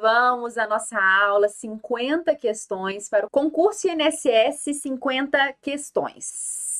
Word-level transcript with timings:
Vamos 0.00 0.56
à 0.56 0.66
nossa 0.66 0.98
aula 0.98 1.48
50 1.48 2.34
questões 2.34 3.08
para 3.08 3.26
o 3.26 3.30
concurso 3.30 3.86
INSS 3.88 4.80
50 4.80 5.52
questões. 5.60 6.71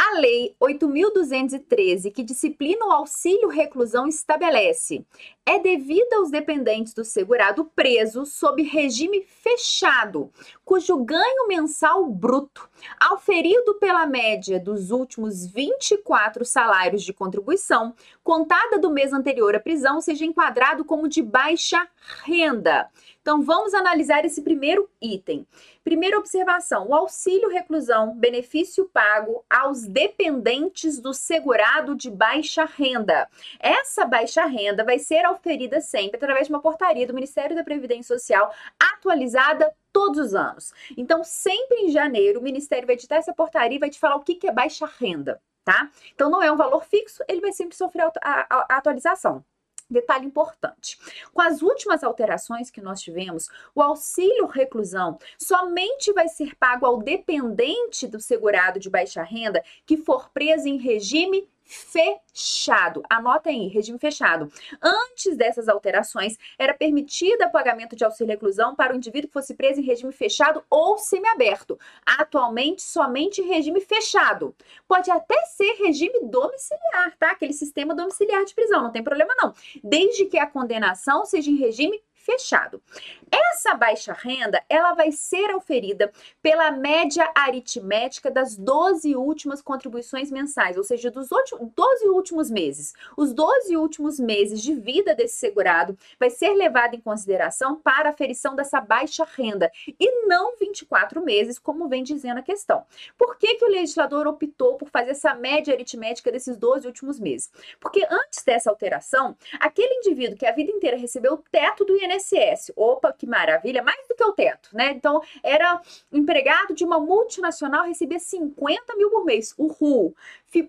A 0.00 0.20
Lei 0.20 0.54
8.213, 0.60 2.12
que 2.12 2.22
disciplina 2.22 2.86
o 2.86 2.92
auxílio 2.92 3.48
reclusão, 3.48 4.06
estabelece: 4.06 5.04
é 5.44 5.58
devida 5.58 6.18
aos 6.18 6.30
dependentes 6.30 6.94
do 6.94 7.04
segurado 7.04 7.64
preso 7.74 8.24
sob 8.24 8.62
regime 8.62 9.26
fechado, 9.26 10.30
cujo 10.64 10.96
ganho 10.98 11.48
mensal 11.48 12.06
bruto, 12.06 12.70
auferido 13.00 13.74
pela 13.80 14.06
média 14.06 14.60
dos 14.60 14.92
últimos 14.92 15.44
24 15.44 16.44
salários 16.44 17.02
de 17.02 17.12
contribuição, 17.12 17.92
contada 18.22 18.78
do 18.78 18.92
mês 18.92 19.12
anterior 19.12 19.56
à 19.56 19.58
prisão, 19.58 20.00
seja 20.00 20.24
enquadrado 20.24 20.84
como 20.84 21.08
de 21.08 21.22
baixa 21.22 21.88
renda. 22.24 22.88
Então, 23.28 23.42
vamos 23.42 23.74
analisar 23.74 24.24
esse 24.24 24.40
primeiro 24.40 24.88
item. 25.02 25.46
Primeira 25.84 26.18
observação: 26.18 26.88
o 26.88 26.94
auxílio 26.94 27.50
reclusão, 27.50 28.16
benefício 28.16 28.88
pago 28.90 29.44
aos 29.50 29.82
dependentes 29.82 30.98
do 30.98 31.12
segurado 31.12 31.94
de 31.94 32.10
baixa 32.10 32.64
renda. 32.64 33.28
Essa 33.60 34.06
baixa 34.06 34.46
renda 34.46 34.82
vai 34.82 34.98
ser 34.98 35.28
oferida 35.28 35.78
sempre 35.78 36.16
através 36.16 36.46
de 36.46 36.54
uma 36.54 36.62
portaria 36.62 37.06
do 37.06 37.12
Ministério 37.12 37.54
da 37.54 37.62
Previdência 37.62 38.16
Social 38.16 38.50
atualizada 38.94 39.70
todos 39.92 40.18
os 40.18 40.34
anos. 40.34 40.72
Então, 40.96 41.22
sempre 41.22 41.80
em 41.82 41.90
janeiro, 41.90 42.40
o 42.40 42.42
Ministério 42.42 42.86
vai 42.86 42.94
editar 42.94 43.16
essa 43.16 43.34
portaria 43.34 43.76
e 43.76 43.78
vai 43.78 43.90
te 43.90 43.98
falar 43.98 44.16
o 44.16 44.24
que 44.24 44.48
é 44.48 44.50
baixa 44.50 44.86
renda, 44.98 45.38
tá? 45.66 45.90
Então, 46.14 46.30
não 46.30 46.42
é 46.42 46.50
um 46.50 46.56
valor 46.56 46.82
fixo, 46.82 47.22
ele 47.28 47.42
vai 47.42 47.52
sempre 47.52 47.76
sofrer 47.76 48.04
a, 48.04 48.10
a, 48.22 48.66
a 48.70 48.78
atualização. 48.78 49.44
Detalhe 49.90 50.26
importante: 50.26 50.98
com 51.32 51.40
as 51.40 51.62
últimas 51.62 52.04
alterações 52.04 52.70
que 52.70 52.80
nós 52.80 53.00
tivemos, 53.00 53.48
o 53.74 53.80
auxílio 53.80 54.46
reclusão 54.46 55.18
somente 55.38 56.12
vai 56.12 56.28
ser 56.28 56.54
pago 56.56 56.84
ao 56.84 57.02
dependente 57.02 58.06
do 58.06 58.20
segurado 58.20 58.78
de 58.78 58.90
baixa 58.90 59.22
renda 59.22 59.64
que 59.86 59.96
for 59.96 60.28
preso 60.30 60.68
em 60.68 60.76
regime 60.76 61.48
fechado. 61.68 63.02
Anota 63.10 63.50
aí, 63.50 63.68
regime 63.68 63.98
fechado. 63.98 64.50
Antes 64.82 65.36
dessas 65.36 65.68
alterações, 65.68 66.38
era 66.58 66.72
permitido 66.72 67.44
o 67.44 67.52
pagamento 67.52 67.94
de 67.94 68.04
auxílio 68.04 68.32
reclusão 68.32 68.74
para 68.74 68.94
o 68.94 68.96
indivíduo 68.96 69.28
que 69.28 69.34
fosse 69.34 69.54
preso 69.54 69.80
em 69.80 69.84
regime 69.84 70.12
fechado 70.12 70.64
ou 70.70 70.96
semiaberto. 70.96 71.78
Atualmente, 72.06 72.82
somente 72.82 73.42
regime 73.42 73.80
fechado. 73.80 74.56
Pode 74.88 75.10
até 75.10 75.36
ser 75.44 75.74
regime 75.74 76.18
domiciliar, 76.30 77.14
tá? 77.18 77.32
Aquele 77.32 77.52
sistema 77.52 77.94
domiciliar 77.94 78.44
de 78.44 78.54
prisão, 78.54 78.82
não 78.82 78.90
tem 78.90 79.04
problema 79.04 79.34
não. 79.36 79.52
Desde 79.84 80.24
que 80.24 80.38
a 80.38 80.46
condenação 80.46 81.26
seja 81.26 81.50
em 81.50 81.56
regime 81.56 82.02
fechado. 82.28 82.82
Essa 83.30 83.74
baixa 83.74 84.12
renda, 84.12 84.62
ela 84.68 84.92
vai 84.92 85.10
ser 85.10 85.54
oferida 85.54 86.12
pela 86.42 86.70
média 86.70 87.30
aritmética 87.34 88.30
das 88.30 88.54
12 88.54 89.16
últimas 89.16 89.62
contribuições 89.62 90.30
mensais, 90.30 90.76
ou 90.76 90.84
seja, 90.84 91.10
dos 91.10 91.28
12 91.30 92.08
últimos 92.08 92.50
meses. 92.50 92.92
Os 93.16 93.32
12 93.32 93.76
últimos 93.78 94.20
meses 94.20 94.60
de 94.60 94.74
vida 94.74 95.14
desse 95.14 95.38
segurado 95.38 95.96
vai 96.20 96.28
ser 96.28 96.50
levado 96.50 96.94
em 96.94 97.00
consideração 97.00 97.76
para 97.76 98.10
a 98.10 98.12
aferição 98.12 98.54
dessa 98.54 98.78
baixa 98.80 99.24
renda 99.24 99.70
e 99.98 100.26
não 100.26 100.56
24 100.58 101.24
meses, 101.24 101.58
como 101.58 101.88
vem 101.88 102.02
dizendo 102.02 102.38
a 102.38 102.42
questão. 102.42 102.84
Por 103.16 103.38
que, 103.38 103.54
que 103.54 103.64
o 103.64 103.70
legislador 103.70 104.26
optou 104.26 104.76
por 104.76 104.90
fazer 104.90 105.12
essa 105.12 105.34
média 105.34 105.72
aritmética 105.72 106.30
desses 106.30 106.58
12 106.58 106.86
últimos 106.86 107.18
meses? 107.18 107.50
Porque 107.80 108.06
antes 108.10 108.44
dessa 108.44 108.68
alteração, 108.68 109.34
aquele 109.58 109.94
indivíduo 109.94 110.36
que 110.36 110.46
a 110.46 110.52
vida 110.52 110.70
inteira 110.70 110.96
recebeu 110.96 111.34
o 111.34 111.44
teto 111.50 111.84
do 111.84 111.96
INSS 111.96 112.17
INSS. 112.18 112.72
Opa, 112.76 113.12
que 113.12 113.26
maravilha, 113.26 113.82
mais 113.82 114.06
do 114.08 114.14
que 114.14 114.24
o 114.24 114.32
teto, 114.32 114.70
né? 114.72 114.92
Então, 114.92 115.20
era 115.42 115.80
empregado 116.12 116.74
de 116.74 116.84
uma 116.84 116.98
multinacional, 116.98 117.84
recebia 117.86 118.18
50 118.18 118.96
mil 118.96 119.10
por 119.10 119.24
mês. 119.24 119.54
Uhul! 119.56 120.14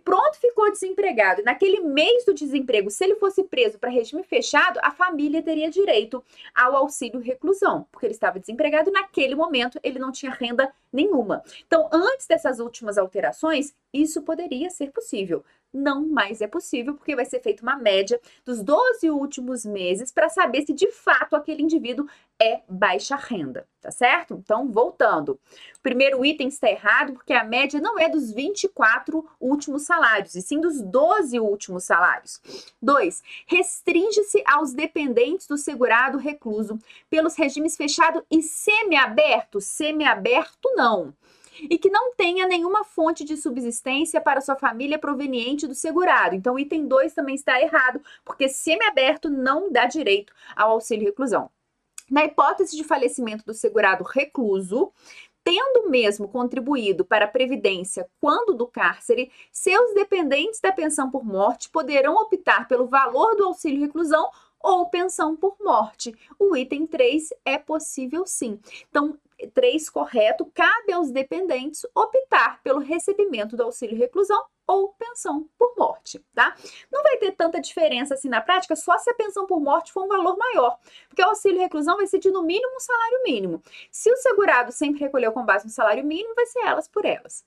Pronto, 0.03 0.37
ficou 0.39 0.69
desempregado. 0.71 1.41
Naquele 1.43 1.79
mês 1.79 2.25
do 2.25 2.33
desemprego, 2.33 2.89
se 2.89 3.03
ele 3.03 3.15
fosse 3.15 3.43
preso 3.43 3.79
para 3.79 3.89
regime 3.89 4.23
fechado, 4.23 4.79
a 4.83 4.91
família 4.91 5.41
teria 5.41 5.69
direito 5.69 6.23
ao 6.53 6.75
auxílio 6.75 7.19
reclusão, 7.19 7.87
porque 7.91 8.05
ele 8.05 8.13
estava 8.13 8.39
desempregado 8.39 8.91
naquele 8.91 9.35
momento 9.35 9.79
ele 9.81 9.99
não 9.99 10.11
tinha 10.11 10.31
renda 10.31 10.71
nenhuma. 10.91 11.43
Então, 11.65 11.89
antes 11.91 12.27
dessas 12.27 12.59
últimas 12.59 12.97
alterações, 12.97 13.73
isso 13.93 14.21
poderia 14.21 14.69
ser 14.69 14.91
possível 14.91 15.43
não 15.73 16.07
mais 16.07 16.41
é 16.41 16.47
possível, 16.47 16.95
porque 16.95 17.15
vai 17.15 17.25
ser 17.25 17.41
feita 17.41 17.61
uma 17.61 17.75
média 17.77 18.19
dos 18.43 18.61
12 18.63 19.09
últimos 19.09 19.65
meses 19.65 20.11
para 20.11 20.29
saber 20.29 20.65
se 20.65 20.73
de 20.73 20.91
fato 20.91 21.35
aquele 21.35 21.61
indivíduo 21.61 22.07
é 22.41 22.61
baixa 22.69 23.17
renda, 23.17 23.67
tá 23.81 23.91
certo? 23.91 24.35
Então, 24.35 24.71
voltando. 24.71 25.33
O 25.77 25.81
primeiro 25.83 26.23
item 26.23 26.47
está 26.47 26.69
errado, 26.69 27.13
porque 27.13 27.33
a 27.33 27.43
média 27.43 27.81
não 27.81 27.99
é 27.99 28.07
dos 28.07 28.31
24 28.31 29.27
últimos 29.39 29.83
salários, 29.83 30.35
e 30.35 30.41
sim 30.41 30.61
dos 30.61 30.81
12 30.81 31.39
últimos 31.39 31.83
salários. 31.83 32.41
2. 32.81 33.21
Restringe-se 33.45 34.41
aos 34.45 34.73
dependentes 34.73 35.47
do 35.47 35.57
segurado 35.57 36.17
recluso 36.17 36.79
pelos 37.09 37.35
regimes 37.35 37.75
fechado 37.75 38.25
e 38.31 38.41
semiaberto. 38.41 39.59
Semiaberto, 39.59 40.69
não 40.75 41.13
e 41.61 41.77
que 41.77 41.89
não 41.89 42.13
tenha 42.15 42.47
nenhuma 42.47 42.85
fonte 42.85 43.25
de 43.25 43.35
subsistência 43.35 44.21
para 44.21 44.39
sua 44.39 44.55
família 44.55 44.97
proveniente 44.97 45.67
do 45.67 45.75
segurado. 45.75 46.33
Então, 46.33 46.57
item 46.57 46.87
2 46.87 47.13
também 47.13 47.35
está 47.35 47.59
errado, 47.61 47.99
porque 48.23 48.47
semiaberto 48.47 49.29
não 49.29 49.69
dá 49.69 49.85
direito 49.85 50.31
ao 50.55 50.71
auxílio 50.71 51.07
reclusão. 51.07 51.49
Na 52.09 52.25
hipótese 52.25 52.75
de 52.75 52.83
falecimento 52.83 53.45
do 53.45 53.53
segurado 53.53 54.03
recluso, 54.03 54.91
tendo 55.43 55.89
mesmo 55.89 56.27
contribuído 56.27 57.05
para 57.05 57.25
a 57.25 57.29
previdência 57.29 58.07
quando 58.19 58.53
do 58.53 58.67
cárcere, 58.67 59.31
seus 59.51 59.93
dependentes 59.93 60.59
da 60.59 60.71
pensão 60.71 61.09
por 61.09 61.23
morte 61.23 61.69
poderão 61.69 62.15
optar 62.15 62.67
pelo 62.67 62.87
valor 62.87 63.35
do 63.35 63.45
auxílio 63.45 63.81
reclusão 63.81 64.29
ou 64.59 64.89
pensão 64.89 65.35
por 65.35 65.55
morte. 65.59 66.13
O 66.37 66.55
item 66.55 66.85
3 66.85 67.29
é 67.45 67.57
possível 67.57 68.25
sim. 68.25 68.59
Então, 68.89 69.17
3 69.47 69.89
correto, 69.89 70.49
cabe 70.53 70.93
aos 70.93 71.11
dependentes 71.11 71.85
optar 71.95 72.61
pelo 72.61 72.79
recebimento 72.79 73.55
do 73.55 73.63
auxílio 73.63 73.97
reclusão 73.97 74.43
ou 74.67 74.93
pensão 74.93 75.49
por 75.57 75.73
morte, 75.75 76.23
tá? 76.33 76.55
Não 76.91 77.01
vai 77.01 77.17
ter 77.17 77.31
tanta 77.31 77.59
diferença 77.59 78.13
assim 78.13 78.29
na 78.29 78.39
prática, 78.39 78.75
só 78.75 78.97
se 78.99 79.09
a 79.09 79.15
pensão 79.15 79.47
por 79.47 79.59
morte 79.59 79.91
for 79.91 80.03
um 80.03 80.07
valor 80.07 80.37
maior, 80.37 80.77
porque 81.07 81.23
o 81.23 81.25
auxílio 81.25 81.59
reclusão 81.59 81.97
vai 81.97 82.05
ser 82.05 82.19
de 82.19 82.29
no 82.29 82.43
mínimo 82.43 82.75
um 82.75 82.79
salário 82.79 83.23
mínimo. 83.23 83.63
Se 83.91 84.11
o 84.11 84.17
segurado 84.17 84.71
sempre 84.71 84.99
recolheu 84.99 85.31
com 85.31 85.43
base 85.43 85.65
no 85.65 85.71
salário 85.71 86.03
mínimo, 86.03 86.35
vai 86.35 86.45
ser 86.45 86.59
elas 86.59 86.87
por 86.87 87.03
elas. 87.03 87.43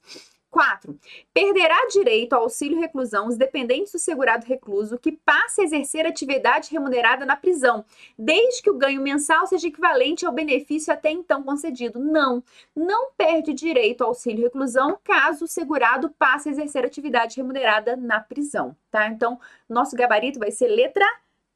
4. 0.53 0.95
Perderá 1.33 1.87
direito 1.91 2.35
ao 2.35 2.43
auxílio 2.43 2.79
reclusão 2.79 3.27
os 3.27 3.39
dependentes 3.39 3.91
do 3.91 3.99
segurado 3.99 4.47
recluso 4.47 4.99
que 4.99 5.11
passe 5.11 5.63
a 5.63 5.65
exercer 5.65 6.07
atividade 6.07 6.71
remunerada 6.71 7.25
na 7.25 7.35
prisão, 7.35 7.85
desde 8.19 8.63
que 8.63 8.71
o 8.71 8.77
ganho 8.77 9.01
mensal 9.01 9.47
seja 9.47 9.67
equivalente 9.67 10.27
ao 10.27 10.33
benefício 10.33 10.93
até 10.93 11.11
então 11.11 11.43
concedido. 11.43 11.99
Não, 11.99 12.45
não 12.77 13.11
perde 13.17 13.55
direito 13.55 14.03
ao 14.03 14.09
auxílio 14.09 14.45
reclusão 14.45 14.99
caso 15.03 15.47
o 15.47 15.49
segurado 15.49 16.11
passe 16.19 16.51
a 16.51 16.53
exercer 16.53 16.85
atividade 16.85 17.39
remunerada 17.39 17.97
na 17.97 18.21
prisão, 18.21 18.77
tá? 18.91 19.07
Então, 19.09 19.41
nosso 19.67 19.97
gabarito 19.97 20.39
vai 20.39 20.51
ser 20.51 20.69
letra 20.69 21.07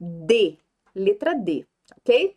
D. 0.00 0.56
Letra 0.94 1.34
D, 1.34 1.66
ok? 1.98 2.34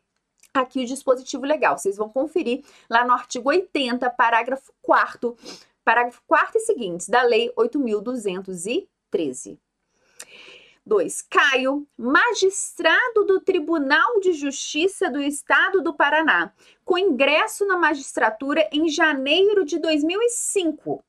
Aqui 0.54 0.82
o 0.82 0.86
dispositivo 0.86 1.46
legal, 1.46 1.78
vocês 1.78 1.96
vão 1.96 2.10
conferir 2.10 2.66
lá 2.90 3.06
no 3.06 3.14
artigo 3.14 3.50
80, 3.50 4.10
parágrafo 4.10 4.74
4 4.82 5.38
Parágrafo 5.90 6.22
4 6.28 6.56
e 6.56 6.60
seguintes 6.60 7.10
da 7.10 7.24
Lei 7.24 7.52
8.213. 7.58 9.58
2. 10.86 11.22
Caio, 11.24 11.88
magistrado 11.98 13.26
do 13.26 13.40
Tribunal 13.40 14.20
de 14.20 14.34
Justiça 14.34 15.10
do 15.10 15.20
Estado 15.20 15.82
do 15.82 15.92
Paraná, 15.92 16.54
com 16.86 16.96
ingresso 16.96 17.66
na 17.66 17.76
magistratura 17.76 18.70
em 18.72 18.88
janeiro 18.88 19.66
de 19.66 19.80
2005. 19.80 21.04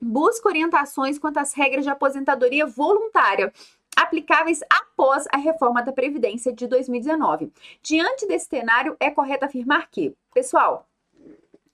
Busca 0.00 0.48
orientações 0.48 1.18
quanto 1.18 1.38
às 1.38 1.52
regras 1.52 1.82
de 1.82 1.90
aposentadoria 1.90 2.68
voluntária 2.68 3.52
aplicáveis 3.96 4.60
após 4.70 5.26
a 5.32 5.38
reforma 5.38 5.82
da 5.82 5.92
Previdência 5.92 6.52
de 6.52 6.68
2019. 6.68 7.52
Diante 7.82 8.28
desse 8.28 8.46
cenário, 8.46 8.96
é 9.00 9.10
correto 9.10 9.44
afirmar 9.44 9.90
que, 9.90 10.14
pessoal, 10.32 10.88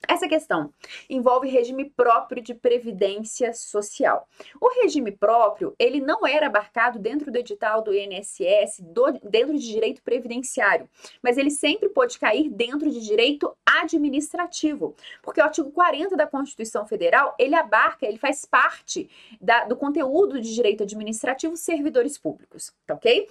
essa 0.07 0.27
questão 0.27 0.73
envolve 1.09 1.47
regime 1.47 1.89
próprio 1.89 2.41
de 2.41 2.53
previdência 2.53 3.53
social. 3.53 4.27
O 4.59 4.69
regime 4.81 5.11
próprio, 5.11 5.75
ele 5.77 6.01
não 6.01 6.25
era 6.25 6.47
abarcado 6.47 6.99
dentro 6.99 7.31
do 7.31 7.37
edital 7.37 7.81
do 7.81 7.93
INSS, 7.93 8.79
do, 8.81 9.11
dentro 9.23 9.57
de 9.57 9.65
direito 9.65 10.01
previdenciário, 10.01 10.89
mas 11.21 11.37
ele 11.37 11.51
sempre 11.51 11.89
pode 11.89 12.19
cair 12.19 12.49
dentro 12.49 12.89
de 12.89 12.99
direito 12.99 13.55
administrativo, 13.65 14.95
porque 15.21 15.39
o 15.39 15.43
artigo 15.43 15.71
40 15.71 16.15
da 16.17 16.27
Constituição 16.27 16.85
Federal, 16.85 17.35
ele 17.37 17.55
abarca, 17.55 18.05
ele 18.05 18.17
faz 18.17 18.45
parte 18.45 19.09
da, 19.39 19.65
do 19.65 19.75
conteúdo 19.75 20.41
de 20.41 20.53
direito 20.53 20.83
administrativo 20.83 21.55
servidores 21.55 22.17
públicos, 22.17 22.73
tá 22.85 22.95
ok? 22.95 23.27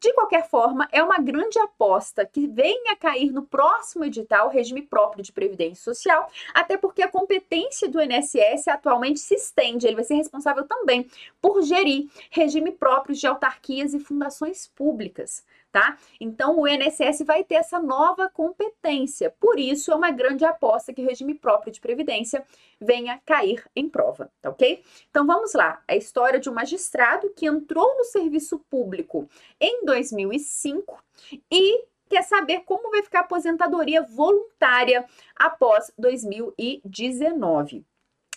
De 0.00 0.12
qualquer 0.12 0.48
forma, 0.48 0.88
é 0.92 1.02
uma 1.02 1.18
grande 1.18 1.58
aposta 1.58 2.24
que 2.24 2.46
venha 2.46 2.92
a 2.92 2.96
cair 2.96 3.32
no 3.32 3.42
próximo 3.42 4.04
edital 4.04 4.48
regime 4.48 4.80
próprio 4.80 5.24
de 5.24 5.32
previdência 5.32 5.82
social, 5.82 6.30
até 6.54 6.76
porque 6.76 7.02
a 7.02 7.10
competência 7.10 7.88
do 7.88 8.00
INSS 8.00 8.68
atualmente 8.68 9.18
se 9.18 9.34
estende, 9.34 9.88
ele 9.88 9.96
vai 9.96 10.04
ser 10.04 10.14
responsável 10.14 10.64
também 10.68 11.08
por 11.40 11.62
gerir 11.62 12.08
regime 12.30 12.70
próprio 12.70 13.14
de 13.16 13.26
autarquias 13.26 13.92
e 13.92 13.98
fundações 13.98 14.68
públicas 14.68 15.44
tá? 15.70 15.96
Então 16.20 16.58
o 16.58 16.66
INSS 16.66 17.22
vai 17.24 17.44
ter 17.44 17.56
essa 17.56 17.78
nova 17.78 18.28
competência. 18.28 19.34
Por 19.38 19.58
isso 19.58 19.92
é 19.92 19.94
uma 19.94 20.10
grande 20.10 20.44
aposta 20.44 20.92
que 20.92 21.02
o 21.02 21.06
regime 21.06 21.34
próprio 21.34 21.72
de 21.72 21.80
previdência 21.80 22.44
venha 22.80 23.20
cair 23.24 23.64
em 23.74 23.88
prova, 23.88 24.30
tá 24.40 24.50
ok? 24.50 24.82
Então 25.10 25.26
vamos 25.26 25.54
lá. 25.54 25.82
A 25.86 25.96
história 25.96 26.40
de 26.40 26.48
um 26.48 26.54
magistrado 26.54 27.30
que 27.30 27.46
entrou 27.46 27.96
no 27.96 28.04
serviço 28.04 28.58
público 28.70 29.28
em 29.60 29.84
2005 29.84 31.02
e 31.50 31.84
quer 32.08 32.22
saber 32.22 32.60
como 32.60 32.90
vai 32.90 33.02
ficar 33.02 33.20
a 33.20 33.22
aposentadoria 33.22 34.02
voluntária 34.02 35.04
após 35.36 35.92
2019. 35.98 37.84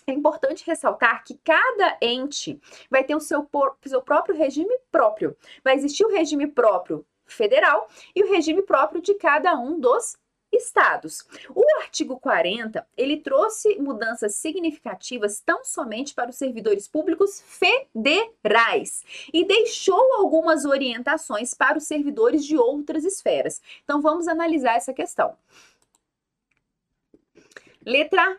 É 0.06 0.12
importante 0.12 0.64
ressaltar 0.66 1.24
que 1.24 1.38
cada 1.44 1.96
ente 2.02 2.60
vai 2.90 3.04
ter 3.04 3.14
o 3.14 3.20
seu, 3.20 3.48
seu 3.86 4.02
próprio 4.02 4.34
regime 4.34 4.76
próprio. 4.90 5.36
Vai 5.62 5.76
existir 5.76 6.04
o 6.04 6.10
regime 6.10 6.46
próprio 6.48 7.06
federal 7.32 7.88
e 8.14 8.22
o 8.22 8.30
regime 8.30 8.62
próprio 8.62 9.02
de 9.02 9.14
cada 9.14 9.54
um 9.58 9.78
dos 9.78 10.16
estados. 10.52 11.26
O 11.54 11.64
artigo 11.80 12.20
40, 12.20 12.86
ele 12.96 13.16
trouxe 13.16 13.76
mudanças 13.76 14.34
significativas 14.34 15.40
tão 15.40 15.64
somente 15.64 16.14
para 16.14 16.30
os 16.30 16.36
servidores 16.36 16.86
públicos 16.86 17.42
federais 17.46 19.02
e 19.32 19.44
deixou 19.46 20.12
algumas 20.14 20.64
orientações 20.64 21.54
para 21.54 21.78
os 21.78 21.84
servidores 21.84 22.44
de 22.44 22.56
outras 22.56 23.04
esferas. 23.04 23.62
Então 23.82 24.02
vamos 24.02 24.28
analisar 24.28 24.76
essa 24.76 24.92
questão. 24.92 25.34
Letra 27.84 28.38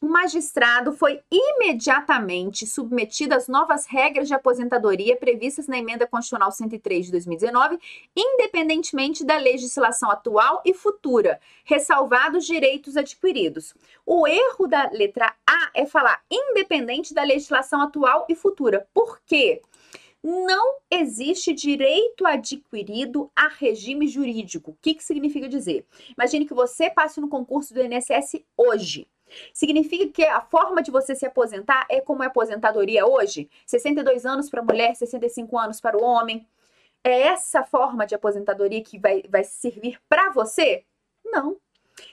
o 0.00 0.08
magistrado 0.08 0.92
foi 0.92 1.20
imediatamente 1.30 2.66
submetido 2.66 3.34
às 3.34 3.48
novas 3.48 3.84
regras 3.84 4.28
de 4.28 4.34
aposentadoria 4.34 5.14
previstas 5.14 5.68
na 5.68 5.76
Emenda 5.76 6.06
Constitucional 6.06 6.50
103 6.50 7.06
de 7.06 7.12
2019, 7.12 7.78
independentemente 8.16 9.24
da 9.24 9.36
legislação 9.36 10.10
atual 10.10 10.62
e 10.64 10.72
futura, 10.72 11.38
ressalvados 11.64 12.46
direitos 12.46 12.96
adquiridos. 12.96 13.74
O 14.06 14.26
erro 14.26 14.66
da 14.66 14.88
letra 14.90 15.34
A 15.46 15.70
é 15.74 15.84
falar 15.84 16.22
independente 16.30 17.12
da 17.12 17.22
legislação 17.22 17.82
atual 17.82 18.26
e 18.28 18.34
futura. 18.34 18.88
Por 18.94 19.20
quê? 19.26 19.60
não 20.22 20.76
existe 20.90 21.54
direito 21.54 22.26
adquirido 22.26 23.30
a 23.34 23.48
regime 23.48 24.06
jurídico. 24.06 24.72
O 24.72 24.76
que, 24.80 24.94
que 24.94 25.02
significa 25.02 25.48
dizer? 25.48 25.86
Imagine 26.14 26.44
que 26.44 26.52
você 26.52 26.90
passe 26.90 27.20
no 27.22 27.28
concurso 27.28 27.72
do 27.72 27.82
INSS 27.82 28.42
hoje. 28.54 29.08
Significa 29.52 30.08
que 30.08 30.24
a 30.24 30.40
forma 30.40 30.82
de 30.82 30.90
você 30.90 31.14
se 31.14 31.26
aposentar 31.26 31.86
é 31.90 32.00
como 32.00 32.22
é 32.22 32.26
a 32.26 32.28
aposentadoria 32.28 33.06
hoje? 33.06 33.48
62 33.66 34.26
anos 34.26 34.50
para 34.50 34.62
mulher, 34.62 34.94
65 34.94 35.58
anos 35.58 35.80
para 35.80 35.96
o 35.96 36.02
homem. 36.02 36.46
É 37.02 37.22
essa 37.22 37.62
forma 37.64 38.06
de 38.06 38.14
aposentadoria 38.14 38.82
que 38.82 38.98
vai, 38.98 39.22
vai 39.28 39.44
servir 39.44 39.98
para 40.08 40.30
você? 40.30 40.84
Não. 41.24 41.56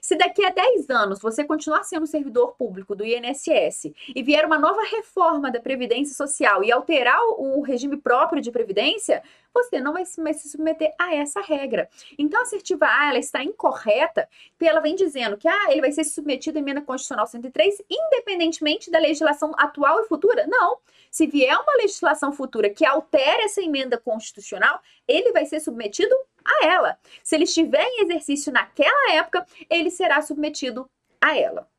Se 0.02 0.16
daqui 0.16 0.46
a 0.46 0.50
10 0.50 0.90
anos 0.90 1.20
você 1.20 1.44
continuar 1.44 1.84
sendo 1.84 2.08
servidor 2.08 2.56
público 2.58 2.96
do 2.96 3.06
INSS 3.06 3.92
e 4.16 4.24
vier 4.24 4.46
uma 4.46 4.60
nova 4.60 4.82
reforma 4.84 5.52
da 5.52 5.60
Previdência 5.60 6.16
Social 6.16 6.64
e 6.64 6.72
alterar 6.72 7.20
o 7.38 7.62
regime 7.62 7.98
próprio 7.98 8.42
de 8.42 8.52
Previdência, 8.52 9.24
você 9.54 9.80
não 9.80 9.94
vai 9.94 10.06
se 10.06 10.50
submeter 10.50 10.94
a 11.00 11.16
essa 11.16 11.42
regra. 11.42 11.90
Então, 12.18 12.40
a 12.40 12.44
assertiva 12.44 12.86
A 12.86 13.10
ela 13.10 13.18
está 13.18 13.44
incorreta, 13.44 14.30
porque 14.52 14.70
ela 14.70 14.80
vem 14.80 14.96
dizendo 14.96 15.38
que 15.38 15.48
ah, 15.48 15.68
ele 15.70 15.82
vai 15.82 15.92
ser 15.92 16.04
submetido 16.04 16.58
à 16.58 16.62
emenda 16.62 16.82
constitucional 16.82 17.26
103, 17.26 17.82
independentemente 17.90 18.92
da 18.92 19.00
legislação 19.00 19.52
atual 19.58 20.02
e 20.02 20.08
futura. 20.08 20.46
Não. 20.48 20.78
Se 21.10 21.26
vier 21.26 21.58
uma 21.58 21.76
legislação 21.78 22.32
futura 22.32 22.70
que 22.70 22.86
altere 22.86 23.44
essa 23.44 23.62
emenda 23.62 23.98
constitucional, 23.98 24.80
ele 25.08 25.32
vai 25.32 25.46
ser 25.46 25.60
submetido 25.60 26.16
a 26.48 26.66
ela. 26.66 26.98
Se 27.24 27.36
ele 27.36 27.44
estiver 27.44 27.84
em 27.84 28.04
exercício 28.04 28.52
naquela 28.52 29.14
época, 29.14 29.46
ele 29.70 29.92
será 29.92 30.22
submetido 30.22 30.90
a 31.22 31.38
ela. 31.38 31.70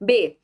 B. 0.00 0.38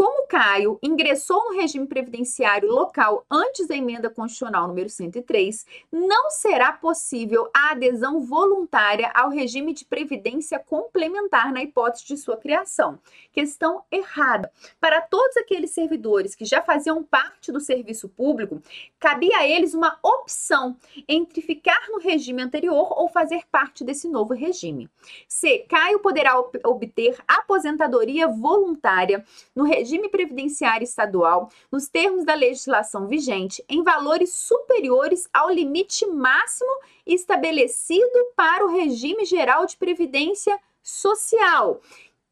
Como 0.00 0.26
Caio 0.26 0.78
ingressou 0.82 1.44
no 1.44 1.60
regime 1.60 1.86
previdenciário 1.86 2.70
local 2.72 3.22
antes 3.30 3.66
da 3.66 3.76
emenda 3.76 4.08
constitucional 4.08 4.66
número 4.66 4.88
103, 4.88 5.66
não 5.92 6.30
será 6.30 6.72
possível 6.72 7.50
a 7.54 7.72
adesão 7.72 8.22
voluntária 8.22 9.10
ao 9.14 9.28
regime 9.28 9.74
de 9.74 9.84
previdência 9.84 10.58
complementar 10.58 11.52
na 11.52 11.62
hipótese 11.62 12.06
de 12.06 12.16
sua 12.16 12.38
criação. 12.38 12.98
Questão 13.30 13.84
errada. 13.92 14.50
Para 14.80 15.02
todos 15.02 15.36
aqueles 15.36 15.72
servidores 15.72 16.34
que 16.34 16.46
já 16.46 16.62
faziam 16.62 17.02
parte 17.02 17.52
do 17.52 17.60
serviço 17.60 18.08
público, 18.08 18.62
cabia 18.98 19.36
a 19.36 19.46
eles 19.46 19.74
uma 19.74 19.98
opção 20.02 20.78
entre 21.06 21.42
ficar 21.42 21.88
no 21.90 21.98
regime 21.98 22.40
anterior 22.40 22.98
ou 22.98 23.06
fazer 23.10 23.42
parte 23.52 23.84
desse 23.84 24.08
novo 24.08 24.32
regime. 24.32 24.88
C. 25.28 25.66
Caio 25.68 25.98
poderá 25.98 26.40
obter 26.64 27.18
aposentadoria 27.28 28.26
voluntária 28.28 29.22
no 29.54 29.64
regime 29.64 29.89
regime 29.90 30.08
previdenciário 30.08 30.84
estadual, 30.84 31.50
nos 31.70 31.88
termos 31.88 32.24
da 32.24 32.34
legislação 32.34 33.08
vigente, 33.08 33.64
em 33.68 33.82
valores 33.82 34.32
superiores 34.32 35.28
ao 35.32 35.50
limite 35.50 36.06
máximo 36.06 36.70
estabelecido 37.04 38.32
para 38.36 38.64
o 38.64 38.68
regime 38.68 39.24
geral 39.24 39.66
de 39.66 39.76
previdência 39.76 40.56
social. 40.82 41.80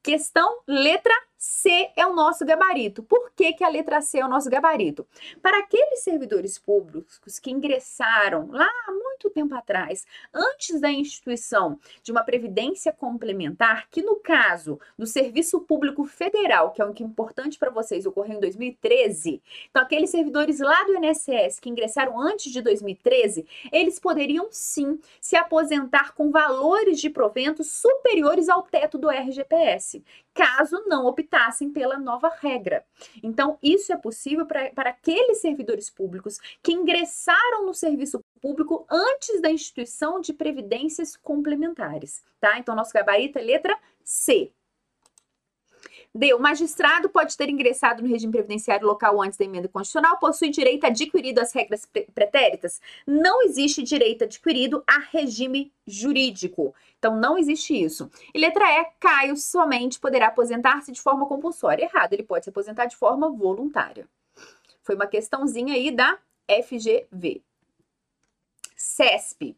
Questão 0.02 0.60
letra 0.66 1.12
C 1.38 1.88
é 1.94 2.04
o 2.04 2.12
nosso 2.12 2.44
gabarito. 2.44 3.00
Por 3.00 3.30
que, 3.30 3.52
que 3.52 3.62
a 3.62 3.68
letra 3.68 4.00
C 4.00 4.18
é 4.18 4.24
o 4.24 4.28
nosso 4.28 4.50
gabarito? 4.50 5.06
Para 5.40 5.60
aqueles 5.60 6.00
servidores 6.00 6.58
públicos 6.58 7.38
que 7.38 7.52
ingressaram 7.52 8.48
lá 8.50 8.68
há 8.88 8.90
muito 8.90 9.30
tempo 9.30 9.54
atrás, 9.54 10.04
antes 10.34 10.80
da 10.80 10.90
instituição 10.90 11.78
de 12.02 12.10
uma 12.10 12.24
previdência 12.24 12.92
complementar, 12.92 13.88
que 13.88 14.02
no 14.02 14.16
caso 14.16 14.80
do 14.98 15.06
Serviço 15.06 15.60
Público 15.60 16.04
Federal, 16.04 16.72
que 16.72 16.82
é 16.82 16.84
um 16.84 16.92
que 16.92 17.04
é 17.04 17.06
importante 17.06 17.56
para 17.56 17.70
vocês, 17.70 18.04
ocorreu 18.04 18.36
em 18.36 18.40
2013, 18.40 19.40
então 19.70 19.82
aqueles 19.82 20.10
servidores 20.10 20.58
lá 20.58 20.82
do 20.84 20.96
INSS 20.96 21.60
que 21.60 21.70
ingressaram 21.70 22.20
antes 22.20 22.50
de 22.50 22.60
2013, 22.60 23.46
eles 23.70 24.00
poderiam 24.00 24.48
sim 24.50 24.98
se 25.20 25.36
aposentar 25.36 26.14
com 26.14 26.32
valores 26.32 27.00
de 27.00 27.08
provento 27.08 27.62
superiores 27.62 28.48
ao 28.48 28.62
teto 28.64 28.98
do 28.98 29.08
RGPS, 29.08 30.02
caso 30.34 30.82
não 30.86 31.06
optassem 31.06 31.27
pela 31.72 31.98
nova 31.98 32.28
regra. 32.28 32.84
Então, 33.22 33.58
isso 33.62 33.92
é 33.92 33.96
possível 33.96 34.46
para 34.46 34.90
aqueles 34.90 35.40
servidores 35.40 35.90
públicos 35.90 36.38
que 36.62 36.72
ingressaram 36.72 37.64
no 37.64 37.74
serviço 37.74 38.20
público 38.40 38.86
antes 38.90 39.40
da 39.40 39.50
instituição 39.50 40.20
de 40.20 40.32
previdências 40.32 41.16
complementares, 41.16 42.22
tá? 42.40 42.58
Então, 42.58 42.74
nosso 42.74 42.92
gabarito 42.92 43.38
é 43.38 43.42
letra 43.42 43.78
C. 44.02 44.52
D. 46.14 46.34
O 46.34 46.38
magistrado 46.38 47.08
pode 47.08 47.36
ter 47.36 47.48
ingressado 47.48 48.02
no 48.02 48.08
regime 48.08 48.32
previdenciário 48.32 48.86
local 48.86 49.20
antes 49.22 49.38
da 49.38 49.44
emenda 49.44 49.68
constitucional, 49.68 50.18
possui 50.18 50.50
direito 50.50 50.84
adquirido 50.84 51.38
às 51.38 51.52
regras 51.52 51.86
pretéritas. 52.14 52.80
Não 53.06 53.42
existe 53.42 53.82
direito 53.82 54.24
adquirido 54.24 54.82
a 54.86 54.98
regime 54.98 55.72
jurídico. 55.86 56.74
Então, 56.98 57.16
não 57.16 57.38
existe 57.38 57.74
isso. 57.74 58.10
E 58.34 58.38
letra 58.38 58.64
E, 58.64 58.86
Caio 58.98 59.36
somente 59.36 60.00
poderá 60.00 60.28
aposentar-se 60.28 60.90
de 60.90 61.00
forma 61.00 61.26
compulsória. 61.26 61.84
Errado, 61.84 62.12
ele 62.12 62.24
pode 62.24 62.44
se 62.44 62.50
aposentar 62.50 62.86
de 62.86 62.96
forma 62.96 63.30
voluntária. 63.30 64.08
Foi 64.82 64.94
uma 64.94 65.06
questãozinha 65.06 65.74
aí 65.74 65.90
da 65.90 66.18
FGV. 66.48 67.42
CESP 68.74 69.56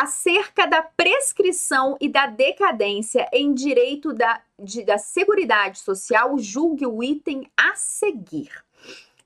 acerca 0.00 0.66
da 0.66 0.80
prescrição 0.80 1.94
e 2.00 2.08
da 2.08 2.26
decadência 2.26 3.28
em 3.34 3.52
direito 3.52 4.14
da, 4.14 4.40
de, 4.58 4.82
da 4.82 4.96
Seguridade 4.96 5.78
Social, 5.78 6.38
julgue 6.38 6.86
o 6.86 7.02
item 7.02 7.46
a 7.54 7.74
seguir. 7.74 8.50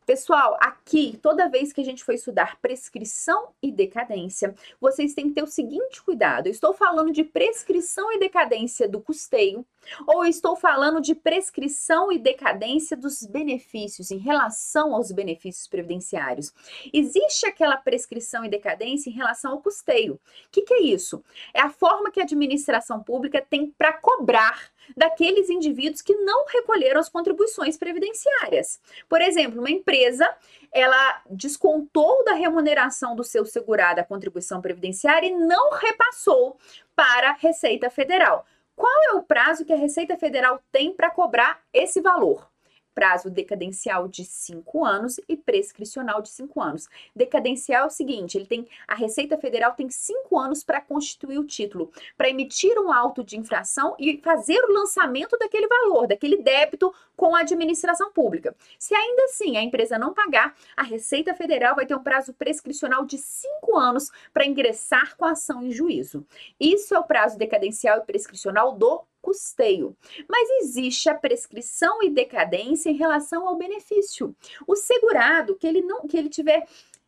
Pessoal, 0.06 0.58
aqui, 0.60 1.18
toda 1.22 1.48
vez 1.48 1.72
que 1.72 1.80
a 1.80 1.84
gente 1.84 2.04
for 2.04 2.12
estudar 2.12 2.60
prescrição 2.60 3.48
e 3.62 3.72
decadência, 3.72 4.54
vocês 4.78 5.14
têm 5.14 5.28
que 5.28 5.34
ter 5.34 5.42
o 5.42 5.46
seguinte 5.46 6.02
cuidado. 6.02 6.46
Eu 6.46 6.52
estou 6.52 6.74
falando 6.74 7.10
de 7.10 7.24
prescrição 7.24 8.12
e 8.12 8.18
decadência 8.18 8.86
do 8.86 9.00
custeio, 9.00 9.64
Ou 10.06 10.24
estou 10.24 10.56
falando 10.56 11.00
de 11.00 11.14
prescrição 11.14 12.10
e 12.10 12.18
decadência 12.18 12.96
dos 12.96 13.22
benefícios 13.22 14.10
em 14.10 14.18
relação 14.18 14.94
aos 14.94 15.12
benefícios 15.12 15.68
previdenciários? 15.68 16.52
Existe 16.92 17.46
aquela 17.46 17.76
prescrição 17.76 18.44
e 18.44 18.48
decadência 18.48 19.10
em 19.10 19.12
relação 19.12 19.52
ao 19.52 19.60
custeio. 19.60 20.14
O 20.14 20.20
que, 20.50 20.62
que 20.62 20.74
é 20.74 20.82
isso? 20.82 21.22
É 21.52 21.60
a 21.60 21.70
forma 21.70 22.10
que 22.10 22.20
a 22.20 22.24
administração 22.24 23.02
pública 23.02 23.44
tem 23.48 23.70
para 23.70 23.92
cobrar 23.92 24.70
daqueles 24.96 25.50
indivíduos 25.50 26.02
que 26.02 26.14
não 26.16 26.46
recolheram 26.46 27.00
as 27.00 27.08
contribuições 27.08 27.76
previdenciárias. 27.76 28.80
Por 29.08 29.20
exemplo, 29.20 29.60
uma 29.60 29.70
empresa 29.70 30.28
ela 30.72 31.22
descontou 31.30 32.24
da 32.24 32.34
remuneração 32.34 33.14
do 33.14 33.22
seu 33.22 33.44
segurado 33.44 34.00
a 34.00 34.04
contribuição 34.04 34.60
previdenciária 34.60 35.28
e 35.28 35.36
não 35.36 35.70
repassou 35.72 36.58
para 36.96 37.30
a 37.30 37.34
Receita 37.34 37.88
Federal. 37.88 38.44
Qual 38.74 38.92
é 39.10 39.12
o 39.12 39.22
prazo 39.22 39.64
que 39.64 39.72
a 39.72 39.76
Receita 39.76 40.16
Federal 40.16 40.60
tem 40.72 40.92
para 40.92 41.10
cobrar 41.10 41.60
esse 41.72 42.00
valor? 42.00 42.53
Prazo 42.94 43.28
decadencial 43.28 44.06
de 44.06 44.24
5 44.24 44.84
anos 44.84 45.20
e 45.28 45.36
prescricional 45.36 46.22
de 46.22 46.28
5 46.30 46.60
anos. 46.60 46.88
Decadencial 47.14 47.84
é 47.84 47.86
o 47.86 47.90
seguinte, 47.90 48.38
ele 48.38 48.46
tem 48.46 48.66
a 48.86 48.94
Receita 48.94 49.36
Federal 49.36 49.72
tem 49.72 49.90
5 49.90 50.38
anos 50.38 50.62
para 50.62 50.80
constituir 50.80 51.38
o 51.38 51.44
título, 51.44 51.90
para 52.16 52.28
emitir 52.28 52.78
um 52.78 52.92
auto 52.92 53.24
de 53.24 53.36
infração 53.36 53.94
e 53.98 54.18
fazer 54.18 54.62
o 54.64 54.72
lançamento 54.72 55.36
daquele 55.38 55.66
valor, 55.66 56.06
daquele 56.06 56.36
débito 56.36 56.94
com 57.16 57.34
a 57.34 57.40
administração 57.40 58.12
pública. 58.12 58.54
Se 58.78 58.94
ainda 58.94 59.24
assim 59.24 59.56
a 59.56 59.62
empresa 59.62 59.98
não 59.98 60.14
pagar, 60.14 60.54
a 60.76 60.82
Receita 60.82 61.34
Federal 61.34 61.74
vai 61.74 61.86
ter 61.86 61.94
um 61.94 62.02
prazo 62.02 62.32
prescricional 62.34 63.04
de 63.04 63.18
5 63.18 63.76
anos 63.76 64.10
para 64.32 64.46
ingressar 64.46 65.16
com 65.16 65.24
a 65.24 65.32
ação 65.32 65.62
em 65.62 65.70
juízo. 65.70 66.26
Isso 66.58 66.94
é 66.94 66.98
o 66.98 67.04
prazo 67.04 67.38
decadencial 67.38 67.98
e 67.98 68.06
prescricional 68.06 68.72
do 68.72 69.04
custeio. 69.24 69.96
Mas 70.28 70.48
existe 70.60 71.08
a 71.08 71.14
prescrição 71.14 72.02
e 72.02 72.10
decadência 72.10 72.90
em 72.90 72.96
relação 72.96 73.48
ao 73.48 73.56
benefício. 73.56 74.36
O 74.66 74.76
segurado 74.76 75.56
que 75.56 75.66
ele 75.66 75.80
não 75.80 76.06
que 76.06 76.16
ele 76.16 76.28
tiver 76.28 76.66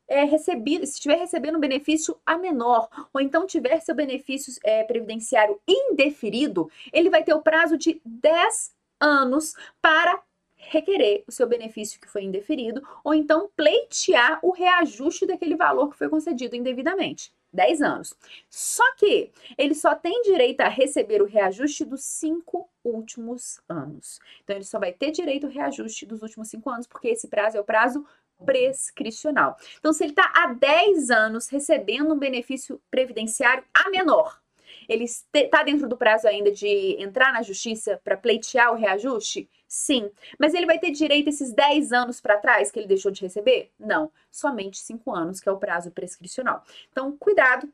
é, 0.09 0.25
recebido, 0.25 0.87
se 0.87 0.95
estiver 0.95 1.19
recebendo 1.19 1.57
um 1.57 1.61
benefício 1.61 2.17
a 2.25 2.39
menor, 2.39 2.89
ou 3.13 3.21
então 3.21 3.47
tiver 3.47 3.81
seu 3.81 3.95
benefício 3.95 4.53
é, 4.65 4.85
previdenciário 4.85 5.61
indeferido, 5.67 6.71
ele 6.93 7.11
vai 7.11 7.23
ter 7.23 7.35
o 7.35 7.43
prazo 7.43 7.77
de 7.77 8.01
10 8.05 8.75
anos 9.01 9.55
para 9.83 10.23
requerer 10.57 11.25
o 11.27 11.33
seu 11.33 11.47
benefício 11.47 12.01
que 12.01 12.09
foi 12.09 12.23
indeferido, 12.23 12.83
ou 13.05 13.15
então 13.15 13.51
pleitear 13.57 14.39
o 14.43 14.51
reajuste 14.51 15.27
daquele 15.27 15.57
valor 15.57 15.91
que 15.91 15.99
foi 15.99 16.09
concedido 16.09 16.57
indevidamente. 16.57 17.33
10 17.53 17.83
anos. 17.83 18.15
Só 18.51 18.85
que 18.97 19.33
ele 19.57 19.75
só 19.75 19.95
tem 19.95 20.23
direito 20.23 20.61
a 20.61 20.69
receber 20.69 21.23
o 21.23 21.27
reajuste 21.27 21.85
dos 21.85 22.05
cinco 22.05 22.69
últimos 22.85 23.61
anos. 23.69 24.21
Então, 24.43 24.57
ele 24.57 24.65
só 24.65 24.79
vai 24.79 24.93
ter 24.93 25.11
direito 25.11 25.47
ao 25.47 25.53
reajuste 25.53 26.07
dos 26.07 26.23
últimos 26.23 26.49
cinco 26.49 26.71
anos, 26.71 26.87
porque 26.87 27.09
esse 27.09 27.29
prazo 27.29 27.57
é 27.57 27.61
o 27.61 27.65
prazo 27.65 28.05
prescricional. 28.45 29.57
Então, 29.79 29.93
se 29.93 30.05
ele 30.05 30.13
está 30.13 30.31
há 30.35 30.53
10 30.53 31.11
anos 31.11 31.49
recebendo 31.49 32.13
um 32.13 32.19
benefício 32.19 32.81
previdenciário 32.91 33.65
a 33.73 33.89
menor, 33.91 34.41
ele 34.89 35.05
está 35.05 35.63
dentro 35.63 35.89
do 35.89 35.97
prazo 35.97 36.27
ainda 36.29 36.51
de 36.51 36.97
entrar 36.99 37.33
na 37.33 37.43
justiça 37.43 38.01
para 38.03 38.17
pleitear 38.17 38.73
o 38.73 38.77
reajuste? 38.77 39.49
Sim. 39.69 40.11
Mas 40.39 40.55
ele 40.55 40.67
vai 40.67 40.79
ter 40.79 40.91
direito 40.91 41.29
esses 41.29 41.53
10 41.53 41.93
anos 41.93 42.21
para 42.21 42.39
trás 42.39 42.71
que 42.71 42.79
ele 42.79 42.87
deixou 42.87 43.11
de 43.11 43.23
receber? 43.23 43.73
Não. 43.79 44.11
Somente 44.31 44.79
5 44.79 45.15
anos, 45.15 45.41
que 45.41 45.49
é 45.49 45.53
o 45.53 45.59
prazo 45.59 45.91
prescricional. 45.91 46.63
Então, 46.91 47.17
cuidado 47.17 47.69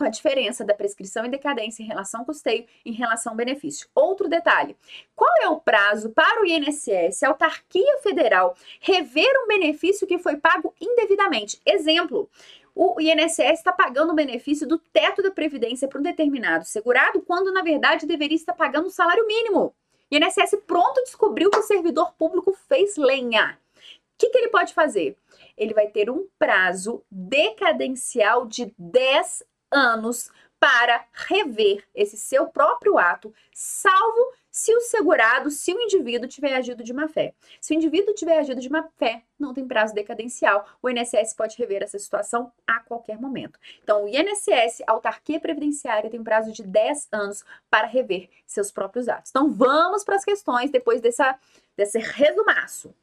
com 0.00 0.04
a 0.04 0.08
diferença 0.08 0.64
da 0.64 0.72
prescrição 0.72 1.26
e 1.26 1.28
decadência 1.28 1.82
em 1.82 1.86
relação 1.86 2.20
ao 2.20 2.26
custeio 2.26 2.64
em 2.86 2.92
relação 2.92 3.32
ao 3.32 3.36
benefício. 3.36 3.86
Outro 3.94 4.28
detalhe: 4.30 4.74
qual 5.14 5.30
é 5.42 5.48
o 5.48 5.60
prazo 5.60 6.08
para 6.08 6.40
o 6.40 6.46
INSS, 6.46 7.22
a 7.22 7.28
autarquia 7.28 7.98
federal, 7.98 8.56
rever 8.80 9.30
um 9.44 9.46
benefício 9.46 10.06
que 10.06 10.18
foi 10.18 10.38
pago 10.38 10.74
indevidamente? 10.80 11.60
Exemplo. 11.66 12.30
O 12.74 13.00
INSS 13.00 13.38
está 13.38 13.72
pagando 13.72 14.12
o 14.12 14.14
benefício 14.14 14.66
do 14.66 14.78
teto 14.78 15.22
da 15.22 15.30
Previdência 15.30 15.88
para 15.88 15.98
um 15.98 16.02
determinado 16.02 16.64
segurado, 16.64 17.22
quando 17.22 17.52
na 17.52 17.62
verdade 17.62 18.06
deveria 18.06 18.36
estar 18.36 18.54
pagando 18.54 18.86
o 18.86 18.90
salário 18.90 19.26
mínimo. 19.26 19.74
O 20.10 20.16
INSS 20.16 20.56
pronto 20.66 21.02
descobriu 21.02 21.50
que 21.50 21.58
o 21.58 21.62
servidor 21.62 22.12
público 22.14 22.52
fez 22.68 22.96
lenha. 22.96 23.58
O 23.76 24.18
que, 24.18 24.28
que 24.28 24.38
ele 24.38 24.48
pode 24.48 24.74
fazer? 24.74 25.16
Ele 25.56 25.74
vai 25.74 25.88
ter 25.88 26.10
um 26.10 26.26
prazo 26.38 27.02
decadencial 27.10 28.46
de 28.46 28.74
10 28.78 29.42
anos 29.70 30.30
para 30.58 31.06
rever 31.12 31.82
esse 31.94 32.18
seu 32.18 32.46
próprio 32.48 32.98
ato, 32.98 33.32
salvo 33.52 34.32
se 34.60 34.74
o 34.74 34.80
segurado, 34.82 35.50
se 35.50 35.72
o 35.72 35.80
indivíduo 35.80 36.28
tiver 36.28 36.54
agido 36.54 36.84
de 36.84 36.92
má 36.92 37.08
fé. 37.08 37.32
Se 37.58 37.72
o 37.72 37.76
indivíduo 37.76 38.12
tiver 38.12 38.38
agido 38.38 38.60
de 38.60 38.68
má 38.68 38.86
fé, 38.98 39.22
não 39.38 39.54
tem 39.54 39.66
prazo 39.66 39.94
decadencial. 39.94 40.66
O 40.82 40.90
INSS 40.90 41.32
pode 41.34 41.56
rever 41.56 41.82
essa 41.82 41.98
situação 41.98 42.52
a 42.66 42.78
qualquer 42.80 43.18
momento. 43.18 43.58
Então, 43.82 44.04
o 44.04 44.08
INSS, 44.08 44.82
a 44.86 44.92
autarquia 44.92 45.40
previdenciária, 45.40 46.10
tem 46.10 46.22
prazo 46.22 46.52
de 46.52 46.62
10 46.62 47.08
anos 47.10 47.42
para 47.70 47.86
rever 47.86 48.28
seus 48.46 48.70
próprios 48.70 49.08
atos. 49.08 49.30
Então, 49.30 49.50
vamos 49.50 50.04
para 50.04 50.16
as 50.16 50.26
questões 50.26 50.70
depois 50.70 51.00
dessa, 51.00 51.38
desse 51.74 51.98
resumaço. 51.98 52.94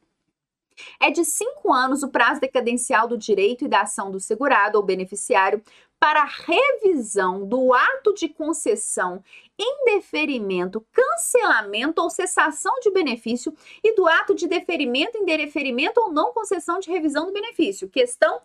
É 1.00 1.10
de 1.10 1.24
cinco 1.24 1.72
anos 1.72 2.02
o 2.02 2.08
prazo 2.08 2.40
decadencial 2.40 3.08
do 3.08 3.18
direito 3.18 3.64
e 3.64 3.68
da 3.68 3.82
ação 3.82 4.10
do 4.10 4.20
segurado 4.20 4.76
ou 4.76 4.84
beneficiário 4.84 5.62
para 5.98 6.24
revisão 6.24 7.46
do 7.46 7.74
ato 7.74 8.14
de 8.14 8.28
concessão, 8.28 9.22
indeferimento, 9.58 10.86
cancelamento 10.92 12.00
ou 12.00 12.08
cessação 12.08 12.72
de 12.80 12.90
benefício 12.90 13.52
e 13.82 13.94
do 13.94 14.06
ato 14.06 14.34
de 14.34 14.46
deferimento, 14.46 15.18
indeferimento 15.18 15.98
ou 15.98 16.12
não 16.12 16.32
concessão 16.32 16.78
de 16.78 16.88
revisão 16.90 17.26
do 17.26 17.32
benefício. 17.32 17.88
Questão 17.88 18.40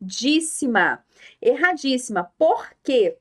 erradíssima. 0.00 1.04
Erradíssima. 1.40 2.32
Por 2.36 2.68
quê? 2.82 3.16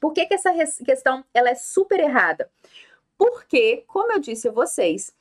Por 0.00 0.12
que, 0.12 0.26
que 0.26 0.34
essa 0.34 0.52
questão 0.84 1.24
ela 1.32 1.50
é 1.50 1.54
super 1.54 1.98
errada? 1.98 2.48
Porque, 3.16 3.84
como 3.86 4.12
eu 4.12 4.18
disse 4.18 4.48
a 4.48 4.52
vocês, 4.52 5.14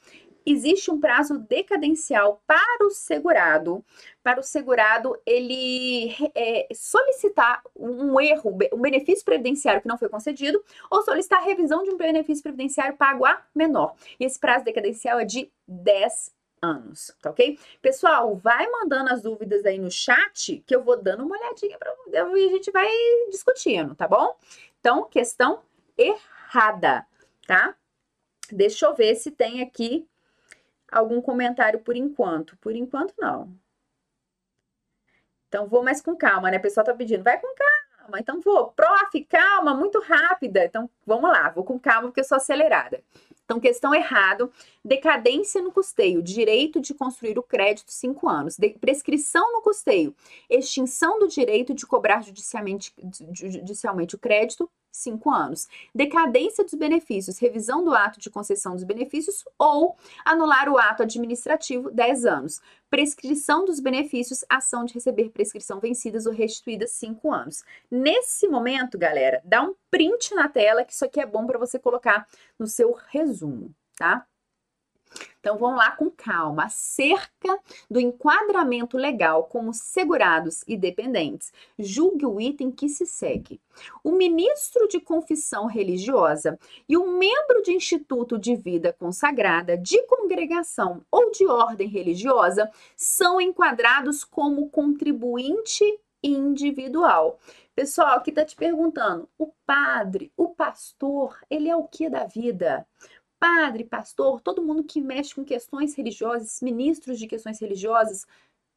existe 0.45 0.91
um 0.91 1.00
prazo 1.00 1.38
decadencial 1.39 2.41
para 2.45 2.85
o 2.85 2.89
segurado, 2.89 3.83
para 4.21 4.39
o 4.39 4.43
segurado 4.43 5.17
ele 5.25 6.13
é, 6.35 6.67
solicitar 6.73 7.62
um 7.75 8.19
erro, 8.19 8.57
um 8.73 8.81
benefício 8.81 9.25
previdenciário 9.25 9.81
que 9.81 9.88
não 9.88 9.97
foi 9.97 10.09
concedido, 10.09 10.63
ou 10.89 11.01
solicitar 11.03 11.39
a 11.39 11.45
revisão 11.45 11.83
de 11.83 11.89
um 11.89 11.97
benefício 11.97 12.43
previdenciário 12.43 12.97
pago 12.97 13.25
a 13.25 13.41
menor. 13.53 13.95
E 14.19 14.25
esse 14.25 14.39
prazo 14.39 14.65
decadencial 14.65 15.19
é 15.19 15.25
de 15.25 15.51
10 15.67 16.33
anos, 16.62 17.13
tá 17.21 17.29
ok? 17.29 17.59
Pessoal, 17.81 18.35
vai 18.35 18.65
mandando 18.69 19.12
as 19.12 19.21
dúvidas 19.21 19.65
aí 19.65 19.77
no 19.77 19.91
chat 19.91 20.63
que 20.65 20.75
eu 20.75 20.81
vou 20.81 21.01
dando 21.01 21.25
uma 21.25 21.38
olhadinha 21.38 21.77
para 21.77 21.93
e 22.07 22.47
a 22.47 22.51
gente 22.51 22.71
vai 22.71 22.89
discutindo, 23.29 23.95
tá 23.95 24.07
bom? 24.07 24.35
Então, 24.79 25.03
questão 25.09 25.62
errada, 25.97 27.05
tá? 27.45 27.75
Deixa 28.51 28.85
eu 28.85 28.95
ver 28.95 29.15
se 29.15 29.31
tem 29.31 29.62
aqui 29.62 30.07
algum 30.93 31.21
comentário 31.21 31.79
por 31.79 31.95
enquanto. 31.95 32.55
Por 32.57 32.75
enquanto, 32.75 33.13
não. 33.17 33.53
Então, 35.47 35.67
vou 35.67 35.83
mais 35.83 36.01
com 36.01 36.15
calma, 36.15 36.50
né? 36.50 36.57
O 36.57 36.62
pessoal 36.62 36.85
tá 36.85 36.93
pedindo, 36.93 37.23
vai 37.23 37.39
com 37.39 37.47
calma. 37.55 38.19
Então, 38.19 38.41
vou. 38.41 38.71
Prof, 38.71 39.23
calma, 39.25 39.75
muito 39.75 40.00
rápida. 40.00 40.65
Então, 40.65 40.89
vamos 41.05 41.29
lá, 41.29 41.50
vou 41.50 41.63
com 41.63 41.79
calma 41.79 42.07
porque 42.07 42.21
eu 42.21 42.25
sou 42.25 42.38
acelerada. 42.38 43.03
Então, 43.45 43.59
questão 43.59 43.93
errado, 43.93 44.51
decadência 44.83 45.61
no 45.61 45.71
custeio, 45.71 46.21
direito 46.21 46.81
de 46.81 46.93
construir 46.93 47.39
o 47.39 47.43
crédito, 47.43 47.91
cinco 47.91 48.27
anos. 48.27 48.57
De, 48.57 48.69
prescrição 48.71 49.53
no 49.53 49.61
custeio, 49.61 50.15
extinção 50.49 51.19
do 51.19 51.27
direito 51.27 51.73
de 51.73 51.85
cobrar 51.85 52.21
judicialmente, 52.21 52.93
judicialmente 53.33 54.15
o 54.15 54.19
crédito, 54.19 54.69
cinco 54.91 55.31
anos. 55.31 55.67
Decadência 55.93 56.63
dos 56.63 56.73
benefícios, 56.75 57.39
revisão 57.39 57.83
do 57.83 57.93
ato 57.93 58.19
de 58.19 58.29
concessão 58.29 58.73
dos 58.73 58.83
benefícios 58.83 59.43
ou 59.57 59.95
anular 60.23 60.69
o 60.69 60.77
ato 60.77 61.03
administrativo, 61.03 61.89
10 61.89 62.25
anos. 62.25 62.61
Prescrição 62.89 63.65
dos 63.65 63.79
benefícios, 63.79 64.45
ação 64.47 64.85
de 64.85 64.93
receber 64.93 65.29
prescrição 65.29 65.79
vencidas 65.79 66.25
ou 66.25 66.33
restituídas, 66.33 66.91
5 66.91 67.31
anos. 67.31 67.63
Nesse 67.89 68.47
momento, 68.47 68.97
galera, 68.97 69.41
dá 69.43 69.63
um 69.63 69.73
print 69.89 70.35
na 70.35 70.47
tela, 70.47 70.85
que 70.85 70.93
isso 70.93 71.05
aqui 71.05 71.19
é 71.19 71.25
bom 71.25 71.47
para 71.47 71.57
você 71.57 71.79
colocar 71.79 72.27
no 72.59 72.67
seu 72.67 72.95
resumo, 73.09 73.73
tá? 73.97 74.27
Então 75.39 75.58
vamos 75.58 75.77
lá 75.77 75.91
com 75.91 76.10
calma. 76.10 76.65
Acerca 76.65 77.60
do 77.89 78.00
enquadramento 78.00 78.98
legal 78.98 79.43
como 79.43 79.74
segurados 79.74 80.63
e 80.67 80.77
dependentes, 80.77 81.51
julgue 81.77 82.25
o 82.25 82.39
item 82.39 82.72
que 82.72 82.88
se 82.88 83.05
segue. 83.05 83.60
O 84.03 84.13
ministro 84.13 84.88
de 84.88 85.00
confissão 85.00 85.65
religiosa 85.65 86.58
e 86.88 86.96
o 86.96 87.17
membro 87.17 87.62
de 87.62 87.74
instituto 87.74 88.38
de 88.38 88.55
vida 88.55 88.93
consagrada, 88.93 89.77
de 89.77 90.01
congregação 90.03 91.01
ou 91.12 91.32
de 91.32 91.46
ordem 91.46 91.88
religiosa 91.88 92.70
são 92.96 93.41
enquadrados 93.41 94.24
como 94.24 94.70
contribuinte 94.70 95.84
individual. 96.24 97.38
Pessoal, 97.75 98.22
que 98.22 98.29
está 98.29 98.46
te 98.46 98.55
perguntando, 98.55 99.27
o 99.38 99.51
padre, 99.65 100.32
o 100.38 100.50
pastor, 100.50 101.38
ele 101.50 101.67
é 101.67 101.75
o 101.75 101.88
que 101.88 102.10
da 102.10 102.24
vida? 102.24 102.88
Padre, 103.43 103.83
pastor, 103.83 104.39
todo 104.39 104.63
mundo 104.63 104.85
que 104.85 105.01
mexe 105.01 105.35
com 105.35 105.43
questões 105.43 105.93
religiosas, 105.95 106.62
ministros 106.62 107.19
de 107.19 107.27
questões 107.27 107.59
religiosas, 107.59 108.25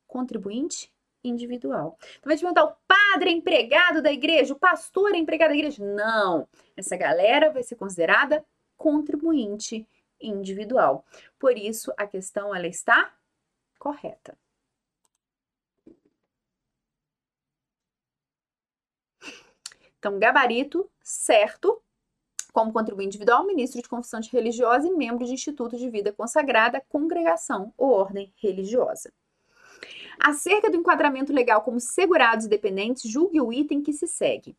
contribuinte 0.08 0.92
individual. 1.23 1.96
Então 2.18 2.25
vai 2.25 2.37
te 2.37 2.40
perguntar, 2.40 2.64
o 2.64 2.76
padre 2.85 3.30
é 3.30 3.32
empregado 3.32 4.02
da 4.02 4.11
igreja, 4.11 4.52
o 4.52 4.58
pastor 4.58 5.14
é 5.14 5.18
empregado 5.18 5.50
da 5.50 5.56
igreja? 5.56 5.85
Não. 5.85 6.49
Essa 6.76 6.96
galera 6.96 7.52
vai 7.52 7.62
ser 7.62 7.76
considerada 7.76 8.44
contribuinte 8.76 9.87
individual. 10.20 11.06
Por 11.38 11.56
isso, 11.56 11.92
a 11.96 12.04
questão 12.04 12.52
ela 12.52 12.66
está 12.66 13.14
correta. 13.78 14.37
Então, 19.96 20.18
gabarito 20.18 20.90
certo, 21.04 21.80
como 22.56 22.72
contribuinte 22.72 23.16
individual, 23.16 23.46
ministro 23.46 23.82
de 23.82 23.86
confissão 23.86 24.18
religiosa 24.32 24.88
e 24.88 24.90
membro 24.90 25.26
de 25.26 25.32
instituto 25.34 25.76
de 25.76 25.90
vida 25.90 26.10
consagrada, 26.10 26.82
congregação 26.88 27.70
ou 27.76 27.90
ordem 27.90 28.32
religiosa. 28.42 29.12
Acerca 30.26 30.68
do 30.68 30.76
enquadramento 30.76 31.33
legal 31.33 31.62
como 31.62 31.78
segurados 31.78 32.49
dependentes, 32.49 33.09
julgue 33.09 33.40
o 33.40 33.52
item 33.52 33.80
que 33.80 33.92
se 33.92 34.09
segue. 34.09 34.56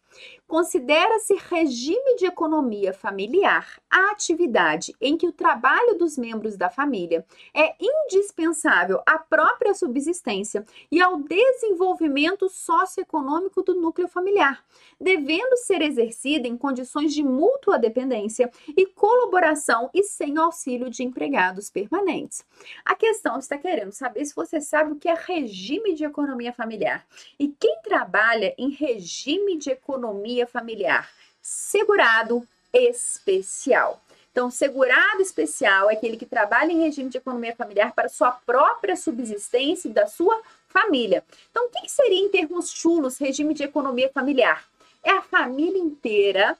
Considera-se 0.47 1.33
regime 1.33 2.15
de 2.15 2.25
economia 2.25 2.93
familiar 2.93 3.77
a 3.89 4.11
atividade 4.11 4.95
em 5.01 5.17
que 5.17 5.27
o 5.27 5.31
trabalho 5.33 5.97
dos 5.97 6.17
membros 6.17 6.55
da 6.55 6.69
família 6.69 7.25
é 7.53 7.75
indispensável 7.81 9.01
à 9.05 9.19
própria 9.19 9.73
subsistência 9.73 10.65
e 10.89 11.01
ao 11.01 11.17
desenvolvimento 11.17 12.47
socioeconômico 12.47 13.61
do 13.61 13.75
núcleo 13.75 14.07
familiar, 14.07 14.63
devendo 14.97 15.57
ser 15.57 15.81
exercida 15.81 16.47
em 16.47 16.55
condições 16.55 17.13
de 17.13 17.21
mútua 17.21 17.77
dependência 17.77 18.49
e 18.69 18.85
colaboração 18.85 19.89
e 19.93 20.01
sem 20.01 20.37
auxílio 20.37 20.89
de 20.89 21.03
empregados 21.03 21.69
permanentes. 21.69 22.45
A 22.85 22.95
questão 22.95 23.37
está 23.37 23.57
querendo 23.57 23.91
saber 23.91 24.23
se 24.23 24.33
você 24.33 24.61
sabe 24.61 24.93
o 24.93 24.95
que 24.95 25.09
é 25.09 25.13
regime 25.13 25.56
regime 25.57 25.95
de 25.95 26.05
economia 26.05 26.53
familiar. 26.53 27.05
E 27.39 27.47
quem 27.47 27.81
trabalha 27.81 28.53
em 28.57 28.69
regime 28.69 29.57
de 29.57 29.71
economia 29.71 30.45
familiar? 30.45 31.09
Segurado 31.41 32.47
especial. 32.71 33.99
Então, 34.31 34.51
segurado 34.51 35.19
especial 35.19 35.89
é 35.89 35.95
aquele 35.95 36.15
que 36.15 36.25
trabalha 36.25 36.71
em 36.71 36.83
regime 36.83 37.09
de 37.09 37.17
economia 37.17 37.55
familiar 37.55 37.91
para 37.93 38.07
sua 38.07 38.31
própria 38.31 38.95
subsistência 38.95 39.89
e 39.89 39.93
da 39.93 40.05
sua 40.05 40.39
família. 40.67 41.23
Então, 41.49 41.65
o 41.65 41.69
que 41.69 41.89
seria, 41.89 42.19
em 42.19 42.29
termos 42.29 42.69
chulos, 42.69 43.17
regime 43.17 43.55
de 43.55 43.63
economia 43.63 44.09
familiar? 44.09 44.67
É 45.03 45.09
a 45.09 45.23
família 45.23 45.79
inteira 45.79 46.55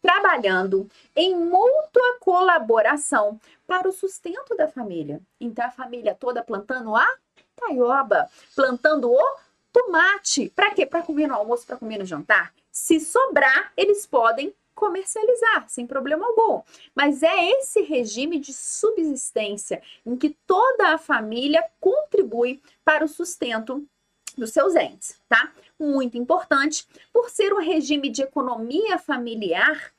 trabalhando 0.00 0.88
em 1.14 1.36
mútua 1.36 2.18
colaboração 2.20 3.38
para 3.66 3.86
o 3.86 3.92
sustento 3.92 4.56
da 4.56 4.66
família. 4.66 5.20
Então, 5.38 5.66
a 5.66 5.70
família 5.70 6.14
toda 6.14 6.42
plantando 6.42 6.96
a 6.96 7.06
taioba, 7.58 8.28
plantando 8.54 9.10
o 9.10 9.36
tomate. 9.72 10.50
Para 10.54 10.72
quê? 10.72 10.86
Para 10.86 11.02
comer 11.02 11.26
no 11.26 11.34
almoço, 11.34 11.66
para 11.66 11.76
comer 11.76 11.98
no 11.98 12.04
jantar. 12.06 12.52
Se 12.70 13.00
sobrar, 13.00 13.72
eles 13.76 14.06
podem 14.06 14.54
comercializar 14.74 15.68
sem 15.68 15.86
problema 15.86 16.24
algum. 16.24 16.62
Mas 16.94 17.22
é 17.22 17.50
esse 17.50 17.82
regime 17.82 18.38
de 18.38 18.52
subsistência 18.52 19.82
em 20.06 20.16
que 20.16 20.30
toda 20.46 20.94
a 20.94 20.98
família 20.98 21.64
contribui 21.80 22.62
para 22.84 23.04
o 23.04 23.08
sustento 23.08 23.84
dos 24.36 24.50
seus 24.50 24.76
entes, 24.76 25.20
tá? 25.28 25.52
Muito 25.78 26.16
importante, 26.16 26.86
por 27.12 27.28
ser 27.28 27.52
um 27.52 27.60
regime 27.60 28.08
de 28.08 28.22
economia 28.22 28.98
familiar, 28.98 29.92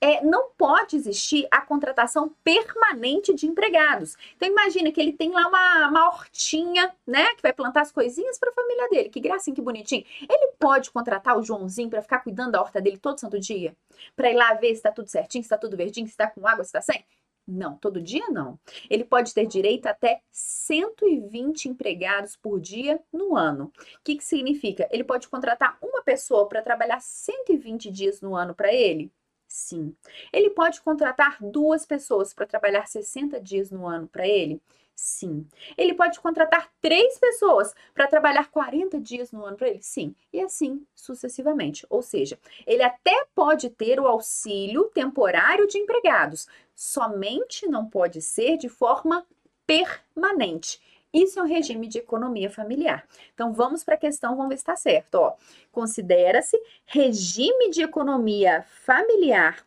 é, 0.00 0.24
não 0.24 0.50
pode 0.56 0.96
existir 0.96 1.46
a 1.50 1.60
contratação 1.60 2.34
permanente 2.42 3.34
de 3.34 3.46
empregados. 3.46 4.16
Então 4.36 4.48
imagina 4.48 4.90
que 4.90 5.00
ele 5.00 5.12
tem 5.12 5.30
lá 5.30 5.46
uma, 5.46 5.88
uma 5.88 6.08
hortinha, 6.08 6.94
né, 7.06 7.34
que 7.34 7.42
vai 7.42 7.52
plantar 7.52 7.82
as 7.82 7.92
coisinhas 7.92 8.38
para 8.38 8.50
a 8.50 8.54
família 8.54 8.88
dele. 8.88 9.08
Que 9.10 9.20
gracinha, 9.20 9.54
que 9.54 9.60
bonitinho. 9.60 10.04
Ele 10.28 10.52
pode 10.58 10.90
contratar 10.90 11.38
o 11.38 11.42
Joãozinho 11.42 11.90
para 11.90 12.02
ficar 12.02 12.20
cuidando 12.20 12.52
da 12.52 12.60
horta 12.60 12.80
dele 12.80 12.98
todo 12.98 13.20
santo 13.20 13.38
dia? 13.38 13.76
Para 14.16 14.30
ir 14.30 14.34
lá 14.34 14.54
ver 14.54 14.68
se 14.68 14.74
está 14.74 14.90
tudo 14.90 15.08
certinho, 15.08 15.42
se 15.42 15.46
está 15.46 15.58
tudo 15.58 15.76
verdinho, 15.76 16.06
se 16.06 16.12
está 16.12 16.30
com 16.30 16.46
água, 16.46 16.64
se 16.64 16.68
está 16.68 16.80
sem? 16.80 17.04
Não, 17.46 17.76
todo 17.76 18.00
dia 18.00 18.28
não. 18.28 18.58
Ele 18.88 19.04
pode 19.04 19.34
ter 19.34 19.44
direito 19.46 19.86
até 19.86 20.22
120 20.30 21.68
empregados 21.68 22.36
por 22.36 22.60
dia 22.60 23.00
no 23.12 23.36
ano. 23.36 23.72
O 23.76 24.04
que, 24.04 24.16
que 24.16 24.24
significa? 24.24 24.88
Ele 24.90 25.02
pode 25.02 25.28
contratar 25.28 25.76
uma 25.82 26.02
pessoa 26.02 26.48
para 26.48 26.62
trabalhar 26.62 27.00
120 27.00 27.90
dias 27.90 28.20
no 28.20 28.36
ano 28.36 28.54
para 28.54 28.72
ele? 28.72 29.10
Sim. 29.50 29.96
Ele 30.32 30.48
pode 30.50 30.80
contratar 30.80 31.38
duas 31.40 31.84
pessoas 31.84 32.32
para 32.32 32.46
trabalhar 32.46 32.86
60 32.86 33.40
dias 33.40 33.68
no 33.68 33.84
ano 33.84 34.06
para 34.06 34.26
ele? 34.26 34.62
Sim. 34.94 35.44
Ele 35.76 35.92
pode 35.92 36.20
contratar 36.20 36.70
três 36.80 37.18
pessoas 37.18 37.74
para 37.92 38.06
trabalhar 38.06 38.48
40 38.48 39.00
dias 39.00 39.32
no 39.32 39.44
ano 39.44 39.56
para 39.56 39.68
ele? 39.68 39.82
Sim. 39.82 40.14
E 40.32 40.40
assim 40.40 40.86
sucessivamente. 40.94 41.84
Ou 41.90 42.00
seja, 42.00 42.38
ele 42.64 42.84
até 42.84 43.26
pode 43.34 43.70
ter 43.70 43.98
o 43.98 44.06
auxílio 44.06 44.84
temporário 44.94 45.66
de 45.66 45.78
empregados, 45.78 46.46
somente 46.72 47.66
não 47.66 47.90
pode 47.90 48.22
ser 48.22 48.56
de 48.56 48.68
forma 48.68 49.26
permanente. 49.66 50.80
Isso 51.12 51.38
é 51.38 51.42
um 51.42 51.46
regime 51.46 51.86
de 51.86 51.98
economia 51.98 52.50
familiar. 52.50 53.06
Então 53.34 53.52
vamos 53.52 53.82
para 53.82 53.94
a 53.94 53.98
questão, 53.98 54.36
vamos 54.36 54.50
ver 54.50 54.56
se 54.56 54.62
está 54.62 54.76
certo. 54.76 55.16
Ó, 55.16 55.34
considera-se 55.72 56.60
regime 56.86 57.70
de 57.70 57.82
economia 57.82 58.62
familiar 58.62 59.64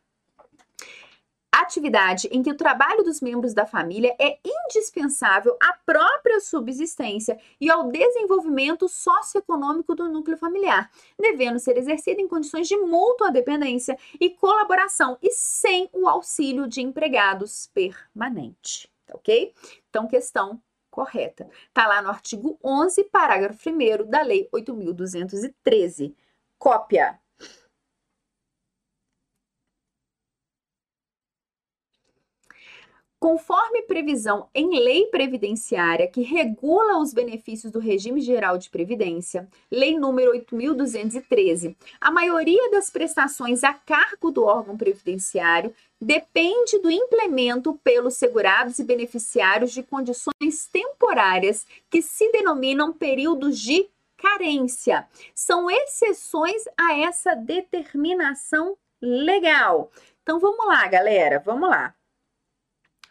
atividade 1.54 2.28
em 2.32 2.42
que 2.42 2.52
o 2.52 2.58
trabalho 2.58 3.04
dos 3.04 3.22
membros 3.22 3.54
da 3.54 3.66
família 3.66 4.16
é 4.20 4.40
indispensável 4.44 5.56
à 5.62 5.74
própria 5.86 6.40
subsistência 6.40 7.38
e 7.60 7.70
ao 7.70 7.90
desenvolvimento 7.90 8.90
socioeconômico 8.90 9.94
do 9.96 10.10
núcleo 10.10 10.38
familiar, 10.38 10.90
devendo 11.20 11.60
ser 11.60 11.78
exercida 11.78 12.22
em 12.22 12.28
condições 12.28 12.68
de 12.68 12.76
mútua 12.78 13.32
dependência 13.32 13.98
e 14.20 14.32
colaboração 14.32 15.18
e 15.22 15.32
sem 15.32 15.90
o 15.94 16.08
auxílio 16.08 16.68
de 16.68 16.82
empregados 16.82 17.70
permanente, 17.74 18.90
tá 19.06 19.14
ok? 19.16 19.54
Então, 19.90 20.08
questão 20.08 20.60
correta. 20.94 21.50
Está 21.68 21.88
lá 21.88 22.04
no 22.04 22.10
artigo 22.10 22.60
11, 22.64 23.06
parágrafo 23.06 23.68
1 23.68 24.08
da 24.08 24.22
Lei 24.22 24.48
8.213. 24.54 26.14
Cópia. 26.60 27.20
Conforme 33.24 33.84
previsão 33.84 34.50
em 34.54 34.78
lei 34.78 35.06
previdenciária 35.06 36.10
que 36.10 36.22
regula 36.22 37.00
os 37.00 37.14
benefícios 37.14 37.72
do 37.72 37.80
regime 37.80 38.20
geral 38.20 38.58
de 38.58 38.70
previdência, 38.70 39.48
lei 39.72 39.98
número 39.98 40.32
8213, 40.32 41.74
a 42.02 42.12
maioria 42.12 42.70
das 42.70 42.90
prestações 42.90 43.64
a 43.64 43.74
cargo 43.74 44.30
do 44.30 44.44
órgão 44.44 44.76
previdenciário 44.76 45.74
depende 46.02 46.80
do 46.80 46.92
implemento 46.92 47.80
pelos 47.82 48.16
segurados 48.16 48.78
e 48.80 48.84
beneficiários 48.84 49.72
de 49.72 49.84
condições 49.84 50.68
temporárias 50.70 51.66
que 51.90 52.02
se 52.02 52.30
denominam 52.30 52.92
períodos 52.92 53.58
de 53.58 53.88
carência. 54.18 55.08
São 55.34 55.72
exceções 55.72 56.62
a 56.78 57.00
essa 57.00 57.34
determinação 57.36 58.76
legal. 59.02 59.90
Então 60.22 60.42
vamos 60.42 60.68
lá, 60.68 60.86
galera, 60.90 61.40
vamos 61.40 61.70
lá. 61.70 61.96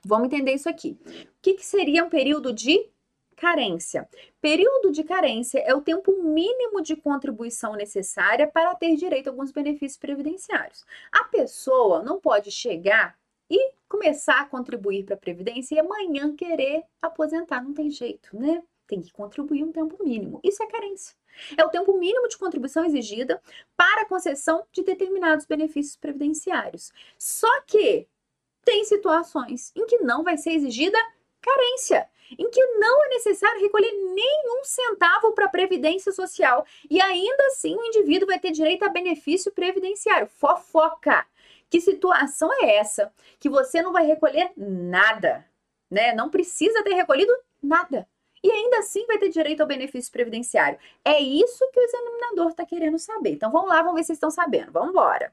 Vamos 0.04 0.26
entender 0.26 0.52
isso 0.52 0.68
aqui. 0.68 0.98
O 1.06 1.28
que, 1.40 1.54
que 1.54 1.64
seria 1.64 2.04
um 2.04 2.08
período 2.08 2.52
de 2.52 2.90
carência? 3.36 4.08
Período 4.40 4.90
de 4.90 5.04
carência 5.04 5.58
é 5.60 5.74
o 5.74 5.80
tempo 5.80 6.22
mínimo 6.22 6.82
de 6.82 6.96
contribuição 6.96 7.74
necessária 7.74 8.46
para 8.48 8.74
ter 8.74 8.96
direito 8.96 9.28
a 9.28 9.30
alguns 9.30 9.52
benefícios 9.52 9.98
previdenciários. 9.98 10.84
A 11.12 11.24
pessoa 11.24 12.02
não 12.02 12.20
pode 12.20 12.50
chegar 12.50 13.16
e 13.48 13.72
começar 13.88 14.40
a 14.40 14.46
contribuir 14.46 15.04
para 15.04 15.14
a 15.14 15.18
previdência 15.18 15.74
e 15.74 15.78
amanhã 15.78 16.34
querer 16.34 16.84
aposentar, 17.00 17.62
não 17.62 17.74
tem 17.74 17.90
jeito, 17.90 18.36
né? 18.36 18.62
Tem 18.86 19.00
que 19.00 19.12
contribuir 19.12 19.62
um 19.62 19.70
tempo 19.70 20.02
mínimo. 20.02 20.40
Isso 20.42 20.62
é 20.62 20.66
carência. 20.66 21.14
É 21.56 21.64
o 21.64 21.68
tempo 21.68 21.96
mínimo 21.98 22.28
de 22.28 22.38
contribuição 22.38 22.84
exigida 22.84 23.40
para 23.76 24.02
a 24.02 24.06
concessão 24.06 24.66
de 24.72 24.82
determinados 24.82 25.46
benefícios 25.46 25.96
previdenciários. 25.96 26.92
Só 27.18 27.48
que 27.62 28.08
tem 28.64 28.85
situações 28.85 29.72
em 29.77 29.87
que 29.87 29.98
não 29.98 30.22
vai 30.22 30.37
ser 30.37 30.53
exigida 30.53 30.98
carência, 31.40 32.09
em 32.38 32.48
que 32.51 32.64
não 32.79 33.05
é 33.05 33.09
necessário 33.11 33.61
recolher 33.61 33.92
nenhum 33.92 34.64
centavo 34.64 35.33
para 35.33 35.46
a 35.46 35.51
previdência 35.51 36.12
social 36.12 36.64
e 36.88 37.01
ainda 37.01 37.46
assim 37.48 37.77
o 37.77 37.85
indivíduo 37.85 38.29
vai 38.29 38.38
ter 38.38 38.53
direito 38.53 38.85
a 38.85 38.88
benefício 38.88 39.53
previdenciário. 39.53 40.29
Fofoca. 40.29 41.27
Que 41.68 41.81
situação 41.81 42.51
é 42.62 42.77
essa? 42.77 43.12
Que 43.40 43.48
você 43.48 43.83
não 43.83 43.92
vai 43.92 44.07
recolher 44.07 44.53
nada, 44.57 45.44
né? 45.90 46.14
Não 46.14 46.29
precisa 46.31 46.83
ter 46.83 46.94
recolhido 46.94 47.33
nada. 47.62 48.07
e 48.42 48.51
ainda 48.51 48.79
assim 48.79 49.07
vai 49.07 49.18
ter 49.18 49.29
direito 49.29 49.61
ao 49.61 49.66
benefício 49.66 50.11
previdenciário. 50.12 50.79
É 51.05 51.20
isso 51.20 51.68
que 51.72 51.79
o 51.81 51.83
examinador 51.83 52.51
está 52.51 52.66
querendo 52.66 52.98
saber. 52.98 53.31
Então 53.31 53.51
vamos 53.53 53.68
lá, 53.68 53.83
vamos 53.83 53.94
ver 53.94 54.03
se 54.03 54.07
vocês 54.09 54.16
estão 54.16 54.31
sabendo. 54.31 54.72
Vamos 54.72 54.90
embora. 54.90 55.33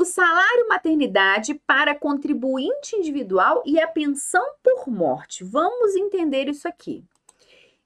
O 0.00 0.04
salário 0.06 0.66
maternidade 0.66 1.52
para 1.66 1.94
contribuinte 1.94 2.96
individual 2.96 3.62
e 3.66 3.78
a 3.78 3.86
pensão 3.86 4.42
por 4.62 4.88
morte. 4.88 5.44
Vamos 5.44 5.94
entender 5.94 6.48
isso 6.48 6.66
aqui. 6.66 7.04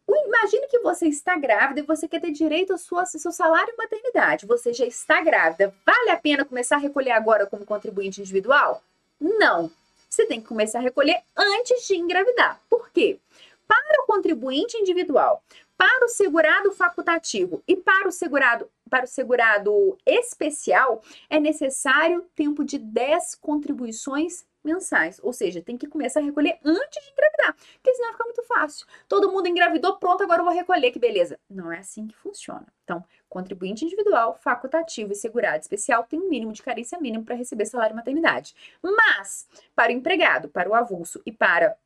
Imagine 0.09 0.68
que 0.68 0.79
você 0.79 1.09
está 1.09 1.37
grávida 1.37 1.81
e 1.81 1.83
você 1.83 2.07
quer 2.07 2.20
ter 2.20 2.31
direito 2.31 2.72
ao 2.72 2.79
seu 2.79 3.33
salário 3.33 3.74
maternidade. 3.77 4.46
Você 4.46 4.72
já 4.72 4.87
está 4.87 5.22
grávida. 5.22 5.74
Vale 5.85 6.11
a 6.11 6.16
pena 6.16 6.44
começar 6.44 6.77
a 6.77 6.79
recolher 6.79 7.11
agora 7.11 7.48
como 7.48 7.66
contribuinte 7.66 8.20
individual? 8.20 8.81
Não. 9.20 9.68
Você 10.09 10.24
tem 10.24 10.40
que 10.40 10.46
começar 10.46 10.79
a 10.79 10.83
recolher 10.83 11.20
antes 11.37 11.85
de 11.85 11.96
engravidar. 11.96 12.61
Por 12.70 12.90
quê? 12.90 13.18
Para 13.66 14.03
o 14.05 14.07
contribuinte 14.07 14.77
individual, 14.77 15.42
para 15.77 16.07
o 16.07 16.09
segurado 16.09 16.73
facultativo 16.73 17.63
e 17.67 17.77
para 17.77 18.09
o 18.09 18.13
segurado 18.13 18.71
para 18.89 19.05
o 19.05 19.09
segurado 19.09 19.99
especial 20.07 21.03
é 21.29 21.41
necessário 21.41 22.25
tempo 22.35 22.65
de 22.65 22.79
10 22.79 23.35
contribuições 23.37 24.45
mensais. 24.65 25.21
Ou 25.23 25.33
seja, 25.33 25.61
tem 25.61 25.77
que 25.77 25.87
começar 25.87 26.21
a 26.21 26.23
recolher 26.23 26.59
antes 26.65 27.05
de 27.05 27.13
engravidar, 27.13 27.55
porque 27.75 27.95
senão 27.95 28.13
fica 28.13 28.25
muito 28.25 28.43
fácil. 28.45 28.87
Todo 29.07 29.31
mundo 29.31 29.47
engravidou, 29.47 29.97
pronto, 29.99 30.23
agora 30.23 30.41
eu 30.41 30.45
vou 30.45 30.55
recolher, 30.55 30.91
que 30.91 30.99
beleza. 30.99 31.39
Não 31.49 31.71
é 31.71 31.79
assim 31.79 32.07
que 32.07 32.17
funciona. 32.17 32.67
Então, 32.85 33.05
contribuinte 33.29 33.85
individual, 33.85 34.39
facultativo 34.41 35.13
e 35.13 35.17
segurado 35.17 35.61
especial 35.61 36.05
tem 36.05 36.21
um 36.21 36.29
mínimo 36.29 36.53
de 36.53 36.63
carência 36.63 36.99
mínimo 36.99 37.25
para 37.25 37.35
receber 37.35 37.67
salário 37.67 37.95
maternidade. 37.95 38.55
Mas, 38.83 39.47
para 39.75 39.93
o 39.93 39.95
empregado, 39.95 40.49
para 40.49 40.69
o 40.69 40.75
avulso 40.75 41.21
e 41.27 41.33
para 41.33 41.77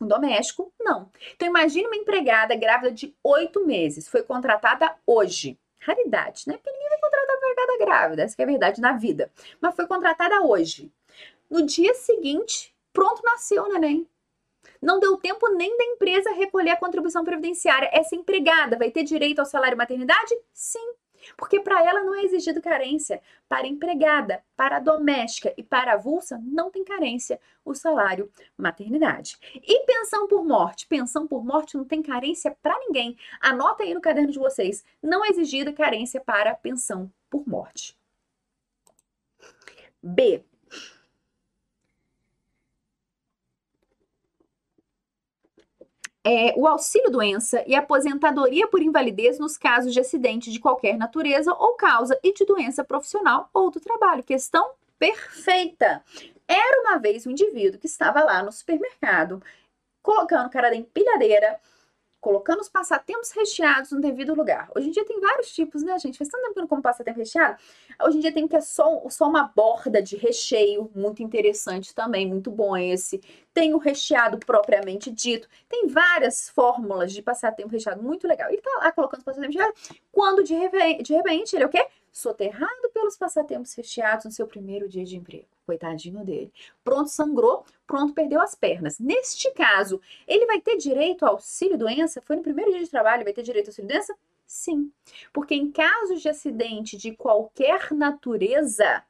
o 0.00 0.04
doméstico, 0.04 0.72
não. 0.80 1.10
Então, 1.34 1.48
imagine 1.48 1.86
uma 1.86 1.96
empregada 1.96 2.54
grávida 2.54 2.92
de 2.92 3.14
oito 3.22 3.64
meses, 3.66 4.08
foi 4.08 4.22
contratada 4.22 4.94
hoje. 5.06 5.58
Raridade, 5.78 6.44
né? 6.46 6.54
Porque 6.56 6.70
ninguém 6.72 6.88
vai 6.88 6.98
contratar 6.98 7.36
uma 7.36 7.48
empregada 7.48 7.78
grávida, 7.84 8.22
essa 8.22 8.34
é 8.38 8.42
a 8.42 8.46
verdade 8.46 8.80
na 8.80 8.92
vida. 8.92 9.30
Mas 9.60 9.76
foi 9.76 9.86
contratada 9.86 10.42
hoje. 10.42 10.90
No 11.48 11.64
dia 11.64 11.94
seguinte, 11.94 12.74
pronto, 12.92 13.22
nasceu 13.24 13.64
o 13.64 13.68
neném. 13.68 14.08
Não 14.82 14.98
deu 14.98 15.16
tempo 15.16 15.48
nem 15.50 15.76
da 15.76 15.84
empresa 15.84 16.32
recolher 16.32 16.70
a 16.70 16.76
contribuição 16.76 17.24
previdenciária. 17.24 17.88
Essa 17.92 18.16
empregada 18.16 18.76
vai 18.76 18.90
ter 18.90 19.04
direito 19.04 19.38
ao 19.38 19.46
salário 19.46 19.76
maternidade? 19.76 20.36
Sim. 20.52 20.92
Porque 21.36 21.60
para 21.60 21.82
ela 21.84 22.02
não 22.02 22.14
é 22.14 22.22
exigido 22.22 22.60
carência. 22.60 23.22
Para 23.48 23.66
empregada, 23.66 24.42
para 24.56 24.78
doméstica 24.78 25.52
e 25.56 25.62
para 25.62 25.94
avulsa, 25.94 26.40
não 26.42 26.70
tem 26.70 26.84
carência 26.84 27.40
o 27.64 27.74
salário 27.74 28.30
maternidade. 28.56 29.38
E 29.54 29.84
pensão 29.84 30.28
por 30.28 30.44
morte? 30.44 30.86
Pensão 30.86 31.26
por 31.26 31.44
morte 31.44 31.76
não 31.76 31.84
tem 31.84 32.02
carência 32.02 32.56
para 32.62 32.78
ninguém. 32.78 33.16
Anota 33.40 33.82
aí 33.82 33.94
no 33.94 34.00
caderno 34.00 34.32
de 34.32 34.38
vocês. 34.38 34.84
Não 35.02 35.24
é 35.24 35.28
exigida 35.28 35.72
carência 35.72 36.20
para 36.20 36.54
pensão 36.54 37.10
por 37.30 37.46
morte. 37.46 37.96
B. 40.02 40.44
é, 46.26 46.52
o 46.56 46.66
auxílio-doença 46.66 47.62
e 47.68 47.76
aposentadoria 47.76 48.66
por 48.66 48.82
invalidez 48.82 49.38
nos 49.38 49.56
casos 49.56 49.92
de 49.92 50.00
acidente 50.00 50.50
de 50.50 50.58
qualquer 50.58 50.98
natureza 50.98 51.54
ou 51.54 51.74
causa 51.74 52.18
e 52.20 52.34
de 52.34 52.44
doença 52.44 52.82
profissional 52.82 53.48
ou 53.54 53.70
do 53.70 53.78
trabalho. 53.78 54.24
Questão 54.24 54.72
perfeita. 54.98 56.02
Era 56.48 56.80
uma 56.80 56.98
vez 56.98 57.28
um 57.28 57.30
indivíduo 57.30 57.78
que 57.78 57.86
estava 57.86 58.24
lá 58.24 58.42
no 58.42 58.50
supermercado, 58.50 59.40
colocando 60.02 60.50
cara 60.50 60.70
da 60.70 60.74
empilhadeira, 60.74 61.60
colocando 62.20 62.60
os 62.60 62.68
passatempos 62.68 63.30
recheados 63.30 63.92
no 63.92 64.00
devido 64.00 64.34
lugar. 64.34 64.70
Hoje 64.74 64.88
em 64.88 64.90
dia 64.90 65.04
tem 65.04 65.20
vários 65.20 65.52
tipos, 65.52 65.82
né, 65.82 65.98
gente? 65.98 66.18
Faz 66.18 66.28
tanto 66.28 66.42
tempo 66.42 66.54
que 66.54 66.60
não 66.60 66.66
como 66.66 66.82
passatempo 66.82 67.18
recheado. 67.18 67.58
Hoje 68.02 68.18
em 68.18 68.20
dia 68.20 68.32
tem 68.32 68.48
que 68.48 68.56
é 68.56 68.60
só, 68.60 69.02
só 69.08 69.28
uma 69.28 69.44
borda 69.54 70.02
de 70.02 70.16
recheio, 70.16 70.90
muito 70.94 71.22
interessante 71.22 71.94
também, 71.94 72.26
muito 72.26 72.50
bom 72.50 72.76
esse. 72.76 73.20
Tem 73.54 73.74
o 73.74 73.78
recheado 73.78 74.38
propriamente 74.38 75.10
dito. 75.10 75.48
Tem 75.68 75.86
várias 75.86 76.48
fórmulas 76.48 77.12
de 77.12 77.22
passatempo 77.22 77.70
recheado, 77.70 78.02
muito 78.02 78.26
legal. 78.26 78.48
Ele 78.50 78.60
tá 78.60 78.70
lá 78.78 78.92
colocando 78.92 79.18
os 79.18 79.24
passatempos 79.24 79.56
recheados, 79.56 79.90
quando 80.10 80.42
de 80.42 80.56
de 81.02 81.14
repente 81.14 81.54
ele 81.54 81.64
é 81.64 81.66
o 81.66 81.70
quê? 81.70 81.86
soterrado 82.16 82.88
pelos 82.94 83.14
passatempos 83.14 83.74
recheados 83.74 84.24
no 84.24 84.32
seu 84.32 84.46
primeiro 84.46 84.88
dia 84.88 85.04
de 85.04 85.18
emprego. 85.18 85.55
Coitadinho 85.66 86.24
dele. 86.24 86.52
Pronto, 86.84 87.10
sangrou, 87.10 87.64
pronto, 87.86 88.14
perdeu 88.14 88.40
as 88.40 88.54
pernas. 88.54 89.00
Neste 89.00 89.50
caso, 89.50 90.00
ele 90.26 90.46
vai 90.46 90.60
ter 90.60 90.76
direito 90.76 91.24
ao 91.24 91.32
auxílio-doença? 91.32 92.22
Foi 92.22 92.36
no 92.36 92.42
primeiro 92.42 92.70
dia 92.70 92.84
de 92.84 92.90
trabalho, 92.90 93.24
vai 93.24 93.32
ter 93.32 93.42
direito 93.42 93.66
ao 93.66 93.70
auxílio-doença? 93.70 94.16
Sim. 94.46 94.92
Porque 95.32 95.54
em 95.56 95.72
casos 95.72 96.22
de 96.22 96.28
acidente 96.28 96.96
de 96.96 97.16
qualquer 97.16 97.92
natureza, 97.92 99.02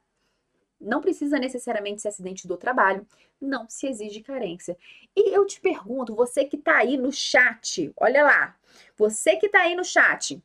não 0.81 0.99
precisa 0.99 1.37
necessariamente 1.37 2.01
ser 2.01 2.07
acidente 2.07 2.47
do 2.47 2.57
trabalho, 2.57 3.05
não 3.39 3.69
se 3.69 3.87
exige 3.87 4.21
carência. 4.21 4.75
E 5.15 5.35
eu 5.35 5.45
te 5.45 5.61
pergunto, 5.61 6.15
você 6.15 6.43
que 6.43 6.55
está 6.55 6.77
aí 6.77 6.97
no 6.97 7.11
chat, 7.11 7.91
olha 7.97 8.23
lá, 8.23 8.57
você 8.95 9.35
que 9.35 9.45
está 9.45 9.61
aí 9.61 9.75
no 9.75 9.83
chat, 9.83 10.41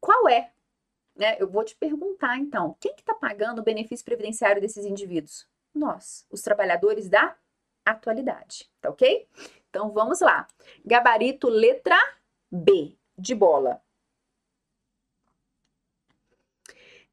qual 0.00 0.28
é 0.28 0.52
né? 1.16 1.36
Eu 1.40 1.48
vou 1.48 1.64
te 1.64 1.74
perguntar 1.74 2.36
então, 2.38 2.76
quem 2.80 2.94
que 2.94 3.00
está 3.00 3.14
pagando 3.14 3.60
o 3.60 3.64
benefício 3.64 4.04
previdenciário 4.04 4.60
desses 4.60 4.84
indivíduos? 4.84 5.48
Nós, 5.74 6.26
os 6.30 6.42
trabalhadores 6.42 7.08
da 7.08 7.36
atualidade, 7.84 8.70
tá 8.80 8.90
ok? 8.90 9.28
Então 9.68 9.90
vamos 9.92 10.20
lá. 10.20 10.46
Gabarito 10.84 11.48
letra 11.48 11.96
B 12.50 12.96
de 13.16 13.34
bola. 13.34 13.82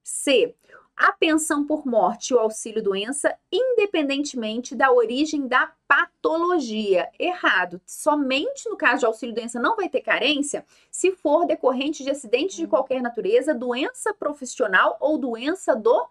C 0.02 0.56
a 0.96 1.12
pensão 1.12 1.66
por 1.66 1.86
morte 1.86 2.30
e 2.30 2.34
o 2.36 2.40
auxílio 2.40 2.84
doença, 2.84 3.36
independentemente 3.52 4.76
da 4.76 4.92
origem 4.92 5.48
da 5.48 5.72
patologia. 5.88 7.10
Errado. 7.20 7.82
Somente 7.86 8.70
no 8.70 8.78
caso 8.78 9.00
de 9.00 9.06
auxílio 9.06 9.36
doença 9.36 9.60
não 9.60 9.76
vai 9.76 9.90
ter 9.90 10.02
carência 10.02 10.66
se 10.92 11.12
for 11.12 11.46
decorrente 11.46 12.04
de 12.04 12.12
acidente 12.12 12.56
de 12.56 12.68
qualquer 12.68 13.02
natureza, 13.02 13.54
doença 13.54 14.14
profissional 14.14 14.98
ou 15.00 15.18
doença 15.18 15.76
do 15.76 16.08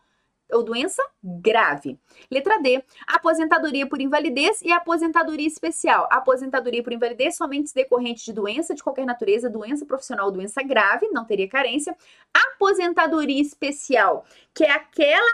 ou 0.53 0.62
doença 0.62 1.03
grave. 1.23 1.99
Letra 2.31 2.61
D, 2.61 2.83
aposentadoria 3.07 3.87
por 3.87 4.01
invalidez 4.01 4.61
e 4.62 4.71
aposentadoria 4.71 5.47
especial. 5.47 6.09
Aposentadoria 6.11 6.83
por 6.83 6.93
invalidez 6.93 7.37
somente 7.37 7.75
decorrente 7.75 8.25
de 8.25 8.33
doença 8.33 8.75
de 8.75 8.83
qualquer 8.83 9.07
natureza, 9.07 9.51
doença 9.51 9.87
profissional 9.87 10.27
ou 10.27 10.33
doença 10.33 10.62
grave, 10.62 11.09
não 11.09 11.25
teria 11.25 11.49
carência. 11.49 11.97
Aposentadoria 12.33 13.41
especial, 13.41 14.25
que 14.55 14.65
é 14.65 14.71
aquela 14.71 15.33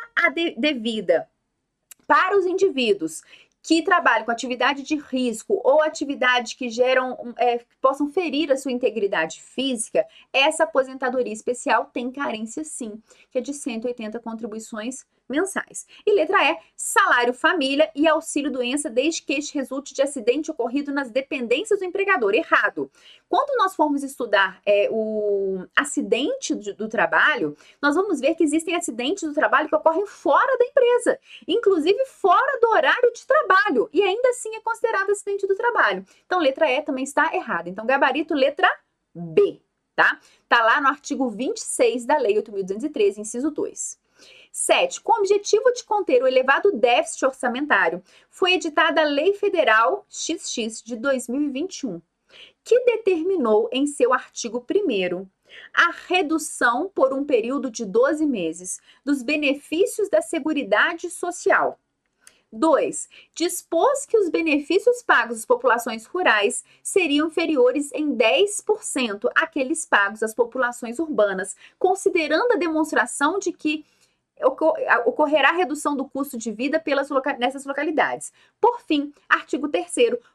devida 0.56 1.28
para 2.06 2.36
os 2.38 2.46
indivíduos 2.46 3.22
que 3.68 3.82
trabalham 3.82 4.24
com 4.24 4.30
atividade 4.30 4.82
de 4.82 4.96
risco 4.96 5.60
ou 5.62 5.82
atividade 5.82 6.56
que 6.56 6.70
geram, 6.70 7.34
é, 7.36 7.58
que 7.58 7.76
possam 7.82 8.10
ferir 8.10 8.50
a 8.50 8.56
sua 8.56 8.72
integridade 8.72 9.42
física, 9.42 10.06
essa 10.32 10.64
aposentadoria 10.64 11.34
especial 11.34 11.84
tem 11.92 12.10
carência 12.10 12.64
sim, 12.64 12.98
que 13.30 13.36
é 13.36 13.42
de 13.42 13.52
180 13.52 14.18
contribuições 14.20 15.04
mensais. 15.28 15.86
E 16.06 16.12
letra 16.12 16.38
E, 16.50 16.58
salário 16.76 17.34
família 17.34 17.90
e 17.94 18.08
auxílio 18.08 18.50
doença 18.50 18.88
desde 18.88 19.22
que 19.22 19.34
este 19.34 19.54
resulte 19.54 19.94
de 19.94 20.02
acidente 20.02 20.50
ocorrido 20.50 20.92
nas 20.92 21.10
dependências 21.10 21.78
do 21.78 21.84
empregador. 21.84 22.34
Errado. 22.34 22.90
Quando 23.28 23.56
nós 23.58 23.74
formos 23.74 24.02
estudar 24.02 24.60
é, 24.64 24.88
o 24.90 25.66
acidente 25.76 26.54
do, 26.54 26.74
do 26.74 26.88
trabalho, 26.88 27.56
nós 27.80 27.94
vamos 27.94 28.20
ver 28.20 28.34
que 28.34 28.42
existem 28.42 28.74
acidentes 28.74 29.28
do 29.28 29.34
trabalho 29.34 29.68
que 29.68 29.74
ocorrem 29.74 30.06
fora 30.06 30.56
da 30.56 30.64
empresa, 30.64 31.18
inclusive 31.46 32.04
fora 32.06 32.58
do 32.60 32.68
horário 32.68 33.12
de 33.12 33.26
trabalho, 33.26 33.88
e 33.92 34.02
ainda 34.02 34.28
assim 34.30 34.54
é 34.54 34.60
considerado 34.60 35.10
acidente 35.10 35.46
do 35.46 35.54
trabalho. 35.54 36.04
Então, 36.26 36.38
letra 36.38 36.70
E 36.70 36.82
também 36.82 37.04
está 37.04 37.34
errada. 37.34 37.68
Então, 37.68 37.86
gabarito, 37.86 38.34
letra 38.34 38.68
B, 39.14 39.60
tá? 39.94 40.18
Tá 40.48 40.62
lá 40.62 40.80
no 40.80 40.88
artigo 40.88 41.28
26 41.28 42.06
da 42.06 42.18
Lei 42.18 42.36
8.213, 42.36 43.18
inciso 43.18 43.50
2. 43.50 43.98
7. 44.58 45.00
Com 45.00 45.12
o 45.12 45.18
objetivo 45.20 45.72
de 45.72 45.84
conter 45.84 46.22
o 46.22 46.26
elevado 46.26 46.72
déficit 46.72 47.24
orçamentário, 47.24 48.02
foi 48.28 48.54
editada 48.54 49.00
a 49.00 49.04
Lei 49.04 49.32
Federal 49.32 50.04
XX 50.10 50.82
de 50.82 50.96
2021, 50.96 52.02
que 52.64 52.80
determinou 52.80 53.68
em 53.72 53.86
seu 53.86 54.12
artigo 54.12 54.64
1 54.68 55.26
a 55.72 55.90
redução 56.08 56.90
por 56.92 57.14
um 57.14 57.24
período 57.24 57.70
de 57.70 57.84
12 57.84 58.26
meses 58.26 58.80
dos 59.04 59.22
benefícios 59.22 60.08
da 60.10 60.20
Seguridade 60.20 61.08
Social. 61.08 61.78
2. 62.50 63.08
Dispôs 63.34 64.06
que 64.06 64.16
os 64.16 64.28
benefícios 64.28 65.02
pagos 65.02 65.38
às 65.38 65.46
populações 65.46 66.06
rurais 66.06 66.64
seriam 66.82 67.28
inferiores 67.28 67.92
em 67.92 68.14
10% 68.14 69.30
àqueles 69.34 69.84
pagos 69.84 70.22
às 70.22 70.34
populações 70.34 70.98
urbanas, 70.98 71.54
considerando 71.78 72.52
a 72.52 72.56
demonstração 72.56 73.38
de 73.38 73.52
que 73.52 73.84
ocorrerá 75.04 75.52
redução 75.52 75.96
do 75.96 76.08
custo 76.08 76.38
de 76.38 76.52
vida 76.52 76.78
pelas 76.78 77.10
loca 77.10 77.36
nessas 77.38 77.64
localidades. 77.64 78.32
Por 78.60 78.80
fim, 78.80 79.12
artigo 79.28 79.68
3 79.68 79.88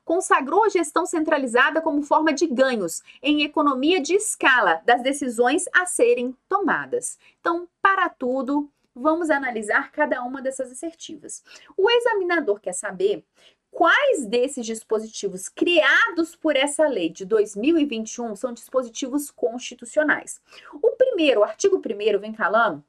consagrou 0.04 0.66
a 0.66 0.70
gestão 0.70 1.06
centralizada 1.06 1.82
como 1.82 2.04
forma 2.04 2.34
de 2.34 2.48
ganhos 2.48 3.02
em 3.22 3.44
economia 3.44 4.02
de 4.02 4.16
escala 4.16 4.82
das 4.86 5.02
decisões 5.02 5.66
a 5.74 5.86
serem 5.86 6.36
tomadas. 6.48 7.18
Então, 7.39 7.68
para 7.82 8.10
tudo, 8.10 8.70
vamos 8.96 9.30
analisar 9.30 9.92
cada 9.92 10.24
uma 10.24 10.42
dessas 10.42 10.72
assertivas. 10.72 11.44
O 11.78 11.89
examinador 11.89 12.60
quer 12.60 12.74
saber 12.74 13.26
quais 13.72 14.26
desses 14.28 14.66
dispositivos 14.66 15.50
criados 15.50 16.36
por 16.36 16.56
essa 16.56 16.88
lei 16.88 17.10
de 17.10 17.26
2021 17.26 18.36
são 18.36 18.54
dispositivos 18.54 19.32
constitucionais. 19.32 20.39
O 20.74 20.92
primeiro, 20.92 21.42
o 21.42 21.44
artigo 21.44 21.78
1 21.78 22.20
vem 22.20 22.34
falando 22.34 22.84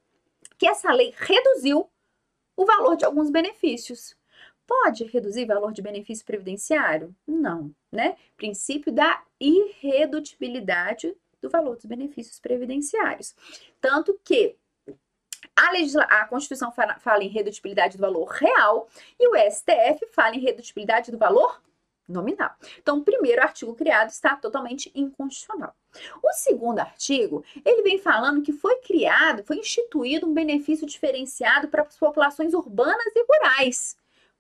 que 0.59 0.67
essa 0.67 0.93
lei 0.93 1.15
reduziu 1.17 1.89
o 2.57 2.65
valor 2.65 2.97
de 2.97 3.05
alguns 3.05 3.31
benefícios. 3.31 4.17
Pode 4.67 5.05
reduzir 5.05 5.45
o 5.45 5.49
valor 5.49 5.73
de 5.73 5.83
benefício 5.83 6.25
previdenciário? 6.25 7.15
Não, 7.27 7.75
né? 7.93 8.17
Princípio 8.37 8.93
da 8.93 9.23
irredutibilidade 9.39 11.15
do 11.41 11.51
valor 11.51 11.77
dos 11.77 11.85
benefícios 11.85 12.41
previdenciários. 12.41 13.35
Tanto 13.81 14.19
que 14.25 14.57
a, 15.55 15.71
legisla... 15.73 16.05
a 16.05 16.27
Constituição 16.27 16.73
fala, 16.73 17.23
em 17.23 17.29
redutibilidade 17.29 17.99
do 17.99 18.01
valor 18.01 18.27
real 18.27 18.89
e 19.19 19.29
o 19.29 19.51
STF 19.51 20.07
fala 20.13 20.35
em 20.35 20.41
redutibilidade 20.41 21.11
do 21.11 21.19
valor 21.19 21.63
nominal. 22.09 22.51
Então, 22.79 22.99
o 22.99 23.05
primeiro 23.05 23.43
artigo 23.43 23.75
criado 23.75 24.11
está 24.11 24.37
totalmente 24.37 24.91
inconstitucional. 24.95 25.75
O 26.23 26.33
segundo 26.33 26.81
artigo, 26.81 27.45
ele 27.65 27.83
vem 27.83 27.99
falando 27.99 28.43
que 28.43 28.53
foi 28.53 28.77
criado, 28.77 29.45
foi 29.45 29.59
instituído 29.59 30.27
um 30.27 30.35
benefício 30.35 30.87
diferenciado 30.87 31.69
para 31.69 31.83
as 31.83 31.97
populações 31.97 32.53
urbanas 32.53 33.13
e 33.15 33.25
rurais. 33.29 33.97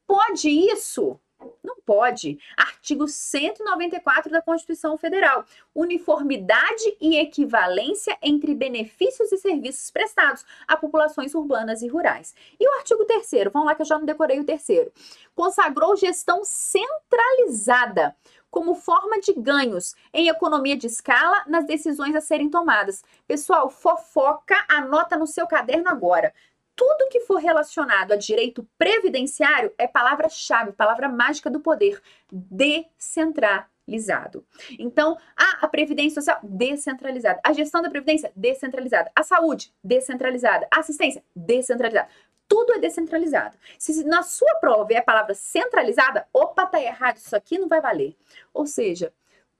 Pode 0.06 0.48
isso? 0.48 1.18
Não 1.62 1.76
pode. 1.84 2.38
Artigo 2.56 3.06
194 3.08 4.30
da 4.30 4.42
Constituição 4.42 4.96
Federal. 4.96 5.44
Uniformidade 5.74 6.96
e 7.00 7.16
equivalência 7.16 8.16
entre 8.22 8.54
benefícios 8.54 9.32
e 9.32 9.38
serviços 9.38 9.90
prestados 9.90 10.44
a 10.66 10.76
populações 10.76 11.34
urbanas 11.34 11.82
e 11.82 11.88
rurais. 11.88 12.34
E 12.58 12.68
o 12.68 12.78
artigo 12.78 13.04
3 13.04 13.50
vamos 13.52 13.66
lá 13.66 13.74
que 13.74 13.82
eu 13.82 13.86
já 13.86 13.98
não 13.98 14.06
decorei 14.06 14.40
o 14.40 14.44
terceiro. 14.44 14.92
Consagrou 15.34 15.96
gestão 15.96 16.42
centralizada 16.44 18.16
como 18.50 18.76
forma 18.76 19.18
de 19.20 19.32
ganhos 19.32 19.96
em 20.12 20.28
economia 20.28 20.76
de 20.76 20.86
escala 20.86 21.42
nas 21.48 21.66
decisões 21.66 22.14
a 22.14 22.20
serem 22.20 22.48
tomadas. 22.48 23.02
Pessoal, 23.26 23.68
fofoca, 23.68 24.54
anota 24.68 25.16
no 25.16 25.26
seu 25.26 25.46
caderno 25.46 25.88
agora 25.88 26.32
tudo 26.76 27.08
que 27.08 27.20
for 27.20 27.36
relacionado 27.36 28.12
a 28.12 28.16
direito 28.16 28.68
previdenciário 28.76 29.72
é 29.78 29.86
palavra-chave, 29.86 30.72
palavra 30.72 31.08
mágica 31.08 31.50
do 31.50 31.60
poder, 31.60 32.00
descentralizado. 32.30 34.44
Então, 34.78 35.16
a, 35.36 35.68
previdência 35.68 36.20
social 36.20 36.40
descentralizada, 36.42 37.40
a 37.44 37.52
gestão 37.52 37.80
da 37.80 37.90
previdência 37.90 38.32
descentralizada, 38.34 39.10
a 39.14 39.22
saúde 39.22 39.72
descentralizada, 39.82 40.66
a 40.70 40.80
assistência 40.80 41.24
descentralizada. 41.34 42.08
Tudo 42.46 42.74
é 42.74 42.78
descentralizado. 42.78 43.56
Se 43.78 44.04
na 44.04 44.22
sua 44.22 44.56
prova 44.56 44.92
é 44.92 44.98
a 44.98 45.02
palavra 45.02 45.34
centralizada, 45.34 46.26
opa, 46.32 46.66
tá 46.66 46.80
errado, 46.80 47.16
isso 47.16 47.34
aqui 47.34 47.58
não 47.58 47.68
vai 47.68 47.80
valer. 47.80 48.16
Ou 48.52 48.66
seja, 48.66 49.12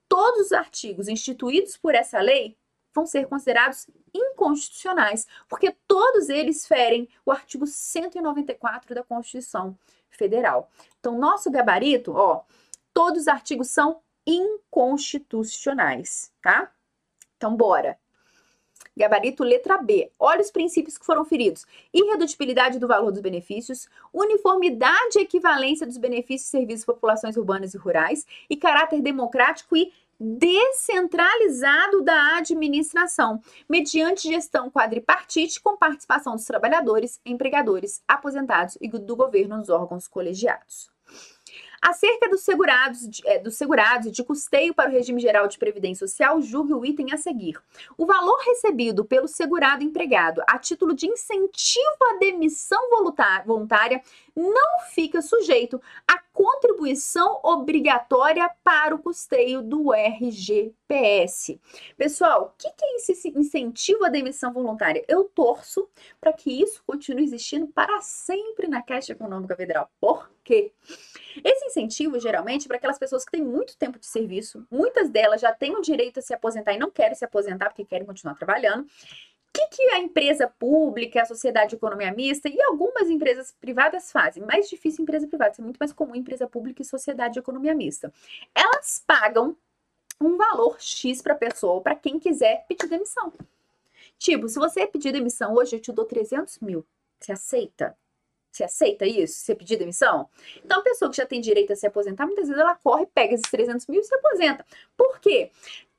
todos 0.08 0.46
os 0.46 0.52
artigos 0.52 1.08
instituídos 1.08 1.76
por 1.76 1.94
essa 1.94 2.20
lei 2.20 2.56
vão 2.94 3.06
ser 3.06 3.26
considerados 3.26 3.88
inconstitucionais, 4.14 5.26
porque 5.48 5.74
todos 5.88 6.28
eles 6.28 6.66
ferem 6.66 7.08
o 7.26 7.32
artigo 7.32 7.66
194 7.66 8.94
da 8.94 9.02
Constituição 9.02 9.76
Federal. 10.08 10.70
Então, 11.00 11.18
nosso 11.18 11.50
gabarito, 11.50 12.12
ó, 12.12 12.42
todos 12.92 13.22
os 13.22 13.28
artigos 13.28 13.68
são 13.68 14.00
inconstitucionais, 14.26 16.32
tá? 16.40 16.70
Então, 17.36 17.56
bora. 17.56 17.98
Gabarito 18.96 19.42
letra 19.42 19.78
B. 19.78 20.10
Olha 20.18 20.40
os 20.40 20.52
princípios 20.52 20.96
que 20.96 21.04
foram 21.04 21.24
feridos: 21.24 21.66
irredutibilidade 21.92 22.78
do 22.78 22.86
valor 22.86 23.10
dos 23.10 23.20
benefícios, 23.20 23.88
uniformidade 24.12 25.18
e 25.18 25.22
equivalência 25.22 25.86
dos 25.86 25.96
benefícios 25.96 26.48
e 26.48 26.50
serviços 26.50 26.84
populações 26.84 27.36
urbanas 27.36 27.74
e 27.74 27.78
rurais 27.78 28.24
e 28.48 28.56
caráter 28.56 29.02
democrático 29.02 29.76
e 29.76 29.92
descentralizado 30.24 32.02
da 32.02 32.38
administração, 32.38 33.40
mediante 33.68 34.28
gestão 34.28 34.70
quadripartite 34.70 35.60
com 35.60 35.76
participação 35.76 36.34
dos 36.34 36.46
trabalhadores, 36.46 37.20
empregadores, 37.26 38.02
aposentados 38.08 38.78
e 38.80 38.88
do 38.88 39.14
governo 39.14 39.58
nos 39.58 39.68
órgãos 39.68 40.08
colegiados. 40.08 40.90
Acerca 41.86 42.30
dos 42.30 42.40
segurados, 42.40 43.20
é, 43.26 43.38
dos 43.38 43.56
segurados 43.56 44.06
e 44.06 44.10
de 44.10 44.24
custeio 44.24 44.72
para 44.72 44.88
o 44.88 44.92
regime 44.92 45.20
geral 45.20 45.46
de 45.46 45.58
previdência 45.58 46.08
social, 46.08 46.40
julgue 46.40 46.72
o 46.72 46.82
item 46.82 47.12
a 47.12 47.18
seguir. 47.18 47.60
O 47.98 48.06
valor 48.06 48.38
recebido 48.38 49.04
pelo 49.04 49.28
segurado 49.28 49.84
empregado 49.84 50.42
a 50.48 50.58
título 50.58 50.94
de 50.94 51.06
incentivo 51.06 51.98
à 52.10 52.18
demissão 52.18 52.80
voluntária 53.44 54.00
não 54.34 54.80
fica 54.80 55.22
sujeito 55.22 55.80
à 56.06 56.18
contribuição 56.32 57.40
obrigatória 57.42 58.50
para 58.64 58.94
o 58.94 58.98
custeio 58.98 59.62
do 59.62 59.92
RGPS. 59.92 61.60
Pessoal, 61.96 62.46
o 62.46 62.58
que, 62.58 62.70
que 62.72 62.84
é 62.84 62.96
esse 62.96 63.28
incentivo 63.28 64.04
à 64.04 64.08
demissão 64.08 64.52
voluntária? 64.52 65.04
Eu 65.06 65.24
torço 65.24 65.88
para 66.20 66.32
que 66.32 66.50
isso 66.50 66.82
continue 66.84 67.22
existindo 67.22 67.68
para 67.68 68.00
sempre 68.00 68.66
na 68.66 68.82
Caixa 68.82 69.12
Econômica 69.12 69.54
Federal. 69.54 69.88
Por 70.00 70.28
quê? 70.42 70.72
Esse 71.44 71.66
incentivo, 71.66 72.18
geralmente, 72.18 72.66
para 72.66 72.76
aquelas 72.76 72.98
pessoas 72.98 73.24
que 73.24 73.30
têm 73.30 73.44
muito 73.44 73.76
tempo 73.76 73.98
de 73.98 74.06
serviço, 74.06 74.66
muitas 74.70 75.08
delas 75.08 75.40
já 75.40 75.52
têm 75.52 75.76
o 75.76 75.80
direito 75.80 76.18
a 76.18 76.22
se 76.22 76.34
aposentar 76.34 76.74
e 76.74 76.78
não 76.78 76.90
querem 76.90 77.14
se 77.14 77.24
aposentar 77.24 77.66
porque 77.66 77.84
querem 77.84 78.06
continuar 78.06 78.34
trabalhando, 78.34 78.86
que, 79.54 79.68
que 79.68 79.82
a 79.90 80.00
empresa 80.00 80.48
pública, 80.48 81.22
a 81.22 81.24
sociedade 81.24 81.70
de 81.70 81.76
economia 81.76 82.12
mista 82.12 82.48
e 82.48 82.60
algumas 82.62 83.08
empresas 83.08 83.54
privadas 83.60 84.10
fazem? 84.10 84.42
Mais 84.42 84.68
difícil 84.68 85.02
empresa 85.02 85.28
privada, 85.28 85.52
isso 85.52 85.60
é 85.60 85.64
muito 85.64 85.78
mais 85.78 85.92
comum 85.92 86.16
empresa 86.16 86.48
pública 86.48 86.82
e 86.82 86.84
sociedade 86.84 87.34
de 87.34 87.38
economia 87.38 87.74
mista. 87.74 88.12
Elas 88.52 89.02
pagam 89.06 89.56
um 90.20 90.36
valor 90.36 90.80
X 90.80 91.22
para 91.22 91.34
a 91.34 91.36
pessoa, 91.36 91.80
para 91.80 91.94
quem 91.94 92.18
quiser 92.18 92.64
pedir 92.66 92.88
demissão. 92.88 93.32
Tipo, 94.18 94.48
se 94.48 94.58
você 94.58 94.86
pedir 94.86 95.12
demissão 95.12 95.54
hoje, 95.54 95.76
eu 95.76 95.80
te 95.80 95.92
dou 95.92 96.04
300 96.04 96.58
mil. 96.58 96.84
Você 97.20 97.32
aceita? 97.32 97.96
Você 98.50 98.64
aceita 98.64 99.06
isso? 99.06 99.34
Você 99.34 99.54
pedir 99.54 99.76
demissão? 99.76 100.28
Então, 100.64 100.80
a 100.80 100.82
pessoa 100.82 101.10
que 101.10 101.16
já 101.16 101.26
tem 101.26 101.40
direito 101.40 101.72
a 101.72 101.76
se 101.76 101.86
aposentar, 101.86 102.26
muitas 102.26 102.48
vezes 102.48 102.60
ela 102.60 102.74
corre, 102.76 103.06
pega 103.06 103.34
esses 103.34 103.50
300 103.50 103.86
mil 103.86 104.00
e 104.00 104.04
se 104.04 104.14
aposenta. 104.14 104.64
Por 104.96 105.18
quê? 105.20 105.50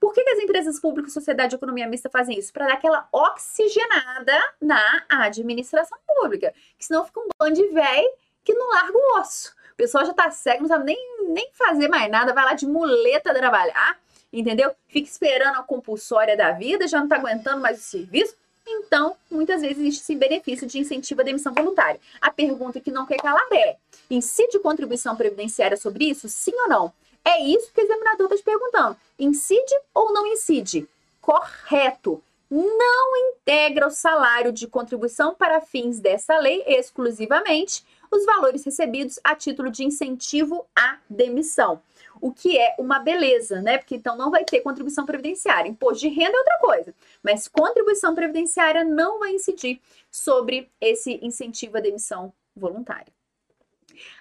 Por 0.05 0.13
que, 0.13 0.23
que 0.23 0.29
as 0.29 0.37
empresas 0.37 0.79
públicas, 0.79 1.11
sociedade 1.11 1.49
de 1.49 1.55
economia 1.55 1.87
mista 1.87 2.11
fazem 2.11 2.37
isso? 2.37 2.53
Para 2.53 2.67
dar 2.67 2.73
aquela 2.73 3.07
oxigenada 3.11 4.39
na 4.61 5.03
administração 5.09 5.97
pública. 6.05 6.53
Que 6.77 6.85
senão 6.85 7.03
fica 7.03 7.21
um 7.21 7.27
bando 7.39 7.55
de 7.55 7.67
véi 7.69 8.07
que 8.43 8.53
não 8.53 8.69
larga 8.69 8.95
o 8.95 9.19
osso. 9.19 9.55
O 9.73 9.75
pessoal 9.75 10.05
já 10.05 10.13
tá 10.13 10.29
cego, 10.29 10.61
não 10.61 10.67
sabe 10.67 10.85
nem, 10.85 11.23
nem 11.29 11.49
fazer 11.53 11.87
mais 11.87 12.07
nada, 12.11 12.35
vai 12.35 12.45
lá 12.45 12.53
de 12.53 12.67
muleta 12.67 13.33
trabalhar, 13.33 13.99
entendeu? 14.31 14.75
Fica 14.87 15.09
esperando 15.09 15.57
a 15.57 15.63
compulsória 15.63 16.37
da 16.37 16.51
vida, 16.51 16.87
já 16.87 16.99
não 16.99 17.07
tá 17.07 17.15
aguentando 17.15 17.59
mais 17.59 17.79
o 17.79 17.81
serviço. 17.81 18.35
Então, 18.67 19.17
muitas 19.31 19.61
vezes 19.61 19.79
existe 19.79 20.03
esse 20.03 20.15
benefício 20.15 20.67
de 20.67 20.77
incentivo 20.77 21.21
à 21.21 21.23
demissão 21.23 21.51
voluntária. 21.51 21.99
A 22.21 22.29
pergunta 22.29 22.79
que 22.79 22.91
não 22.91 23.07
quer 23.07 23.17
calar 23.17 23.47
é: 23.51 23.77
incide 24.07 24.59
contribuição 24.59 25.15
previdenciária 25.15 25.75
sobre 25.75 26.05
isso? 26.05 26.29
Sim 26.29 26.53
ou 26.61 26.69
não? 26.69 26.93
É 27.27 27.41
isso 27.41 27.73
que 27.73 27.81
o 27.81 27.83
examinador 27.83 28.27
está 28.27 28.37
te 28.37 28.43
perguntando. 28.43 28.95
Incide 29.17 29.73
ou 29.95 30.13
não 30.13 30.27
incide? 30.27 30.87
Correto. 31.19 32.23
Não 32.49 33.17
integra 33.17 33.87
o 33.87 33.91
salário 33.91 34.51
de 34.51 34.67
contribuição 34.67 35.33
para 35.33 35.59
fins 35.59 35.99
dessa 35.99 36.37
lei 36.37 36.63
exclusivamente 36.67 37.83
os 38.11 38.23
valores 38.23 38.63
recebidos 38.63 39.19
a 39.23 39.35
título 39.35 39.71
de 39.71 39.83
incentivo 39.83 40.67
à 40.75 40.99
demissão. 41.09 41.81
O 42.21 42.31
que 42.31 42.59
é 42.59 42.75
uma 42.77 42.99
beleza, 42.99 43.59
né? 43.59 43.79
Porque 43.79 43.95
então 43.95 44.15
não 44.15 44.29
vai 44.29 44.45
ter 44.45 44.61
contribuição 44.61 45.05
previdenciária. 45.05 45.67
Imposto 45.67 46.01
de 46.01 46.09
renda 46.09 46.37
é 46.37 46.39
outra 46.39 46.57
coisa, 46.59 46.95
mas 47.23 47.47
contribuição 47.47 48.13
previdenciária 48.13 48.83
não 48.83 49.17
vai 49.17 49.33
incidir 49.33 49.81
sobre 50.11 50.69
esse 50.79 51.19
incentivo 51.23 51.77
à 51.77 51.81
demissão 51.81 52.31
voluntária 52.55 53.11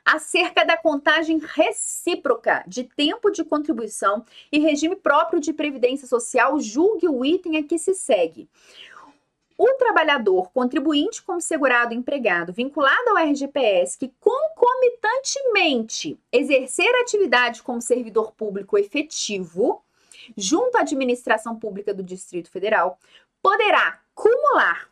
acerca 0.04 0.64
da 0.64 0.76
contagem 0.76 1.38
recíproca 1.38 2.64
de 2.66 2.84
tempo 2.84 3.30
de 3.30 3.44
contribuição 3.44 4.24
e 4.50 4.58
regime 4.58 4.96
próprio 4.96 5.40
de 5.40 5.52
previdência 5.52 6.06
social, 6.06 6.58
julgue 6.60 7.08
o 7.08 7.24
item 7.24 7.56
a 7.56 7.62
que 7.62 7.78
se 7.78 7.94
segue. 7.94 8.48
O 9.56 9.72
trabalhador 9.74 10.50
contribuinte 10.50 11.22
como 11.22 11.40
segurado 11.40 11.94
empregado 11.94 12.52
vinculado 12.52 13.10
ao 13.10 13.18
RGPS 13.18 13.96
que 13.96 14.12
concomitantemente 14.18 16.18
exercer 16.32 16.92
atividade 16.96 17.62
como 17.62 17.80
servidor 17.80 18.32
público 18.32 18.76
efetivo 18.76 19.84
junto 20.36 20.76
à 20.76 20.80
administração 20.80 21.56
pública 21.56 21.94
do 21.94 22.02
Distrito 22.02 22.50
Federal 22.50 22.98
poderá 23.40 24.00
cumular 24.14 24.88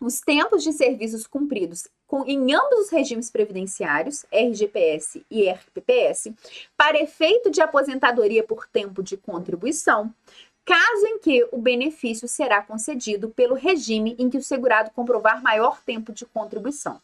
os 0.00 0.20
tempos 0.20 0.62
de 0.62 0.72
serviços 0.72 1.26
cumpridos 1.26 1.86
com, 2.12 2.26
em 2.26 2.52
ambos 2.52 2.78
os 2.80 2.90
regimes 2.90 3.30
previdenciários, 3.30 4.26
RGPS 4.30 5.24
e 5.30 5.48
RPPS, 5.48 6.30
para 6.76 7.00
efeito 7.00 7.50
de 7.50 7.62
aposentadoria 7.62 8.44
por 8.44 8.66
tempo 8.66 9.02
de 9.02 9.16
contribuição, 9.16 10.14
caso 10.62 11.06
em 11.06 11.18
que 11.20 11.48
o 11.50 11.56
benefício 11.56 12.28
será 12.28 12.60
concedido 12.60 13.30
pelo 13.30 13.54
regime 13.54 14.14
em 14.18 14.28
que 14.28 14.36
o 14.36 14.42
segurado 14.42 14.90
comprovar 14.90 15.42
maior 15.42 15.80
tempo 15.86 16.12
de 16.12 16.26
contribuição. 16.26 17.00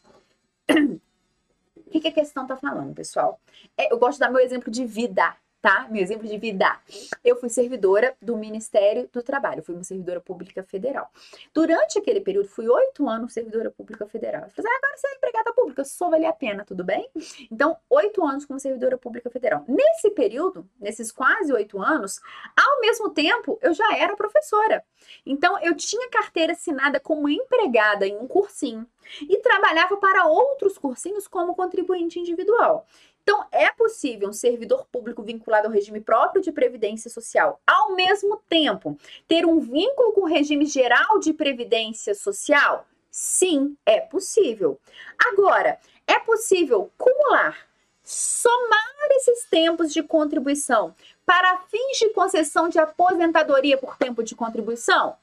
O 0.69 1.89
que, 1.89 2.01
que 2.01 2.09
a 2.09 2.13
questão 2.13 2.43
está 2.43 2.55
falando, 2.55 2.93
pessoal? 2.93 3.39
É, 3.75 3.91
eu 3.91 3.97
gosto 3.97 4.17
de 4.17 4.19
dar 4.19 4.29
meu 4.29 4.39
exemplo 4.39 4.69
de 4.69 4.85
vida, 4.85 5.35
tá? 5.61 5.87
Meu 5.89 6.01
exemplo 6.01 6.27
de 6.27 6.37
vida. 6.37 6.79
Eu 7.23 7.35
fui 7.35 7.49
servidora 7.49 8.15
do 8.21 8.37
Ministério 8.37 9.09
do 9.11 9.21
Trabalho, 9.21 9.63
fui 9.63 9.75
uma 9.75 9.83
servidora 9.83 10.19
pública 10.19 10.63
federal. 10.63 11.11
Durante 11.53 11.99
aquele 11.99 12.21
período, 12.21 12.47
fui 12.47 12.67
oito 12.67 13.07
anos 13.07 13.33
servidora 13.33 13.69
pública 13.69 14.05
federal. 14.05 14.43
Eu 14.43 14.49
falei, 14.49 14.71
ah, 14.71 14.77
agora 14.77 14.97
você 14.97 15.07
é 15.07 15.15
empregada 15.15 15.53
pública, 15.53 15.83
só 15.83 16.09
vale 16.09 16.25
a 16.25 16.33
pena, 16.33 16.63
tudo 16.65 16.83
bem? 16.83 17.09
Então, 17.51 17.77
oito 17.89 18.25
anos 18.25 18.45
como 18.45 18.59
servidora 18.59 18.97
pública 18.97 19.29
federal. 19.29 19.65
Nesse 19.67 20.09
período, 20.11 20.67
nesses 20.79 21.11
quase 21.11 21.51
oito 21.51 21.81
anos, 21.81 22.19
ao 22.55 22.81
mesmo 22.81 23.09
tempo, 23.09 23.59
eu 23.61 23.73
já 23.73 23.97
era 23.97 24.15
professora. 24.15 24.83
Então, 25.25 25.59
eu 25.61 25.75
tinha 25.75 26.09
carteira 26.09 26.53
assinada 26.53 26.99
como 26.99 27.29
empregada 27.29 28.07
em 28.07 28.17
um 28.17 28.27
cursinho 28.27 28.87
e 29.21 29.37
trabalhava 29.37 29.97
para 29.97 30.25
outros 30.25 30.77
cursinhos 30.77 31.27
como 31.27 31.55
contribuinte 31.55 32.19
individual. 32.19 32.85
Então, 33.29 33.45
é 33.51 33.71
possível 33.71 34.27
um 34.27 34.33
servidor 34.33 34.87
público 34.91 35.21
vinculado 35.21 35.67
ao 35.67 35.71
regime 35.71 36.01
próprio 36.01 36.41
de 36.41 36.51
previdência 36.51 37.11
social, 37.11 37.61
ao 37.67 37.95
mesmo 37.95 38.41
tempo, 38.49 38.97
ter 39.27 39.45
um 39.45 39.59
vínculo 39.59 40.13
com 40.13 40.21
o 40.21 40.27
regime 40.27 40.65
geral 40.65 41.19
de 41.19 41.31
previdência 41.31 42.15
social? 42.15 42.87
Sim, 43.11 43.77
é 43.85 43.99
possível. 43.99 44.79
Agora, 45.27 45.77
é 46.07 46.17
possível 46.17 46.91
cumular, 46.97 47.55
somar 48.03 49.07
esses 49.11 49.45
tempos 49.45 49.93
de 49.93 50.01
contribuição 50.01 50.95
para 51.23 51.59
fins 51.69 51.99
de 51.99 52.09
concessão 52.09 52.67
de 52.67 52.79
aposentadoria 52.79 53.77
por 53.77 53.95
tempo 53.95 54.23
de 54.23 54.33
contribuição? 54.33 55.17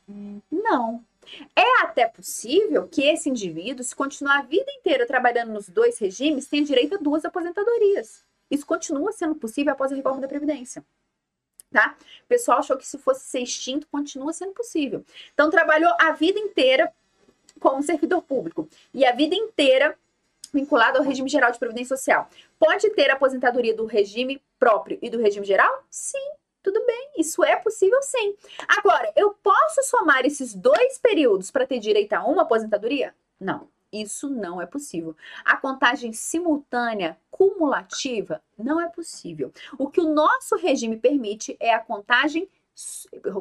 Não. 0.48 1.04
É 1.54 1.82
até 1.82 2.06
possível 2.06 2.88
que 2.88 3.02
esse 3.02 3.28
indivíduo, 3.28 3.84
se 3.84 3.94
continuar 3.94 4.38
a 4.38 4.42
vida 4.42 4.70
inteira 4.70 5.06
trabalhando 5.06 5.52
nos 5.52 5.68
dois 5.68 5.98
regimes, 5.98 6.46
tenha 6.46 6.64
direito 6.64 6.94
a 6.94 6.98
duas 6.98 7.24
aposentadorias. 7.24 8.24
Isso 8.50 8.66
continua 8.66 9.12
sendo 9.12 9.34
possível 9.34 9.72
após 9.72 9.92
a 9.92 9.96
reforma 9.96 10.20
da 10.20 10.28
Previdência. 10.28 10.84
Tá? 11.70 11.96
O 12.24 12.28
pessoal 12.28 12.58
achou 12.58 12.76
que 12.76 12.84
isso 12.84 12.98
fosse 12.98 13.24
ser 13.24 13.40
extinto, 13.40 13.88
continua 13.88 14.32
sendo 14.32 14.52
possível. 14.52 15.04
Então, 15.34 15.50
trabalhou 15.50 15.92
a 15.98 16.12
vida 16.12 16.38
inteira 16.38 16.92
como 17.58 17.82
servidor 17.82 18.22
público 18.22 18.68
e 18.94 19.04
a 19.04 19.12
vida 19.12 19.34
inteira 19.34 19.98
vinculado 20.52 20.98
ao 20.98 21.04
regime 21.04 21.28
geral 21.28 21.50
de 21.50 21.58
previdência 21.58 21.96
social. 21.96 22.30
Pode 22.58 22.88
ter 22.90 23.10
aposentadoria 23.10 23.74
do 23.74 23.84
regime 23.84 24.40
próprio 24.58 24.98
e 25.02 25.10
do 25.10 25.18
regime 25.18 25.44
geral? 25.44 25.84
Sim, 25.90 26.30
tudo 26.66 26.84
bem, 26.84 27.10
isso 27.16 27.44
é 27.44 27.54
possível 27.54 28.02
sim. 28.02 28.34
Agora, 28.66 29.12
eu 29.14 29.30
posso 29.40 29.84
somar 29.84 30.26
esses 30.26 30.52
dois 30.52 30.98
períodos 30.98 31.48
para 31.48 31.64
ter 31.64 31.78
direito 31.78 32.12
a 32.14 32.24
uma 32.24 32.42
aposentadoria? 32.42 33.14
Não, 33.38 33.68
isso 33.92 34.28
não 34.28 34.60
é 34.60 34.66
possível. 34.66 35.14
A 35.44 35.56
contagem 35.56 36.12
simultânea 36.12 37.16
cumulativa 37.30 38.42
não 38.58 38.80
é 38.80 38.88
possível. 38.88 39.52
O 39.78 39.88
que 39.88 40.00
o 40.00 40.12
nosso 40.12 40.56
regime 40.56 40.96
permite 40.96 41.56
é 41.60 41.72
a 41.72 41.78
contagem 41.78 42.48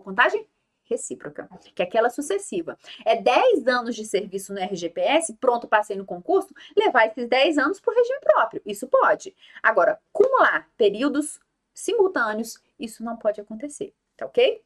contagem 0.04 0.48
recíproca, 0.86 1.50
que 1.74 1.82
é 1.82 1.86
aquela 1.86 2.12
sucessiva. 2.12 2.78
É 3.04 3.20
10 3.20 3.68
anos 3.68 3.96
de 3.96 4.06
serviço 4.06 4.54
no 4.54 4.60
RGPS, 4.60 5.34
pronto, 5.42 5.68
passei 5.68 5.98
no 5.98 6.06
concurso, 6.06 6.54
levar 6.78 7.08
esses 7.08 7.28
10 7.28 7.58
anos 7.58 7.80
para 7.80 7.92
o 7.92 7.98
regime 7.98 8.20
próprio. 8.22 8.62
Isso 8.64 8.88
pode. 8.88 9.36
Agora, 9.64 10.00
cumular 10.14 10.70
períodos 10.78 11.40
simultâneos, 11.76 12.60
isso 12.80 13.04
não 13.04 13.18
pode 13.18 13.40
acontecer, 13.42 13.94
tá 14.18 14.26
ok? 14.26 14.64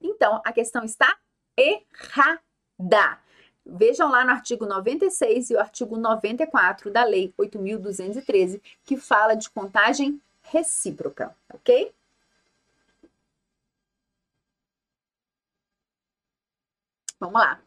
Então, 0.00 0.42
a 0.44 0.52
questão 0.52 0.84
está 0.84 1.16
errada. 1.56 3.18
Vejam 3.64 4.10
lá 4.10 4.24
no 4.24 4.32
artigo 4.32 4.66
96 4.66 5.50
e 5.50 5.54
o 5.54 5.60
artigo 5.60 5.96
94 5.96 6.90
da 6.90 7.04
Lei 7.04 7.32
8.213, 7.38 8.60
que 8.84 8.98
fala 8.98 9.34
de 9.34 9.48
contagem 9.48 10.20
recíproca, 10.42 11.34
ok? 11.52 11.94
Vamos 17.18 17.40
lá. 17.40 17.58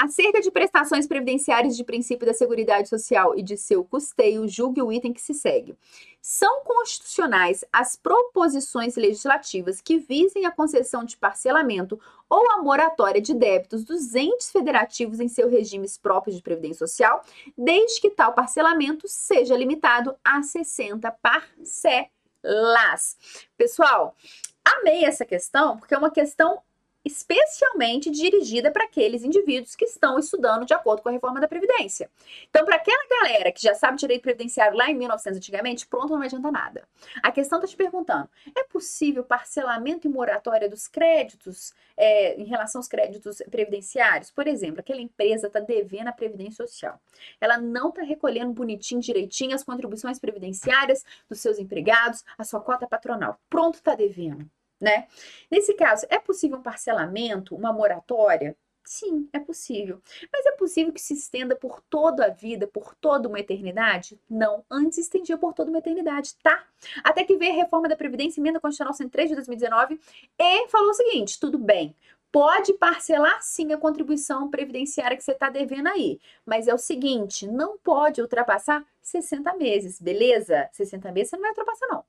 Acerca 0.00 0.40
de 0.40 0.50
prestações 0.50 1.06
previdenciárias 1.06 1.76
de 1.76 1.84
princípio 1.84 2.26
da 2.26 2.32
Seguridade 2.32 2.88
Social 2.88 3.36
e 3.36 3.42
de 3.42 3.58
seu 3.58 3.84
custeio, 3.84 4.48
julgue 4.48 4.80
o 4.80 4.90
item 4.90 5.12
que 5.12 5.20
se 5.20 5.34
segue. 5.34 5.76
São 6.22 6.64
constitucionais 6.64 7.66
as 7.70 7.96
proposições 7.96 8.96
legislativas 8.96 9.82
que 9.82 9.98
visem 9.98 10.46
a 10.46 10.50
concessão 10.50 11.04
de 11.04 11.18
parcelamento 11.18 12.00
ou 12.30 12.50
a 12.50 12.62
moratória 12.62 13.20
de 13.20 13.34
débitos 13.34 13.84
dos 13.84 14.14
entes 14.14 14.50
federativos 14.50 15.20
em 15.20 15.28
seus 15.28 15.52
regimes 15.52 15.98
próprios 15.98 16.34
de 16.34 16.42
previdência 16.42 16.86
social, 16.86 17.22
desde 17.56 18.00
que 18.00 18.08
tal 18.08 18.32
parcelamento 18.32 19.06
seja 19.06 19.54
limitado 19.54 20.16
a 20.24 20.42
60 20.42 21.10
parcelas. 21.20 23.18
Pessoal, 23.54 24.16
amei 24.64 25.04
essa 25.04 25.26
questão 25.26 25.76
porque 25.76 25.92
é 25.92 25.98
uma 25.98 26.10
questão 26.10 26.62
especialmente 27.04 28.10
dirigida 28.10 28.70
para 28.70 28.84
aqueles 28.84 29.24
indivíduos 29.24 29.74
que 29.74 29.84
estão 29.84 30.18
estudando 30.18 30.66
de 30.66 30.74
acordo 30.74 31.02
com 31.02 31.08
a 31.08 31.12
reforma 31.12 31.40
da 31.40 31.48
Previdência. 31.48 32.10
Então, 32.48 32.64
para 32.64 32.76
aquela 32.76 33.06
galera 33.08 33.50
que 33.50 33.62
já 33.62 33.74
sabe 33.74 33.98
direito 33.98 34.22
previdenciário 34.22 34.76
lá 34.76 34.90
em 34.90 34.94
1900 34.94 35.38
antigamente, 35.38 35.86
pronto, 35.86 36.14
não 36.14 36.22
adianta 36.22 36.50
nada. 36.50 36.86
A 37.22 37.32
questão 37.32 37.58
está 37.58 37.68
te 37.68 37.76
perguntando: 37.76 38.28
é 38.56 38.64
possível 38.64 39.24
parcelamento 39.24 40.06
e 40.06 40.10
moratória 40.10 40.68
dos 40.68 40.86
créditos 40.86 41.72
é, 41.96 42.38
em 42.40 42.44
relação 42.44 42.78
aos 42.78 42.88
créditos 42.88 43.42
previdenciários? 43.50 44.30
Por 44.30 44.46
exemplo, 44.46 44.80
aquela 44.80 45.00
empresa 45.00 45.46
está 45.46 45.60
devendo 45.60 46.08
a 46.08 46.12
Previdência 46.12 46.66
Social. 46.66 47.00
Ela 47.40 47.58
não 47.58 47.88
está 47.88 48.02
recolhendo 48.02 48.52
bonitinho, 48.52 49.00
direitinho 49.00 49.54
as 49.54 49.64
contribuições 49.64 50.18
previdenciárias 50.18 51.04
dos 51.28 51.40
seus 51.40 51.58
empregados, 51.58 52.24
a 52.36 52.44
sua 52.44 52.60
cota 52.60 52.86
patronal. 52.86 53.38
Pronto, 53.48 53.76
está 53.76 53.94
devendo 53.94 54.48
né? 54.80 55.06
Nesse 55.50 55.74
caso, 55.74 56.06
é 56.08 56.18
possível 56.18 56.58
um 56.58 56.62
parcelamento, 56.62 57.54
uma 57.54 57.72
moratória? 57.72 58.56
Sim, 58.84 59.28
é 59.32 59.38
possível. 59.38 60.02
Mas 60.32 60.44
é 60.46 60.52
possível 60.52 60.92
que 60.92 61.00
se 61.00 61.14
estenda 61.14 61.54
por 61.54 61.80
toda 61.82 62.26
a 62.26 62.28
vida, 62.28 62.66
por 62.66 62.94
toda 62.96 63.28
uma 63.28 63.38
eternidade? 63.38 64.20
Não. 64.28 64.64
Antes 64.68 64.98
estendia 64.98 65.38
por 65.38 65.54
toda 65.54 65.70
uma 65.70 65.78
eternidade, 65.78 66.34
tá? 66.42 66.64
Até 67.04 67.22
que 67.22 67.36
veio 67.36 67.52
a 67.52 67.56
reforma 67.56 67.88
da 67.88 67.94
Previdência, 67.96 68.40
emenda 68.40 68.58
constitucional 68.58 68.92
103 68.92 69.28
de 69.30 69.34
2019, 69.36 70.00
e 70.38 70.68
falou 70.68 70.90
o 70.90 70.94
seguinte: 70.94 71.38
tudo 71.38 71.58
bem, 71.58 71.94
pode 72.32 72.72
parcelar 72.74 73.40
sim 73.42 73.72
a 73.72 73.78
contribuição 73.78 74.50
previdenciária 74.50 75.16
que 75.16 75.22
você 75.22 75.32
está 75.32 75.50
devendo 75.50 75.88
aí. 75.88 76.18
Mas 76.44 76.66
é 76.66 76.74
o 76.74 76.78
seguinte: 76.78 77.46
não 77.46 77.78
pode 77.78 78.20
ultrapassar 78.20 78.84
60 79.02 79.54
meses, 79.54 80.00
beleza? 80.00 80.68
60 80.72 81.12
meses 81.12 81.30
você 81.30 81.36
não 81.36 81.42
vai 81.42 81.50
ultrapassar, 81.50 81.86
não 81.88 82.04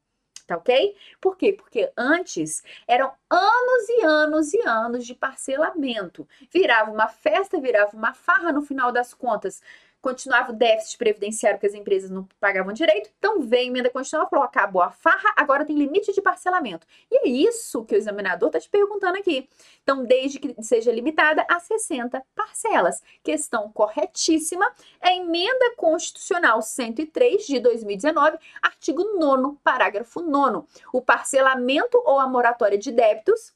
tá 0.51 0.57
ok? 0.57 0.95
Por 1.19 1.37
quê? 1.37 1.53
Porque 1.53 1.91
antes 1.97 2.63
eram 2.87 3.11
anos 3.29 3.89
e 3.89 4.03
anos 4.03 4.53
e 4.53 4.61
anos 4.67 5.05
de 5.05 5.15
parcelamento. 5.15 6.27
Virava 6.51 6.91
uma 6.91 7.07
festa, 7.07 7.59
virava 7.59 7.95
uma 7.95 8.13
farra 8.13 8.51
no 8.51 8.61
final 8.61 8.91
das 8.91 9.13
contas 9.13 9.61
continuava 10.01 10.51
o 10.51 10.55
déficit 10.55 10.97
previdenciário 10.97 11.59
que 11.59 11.65
as 11.65 11.73
empresas 11.73 12.09
não 12.09 12.27
pagavam 12.39 12.73
direito, 12.73 13.09
então 13.17 13.41
veio 13.41 13.65
a 13.65 13.67
emenda 13.67 13.89
constitucional, 13.89 14.29
falou, 14.29 14.45
acabou 14.45 14.81
a 14.81 14.91
farra, 14.91 15.33
agora 15.35 15.63
tem 15.63 15.77
limite 15.77 16.11
de 16.11 16.21
parcelamento. 16.21 16.87
E 17.09 17.17
é 17.17 17.29
isso 17.29 17.85
que 17.85 17.95
o 17.95 17.97
examinador 17.97 18.49
está 18.49 18.59
te 18.59 18.69
perguntando 18.69 19.17
aqui. 19.17 19.47
Então, 19.83 20.03
desde 20.03 20.39
que 20.39 20.55
seja 20.63 20.91
limitada 20.91 21.45
a 21.49 21.59
60 21.59 22.21
parcelas. 22.35 23.01
Questão 23.23 23.71
corretíssima, 23.71 24.69
é 25.01 25.15
emenda 25.15 25.75
constitucional 25.75 26.61
103 26.61 27.45
de 27.45 27.59
2019, 27.59 28.37
artigo 28.61 29.03
9 29.17 29.57
parágrafo 29.63 30.21
9 30.21 30.65
O 30.93 31.01
parcelamento 31.01 32.01
ou 32.05 32.19
a 32.19 32.27
moratória 32.27 32.77
de 32.77 32.91
débitos 32.91 33.53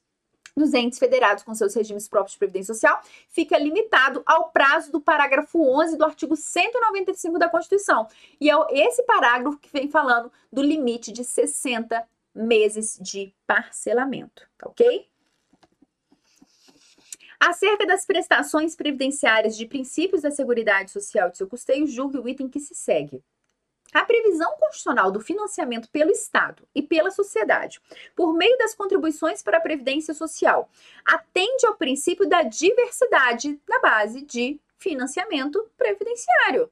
dos 0.55 0.73
entes 0.73 0.97
federados 0.97 1.43
com 1.43 1.53
seus 1.53 1.75
regimes 1.75 2.07
próprios 2.07 2.33
de 2.33 2.39
previdência 2.39 2.73
social 2.73 3.01
fica 3.29 3.57
limitado 3.57 4.23
ao 4.25 4.49
prazo 4.49 4.91
do 4.91 5.01
parágrafo 5.01 5.61
11 5.61 5.97
do 5.97 6.05
artigo 6.05 6.35
195 6.35 7.37
da 7.37 7.49
Constituição. 7.49 8.07
E 8.39 8.49
é 8.49 8.55
esse 8.71 9.03
parágrafo 9.03 9.57
que 9.57 9.71
vem 9.71 9.89
falando 9.89 10.31
do 10.51 10.61
limite 10.61 11.11
de 11.11 11.23
60 11.23 12.07
meses 12.33 12.97
de 13.01 13.33
parcelamento, 13.45 14.47
tá 14.57 14.69
ok? 14.69 15.07
Acerca 17.39 17.85
das 17.85 18.05
prestações 18.05 18.75
previdenciárias 18.75 19.57
de 19.57 19.65
princípios 19.65 20.21
da 20.21 20.31
Seguridade 20.31 20.89
Social 20.89 21.29
de 21.29 21.37
seu 21.37 21.47
custeio, 21.47 21.85
julgue 21.85 22.17
o 22.17 22.27
item 22.27 22.47
que 22.47 22.59
se 22.59 22.73
segue. 22.73 23.21
A 23.93 24.03
previsão 24.03 24.51
constitucional 24.57 25.11
do 25.11 25.21
financiamento 25.21 25.89
pelo 25.89 26.11
Estado 26.11 26.67
e 26.75 26.81
pela 26.81 27.11
sociedade, 27.11 27.79
por 28.15 28.33
meio 28.33 28.57
das 28.57 28.75
contribuições 28.75 29.41
para 29.41 29.57
a 29.57 29.61
Previdência 29.61 30.13
Social, 30.13 30.69
atende 31.05 31.65
ao 31.65 31.75
princípio 31.75 32.27
da 32.27 32.43
diversidade 32.43 33.59
na 33.67 33.79
base 33.79 34.21
de 34.21 34.59
financiamento 34.77 35.69
previdenciário. 35.77 36.69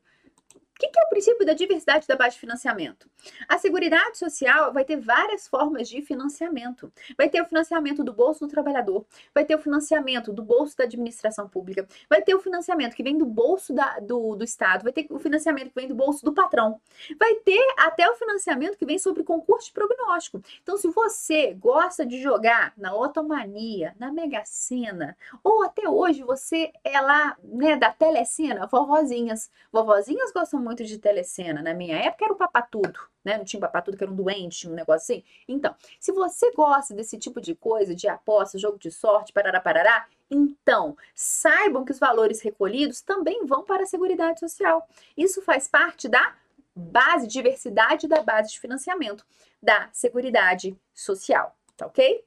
O 0.75 0.79
que, 0.79 0.99
é 0.99 1.05
o 1.05 1.09
princípio 1.09 1.45
da 1.45 1.53
diversidade 1.53 2.07
da 2.07 2.15
base 2.15 2.33
de 2.33 2.39
financiamento? 2.39 3.07
A 3.47 3.59
Seguridade 3.59 4.17
Social 4.17 4.73
vai 4.73 4.83
ter 4.83 4.97
várias 4.97 5.47
formas 5.47 5.87
de 5.87 6.01
financiamento. 6.01 6.91
Vai 7.15 7.29
ter 7.29 7.41
o 7.41 7.45
financiamento 7.45 8.03
do 8.03 8.11
bolso 8.11 8.41
do 8.41 8.47
trabalhador, 8.47 9.05
vai 9.33 9.45
ter 9.45 9.55
o 9.55 9.59
financiamento 9.59 10.33
do 10.33 10.41
bolso 10.41 10.75
da 10.75 10.85
administração 10.85 11.47
pública, 11.47 11.87
vai 12.09 12.23
ter 12.23 12.33
o 12.33 12.39
financiamento 12.39 12.95
que 12.95 13.03
vem 13.03 13.17
do 13.17 13.25
bolso 13.25 13.71
da, 13.71 13.99
do, 13.99 14.35
do 14.35 14.43
Estado, 14.43 14.83
vai 14.83 14.91
ter 14.91 15.05
o 15.11 15.19
financiamento 15.19 15.69
que 15.69 15.75
vem 15.75 15.87
do 15.87 15.95
bolso 15.95 16.25
do 16.25 16.33
patrão, 16.33 16.81
vai 17.19 17.35
ter 17.35 17.63
até 17.77 18.09
o 18.09 18.15
financiamento 18.15 18.77
que 18.77 18.85
vem 18.85 18.97
sobre 18.97 19.23
concurso 19.23 19.67
de 19.67 19.73
prognóstico. 19.73 20.41
Então, 20.63 20.75
se 20.77 20.87
você 20.87 21.53
gosta 21.53 22.03
de 22.03 22.19
jogar 22.19 22.73
na 22.75 22.95
Otomania, 22.95 23.95
na 23.99 24.11
Mega 24.11 24.41
Sena, 24.43 25.15
ou 25.43 25.63
até 25.63 25.87
hoje 25.87 26.23
você 26.23 26.73
é 26.83 26.99
lá 26.99 27.37
né, 27.43 27.75
da 27.75 27.91
telecena, 27.91 28.65
vovozinhas, 28.65 29.51
vovozinhas 29.71 30.31
gostam 30.31 30.62
muito 30.63 30.83
de 30.83 30.97
telecena. 30.97 31.61
Na 31.61 31.73
minha 31.73 31.97
época 31.97 32.25
era 32.25 32.33
o 32.33 32.37
papatudo, 32.37 32.99
né? 33.23 33.37
Não 33.37 33.45
tinha 33.45 33.59
papatudo 33.59 33.97
que 33.97 34.03
era 34.03 34.11
um 34.11 34.15
doente, 34.15 34.67
um 34.67 34.73
negócio 34.73 35.15
assim. 35.15 35.23
Então, 35.47 35.75
se 35.99 36.11
você 36.11 36.51
gosta 36.51 36.93
desse 36.93 37.17
tipo 37.17 37.41
de 37.41 37.53
coisa, 37.53 37.93
de 37.93 38.07
aposta, 38.07 38.57
jogo 38.57 38.79
de 38.79 38.89
sorte, 38.91 39.33
parará, 39.33 39.59
parará, 39.59 40.07
então 40.31 40.97
saibam 41.13 41.85
que 41.85 41.91
os 41.91 41.99
valores 41.99 42.41
recolhidos 42.41 43.01
também 43.01 43.45
vão 43.45 43.63
para 43.63 43.83
a 43.83 43.85
Seguridade 43.85 44.39
Social. 44.39 44.87
Isso 45.15 45.41
faz 45.41 45.67
parte 45.67 46.07
da 46.07 46.35
base, 46.75 47.27
diversidade 47.27 48.07
da 48.07 48.21
base 48.23 48.51
de 48.53 48.59
financiamento 48.59 49.25
da 49.61 49.89
Seguridade 49.91 50.75
Social, 50.93 51.55
tá 51.77 51.85
ok? 51.85 52.23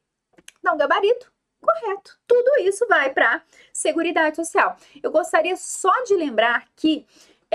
Então, 0.60 0.76
gabarito, 0.76 1.32
correto. 1.60 2.18
Tudo 2.26 2.60
isso 2.60 2.86
vai 2.86 3.12
para 3.12 3.42
Seguridade 3.72 4.36
Social. 4.36 4.76
Eu 5.02 5.10
gostaria 5.10 5.56
só 5.56 5.92
de 6.04 6.14
lembrar 6.14 6.66
que 6.76 7.06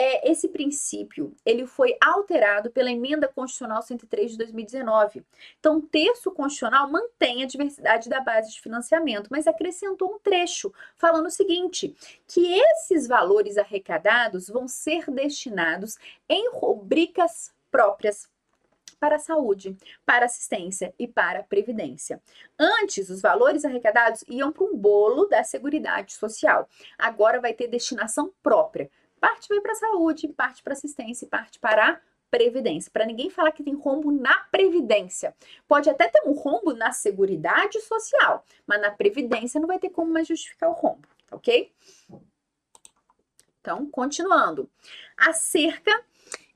é, 0.01 0.31
esse 0.31 0.47
princípio 0.47 1.35
ele 1.45 1.67
foi 1.67 1.95
alterado 2.01 2.71
pela 2.71 2.89
emenda 2.89 3.27
constitucional 3.27 3.83
103 3.83 4.31
de 4.31 4.37
2019. 4.39 5.23
Então, 5.59 5.77
o 5.77 5.81
texto 5.83 6.31
constitucional 6.31 6.89
mantém 6.89 7.43
a 7.43 7.45
diversidade 7.45 8.09
da 8.09 8.19
base 8.19 8.51
de 8.51 8.59
financiamento, 8.59 9.27
mas 9.29 9.45
acrescentou 9.45 10.15
um 10.15 10.19
trecho 10.19 10.73
falando 10.97 11.27
o 11.27 11.31
seguinte: 11.31 11.95
que 12.27 12.51
esses 12.51 13.07
valores 13.07 13.59
arrecadados 13.59 14.47
vão 14.47 14.67
ser 14.67 15.05
destinados 15.11 15.99
em 16.27 16.49
rubricas 16.49 17.53
próprias 17.69 18.27
para 18.99 19.17
a 19.17 19.19
saúde, 19.19 19.75
para 20.05 20.25
assistência 20.25 20.93
e 20.97 21.07
para 21.07 21.39
a 21.39 21.43
previdência. 21.43 22.21
Antes, 22.57 23.09
os 23.09 23.21
valores 23.21 23.65
arrecadados 23.65 24.23
iam 24.27 24.51
para 24.51 24.63
um 24.63 24.75
bolo 24.75 25.25
da 25.25 25.43
Seguridade 25.43 26.13
Social. 26.13 26.67
Agora 26.97 27.41
vai 27.41 27.53
ter 27.53 27.67
destinação 27.67 28.31
própria. 28.43 28.89
Parte 29.21 29.47
vai 29.47 29.61
para 29.61 29.73
a 29.73 29.75
saúde, 29.75 30.27
parte 30.27 30.63
para 30.63 30.73
assistência 30.73 31.25
e 31.25 31.29
parte 31.29 31.59
para 31.59 31.91
a 31.91 31.99
previdência. 32.31 32.89
Para 32.91 33.05
ninguém 33.05 33.29
falar 33.29 33.51
que 33.51 33.63
tem 33.63 33.75
rombo 33.75 34.11
na 34.11 34.35
previdência. 34.51 35.35
Pode 35.67 35.89
até 35.91 36.07
ter 36.07 36.23
um 36.25 36.33
rombo 36.33 36.73
na 36.73 36.91
seguridade 36.91 37.79
social, 37.81 38.43
mas 38.65 38.81
na 38.81 38.89
previdência 38.89 39.61
não 39.61 39.67
vai 39.67 39.77
ter 39.77 39.91
como 39.91 40.11
mais 40.11 40.27
justificar 40.27 40.71
o 40.71 40.73
rombo, 40.73 41.07
ok? 41.31 41.71
Então, 43.59 43.85
continuando. 43.91 44.67
Acerca 45.15 46.03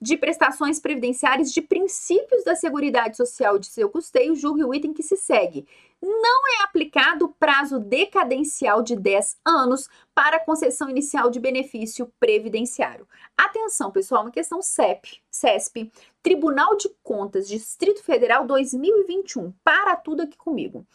de 0.02 0.18
prestações 0.18 0.80
previdenciárias 0.80 1.52
de 1.52 1.62
princípios 1.62 2.44
da 2.44 2.56
Seguridade 2.56 3.18
Social 3.18 3.58
de 3.58 3.68
seu 3.68 3.90
custeio, 3.90 4.36
julgue 4.36 4.64
o 4.64 4.74
item 4.74 4.94
que 4.94 5.04
se 5.04 5.16
segue. 5.16 5.68
Não 6.02 6.48
é 6.60 6.64
aplicado 6.64 7.34
prazo 7.40 7.80
decadencial 7.80 8.82
de 8.82 8.96
10 8.96 9.38
anos 9.46 9.90
para 10.14 10.40
concessão 10.40 10.90
inicial 10.90 11.30
de 11.30 11.40
benefício 11.40 12.12
previdenciário. 12.20 13.08
Atenção, 13.38 13.92
pessoal, 13.92 14.24
uma 14.24 14.32
questão 14.32 14.62
CEP, 14.62 15.22
CESP, 15.32 15.92
Tribunal 16.22 16.76
de 16.76 16.90
Contas, 17.02 17.48
Distrito 17.48 18.04
Federal 18.04 18.46
2021. 18.46 19.52
Para 19.64 19.96
tudo 19.96 20.22
aqui 20.22 20.38
comigo. 20.38 20.86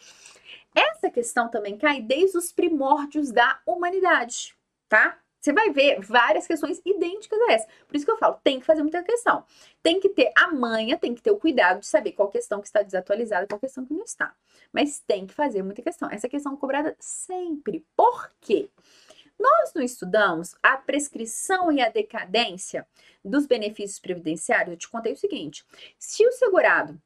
Essa 0.75 1.11
questão 1.11 1.49
também 1.49 1.77
cai 1.77 2.01
desde 2.01 2.39
os 2.39 2.53
primórdios 2.53 3.33
da 3.33 3.61
humanidade, 3.67 4.55
tá? 4.89 5.19
Você 5.41 5.53
vai 5.53 5.71
ver 5.71 6.01
várias 6.01 6.47
questões 6.47 6.83
idênticas 6.85 7.41
a 7.41 7.53
essa. 7.53 7.69
Por 7.89 7.97
isso 7.97 8.05
que 8.05 8.11
eu 8.11 8.19
falo, 8.19 8.39
tem 8.45 8.61
que 8.61 8.67
fazer 8.67 8.83
muita 8.83 9.03
questão. 9.03 9.45
Tem 9.83 9.99
que 9.99 10.11
ter 10.11 10.31
a 10.37 10.53
manha, 10.53 10.99
tem 10.99 11.15
que 11.15 11.23
ter 11.23 11.31
o 11.31 11.39
cuidado 11.39 11.81
de 11.81 11.87
saber 11.87 12.13
qual 12.13 12.29
questão 12.29 12.61
que 12.61 12.67
está 12.67 12.83
desatualizada, 12.83 13.47
qual 13.47 13.59
questão 13.59 13.85
que 13.85 13.95
não 13.95 14.05
está. 14.05 14.35
Mas 14.73 15.01
tem 15.01 15.27
que 15.27 15.33
fazer 15.33 15.63
muita 15.63 15.81
questão. 15.81 16.11
Essa 16.11 16.29
questão 16.29 16.55
é 16.55 16.57
cobrada 16.57 16.95
sempre. 16.99 17.87
Por 17.97 18.31
quê? 18.41 18.69
Nós 19.39 19.73
não 19.75 19.83
estudamos 19.83 20.55
a 20.63 20.77
prescrição 20.77 21.73
e 21.73 21.81
a 21.81 21.89
decadência 21.89 22.87
dos 23.25 23.47
benefícios 23.47 23.99
previdenciários. 23.99 24.73
Eu 24.73 24.79
te 24.79 24.91
contei 24.91 25.15
o 25.15 25.17
seguinte: 25.17 25.65
se 25.99 26.27
o 26.27 26.33
segurado 26.33 27.01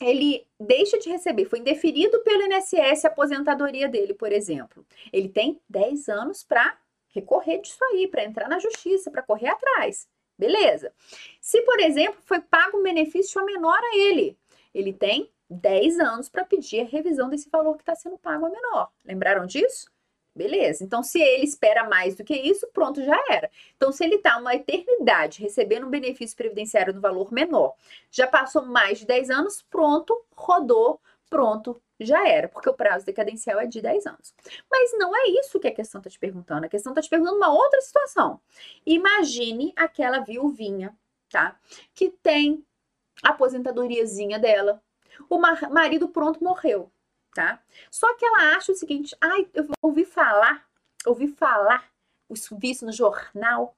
ele 0.00 0.46
deixa 0.58 0.98
de 0.98 1.08
receber, 1.08 1.44
foi 1.44 1.60
indeferido 1.60 2.20
pelo 2.22 2.42
INSS 2.42 3.04
a 3.04 3.08
aposentadoria 3.08 3.88
dele, 3.88 4.14
por 4.14 4.32
exemplo, 4.32 4.86
ele 5.12 5.28
tem 5.28 5.60
10 5.68 6.08
anos 6.08 6.42
para 6.44 6.76
recorrer 7.18 7.58
disso 7.58 7.82
aí, 7.92 8.08
para 8.08 8.24
entrar 8.24 8.48
na 8.48 8.58
justiça, 8.58 9.10
para 9.10 9.22
correr 9.22 9.48
atrás. 9.48 10.08
Beleza. 10.38 10.92
Se, 11.40 11.60
por 11.62 11.80
exemplo, 11.80 12.20
foi 12.24 12.40
pago 12.40 12.78
um 12.78 12.82
benefício 12.82 13.40
a 13.40 13.44
menor 13.44 13.78
a 13.78 13.96
ele, 13.96 14.38
ele 14.72 14.92
tem 14.92 15.30
10 15.50 15.98
anos 15.98 16.28
para 16.28 16.44
pedir 16.44 16.80
a 16.80 16.84
revisão 16.84 17.28
desse 17.28 17.48
valor 17.50 17.74
que 17.74 17.82
está 17.82 17.94
sendo 17.94 18.18
pago 18.18 18.46
a 18.46 18.50
menor. 18.50 18.90
Lembraram 19.04 19.46
disso? 19.46 19.90
Beleza. 20.34 20.84
Então, 20.84 21.02
se 21.02 21.20
ele 21.20 21.42
espera 21.42 21.88
mais 21.88 22.14
do 22.14 22.22
que 22.22 22.34
isso, 22.34 22.68
pronto, 22.72 23.02
já 23.02 23.20
era. 23.28 23.50
Então, 23.76 23.90
se 23.90 24.04
ele 24.04 24.16
está 24.16 24.38
uma 24.38 24.54
eternidade 24.54 25.42
recebendo 25.42 25.86
um 25.86 25.90
benefício 25.90 26.36
previdenciário 26.36 26.94
no 26.94 27.00
valor 27.00 27.32
menor, 27.32 27.74
já 28.08 28.26
passou 28.26 28.64
mais 28.64 29.00
de 29.00 29.06
10 29.06 29.30
anos, 29.30 29.62
pronto, 29.68 30.16
rodou, 30.36 31.00
pronto, 31.28 31.80
já 32.00 32.26
era, 32.26 32.48
porque 32.48 32.68
o 32.68 32.74
prazo 32.74 33.04
decadencial 33.06 33.58
é 33.60 33.66
de 33.66 33.80
10 33.80 34.06
anos. 34.06 34.34
Mas 34.70 34.92
não 34.98 35.14
é 35.14 35.28
isso 35.40 35.58
que 35.58 35.68
a 35.68 35.74
questão 35.74 36.00
está 36.00 36.10
te 36.10 36.18
perguntando. 36.18 36.64
A 36.64 36.68
questão 36.68 36.92
está 36.92 37.02
te 37.02 37.08
perguntando 37.08 37.36
uma 37.36 37.52
outra 37.52 37.80
situação. 37.80 38.40
Imagine 38.86 39.72
aquela 39.76 40.20
viuvinha, 40.20 40.96
tá? 41.30 41.58
Que 41.94 42.10
tem 42.10 42.64
a 43.22 43.30
aposentadoriazinha 43.30 44.38
dela. 44.38 44.82
O 45.28 45.38
marido 45.38 46.08
pronto 46.08 46.42
morreu, 46.42 46.90
tá? 47.34 47.60
Só 47.90 48.14
que 48.16 48.24
ela 48.24 48.56
acha 48.56 48.72
o 48.72 48.76
seguinte: 48.76 49.16
ai, 49.20 49.48
eu 49.52 49.66
ouvi 49.82 50.04
falar, 50.04 50.64
ouvi 51.04 51.28
falar 51.28 51.90
vi 52.60 52.70
isso 52.72 52.84
no 52.84 52.92
jornal, 52.92 53.74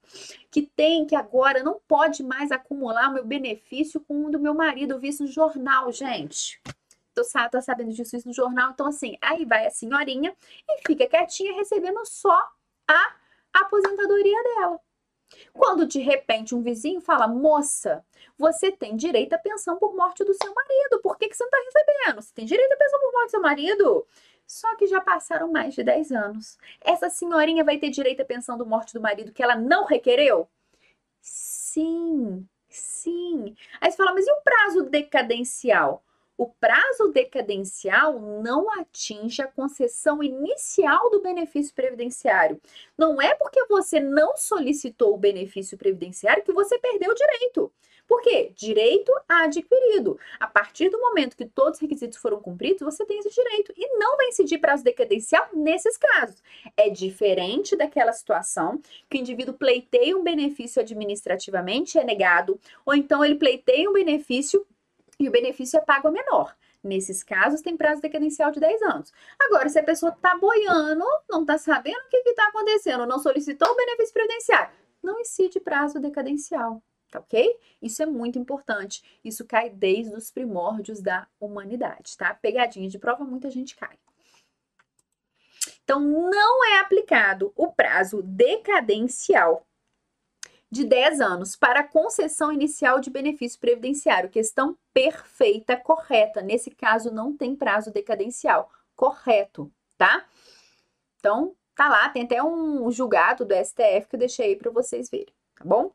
que 0.51 0.63
tem 0.63 1.07
que 1.07 1.15
agora 1.15 1.63
não 1.63 1.81
pode 1.87 2.23
mais 2.25 2.51
acumular 2.51 3.13
meu 3.13 3.25
benefício 3.25 4.01
com 4.01 4.27
o 4.27 4.31
do 4.31 4.41
meu 4.41 4.55
marido. 4.55 4.95
Eu 4.95 4.99
vi 4.99 5.09
isso 5.09 5.23
no 5.23 5.29
jornal, 5.29 5.93
gente 5.93 6.61
tô, 7.15 7.23
tô 7.51 7.61
sabendo 7.63 7.93
disso 7.93 8.17
isso 8.17 8.29
no 8.29 8.35
jornal. 8.35 8.71
Então, 8.73 8.87
assim, 8.87 9.17
aí 9.21 9.45
vai 9.45 9.67
a 9.67 9.71
senhorinha 9.71 10.35
e 10.69 10.83
fica 10.87 11.07
quietinha 11.07 11.55
recebendo 11.55 12.05
só 12.05 12.39
a 12.89 13.17
aposentadoria 13.53 14.43
dela. 14.43 14.81
Quando 15.53 15.87
de 15.87 16.01
repente 16.01 16.55
um 16.55 16.63
vizinho 16.63 17.01
fala, 17.01 17.29
moça, 17.29 18.05
você 18.37 18.71
tem 18.73 18.97
direito 18.97 19.33
à 19.35 19.39
pensão 19.39 19.77
por 19.77 19.95
morte 19.95 20.25
do 20.25 20.35
seu 20.35 20.53
marido, 20.53 21.01
por 21.03 21.17
que, 21.17 21.29
que 21.29 21.37
você 21.37 21.45
não 21.45 21.51
está 21.51 21.59
recebendo? 21.65 22.23
Você 22.23 22.35
tem 22.35 22.45
direito 22.45 22.73
à 22.73 22.77
pensão 22.77 23.01
por 23.01 23.13
morte 23.13 23.27
do 23.27 23.31
seu 23.31 23.41
marido? 23.41 24.07
Só 24.47 24.75
que 24.75 24.87
já 24.87 25.01
passaram 25.01 25.51
mais 25.53 25.75
de 25.75 25.85
10 25.85 26.11
anos. 26.11 26.59
Essa 26.81 27.09
senhorinha 27.09 27.63
vai 27.63 27.79
ter 27.79 27.91
direito 27.91 28.23
à 28.23 28.25
pensão 28.25 28.59
do 28.59 28.67
morte 28.67 28.93
do 28.93 29.01
marido 29.01 29.33
que 29.33 29.43
ela 29.43 29.55
não 29.55 29.85
requereu? 29.85 30.49
Sim, 31.21 32.49
sim. 32.69 33.55
Aí 33.81 33.91
você 33.91 33.97
fala, 33.97 34.13
mas 34.13 34.27
e 34.27 34.33
o 34.33 34.41
prazo 34.43 34.83
decadencial? 34.85 36.03
O 36.41 36.49
prazo 36.59 37.09
decadencial 37.13 38.19
não 38.19 38.73
atinge 38.81 39.43
a 39.43 39.47
concessão 39.47 40.23
inicial 40.23 41.11
do 41.11 41.21
benefício 41.21 41.75
previdenciário. 41.75 42.59
Não 42.97 43.21
é 43.21 43.35
porque 43.35 43.63
você 43.67 44.01
não 44.01 44.35
solicitou 44.39 45.13
o 45.13 45.19
benefício 45.19 45.77
previdenciário 45.77 46.43
que 46.43 46.51
você 46.51 46.79
perdeu 46.79 47.11
o 47.11 47.15
direito. 47.15 47.71
Por 48.09 48.23
quê? 48.23 48.53
Direito 48.57 49.13
adquirido. 49.29 50.19
A 50.41 50.47
partir 50.47 50.89
do 50.89 50.99
momento 50.99 51.37
que 51.37 51.45
todos 51.45 51.75
os 51.75 51.83
requisitos 51.83 52.17
foram 52.17 52.41
cumpridos, 52.41 52.81
você 52.81 53.05
tem 53.05 53.19
esse 53.19 53.29
direito. 53.29 53.75
E 53.77 53.99
não 53.99 54.17
vai 54.17 54.29
incidir 54.29 54.59
prazo 54.59 54.83
decadencial 54.83 55.47
nesses 55.53 55.99
casos. 55.99 56.43
É 56.75 56.89
diferente 56.89 57.77
daquela 57.77 58.15
situação 58.15 58.81
que 59.11 59.19
o 59.19 59.21
indivíduo 59.21 59.53
pleiteia 59.53 60.17
um 60.17 60.25
benefício 60.25 60.81
administrativamente 60.81 61.99
é 61.99 62.03
negado, 62.03 62.59
ou 62.87 62.95
então 62.95 63.23
ele 63.23 63.35
pleiteia 63.35 63.91
um 63.91 63.93
benefício 63.93 64.67
e 65.21 65.29
o 65.29 65.31
benefício 65.31 65.77
é 65.77 65.81
pago 65.83 66.09
a 66.09 66.11
menor. 66.11 66.57
Nesses 66.83 67.23
casos, 67.23 67.61
tem 67.61 67.77
prazo 67.77 68.01
decadencial 68.01 68.51
de 68.51 68.59
10 68.59 68.83
anos. 68.83 69.13
Agora, 69.39 69.69
se 69.69 69.79
a 69.79 69.83
pessoa 69.83 70.13
está 70.13 70.37
boiando, 70.39 71.05
não 71.29 71.43
está 71.43 71.59
sabendo 71.59 71.99
o 71.99 72.09
que 72.09 72.17
está 72.31 72.49
acontecendo, 72.49 73.07
não 73.07 73.19
solicitou 73.19 73.71
o 73.71 73.77
benefício 73.77 74.15
previdenciário, 74.15 74.75
não 75.03 75.21
incide 75.21 75.61
prazo 75.61 76.01
decadencial. 76.01 76.83
tá 77.11 77.19
ok? 77.19 77.55
Isso 77.83 78.03
é 78.03 78.07
muito 78.07 78.39
importante. 78.39 79.03
Isso 79.23 79.45
cai 79.45 79.69
desde 79.69 80.15
os 80.15 80.31
primórdios 80.31 81.03
da 81.03 81.29
humanidade, 81.39 82.17
tá? 82.17 82.33
Pegadinha 82.33 82.89
de 82.89 82.99
prova, 82.99 83.25
muita 83.25 83.51
gente 83.51 83.77
cai. 83.77 83.99
Então, 85.85 86.01
não 86.01 86.65
é 86.65 86.79
aplicado 86.79 87.53
o 87.57 87.73
prazo 87.73 88.23
decadencial 88.23 89.67
de 90.71 90.85
10 90.85 91.21
anos 91.21 91.57
para 91.57 91.83
concessão 91.83 92.53
inicial 92.53 93.01
de 93.01 93.11
benefício 93.11 93.59
previdenciário. 93.59 94.31
Questão 94.31 94.77
perfeita, 94.95 95.77
correta. 95.77 96.41
Nesse 96.41 96.71
caso, 96.71 97.11
não 97.11 97.37
tem 97.37 97.57
prazo 97.57 97.91
decadencial. 97.91 98.71
Correto, 98.95 99.71
tá? 99.99 100.25
Então, 101.19 101.55
tá 101.75 101.89
lá, 101.89 102.09
tem 102.09 102.23
até 102.23 102.43
um 102.43 102.91
julgado 102.91 103.45
do 103.45 103.55
STF 103.55 104.09
que 104.09 104.17
eu 104.17 104.21
deixei 104.21 104.47
aí 104.47 104.57
para 104.57 104.71
vocês 104.71 105.11
verem, 105.11 105.35
tá 105.57 105.65
bom? 105.65 105.93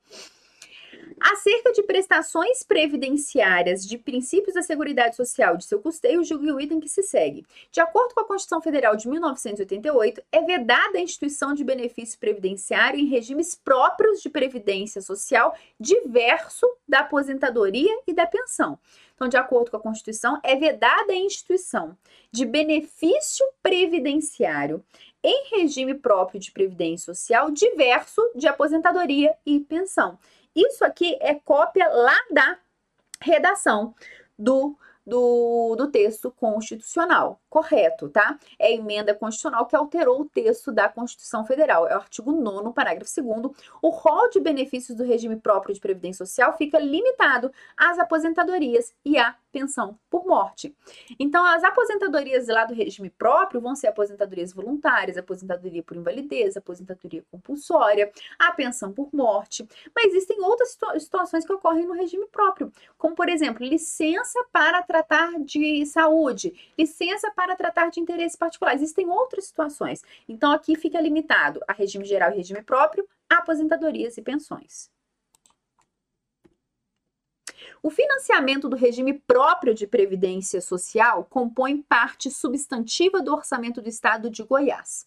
Acerca 1.19 1.71
de 1.71 1.83
prestações 1.83 2.63
previdenciárias 2.63 3.85
de 3.85 3.97
princípios 3.97 4.55
da 4.55 4.61
Seguridade 4.61 5.15
Social 5.15 5.57
de 5.57 5.65
seu 5.65 5.79
custeio, 5.79 6.23
julgue 6.23 6.51
o 6.51 6.59
item 6.59 6.79
que 6.79 6.89
se 6.89 7.03
segue. 7.03 7.45
De 7.71 7.79
acordo 7.79 8.13
com 8.13 8.21
a 8.21 8.25
Constituição 8.25 8.61
Federal 8.61 8.95
de 8.95 9.07
1988, 9.07 10.21
é 10.31 10.41
vedada 10.41 10.97
a 10.97 11.01
instituição 11.01 11.53
de 11.53 11.63
benefício 11.63 12.19
previdenciário 12.19 12.99
em 12.99 13.05
regimes 13.05 13.55
próprios 13.55 14.21
de 14.21 14.29
previdência 14.29 15.01
social 15.01 15.55
diverso 15.79 16.65
da 16.87 16.99
aposentadoria 16.99 17.91
e 18.05 18.13
da 18.13 18.25
pensão. 18.25 18.77
Então, 19.15 19.27
de 19.29 19.37
acordo 19.37 19.71
com 19.71 19.77
a 19.77 19.81
Constituição, 19.81 20.39
é 20.43 20.55
vedada 20.55 21.13
a 21.13 21.15
instituição 21.15 21.97
de 22.31 22.45
benefício 22.45 23.45
previdenciário 23.63 24.83
em 25.23 25.47
regime 25.57 25.95
próprio 25.95 26.39
de 26.39 26.51
previdência 26.51 27.13
social 27.13 27.49
diverso 27.49 28.21
de 28.35 28.47
aposentadoria 28.47 29.33
e 29.45 29.59
pensão. 29.59 30.19
Isso 30.55 30.85
aqui 30.85 31.17
é 31.21 31.35
cópia 31.35 31.87
lá 31.89 32.17
da 32.31 32.57
redação 33.21 33.93
do 34.37 34.77
do, 35.05 35.75
do 35.75 35.91
texto 35.91 36.31
constitucional, 36.31 37.39
correto, 37.55 38.09
tá? 38.09 38.37
É 38.59 38.67
a 38.67 38.71
emenda 38.71 39.15
constitucional 39.15 39.65
que 39.65 39.77
alterou 39.77 40.19
o 40.19 40.25
texto 40.25 40.73
da 40.73 40.89
Constituição 40.89 41.45
Federal. 41.45 41.87
É 41.87 41.93
o 41.95 42.01
artigo 42.01 42.33
9, 42.33 42.73
parágrafo 42.73 43.09
2. 43.15 43.55
O 43.81 43.89
rol 43.91 44.29
de 44.29 44.41
benefícios 44.41 44.97
do 44.97 45.05
regime 45.05 45.37
próprio 45.37 45.73
de 45.73 45.79
Previdência 45.79 46.25
Social 46.25 46.57
fica 46.57 46.77
limitado 46.77 47.49
às 47.77 47.97
aposentadorias 47.97 48.93
e 49.05 49.17
à 49.17 49.37
pensão 49.53 49.97
por 50.09 50.25
morte. 50.25 50.75
Então, 51.17 51.45
as 51.45 51.63
aposentadorias 51.63 52.49
lá 52.49 52.65
do 52.65 52.73
regime 52.73 53.09
próprio 53.09 53.61
vão 53.61 53.73
ser 53.73 53.87
aposentadorias 53.87 54.51
voluntárias, 54.51 55.17
aposentadoria 55.17 55.81
por 55.81 55.95
invalidez, 55.95 56.57
aposentadoria 56.57 57.23
compulsória, 57.31 58.11
a 58.37 58.51
pensão 58.51 58.91
por 58.91 59.07
morte. 59.13 59.65
Mas 59.95 60.07
existem 60.07 60.41
outras 60.41 60.77
situações 60.99 61.45
que 61.45 61.53
ocorrem 61.53 61.87
no 61.87 61.93
regime 61.93 62.27
próprio, 62.27 62.69
como, 62.97 63.15
por 63.15 63.29
exemplo, 63.29 63.65
licença 63.65 64.45
para 64.51 64.83
tratar 64.83 65.39
de 65.39 65.85
saúde, 65.85 66.53
licença 66.77 67.31
para 67.31 67.44
tratar 67.53 67.89
de 67.89 67.99
interesse 67.99 68.37
particular. 68.37 68.73
Existem 68.73 69.09
outras 69.09 69.47
situações. 69.47 70.01
Então, 70.29 70.53
aqui 70.53 70.77
fica 70.77 71.01
limitado 71.01 71.59
a 71.67 71.73
regime 71.73 72.05
geral 72.05 72.31
e 72.31 72.37
regime 72.37 72.61
próprio, 72.61 73.05
aposentadorias 73.29 74.17
e 74.17 74.21
pensões. 74.21 74.89
O 77.85 77.89
financiamento 77.91 78.67
do 78.67 78.75
regime 78.75 79.13
próprio 79.13 79.71
de 79.71 79.85
previdência 79.85 80.59
social 80.59 81.23
compõe 81.29 81.83
parte 81.83 82.31
substantiva 82.31 83.21
do 83.21 83.31
orçamento 83.31 83.79
do 83.79 83.87
estado 83.87 84.27
de 84.27 84.41
Goiás. 84.41 85.05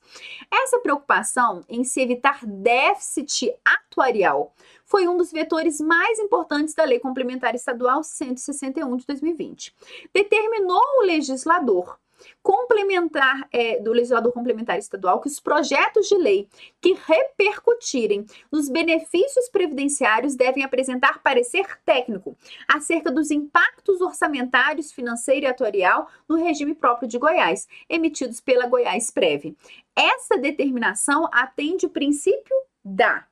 Essa 0.48 0.78
preocupação 0.78 1.64
em 1.68 1.82
se 1.82 2.00
evitar 2.00 2.46
déficit 2.46 3.52
atuarial 3.64 4.54
foi 4.84 5.08
um 5.08 5.16
dos 5.16 5.32
vetores 5.32 5.80
mais 5.80 6.20
importantes 6.20 6.72
da 6.72 6.84
Lei 6.84 7.00
Complementar 7.00 7.54
Estadual 7.56 8.04
161 8.04 8.96
de 8.96 9.06
2020. 9.06 9.74
Determinou 10.14 10.80
o 11.00 11.02
legislador 11.02 11.98
complementar 12.42 13.48
é, 13.52 13.80
do 13.80 13.92
legislador 13.92 14.32
complementar 14.32 14.78
estadual 14.78 15.20
que 15.20 15.28
os 15.28 15.40
projetos 15.40 16.08
de 16.08 16.16
lei 16.16 16.48
que 16.80 16.96
repercutirem 17.06 18.24
nos 18.50 18.68
benefícios 18.68 19.48
previdenciários 19.48 20.34
devem 20.34 20.64
apresentar 20.64 21.22
parecer 21.22 21.66
técnico 21.84 22.36
acerca 22.66 23.10
dos 23.10 23.30
impactos 23.30 24.00
orçamentários, 24.00 24.92
financeiro 24.92 25.46
e 25.46 25.48
atuarial 25.48 26.08
no 26.28 26.36
regime 26.36 26.74
próprio 26.74 27.08
de 27.08 27.18
Goiás, 27.18 27.66
emitidos 27.88 28.40
pela 28.40 28.66
Goiás 28.66 29.10
Prev. 29.10 29.54
Essa 29.94 30.38
determinação 30.38 31.28
atende 31.32 31.86
o 31.86 31.90
princípio 31.90 32.56
da 32.84 33.26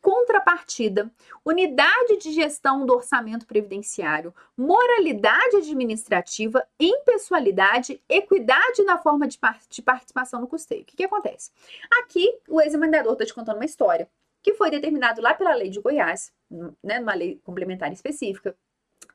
contrapartida, 0.00 1.10
unidade 1.44 2.18
de 2.18 2.32
gestão 2.32 2.86
do 2.86 2.94
orçamento 2.94 3.46
previdenciário, 3.46 4.34
moralidade 4.56 5.56
administrativa, 5.56 6.66
impessoalidade, 6.78 8.00
equidade 8.08 8.82
na 8.84 8.98
forma 8.98 9.26
de, 9.26 9.38
participação 9.82 10.40
no 10.40 10.46
custeio. 10.46 10.82
O 10.82 10.84
que, 10.84 10.96
que 10.96 11.04
acontece? 11.04 11.50
Aqui, 12.02 12.38
o 12.48 12.60
ex-emendador 12.60 13.12
está 13.14 13.24
te 13.24 13.34
contando 13.34 13.56
uma 13.56 13.64
história 13.64 14.08
que 14.42 14.54
foi 14.54 14.70
determinado 14.70 15.20
lá 15.20 15.34
pela 15.34 15.54
lei 15.54 15.68
de 15.68 15.80
Goiás, 15.80 16.32
né, 16.82 17.00
numa 17.00 17.14
lei 17.14 17.40
complementar 17.44 17.92
específica, 17.92 18.56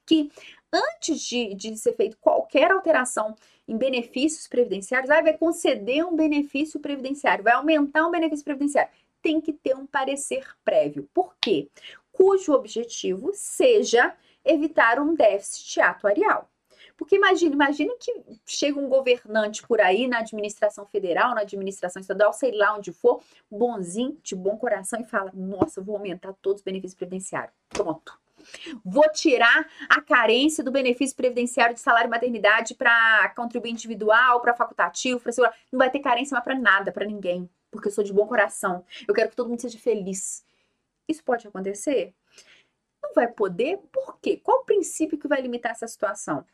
que 0.05 0.29
antes 0.71 1.21
de, 1.21 1.53
de 1.55 1.77
ser 1.77 1.93
feito 1.93 2.17
qualquer 2.17 2.71
alteração 2.71 3.35
em 3.67 3.77
benefícios 3.77 4.47
previdenciários, 4.47 5.07
vai 5.07 5.37
conceder 5.37 6.05
um 6.05 6.15
benefício 6.15 6.79
previdenciário, 6.79 7.43
vai 7.43 7.53
aumentar 7.53 8.05
um 8.05 8.11
benefício 8.11 8.43
previdenciário 8.43 8.91
tem 9.23 9.39
que 9.39 9.53
ter 9.53 9.75
um 9.75 9.87
parecer 9.87 10.45
prévio. 10.63 11.09
Por 11.13 11.33
quê? 11.41 11.69
Cujo 12.11 12.53
objetivo 12.53 13.31
seja 13.33 14.13
evitar 14.45 14.99
um 14.99 15.15
déficit 15.15 15.79
atuarial. 15.79 16.49
Porque 16.97 17.15
imagine, 17.15 17.53
imagine 17.53 17.95
que 17.97 18.13
chega 18.45 18.79
um 18.79 18.87
governante 18.87 19.65
por 19.65 19.81
aí 19.81 20.07
na 20.07 20.19
administração 20.19 20.85
federal, 20.85 21.33
na 21.33 21.41
administração 21.41 21.99
estadual, 21.99 22.33
sei 22.33 22.51
lá 22.51 22.75
onde 22.75 22.91
for, 22.91 23.21
bonzinho, 23.49 24.19
de 24.21 24.35
bom 24.35 24.57
coração 24.57 24.99
e 25.01 25.05
fala: 25.05 25.31
"Nossa, 25.33 25.81
vou 25.81 25.95
aumentar 25.95 26.33
todos 26.41 26.59
os 26.59 26.63
benefícios 26.63 26.95
previdenciários". 26.95 27.55
Pronto. 27.69 28.19
Vou 28.83 29.09
tirar 29.09 29.67
a 29.89 30.01
carência 30.01 30.63
do 30.63 30.71
benefício 30.71 31.15
previdenciário 31.15 31.73
de 31.73 31.79
salário 31.79 32.09
e 32.09 32.11
maternidade 32.11 32.75
para 32.75 33.33
contribuinte 33.35 33.85
individual, 33.85 34.41
para 34.41 34.53
facultativo, 34.53 35.19
para 35.19 35.31
segurar. 35.31 35.55
Não 35.71 35.79
vai 35.79 35.89
ter 35.89 35.99
carência 35.99 36.35
mais 36.35 36.43
para 36.43 36.59
nada, 36.59 36.91
para 36.91 37.05
ninguém 37.05 37.49
porque 37.73 37.89
eu 37.89 37.91
sou 37.91 38.03
de 38.03 38.13
bom 38.13 38.27
coração. 38.27 38.85
Eu 39.05 39.13
quero 39.13 39.29
que 39.29 39.35
todo 39.35 39.49
mundo 39.49 39.61
seja 39.61 39.77
feliz. 39.77 40.45
Isso 41.07 41.23
pode 41.23 41.47
acontecer? 41.47 42.13
Não 43.01 43.13
vai 43.13 43.27
poder? 43.27 43.79
Por 43.91 44.17
quê? 44.21 44.39
Qual 44.41 44.61
o 44.61 44.65
princípio 44.65 45.17
que 45.17 45.27
vai 45.27 45.41
limitar 45.41 45.73
essa 45.73 45.87
situação? 45.87 46.45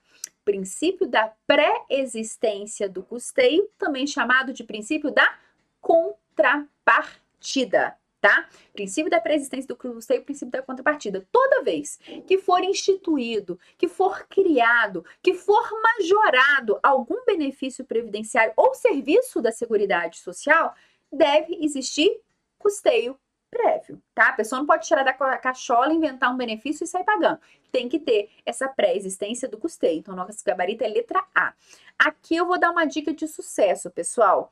Princípio 0.44 1.06
da 1.06 1.32
pré-existência 1.46 2.90
do 2.90 3.04
custeio, 3.04 3.70
também 3.78 4.08
chamado 4.08 4.52
de 4.52 4.64
princípio 4.64 5.12
da 5.12 5.38
contrapartida 5.80 8.00
tá? 8.20 8.48
Princípio 8.74 9.10
da 9.10 9.20
pré-existência 9.20 9.68
do 9.68 9.76
custeio 9.76 10.24
princípio 10.24 10.52
da 10.52 10.62
contrapartida. 10.62 11.26
Toda 11.32 11.64
vez 11.64 12.00
que 12.28 12.38
for 12.38 12.64
instituído, 12.64 13.60
que 13.78 13.88
for 13.88 14.28
criado, 14.28 15.06
que 15.22 15.34
for 15.34 15.70
majorado 15.82 16.80
algum 16.84 17.24
benefício 17.26 17.86
previdenciário 17.86 18.54
ou 18.56 18.74
serviço 18.74 19.42
da 19.42 19.52
Seguridade 19.52 20.20
Social, 20.20 20.74
deve 21.12 21.58
existir 21.62 22.22
custeio 22.58 23.20
prévio, 23.50 24.02
tá? 24.14 24.30
A 24.30 24.34
pessoa 24.34 24.60
não 24.60 24.68
pode 24.68 24.86
tirar 24.86 25.04
da 25.04 25.14
cachola, 25.14 25.94
inventar 25.94 26.32
um 26.32 26.38
benefício 26.38 26.84
e 26.84 26.88
sair 26.88 27.04
pagando. 27.04 27.40
Tem 27.72 27.90
que 27.90 28.00
ter 28.00 28.30
essa 28.46 28.68
pré-existência 28.68 29.48
do 29.48 29.58
custeio. 29.58 30.00
Então, 30.00 30.16
nosso 30.16 30.44
gabarito 30.46 30.84
é 30.84 30.88
letra 30.88 31.24
A. 31.34 31.54
Aqui 31.98 32.36
eu 32.36 32.46
vou 32.46 32.60
dar 32.60 32.72
uma 32.72 32.86
dica 32.86 33.14
de 33.14 33.28
sucesso, 33.28 33.90
pessoal. 33.90 34.52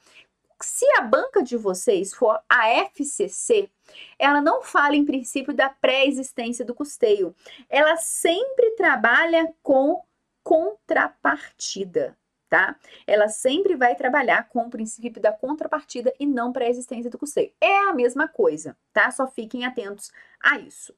Se 0.59 0.85
a 0.97 1.01
banca 1.01 1.43
de 1.43 1.55
vocês 1.55 2.13
for 2.13 2.41
a 2.49 2.69
FCC, 2.69 3.69
ela 4.17 4.41
não 4.41 4.63
fala 4.63 4.95
em 4.95 5.05
princípio 5.05 5.53
da 5.53 5.69
pré-existência 5.69 6.65
do 6.65 6.73
custeio. 6.73 7.35
Ela 7.69 7.95
sempre 7.97 8.71
trabalha 8.71 9.53
com 9.61 10.03
contrapartida, 10.43 12.17
tá? 12.49 12.75
Ela 13.05 13.27
sempre 13.27 13.75
vai 13.75 13.95
trabalhar 13.95 14.47
com 14.49 14.59
o 14.59 14.69
princípio 14.69 15.21
da 15.21 15.31
contrapartida 15.31 16.13
e 16.19 16.25
não 16.25 16.51
para 16.51 16.65
a 16.65 16.69
existência 16.69 17.09
do 17.09 17.17
custeio. 17.17 17.53
É 17.59 17.89
a 17.89 17.93
mesma 17.93 18.27
coisa, 18.27 18.77
tá? 18.93 19.09
Só 19.11 19.27
fiquem 19.27 19.65
atentos 19.65 20.11
a 20.41 20.57
isso. 20.59 20.93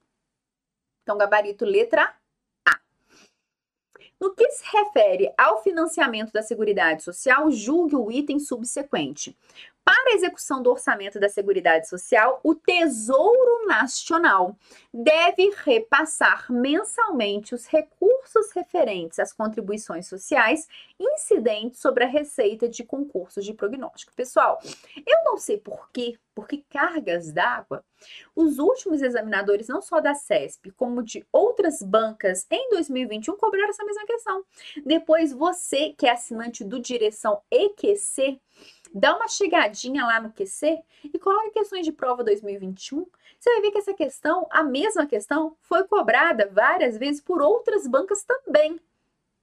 Então, 1.03 1.17
gabarito 1.17 1.65
letra 1.65 2.13
A. 2.65 2.79
No 4.19 4.33
que 4.35 4.49
se 4.51 4.63
refere 4.77 5.33
ao 5.37 5.63
financiamento 5.63 6.31
da 6.31 6.43
Seguridade 6.43 7.03
Social, 7.03 7.49
julgue 7.51 7.95
o 7.95 8.11
item 8.11 8.39
subsequente. 8.39 9.37
Para 9.89 10.11
a 10.11 10.15
execução 10.15 10.61
do 10.61 10.69
orçamento 10.69 11.19
da 11.19 11.27
Seguridade 11.27 11.89
Social, 11.89 12.39
o 12.43 12.53
Tesouro 12.53 13.65
Nacional 13.65 14.55
deve 14.93 15.51
repassar 15.63 16.45
mensalmente 16.47 17.55
os 17.55 17.65
recursos 17.65 18.51
referentes 18.51 19.17
às 19.17 19.33
contribuições 19.33 20.05
sociais 20.05 20.67
incidentes 20.99 21.79
sobre 21.79 22.03
a 22.03 22.07
receita 22.07 22.69
de 22.69 22.83
concursos 22.83 23.43
de 23.43 23.51
prognóstico. 23.51 24.13
Pessoal, 24.13 24.61
eu 25.07 25.23
não 25.23 25.37
sei 25.37 25.57
por 25.57 25.89
quê, 25.91 26.19
porque 26.35 26.63
cargas 26.69 27.31
d'água, 27.31 27.83
os 28.35 28.59
últimos 28.59 29.01
examinadores, 29.01 29.67
não 29.67 29.81
só 29.81 29.99
da 29.99 30.13
CESP, 30.13 30.71
como 30.71 31.01
de 31.01 31.25
outras 31.33 31.81
bancas, 31.81 32.45
em 32.51 32.69
2021 32.69 33.35
cobraram 33.37 33.69
essa 33.69 33.83
mesma 33.83 34.05
questão. 34.05 34.43
Depois, 34.85 35.33
você 35.33 35.95
que 35.97 36.05
é 36.05 36.11
assinante 36.11 36.63
do 36.63 36.79
Direção 36.79 37.41
EQC, 37.49 38.39
dá 38.93 39.15
uma 39.15 39.27
chegadinha 39.27 40.05
lá 40.05 40.19
no 40.19 40.31
QC 40.31 40.79
e 41.03 41.19
coloca 41.19 41.51
questões 41.51 41.85
de 41.85 41.91
prova 41.91 42.23
2021. 42.23 43.05
Você 43.39 43.51
vai 43.51 43.61
ver 43.61 43.71
que 43.71 43.77
essa 43.77 43.93
questão, 43.93 44.47
a 44.51 44.63
mesma 44.63 45.05
questão, 45.05 45.55
foi 45.61 45.83
cobrada 45.85 46.49
várias 46.51 46.97
vezes 46.97 47.21
por 47.21 47.41
outras 47.41 47.87
bancas 47.87 48.23
também, 48.23 48.79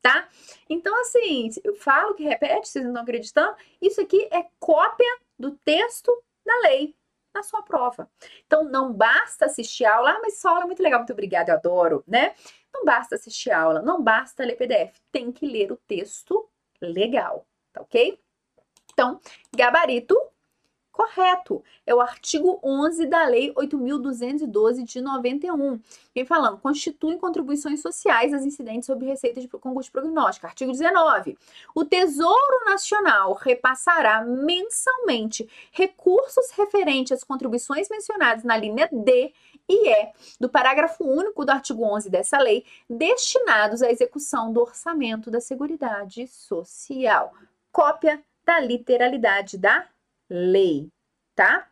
tá? 0.03 0.29
Então, 0.69 0.99
assim, 1.01 1.49
eu 1.65 1.75
falo 1.75 2.15
que 2.15 2.25
repete, 2.25 2.69
vocês 2.69 2.85
não 2.85 2.93
estão 2.93 3.03
acreditando, 3.03 3.57
isso 3.81 4.01
aqui 4.01 4.29
é 4.31 4.47
cópia 4.59 5.19
do 5.39 5.53
texto 5.53 6.13
da 6.45 6.59
lei 6.61 6.95
na 7.35 7.43
sua 7.43 7.63
prova. 7.63 8.11
Então, 8.47 8.65
não 8.65 8.93
basta 8.93 9.47
assistir 9.47 9.85
aula, 9.85 10.11
ah, 10.11 10.19
mas 10.23 10.35
essa 10.35 10.49
aula 10.49 10.63
é 10.63 10.67
muito 10.67 10.83
legal, 10.83 11.01
muito 11.01 11.13
obrigada, 11.13 11.53
eu 11.53 11.57
adoro, 11.57 12.05
né? 12.07 12.35
Não 12.73 12.85
basta 12.85 13.15
assistir 13.15 13.51
aula, 13.51 13.81
não 13.83 14.03
basta 14.03 14.45
ler 14.45 14.57
PDF, 14.57 14.99
tem 15.11 15.33
que 15.33 15.47
ler 15.47 15.73
o 15.73 15.77
texto 15.77 16.49
legal, 16.81 17.47
tá 17.73 17.81
ok? 17.81 18.19
Então, 18.97 19.21
gabarito 19.55 20.17
correto. 20.97 21.63
É 21.85 21.95
o 21.95 22.01
artigo 22.01 22.59
11 22.65 23.05
da 23.05 23.27
Lei 23.27 23.53
8.212 23.53 24.83
de 24.83 25.03
91. 25.03 25.79
Vem 26.15 26.25
falando, 26.25 26.59
constituem 26.59 27.19
contribuições 27.19 27.83
sociais 27.83 28.33
as 28.33 28.47
incidentes 28.47 28.87
sobre 28.87 29.07
receita 29.07 29.39
de 29.39 29.47
concurso 29.47 29.93
prognóstico. 29.93 30.47
Artigo 30.47 30.73
19. 30.73 31.37
O 31.75 31.85
Tesouro 31.85 32.65
Nacional 32.65 33.35
repassará 33.35 34.25
mensalmente 34.25 35.47
recursos 35.71 36.51
referentes 36.53 37.13
às 37.13 37.23
contribuições 37.23 37.91
mencionadas 37.91 38.43
na 38.43 38.57
linha 38.57 38.89
D 38.91 39.35
e 39.69 39.91
E 39.91 40.13
do 40.41 40.49
parágrafo 40.49 41.05
único 41.05 41.45
do 41.45 41.51
artigo 41.51 41.85
11 41.85 42.09
dessa 42.09 42.39
lei, 42.39 42.65
destinados 42.89 43.83
à 43.83 43.91
execução 43.91 44.51
do 44.51 44.63
orçamento 44.63 45.31
da 45.31 45.41
Seguridade 45.41 46.27
Social. 46.27 47.35
Cópia 47.71 48.23
da 48.47 48.61
literalidade 48.61 49.59
da 49.59 49.89
lei, 50.31 50.89
tá? 51.35 51.69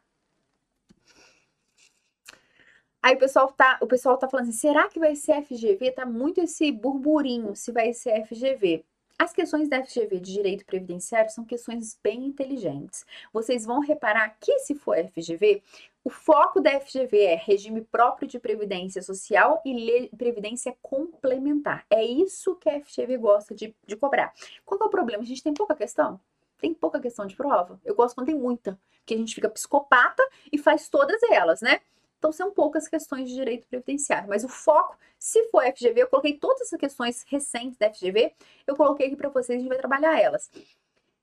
Aí 3.01 3.15
o 3.15 3.19
pessoal 3.19 3.53
tá, 3.53 3.79
o 3.81 3.87
pessoal 3.87 4.17
tá 4.17 4.29
falando 4.29 4.49
assim, 4.49 4.59
será 4.59 4.89
que 4.89 4.99
vai 4.99 5.15
ser 5.15 5.43
FGV? 5.43 5.93
Tá 5.93 6.05
muito 6.05 6.41
esse 6.41 6.73
burburinho 6.73 7.55
se 7.55 7.71
vai 7.71 7.93
ser 7.93 8.27
FGV. 8.27 8.85
As 9.17 9.33
questões 9.33 9.69
da 9.69 9.85
FGV 9.85 10.19
de 10.19 10.33
direito 10.33 10.65
previdenciário 10.65 11.31
são 11.31 11.45
questões 11.45 11.99
bem 12.03 12.25
inteligentes. 12.25 13.07
Vocês 13.33 13.65
vão 13.65 13.79
reparar 13.79 14.37
que 14.41 14.59
se 14.59 14.75
for 14.75 14.97
FGV, 14.97 15.63
o 16.03 16.11
foco 16.11 16.61
da 16.61 16.81
FGV 16.81 17.21
é 17.21 17.35
regime 17.37 17.83
próprio 17.83 18.27
de 18.27 18.41
previdência 18.41 19.01
social 19.03 19.63
e 19.65 20.11
previdência 20.17 20.77
complementar. 20.83 21.87
É 21.89 22.03
isso 22.03 22.57
que 22.57 22.69
a 22.69 22.81
FGV 22.83 23.19
gosta 23.19 23.55
de, 23.55 23.75
de 23.87 23.97
cobrar. 23.97 24.33
Qual 24.65 24.81
é 24.81 24.85
o 24.85 24.91
problema? 24.91 25.23
A 25.23 25.27
gente 25.27 25.43
tem 25.43 25.55
pouca 25.55 25.77
questão? 25.77 26.19
Tem 26.59 26.73
pouca 26.75 27.01
questão 27.01 27.27
de 27.27 27.37
prova. 27.37 27.81
Eu 27.85 27.95
gosto 27.95 28.15
quando 28.15 28.27
tem 28.27 28.35
muita, 28.35 28.79
que 29.05 29.15
a 29.15 29.17
gente 29.17 29.35
fica 29.35 29.49
psicopata 29.49 30.23
e 30.53 30.59
faz 30.59 30.89
todas 30.89 31.23
elas, 31.31 31.61
né? 31.61 31.81
Então 32.19 32.33
são 32.33 32.51
poucas 32.51 32.89
questões 32.89 33.29
de 33.29 33.35
direito 33.35 33.67
previdenciário, 33.67 34.29
mas 34.29 34.45
o 34.45 34.49
foco, 34.49 34.97
se 35.19 35.45
for 35.51 35.63
FGV, 35.63 36.03
eu 36.03 36.09
coloquei 36.09 36.39
todas 36.39 36.63
essas 36.63 36.81
questões 36.81 37.23
recentes 37.29 37.77
da 37.77 37.93
FGV, 37.93 38.35
eu 38.67 38.75
coloquei 38.75 39.09
aqui 39.09 39.17
para 39.17 39.29
vocês, 39.29 39.59
a 39.59 39.61
gente 39.61 39.69
vai 39.69 39.77
trabalhar 39.77 40.19
elas. 40.19 40.51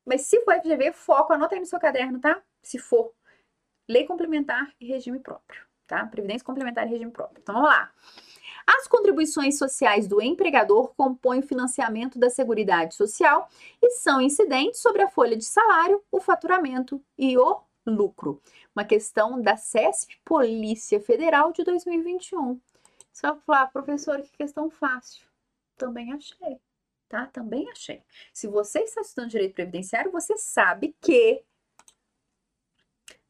Mas 0.05 0.21
se 0.21 0.39
for 0.41 0.55
FGV, 0.61 0.91
foco, 0.91 1.33
anota 1.33 1.55
aí 1.55 1.59
no 1.59 1.65
seu 1.65 1.79
caderno, 1.79 2.19
tá? 2.19 2.39
Se 2.61 2.77
for 2.77 3.13
lei 3.89 4.05
complementar 4.05 4.71
e 4.79 4.85
regime 4.85 5.19
próprio, 5.19 5.65
tá? 5.87 6.05
Previdência 6.05 6.45
complementar 6.45 6.85
e 6.85 6.91
regime 6.91 7.11
próprio. 7.11 7.41
Então 7.41 7.55
vamos 7.55 7.69
lá. 7.69 7.91
As 8.65 8.87
contribuições 8.87 9.57
sociais 9.57 10.07
do 10.07 10.21
empregador 10.21 10.93
compõem 10.95 11.39
o 11.39 11.47
financiamento 11.47 12.19
da 12.19 12.29
Seguridade 12.29 12.95
Social 12.95 13.49
e 13.81 13.91
são 13.91 14.21
incidentes 14.21 14.81
sobre 14.81 15.01
a 15.01 15.09
folha 15.09 15.35
de 15.35 15.45
salário, 15.45 16.03
o 16.11 16.19
faturamento 16.19 17.03
e 17.17 17.37
o 17.37 17.61
lucro. 17.85 18.41
Uma 18.75 18.85
questão 18.85 19.41
da 19.41 19.57
CESP 19.57 20.19
Polícia 20.23 20.99
Federal 20.99 21.51
de 21.51 21.63
2021. 21.63 22.59
Só 23.11 23.35
falar, 23.37 23.67
professor, 23.67 24.21
que 24.21 24.31
questão 24.37 24.69
fácil. 24.69 25.25
Também 25.77 26.13
achei, 26.13 26.59
tá? 27.09 27.25
Também 27.27 27.69
achei. 27.69 28.03
Se 28.33 28.47
você 28.47 28.79
está 28.79 29.01
estudando 29.01 29.31
direito 29.31 29.55
previdenciário, 29.55 30.11
você 30.11 30.37
sabe 30.37 30.95
que 31.01 31.43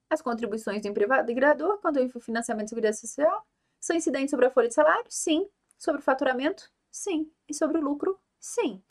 as 0.10 0.22
contribuições 0.22 0.82
do 0.82 0.90
empregador, 0.90 1.78
quando 1.78 1.98
o 1.98 2.20
financiamento 2.20 2.66
da 2.66 2.70
Seguridade 2.70 3.00
Social, 3.00 3.46
são 3.82 3.96
incidentes 3.96 4.30
sobre 4.30 4.46
a 4.46 4.52
folha 4.52 4.68
de 4.68 4.76
salário? 4.76 5.06
Sim. 5.10 5.50
Sobre 5.78 6.00
o 6.00 6.04
faturamento? 6.04 6.72
Sim. 6.92 7.30
E 7.50 7.54
sobre 7.54 7.80
o 7.80 7.82
lucro? 7.82 8.18
Sim. 8.40 8.82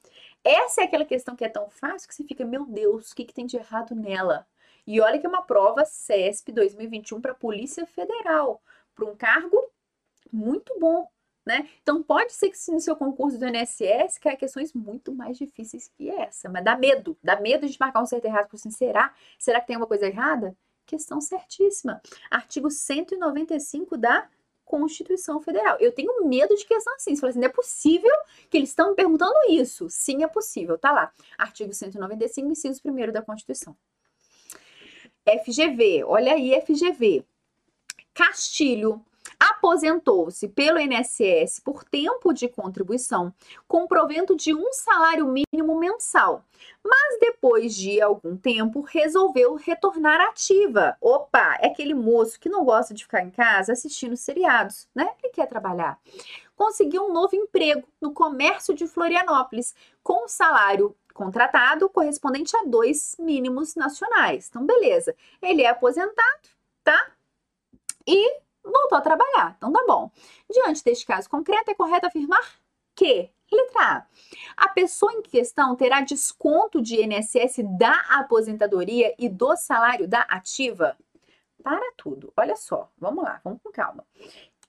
Essa 0.42 0.82
é 0.82 0.84
aquela 0.84 1.04
questão 1.04 1.36
que 1.36 1.44
é 1.44 1.48
tão 1.48 1.70
fácil 1.70 2.08
que 2.08 2.14
você 2.14 2.24
fica, 2.24 2.44
meu 2.44 2.66
Deus, 2.66 3.10
o 3.10 3.14
que, 3.14 3.24
que 3.24 3.32
tem 3.32 3.46
de 3.46 3.56
errado 3.56 3.94
nela? 3.94 4.46
E 4.86 5.00
olha 5.00 5.18
que 5.18 5.26
é 5.26 5.28
uma 5.28 5.42
prova 5.42 5.84
CESP 5.84 6.50
2021 6.50 7.20
para 7.20 7.32
a 7.32 7.34
Polícia 7.34 7.86
Federal, 7.86 8.60
para 8.94 9.04
um 9.04 9.14
cargo 9.14 9.56
muito 10.32 10.76
bom, 10.80 11.06
né? 11.46 11.68
Então 11.82 12.02
pode 12.02 12.32
ser 12.32 12.50
que 12.50 12.72
no 12.72 12.80
seu 12.80 12.96
concurso 12.96 13.38
do 13.38 13.46
INSS 13.46 14.18
caia 14.18 14.36
questões 14.36 14.72
muito 14.72 15.12
mais 15.12 15.36
difíceis 15.38 15.88
que 15.88 16.10
essa, 16.10 16.48
mas 16.48 16.64
dá 16.64 16.76
medo, 16.76 17.16
dá 17.22 17.40
medo 17.40 17.68
de 17.68 17.76
marcar 17.78 18.02
um 18.02 18.06
certo 18.06 18.24
errado, 18.24 18.44
porque 18.44 18.56
assim, 18.56 18.70
será? 18.70 19.14
Será 19.38 19.60
que 19.60 19.68
tem 19.68 19.76
alguma 19.76 19.88
coisa 19.88 20.06
errada? 20.06 20.56
Questão 20.86 21.20
certíssima. 21.20 22.00
Artigo 22.30 22.70
195 22.70 23.96
da 23.96 24.28
Constituição 24.70 25.40
Federal. 25.40 25.76
Eu 25.80 25.90
tenho 25.90 26.24
medo 26.24 26.54
de 26.54 26.64
questão 26.64 26.94
assim. 26.94 27.14
Você 27.14 27.20
fala 27.20 27.30
assim, 27.30 27.40
não 27.40 27.48
é 27.48 27.52
possível 27.52 28.16
que 28.48 28.56
eles 28.56 28.68
estão 28.68 28.90
me 28.90 28.94
perguntando 28.94 29.34
isso. 29.48 29.90
Sim, 29.90 30.22
é 30.22 30.28
possível. 30.28 30.78
Tá 30.78 30.92
lá. 30.92 31.12
Artigo 31.36 31.74
195, 31.74 32.48
inciso 32.48 32.80
1 32.84 33.12
da 33.12 33.20
Constituição. 33.20 33.76
FGV, 35.44 36.04
olha 36.04 36.34
aí, 36.34 36.58
FGV. 36.60 37.24
Castilho 38.14 39.04
aposentou-se 39.40 40.46
pelo 40.48 40.78
INSS 40.78 41.60
por 41.60 41.82
tempo 41.82 42.34
de 42.34 42.46
contribuição 42.46 43.32
com 43.66 43.86
provento 43.86 44.36
de 44.36 44.54
um 44.54 44.70
salário 44.70 45.26
mínimo 45.26 45.78
mensal, 45.78 46.44
mas 46.84 47.18
depois 47.18 47.74
de 47.74 48.02
algum 48.02 48.36
tempo 48.36 48.82
resolveu 48.82 49.54
retornar 49.54 50.20
ativa. 50.20 50.94
Opa, 51.00 51.56
é 51.60 51.68
aquele 51.68 51.94
moço 51.94 52.38
que 52.38 52.50
não 52.50 52.64
gosta 52.64 52.92
de 52.92 53.04
ficar 53.04 53.22
em 53.22 53.30
casa 53.30 53.72
assistindo 53.72 54.16
seriados, 54.16 54.86
né? 54.94 55.08
Ele 55.22 55.32
quer 55.32 55.46
trabalhar. 55.46 55.98
Conseguiu 56.54 57.04
um 57.04 57.12
novo 57.12 57.34
emprego 57.34 57.88
no 57.98 58.12
comércio 58.12 58.74
de 58.74 58.86
Florianópolis 58.86 59.74
com 60.02 60.28
salário 60.28 60.94
contratado 61.14 61.88
correspondente 61.88 62.56
a 62.56 62.64
dois 62.64 63.16
mínimos 63.18 63.74
nacionais. 63.74 64.48
Então, 64.48 64.64
beleza. 64.64 65.14
Ele 65.40 65.62
é 65.62 65.68
aposentado, 65.68 66.48
tá? 66.84 67.12
E 68.06 68.40
voltou 68.64 68.98
a 68.98 69.00
trabalhar. 69.00 69.54
Então 69.56 69.72
tá 69.72 69.84
bom. 69.86 70.10
Diante 70.50 70.84
deste 70.84 71.06
caso 71.06 71.28
concreto, 71.28 71.70
é 71.70 71.74
correto 71.74 72.06
afirmar 72.06 72.60
que 72.94 73.30
Letra 73.52 73.82
A. 73.82 74.06
A 74.56 74.68
pessoa 74.68 75.12
em 75.12 75.22
questão 75.22 75.74
terá 75.74 76.00
desconto 76.00 76.80
de 76.80 77.02
INSS 77.02 77.62
da 77.78 77.94
aposentadoria 78.10 79.14
e 79.18 79.28
do 79.28 79.56
salário 79.56 80.06
da 80.06 80.20
ativa? 80.22 80.96
Para 81.62 81.92
tudo. 81.96 82.32
Olha 82.36 82.56
só, 82.56 82.90
vamos 82.96 83.24
lá, 83.24 83.40
vamos 83.42 83.60
com 83.62 83.70
calma. 83.70 84.06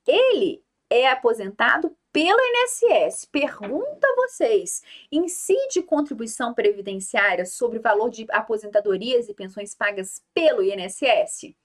Ele 0.06 0.64
é 0.90 1.10
aposentado 1.10 1.96
pelo 2.12 2.40
INSS. 2.40 3.26
Pergunta 3.26 4.08
a 4.08 4.16
vocês: 4.16 4.82
incide 5.12 5.84
contribuição 5.84 6.54
previdenciária 6.54 7.46
sobre 7.46 7.78
o 7.78 7.82
valor 7.82 8.10
de 8.10 8.26
aposentadorias 8.30 9.30
e 9.30 9.34
pensões 9.34 9.76
pagas 9.76 10.22
pelo 10.34 10.64
INSS? 10.64 11.56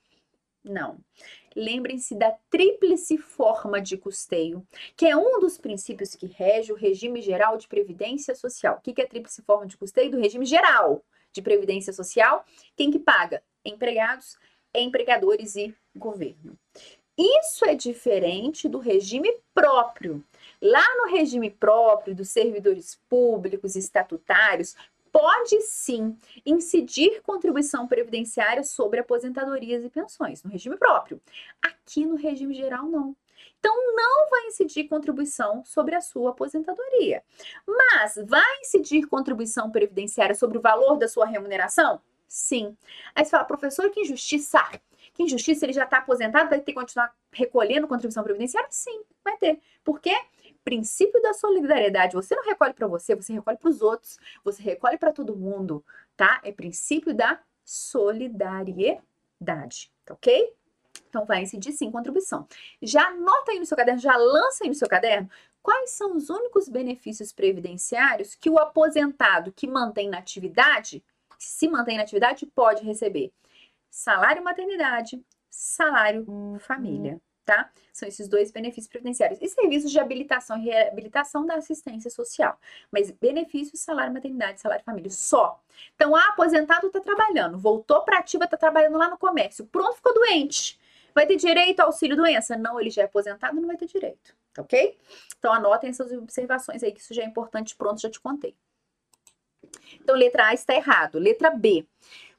Não 0.62 0.98
lembrem-se 1.56 2.14
da 2.14 2.30
tríplice 2.50 3.16
forma 3.16 3.80
de 3.80 3.96
custeio, 3.96 4.64
que 4.94 5.06
é 5.06 5.16
um 5.16 5.40
dos 5.40 5.56
princípios 5.56 6.14
que 6.14 6.26
rege 6.26 6.72
o 6.72 6.76
regime 6.76 7.22
geral 7.22 7.56
de 7.56 7.66
previdência 7.66 8.34
social. 8.34 8.76
O 8.76 8.80
que 8.80 9.00
é 9.00 9.04
a 9.04 9.08
tríplice 9.08 9.42
forma 9.42 9.66
de 9.66 9.76
custeio? 9.76 10.10
Do 10.10 10.20
regime 10.20 10.44
geral 10.44 11.02
de 11.32 11.40
previdência 11.40 11.92
social. 11.92 12.44
Quem 12.76 12.90
que 12.90 12.98
paga? 12.98 13.42
Empregados, 13.64 14.36
empregadores 14.74 15.56
e 15.56 15.74
governo. 15.94 16.58
Isso 17.18 17.64
é 17.64 17.74
diferente 17.74 18.68
do 18.68 18.78
regime 18.78 19.32
próprio. 19.54 20.22
Lá 20.60 20.84
no 20.98 21.10
regime 21.10 21.50
próprio 21.50 22.14
dos 22.14 22.28
servidores 22.28 23.00
públicos 23.08 23.74
estatutários, 23.74 24.76
pode 25.16 25.62
sim 25.62 26.14
incidir 26.44 27.22
contribuição 27.22 27.88
previdenciária 27.88 28.62
sobre 28.62 29.00
aposentadorias 29.00 29.82
e 29.82 29.88
pensões 29.88 30.42
no 30.42 30.50
regime 30.50 30.76
próprio. 30.76 31.18
Aqui 31.62 32.04
no 32.04 32.16
regime 32.16 32.52
geral, 32.52 32.84
não. 32.84 33.16
Então, 33.58 33.74
não 33.96 34.28
vai 34.28 34.48
incidir 34.48 34.88
contribuição 34.88 35.64
sobre 35.64 35.94
a 35.94 36.02
sua 36.02 36.32
aposentadoria. 36.32 37.22
Mas 37.66 38.16
vai 38.26 38.60
incidir 38.60 39.06
contribuição 39.06 39.70
previdenciária 39.70 40.34
sobre 40.34 40.58
o 40.58 40.60
valor 40.60 40.98
da 40.98 41.08
sua 41.08 41.24
remuneração? 41.24 41.98
Sim. 42.28 42.76
Aí 43.14 43.24
você 43.24 43.30
fala, 43.30 43.44
professor, 43.44 43.88
que 43.88 44.00
injustiça! 44.00 44.62
Que 45.14 45.22
injustiça, 45.22 45.64
ele 45.64 45.72
já 45.72 45.84
está 45.84 45.96
aposentado, 45.96 46.50
vai 46.50 46.58
ter 46.58 46.72
que 46.72 46.78
continuar 46.78 47.10
recolhendo 47.32 47.88
contribuição 47.88 48.22
previdenciária? 48.22 48.68
Sim, 48.70 49.00
vai 49.24 49.34
ter. 49.38 49.58
Por 49.82 49.98
quê? 49.98 50.14
Princípio 50.66 51.22
da 51.22 51.32
solidariedade. 51.32 52.16
Você 52.16 52.34
não 52.34 52.42
recolhe 52.42 52.74
para 52.74 52.88
você, 52.88 53.14
você 53.14 53.32
recolhe 53.32 53.56
para 53.56 53.70
os 53.70 53.80
outros, 53.80 54.18
você 54.42 54.60
recolhe 54.60 54.98
para 54.98 55.12
todo 55.12 55.36
mundo, 55.36 55.84
tá? 56.16 56.40
É 56.42 56.50
princípio 56.50 57.14
da 57.14 57.40
solidariedade, 57.64 59.92
tá 60.04 60.14
ok? 60.14 60.52
Então 61.08 61.24
vai 61.24 61.42
incidir 61.42 61.70
sim 61.70 61.88
contribuição. 61.88 62.48
Já 62.82 63.06
anota 63.06 63.52
aí 63.52 63.60
no 63.60 63.66
seu 63.66 63.76
caderno, 63.76 64.00
já 64.00 64.16
lança 64.16 64.64
aí 64.64 64.68
no 64.68 64.74
seu 64.74 64.88
caderno 64.88 65.30
quais 65.62 65.90
são 65.90 66.16
os 66.16 66.30
únicos 66.30 66.68
benefícios 66.68 67.32
previdenciários 67.32 68.34
que 68.34 68.50
o 68.50 68.58
aposentado 68.58 69.52
que 69.52 69.68
mantém 69.68 70.08
na 70.08 70.18
atividade, 70.18 71.00
se 71.38 71.68
mantém 71.68 71.96
na 71.96 72.02
atividade, 72.02 72.44
pode 72.44 72.84
receber 72.84 73.32
salário 73.88 74.42
maternidade, 74.42 75.24
salário 75.48 76.26
família, 76.58 77.20
tá? 77.46 77.70
São 77.92 78.06
esses 78.06 78.28
dois 78.28 78.50
benefícios 78.50 78.88
previdenciários. 78.88 79.40
E 79.40 79.48
serviços 79.48 79.90
de 79.90 79.98
habilitação 79.98 80.58
e 80.58 80.64
reabilitação 80.64 81.46
da 81.46 81.54
assistência 81.54 82.10
social. 82.10 82.58
Mas 82.90 83.10
benefícios, 83.10 83.80
salário 83.80 84.12
maternidade, 84.12 84.60
salário 84.60 84.84
família, 84.84 85.10
só. 85.10 85.62
Então, 85.94 86.14
a 86.14 86.28
aposentado 86.30 86.88
está 86.88 87.00
trabalhando, 87.00 87.56
voltou 87.56 88.02
para 88.02 88.18
ativa, 88.18 88.44
está 88.44 88.56
trabalhando 88.56 88.98
lá 88.98 89.08
no 89.08 89.16
comércio, 89.16 89.64
pronto, 89.66 89.96
ficou 89.96 90.12
doente. 90.12 90.78
Vai 91.14 91.26
ter 91.26 91.36
direito 91.36 91.80
ao 91.80 91.86
auxílio 91.86 92.16
doença? 92.16 92.56
Não, 92.56 92.78
ele 92.78 92.90
já 92.90 93.02
é 93.02 93.04
aposentado, 93.06 93.58
não 93.58 93.68
vai 93.68 93.76
ter 93.76 93.86
direito, 93.86 94.36
tá 94.52 94.60
ok? 94.60 94.98
Então, 95.38 95.52
anotem 95.52 95.88
essas 95.88 96.12
observações 96.12 96.82
aí, 96.82 96.92
que 96.92 97.00
isso 97.00 97.14
já 97.14 97.22
é 97.22 97.24
importante, 97.24 97.74
pronto, 97.74 98.00
já 98.00 98.10
te 98.10 98.20
contei. 98.20 98.54
Então, 99.94 100.14
letra 100.14 100.48
A 100.48 100.54
está 100.54 100.74
errado. 100.74 101.18
Letra 101.18 101.50
B. 101.50 101.86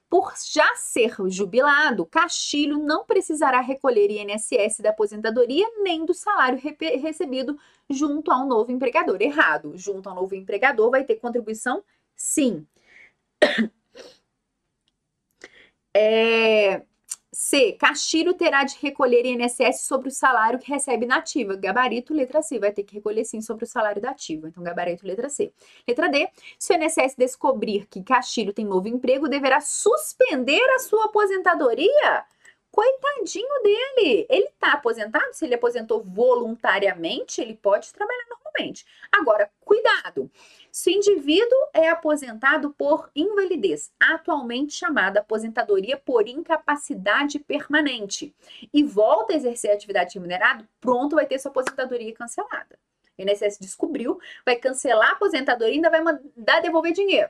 Por 0.08 0.32
já 0.50 0.74
ser 0.76 1.14
jubilado, 1.28 2.06
Castilho 2.06 2.78
não 2.78 3.04
precisará 3.04 3.60
recolher 3.60 4.10
INSS 4.10 4.80
da 4.80 4.90
aposentadoria 4.90 5.66
nem 5.82 6.04
do 6.06 6.14
salário 6.14 6.58
recebido 7.02 7.58
junto 7.90 8.30
a 8.32 8.42
um 8.42 8.46
novo 8.48 8.72
empregador. 8.72 9.20
Errado. 9.20 9.76
Junto 9.76 10.08
ao 10.08 10.14
novo 10.14 10.34
empregador 10.34 10.90
vai 10.90 11.04
ter 11.04 11.16
contribuição? 11.16 11.84
Sim. 12.16 12.66
É, 15.94 16.82
C. 17.40 17.74
Castilho 17.74 18.34
terá 18.34 18.64
de 18.64 18.76
recolher 18.82 19.24
INSS 19.24 19.82
sobre 19.82 20.08
o 20.08 20.10
salário 20.10 20.58
que 20.58 20.72
recebe 20.72 21.06
na 21.06 21.18
ativa. 21.18 21.54
Gabarito, 21.54 22.12
letra 22.12 22.42
C. 22.42 22.58
Vai 22.58 22.72
ter 22.72 22.82
que 22.82 22.96
recolher 22.96 23.24
sim 23.24 23.40
sobre 23.40 23.62
o 23.62 23.66
salário 23.66 24.02
da 24.02 24.10
ativa. 24.10 24.48
Então, 24.48 24.60
gabarito, 24.60 25.06
letra 25.06 25.28
C. 25.28 25.52
Letra 25.86 26.08
D. 26.08 26.28
Se 26.58 26.72
o 26.72 26.76
INSS 26.76 27.14
descobrir 27.16 27.86
que 27.86 28.02
Castilho 28.02 28.52
tem 28.52 28.64
novo 28.64 28.88
emprego, 28.88 29.28
deverá 29.28 29.60
suspender 29.60 30.68
a 30.74 30.80
sua 30.80 31.04
aposentadoria? 31.04 32.24
Coitadinho 32.78 33.60
dele! 33.64 34.24
Ele 34.30 34.44
está 34.44 34.74
aposentado? 34.74 35.32
Se 35.32 35.44
ele 35.44 35.56
aposentou 35.56 36.00
voluntariamente, 36.00 37.40
ele 37.40 37.56
pode 37.56 37.92
trabalhar 37.92 38.24
normalmente. 38.30 38.86
Agora, 39.10 39.50
cuidado! 39.64 40.30
Se 40.70 40.90
o 40.90 40.92
indivíduo 40.92 41.58
é 41.74 41.88
aposentado 41.88 42.70
por 42.78 43.10
invalidez, 43.16 43.90
atualmente 43.98 44.74
chamada 44.74 45.18
aposentadoria 45.18 45.96
por 45.96 46.28
incapacidade 46.28 47.40
permanente, 47.40 48.32
e 48.72 48.84
volta 48.84 49.32
a 49.32 49.36
exercer 49.36 49.72
a 49.72 49.74
atividade 49.74 50.14
remunerada, 50.14 50.64
pronto, 50.80 51.16
vai 51.16 51.26
ter 51.26 51.40
sua 51.40 51.50
aposentadoria 51.50 52.14
cancelada. 52.14 52.78
O 53.18 53.22
INSS 53.22 53.58
descobriu, 53.58 54.20
vai 54.46 54.54
cancelar 54.54 55.08
a 55.08 55.12
aposentadoria 55.14 55.74
e 55.74 55.76
ainda 55.78 55.90
vai 55.90 56.00
mandar 56.00 56.60
devolver 56.62 56.92
dinheiro, 56.92 57.28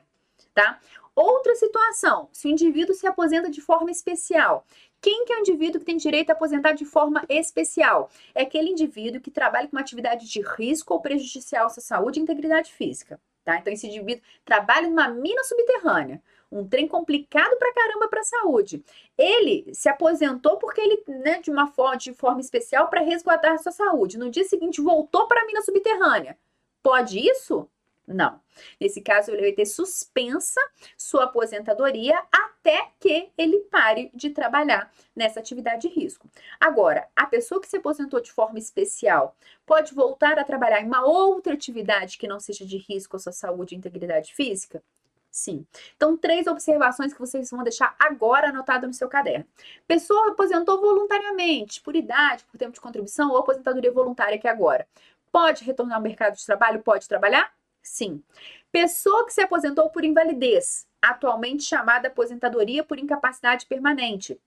tá? 0.52 0.78
Outra 1.20 1.52
situação, 1.56 2.28
se 2.32 2.46
o 2.46 2.50
indivíduo 2.52 2.94
se 2.94 3.04
aposenta 3.04 3.50
de 3.50 3.60
forma 3.60 3.90
especial, 3.90 4.64
quem 5.00 5.24
que 5.24 5.32
é 5.32 5.36
o 5.36 5.40
indivíduo 5.40 5.80
que 5.80 5.86
tem 5.86 5.96
direito 5.96 6.30
a 6.30 6.32
aposentar 6.32 6.72
de 6.72 6.84
forma 6.84 7.24
especial? 7.28 8.10
É 8.34 8.42
aquele 8.42 8.70
indivíduo 8.70 9.20
que 9.20 9.30
trabalha 9.30 9.68
com 9.68 9.76
uma 9.76 9.80
atividade 9.80 10.28
de 10.28 10.40
risco 10.40 10.94
ou 10.94 11.00
prejudicial 11.00 11.66
à 11.66 11.68
sua 11.68 11.82
saúde 11.82 12.18
e 12.18 12.22
integridade 12.22 12.72
física. 12.72 13.20
Tá? 13.44 13.56
Então, 13.56 13.72
esse 13.72 13.86
indivíduo 13.86 14.22
trabalha 14.44 14.88
numa 14.88 15.08
mina 15.08 15.42
subterrânea, 15.44 16.22
um 16.50 16.68
trem 16.68 16.86
complicado 16.86 17.56
pra 17.56 17.72
caramba 17.72 18.08
para 18.08 18.20
a 18.20 18.24
saúde. 18.24 18.84
Ele 19.16 19.72
se 19.72 19.88
aposentou 19.88 20.58
porque 20.58 20.80
ele, 20.80 21.02
né, 21.06 21.40
de 21.40 21.50
uma 21.50 21.66
forma, 21.68 21.96
de 21.96 22.12
forma 22.12 22.40
especial 22.40 22.88
para 22.88 23.00
resguardar 23.00 23.52
a 23.52 23.58
sua 23.58 23.72
saúde. 23.72 24.18
No 24.18 24.30
dia 24.30 24.44
seguinte, 24.44 24.80
voltou 24.80 25.26
para 25.26 25.42
a 25.42 25.46
mina 25.46 25.62
subterrânea. 25.62 26.36
Pode 26.82 27.18
isso? 27.18 27.68
Não. 28.14 28.40
Nesse 28.80 29.00
caso, 29.00 29.30
ele 29.30 29.42
vai 29.42 29.52
ter 29.52 29.66
suspensa 29.66 30.60
sua 30.96 31.24
aposentadoria 31.24 32.18
até 32.32 32.90
que 32.98 33.30
ele 33.36 33.58
pare 33.70 34.10
de 34.14 34.30
trabalhar 34.30 34.92
nessa 35.14 35.40
atividade 35.40 35.88
de 35.88 35.88
risco. 35.88 36.28
Agora, 36.58 37.06
a 37.14 37.26
pessoa 37.26 37.60
que 37.60 37.68
se 37.68 37.76
aposentou 37.76 38.20
de 38.20 38.32
forma 38.32 38.58
especial 38.58 39.36
pode 39.66 39.94
voltar 39.94 40.38
a 40.38 40.44
trabalhar 40.44 40.80
em 40.80 40.86
uma 40.86 41.04
outra 41.04 41.54
atividade 41.54 42.18
que 42.18 42.28
não 42.28 42.40
seja 42.40 42.64
de 42.64 42.78
risco 42.78 43.16
à 43.16 43.18
sua 43.18 43.32
saúde 43.32 43.74
e 43.74 43.78
integridade 43.78 44.34
física? 44.34 44.82
Sim. 45.30 45.66
Então, 45.94 46.16
três 46.16 46.46
observações 46.46 47.12
que 47.12 47.20
vocês 47.20 47.50
vão 47.50 47.62
deixar 47.62 47.94
agora 47.98 48.48
anotado 48.48 48.86
no 48.86 48.94
seu 48.94 49.08
caderno. 49.08 49.46
Pessoa 49.86 50.30
aposentou 50.30 50.80
voluntariamente, 50.80 51.80
por 51.82 51.94
idade, 51.94 52.44
por 52.44 52.58
tempo 52.58 52.72
de 52.72 52.80
contribuição 52.80 53.30
ou 53.30 53.38
aposentadoria 53.38 53.92
voluntária 53.92 54.38
que 54.38 54.48
agora. 54.48 54.88
Pode 55.30 55.64
retornar 55.64 55.96
ao 55.98 56.02
mercado 56.02 56.34
de 56.34 56.44
trabalho? 56.44 56.82
Pode 56.82 57.06
trabalhar? 57.06 57.52
Sim. 57.88 58.22
Pessoa 58.70 59.24
que 59.24 59.32
se 59.32 59.40
aposentou 59.40 59.88
por 59.88 60.04
invalidez, 60.04 60.86
atualmente 61.00 61.64
chamada 61.64 62.08
aposentadoria 62.08 62.84
por 62.84 62.98
incapacidade 62.98 63.66
permanente. 63.66 64.38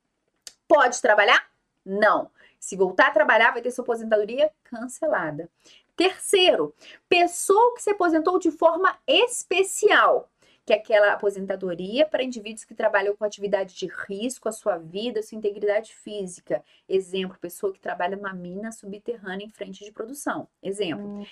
Pode 0.67 1.01
trabalhar? 1.01 1.49
Não. 1.83 2.29
Se 2.59 2.77
voltar 2.77 3.07
a 3.07 3.11
trabalhar, 3.11 3.51
vai 3.51 3.61
ter 3.61 3.71
sua 3.71 3.83
aposentadoria 3.83 4.51
cancelada. 4.63 5.49
Terceiro, 5.95 6.73
pessoa 7.09 7.73
que 7.73 7.81
se 7.81 7.89
aposentou 7.89 8.37
de 8.37 8.51
forma 8.51 8.95
especial, 9.07 10.29
que 10.63 10.71
é 10.71 10.75
aquela 10.77 11.13
aposentadoria 11.13 12.05
para 12.05 12.23
indivíduos 12.23 12.63
que 12.63 12.75
trabalham 12.75 13.15
com 13.15 13.25
atividade 13.25 13.75
de 13.75 13.87
risco 14.07 14.47
à 14.47 14.51
sua 14.51 14.77
vida, 14.77 15.19
à 15.19 15.23
sua 15.23 15.37
integridade 15.37 15.93
física. 15.93 16.63
Exemplo, 16.87 17.37
pessoa 17.39 17.73
que 17.73 17.79
trabalha 17.79 18.15
numa 18.15 18.33
mina 18.33 18.71
subterrânea 18.71 19.45
em 19.45 19.49
frente 19.49 19.83
de 19.83 19.91
produção. 19.91 20.47
Exemplo. 20.61 21.21
Hum. 21.21 21.25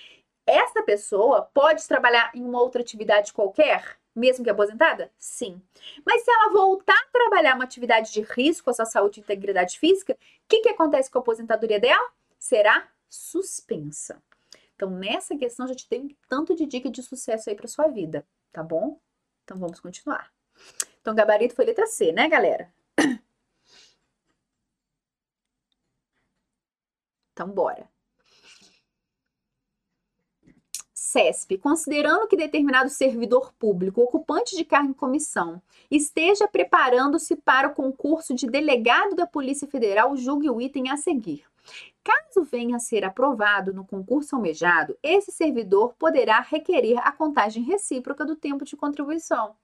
Essa 0.46 0.82
pessoa 0.82 1.42
pode 1.42 1.86
trabalhar 1.86 2.30
em 2.34 2.42
uma 2.42 2.60
outra 2.60 2.80
atividade 2.80 3.32
qualquer, 3.32 3.98
mesmo 4.14 4.44
que 4.44 4.50
aposentada? 4.50 5.10
Sim. 5.18 5.62
Mas 6.04 6.22
se 6.22 6.30
ela 6.30 6.52
voltar 6.52 6.96
a 6.96 7.12
trabalhar 7.12 7.54
uma 7.54 7.64
atividade 7.64 8.12
de 8.12 8.22
risco 8.22 8.70
à 8.70 8.72
sua 8.72 8.84
saúde 8.84 9.20
e 9.20 9.22
integridade 9.22 9.78
física, 9.78 10.14
o 10.14 10.16
que, 10.48 10.60
que 10.60 10.68
acontece 10.68 11.10
com 11.10 11.18
a 11.18 11.20
aposentadoria 11.20 11.78
dela? 11.78 12.10
Será 12.38 12.88
suspensa. 13.08 14.22
Então, 14.74 14.90
nessa 14.90 15.36
questão, 15.36 15.68
já 15.68 15.74
te 15.74 15.88
dei 15.88 16.00
um 16.00 16.08
tanto 16.28 16.54
de 16.54 16.66
dica 16.66 16.90
de 16.90 17.02
sucesso 17.02 17.50
aí 17.50 17.56
para 17.56 17.68
sua 17.68 17.88
vida, 17.88 18.26
tá 18.52 18.62
bom? 18.62 18.98
Então, 19.44 19.58
vamos 19.58 19.78
continuar. 19.78 20.32
Então, 21.00 21.14
gabarito 21.14 21.54
foi 21.54 21.66
letra 21.66 21.86
C, 21.86 22.12
né, 22.12 22.28
galera? 22.28 22.72
Então, 27.32 27.48
bora. 27.48 27.88
CESP, 31.10 31.58
considerando 31.58 32.28
que 32.28 32.36
determinado 32.36 32.88
servidor 32.88 33.52
público 33.54 34.00
ocupante 34.00 34.56
de 34.56 34.64
cargo 34.64 34.90
em 34.90 34.94
comissão 34.94 35.60
esteja 35.90 36.46
preparando-se 36.46 37.34
para 37.34 37.66
o 37.66 37.74
concurso 37.74 38.32
de 38.32 38.46
delegado 38.46 39.16
da 39.16 39.26
Polícia 39.26 39.66
Federal, 39.66 40.16
julgue 40.16 40.48
o 40.48 40.60
item 40.60 40.88
a 40.88 40.96
seguir. 40.96 41.44
Caso 42.04 42.44
venha 42.44 42.76
a 42.76 42.80
ser 42.80 43.04
aprovado 43.04 43.74
no 43.74 43.84
concurso 43.84 44.36
almejado, 44.36 44.96
esse 45.02 45.32
servidor 45.32 45.94
poderá 45.98 46.40
requerer 46.40 46.98
a 47.00 47.10
contagem 47.10 47.64
recíproca 47.64 48.24
do 48.24 48.36
tempo 48.36 48.64
de 48.64 48.76
contribuição. 48.76 49.56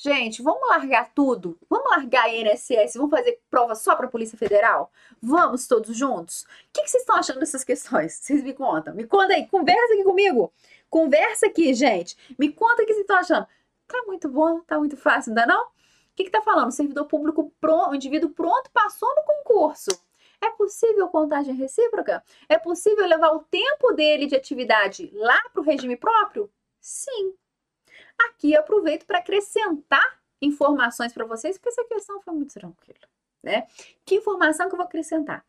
Gente, 0.00 0.42
vamos 0.42 0.68
largar 0.68 1.12
tudo? 1.12 1.58
Vamos 1.68 1.90
largar 1.90 2.26
a 2.26 2.28
INSS? 2.28 2.94
Vamos 2.94 3.10
fazer 3.10 3.40
prova 3.50 3.74
só 3.74 3.96
para 3.96 4.06
a 4.06 4.08
Polícia 4.08 4.38
Federal? 4.38 4.92
Vamos 5.20 5.66
todos 5.66 5.96
juntos? 5.96 6.42
O 6.42 6.46
que, 6.72 6.82
que 6.82 6.88
vocês 6.88 7.02
estão 7.02 7.16
achando 7.16 7.40
dessas 7.40 7.64
questões? 7.64 8.12
Vocês 8.14 8.44
me 8.44 8.52
contam. 8.52 8.94
Me 8.94 9.04
conta 9.08 9.34
aí, 9.34 9.48
conversa 9.48 9.94
aqui 9.94 10.04
comigo. 10.04 10.52
Conversa 10.90 11.46
aqui, 11.46 11.72
gente. 11.74 12.16
Me 12.38 12.52
conta 12.52 12.82
o 12.82 12.86
que 12.86 12.92
vocês 12.92 13.00
estão 13.00 13.16
achando. 13.16 13.46
Tá 13.86 14.02
muito 14.06 14.28
bom, 14.28 14.60
tá 14.60 14.78
muito 14.78 14.96
fácil, 14.96 15.30
ainda 15.30 15.46
não? 15.46 15.66
O 15.66 15.70
que, 16.14 16.24
que 16.24 16.30
tá 16.30 16.42
falando? 16.42 16.72
Servidor 16.72 17.06
público 17.06 17.52
pronto, 17.60 17.90
o 17.90 17.94
indivíduo 17.94 18.30
pronto 18.30 18.70
passou 18.72 19.08
no 19.14 19.22
concurso. 19.22 19.90
É 20.40 20.50
possível 20.50 21.08
contagem 21.08 21.54
recíproca? 21.54 22.22
É 22.48 22.58
possível 22.58 23.06
levar 23.06 23.30
o 23.32 23.40
tempo 23.44 23.92
dele 23.92 24.26
de 24.26 24.36
atividade 24.36 25.10
lá 25.14 25.40
para 25.52 25.60
o 25.60 25.64
regime 25.64 25.96
próprio? 25.96 26.50
Sim. 26.80 27.34
Aqui 28.28 28.56
aproveito 28.56 29.04
para 29.04 29.18
acrescentar 29.18 30.20
informações 30.40 31.12
para 31.12 31.24
vocês, 31.24 31.56
porque 31.56 31.70
essa 31.70 31.84
questão 31.84 32.20
foi 32.20 32.34
muito 32.34 32.54
tranquila, 32.54 33.08
né? 33.42 33.66
Que 34.04 34.16
informação 34.16 34.68
que 34.68 34.74
eu 34.74 34.78
vou 34.78 34.86
acrescentar? 34.86 35.44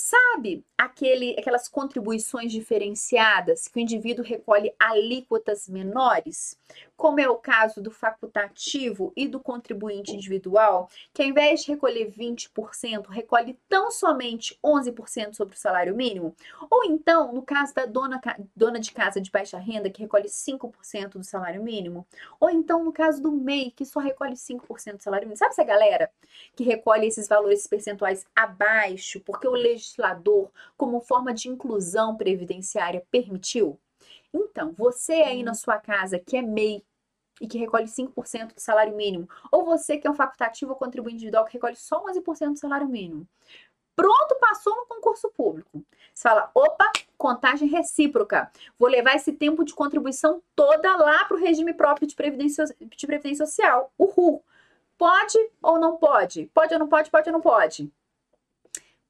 Sabe 0.00 0.64
aquele, 0.78 1.34
aquelas 1.36 1.66
contribuições 1.66 2.52
diferenciadas 2.52 3.66
que 3.66 3.80
o 3.80 3.82
indivíduo 3.82 4.24
recolhe 4.24 4.72
alíquotas 4.78 5.68
menores? 5.68 6.56
Como 6.98 7.20
é 7.20 7.28
o 7.28 7.36
caso 7.36 7.80
do 7.80 7.92
facultativo 7.92 9.12
e 9.14 9.28
do 9.28 9.38
contribuinte 9.38 10.16
individual, 10.16 10.90
que 11.14 11.22
ao 11.22 11.28
invés 11.28 11.60
de 11.60 11.70
recolher 11.70 12.10
20%, 12.10 13.06
recolhe 13.06 13.56
tão 13.68 13.88
somente 13.88 14.58
11% 14.64 15.34
sobre 15.34 15.54
o 15.54 15.58
salário 15.58 15.94
mínimo? 15.94 16.34
Ou 16.68 16.84
então, 16.84 17.32
no 17.32 17.42
caso 17.42 17.72
da 17.72 17.86
dona, 17.86 18.20
dona 18.56 18.80
de 18.80 18.90
casa 18.90 19.20
de 19.20 19.30
baixa 19.30 19.58
renda, 19.58 19.88
que 19.88 20.02
recolhe 20.02 20.28
5% 20.28 21.10
do 21.10 21.22
salário 21.22 21.62
mínimo? 21.62 22.04
Ou 22.40 22.50
então, 22.50 22.82
no 22.82 22.92
caso 22.92 23.22
do 23.22 23.30
MEI, 23.30 23.70
que 23.70 23.84
só 23.84 24.00
recolhe 24.00 24.34
5% 24.34 24.96
do 24.96 25.02
salário 25.02 25.28
mínimo? 25.28 25.38
Sabe 25.38 25.52
essa 25.52 25.62
galera 25.62 26.10
que 26.56 26.64
recolhe 26.64 27.06
esses 27.06 27.28
valores 27.28 27.64
percentuais 27.68 28.26
abaixo, 28.34 29.20
porque 29.20 29.46
o 29.46 29.52
legislador, 29.52 30.50
como 30.76 31.00
forma 31.00 31.32
de 31.32 31.48
inclusão 31.48 32.16
previdenciária, 32.16 33.06
permitiu? 33.08 33.78
Então, 34.34 34.72
você 34.72 35.12
aí 35.12 35.42
na 35.42 35.54
sua 35.54 35.78
casa 35.78 36.18
que 36.18 36.36
é 36.36 36.42
MEI 36.42 36.84
e 37.40 37.46
que 37.46 37.58
recolhe 37.58 37.86
5% 37.86 38.54
do 38.54 38.60
salário 38.60 38.94
mínimo, 38.94 39.28
ou 39.50 39.64
você 39.64 39.96
que 39.96 40.06
é 40.06 40.10
um 40.10 40.14
facultativo 40.14 40.72
ou 40.72 40.78
contribuinte 40.78 41.16
individual 41.16 41.44
que 41.44 41.54
recolhe 41.54 41.76
só 41.76 42.04
11% 42.04 42.52
do 42.52 42.58
salário 42.58 42.88
mínimo. 42.88 43.26
Pronto, 43.94 44.36
passou 44.40 44.76
no 44.76 44.86
concurso 44.86 45.28
público. 45.30 45.84
Você 46.14 46.22
fala, 46.22 46.50
opa, 46.54 46.84
contagem 47.16 47.68
recíproca. 47.68 48.48
Vou 48.78 48.88
levar 48.88 49.16
esse 49.16 49.32
tempo 49.32 49.64
de 49.64 49.74
contribuição 49.74 50.40
toda 50.54 50.96
lá 50.96 51.24
para 51.24 51.36
o 51.36 51.40
regime 51.40 51.74
próprio 51.74 52.06
de 52.06 52.14
previdência, 52.14 52.64
de 52.80 53.06
previdência 53.06 53.44
social. 53.44 53.92
Uhul. 53.98 54.44
Pode 54.96 55.36
ou 55.60 55.80
não 55.80 55.96
pode? 55.96 56.48
Pode 56.54 56.72
ou 56.72 56.78
não 56.78 56.88
pode? 56.88 57.10
Pode 57.10 57.28
ou 57.28 57.32
não 57.32 57.40
pode? 57.40 57.92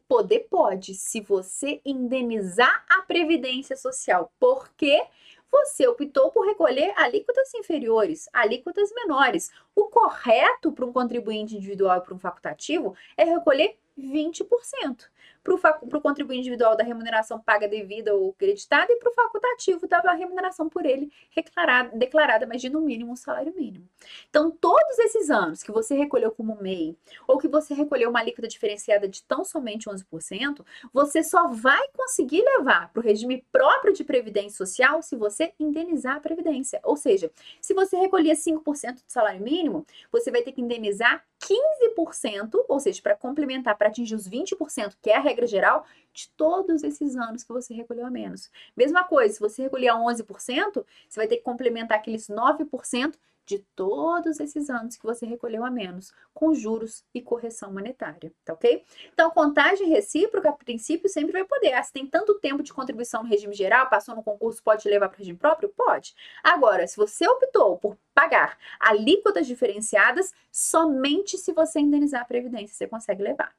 Poder 0.09 0.47
pode, 0.51 0.95
se 0.95 1.21
você 1.21 1.83
indenizar 1.85 2.85
a 2.89 3.03
previdência 3.03 3.77
social. 3.77 4.33
Por 4.41 4.71
quê? 4.71 5.07
Você 5.51 5.87
optou 5.89 6.31
por 6.31 6.47
recolher 6.47 6.93
alíquotas 6.97 7.53
inferiores, 7.55 8.29
alíquotas 8.33 8.93
menores. 8.93 9.51
O 9.75 9.87
correto 9.87 10.73
para 10.73 10.85
um 10.85 10.93
contribuinte 10.93 11.57
individual 11.57 11.99
e 11.99 12.01
para 12.01 12.15
um 12.15 12.19
facultativo 12.19 12.95
é 13.17 13.25
recolher 13.25 13.77
20% 13.99 15.09
para 15.43 15.55
o 15.55 16.01
contribuinte 16.01 16.41
individual 16.41 16.77
da 16.77 16.85
remuneração 16.85 17.39
paga 17.39 17.67
devida 17.67 18.15
ou 18.15 18.33
creditada 18.33 18.93
e 18.93 18.97
para 18.97 19.11
o 19.11 19.15
facultativo 19.15 19.87
da 19.87 20.13
remuneração 20.13 20.69
por 20.69 20.85
ele 20.85 21.11
declarada, 21.35 21.97
declarada, 21.97 22.47
mas 22.47 22.61
de 22.61 22.69
no 22.69 22.81
mínimo 22.81 23.13
um 23.13 23.17
salário 23.17 23.55
mínimo. 23.57 23.89
Então, 24.29 24.51
todos 24.51 24.99
esses 24.99 25.31
anos 25.31 25.63
que 25.63 25.73
você 25.73 25.95
recolheu 25.95 26.31
como 26.31 26.61
MEI 26.61 26.97
ou 27.27 27.39
que 27.39 27.49
você 27.49 27.75
recolheu 27.75 28.11
uma 28.11 28.21
alíquota 28.21 28.49
diferenciada 28.49 29.09
de 29.09 29.23
tão 29.23 29.45
somente 29.45 29.89
11%, 29.89 30.65
você 30.93 31.23
só 31.23 31.49
vai 31.49 31.89
conseguir 31.97 32.43
levar 32.43 32.93
para 32.93 33.01
o 33.01 33.03
regime 33.03 33.45
próprio 33.51 33.93
de 33.93 34.05
previdência 34.05 34.59
social 34.59 35.03
se 35.03 35.17
você 35.17 35.53
indenizar 35.59 36.17
a 36.17 36.21
previdência. 36.21 36.81
Ou 36.83 36.97
seja, 36.97 37.31
se 37.61 37.75
você 37.75 37.97
recolhia 37.97 38.35
5% 38.35 38.95
do 38.95 39.03
salário 39.07 39.41
mínimo, 39.41 39.87
você 40.11 40.31
vai 40.31 40.43
ter 40.43 40.53
que 40.53 40.61
indenizar 40.61 41.25
15%, 41.41 42.65
ou 42.69 42.81
seja, 42.81 43.01
para 43.01 43.15
complementar, 43.15 43.77
para 43.77 43.89
atingir 43.89 44.15
os 44.15 44.29
20%, 44.29 44.95
que 45.01 45.11
é 45.11 45.17
a 45.17 45.21
regra 45.21 45.38
geral, 45.47 45.85
de 46.13 46.29
todos 46.31 46.83
esses 46.83 47.17
anos 47.17 47.45
que 47.45 47.53
você 47.53 47.73
recolheu 47.75 48.07
a 48.07 48.11
menos. 48.11 48.51
Mesma 48.77 49.05
coisa, 49.05 49.35
se 49.35 49.41
você 49.41 49.63
recolher 49.63 49.93
11%, 49.93 50.85
você 51.09 51.21
vai 51.21 51.29
ter 51.29 51.37
que 51.37 51.43
complementar 51.43 51.99
aqueles 51.99 52.29
9% 52.29 53.19
de 53.49 53.61
todos 53.75 54.41
esses 54.41 54.69
anos 54.69 54.97
que 54.97 55.05
você 55.05 55.25
recolheu 55.25 55.65
a 55.65 55.71
menos, 55.71 56.13
com 56.35 56.55
juros 56.55 57.03
e 57.15 57.23
correção 57.23 57.73
monetária, 57.73 58.31
tá 58.45 58.53
ok? 58.53 58.85
Então, 59.11 59.31
contagem 59.31 59.89
recíproca, 59.89 60.51
a 60.51 60.53
princípio, 60.53 61.09
sempre 61.09 61.33
vai 61.33 61.45
poder. 61.45 61.73
Ah, 61.73 61.83
se 61.83 61.91
tem 61.91 62.07
tanto 62.07 62.35
tempo 62.35 62.63
de 62.63 62.75
contribuição 62.75 63.23
no 63.23 63.29
regime 63.29 63.55
geral, 63.55 63.89
passou 63.89 64.15
no 64.15 64.23
concurso, 64.23 64.63
pode 64.63 64.87
levar 64.87 65.09
para 65.09 65.17
o 65.17 65.19
regime 65.19 65.39
próprio? 65.39 65.71
Pode. 65.71 66.15
Agora, 66.45 66.87
se 66.87 66.99
você 66.99 67.27
optou 67.27 67.79
por 67.79 67.97
pagar 68.15 68.59
alíquotas 68.79 69.47
diferenciadas, 69.47 70.35
somente 70.53 71.39
se 71.39 71.51
você 71.53 71.81
indenizar 71.81 72.21
a 72.21 72.27
previdência 72.27 72.77
você 72.77 72.87
consegue 72.87 73.23
levar, 73.23 73.55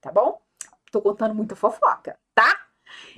tá 0.00 0.10
bom? 0.10 0.43
Tô 0.94 1.02
contando 1.02 1.34
muita 1.34 1.56
fofoca, 1.56 2.16
tá? 2.32 2.56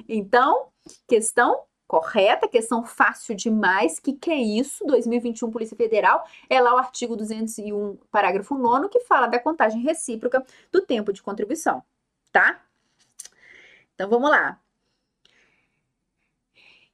Então, 0.08 0.68
questão 1.06 1.64
correta, 1.86 2.48
questão 2.48 2.82
fácil 2.82 3.36
demais. 3.36 4.00
Que 4.00 4.14
que 4.14 4.30
é 4.30 4.36
isso? 4.36 4.82
2021 4.86 5.50
Polícia 5.50 5.76
Federal 5.76 6.26
é 6.48 6.58
lá 6.58 6.74
o 6.74 6.78
artigo 6.78 7.14
201, 7.14 7.98
parágrafo 8.10 8.54
9 8.54 8.88
que 8.88 9.00
fala 9.00 9.26
da 9.26 9.38
contagem 9.38 9.82
recíproca 9.82 10.42
do 10.72 10.80
tempo 10.80 11.12
de 11.12 11.22
contribuição, 11.22 11.82
tá? 12.32 12.62
Então 13.94 14.08
vamos 14.08 14.30
lá. 14.30 14.58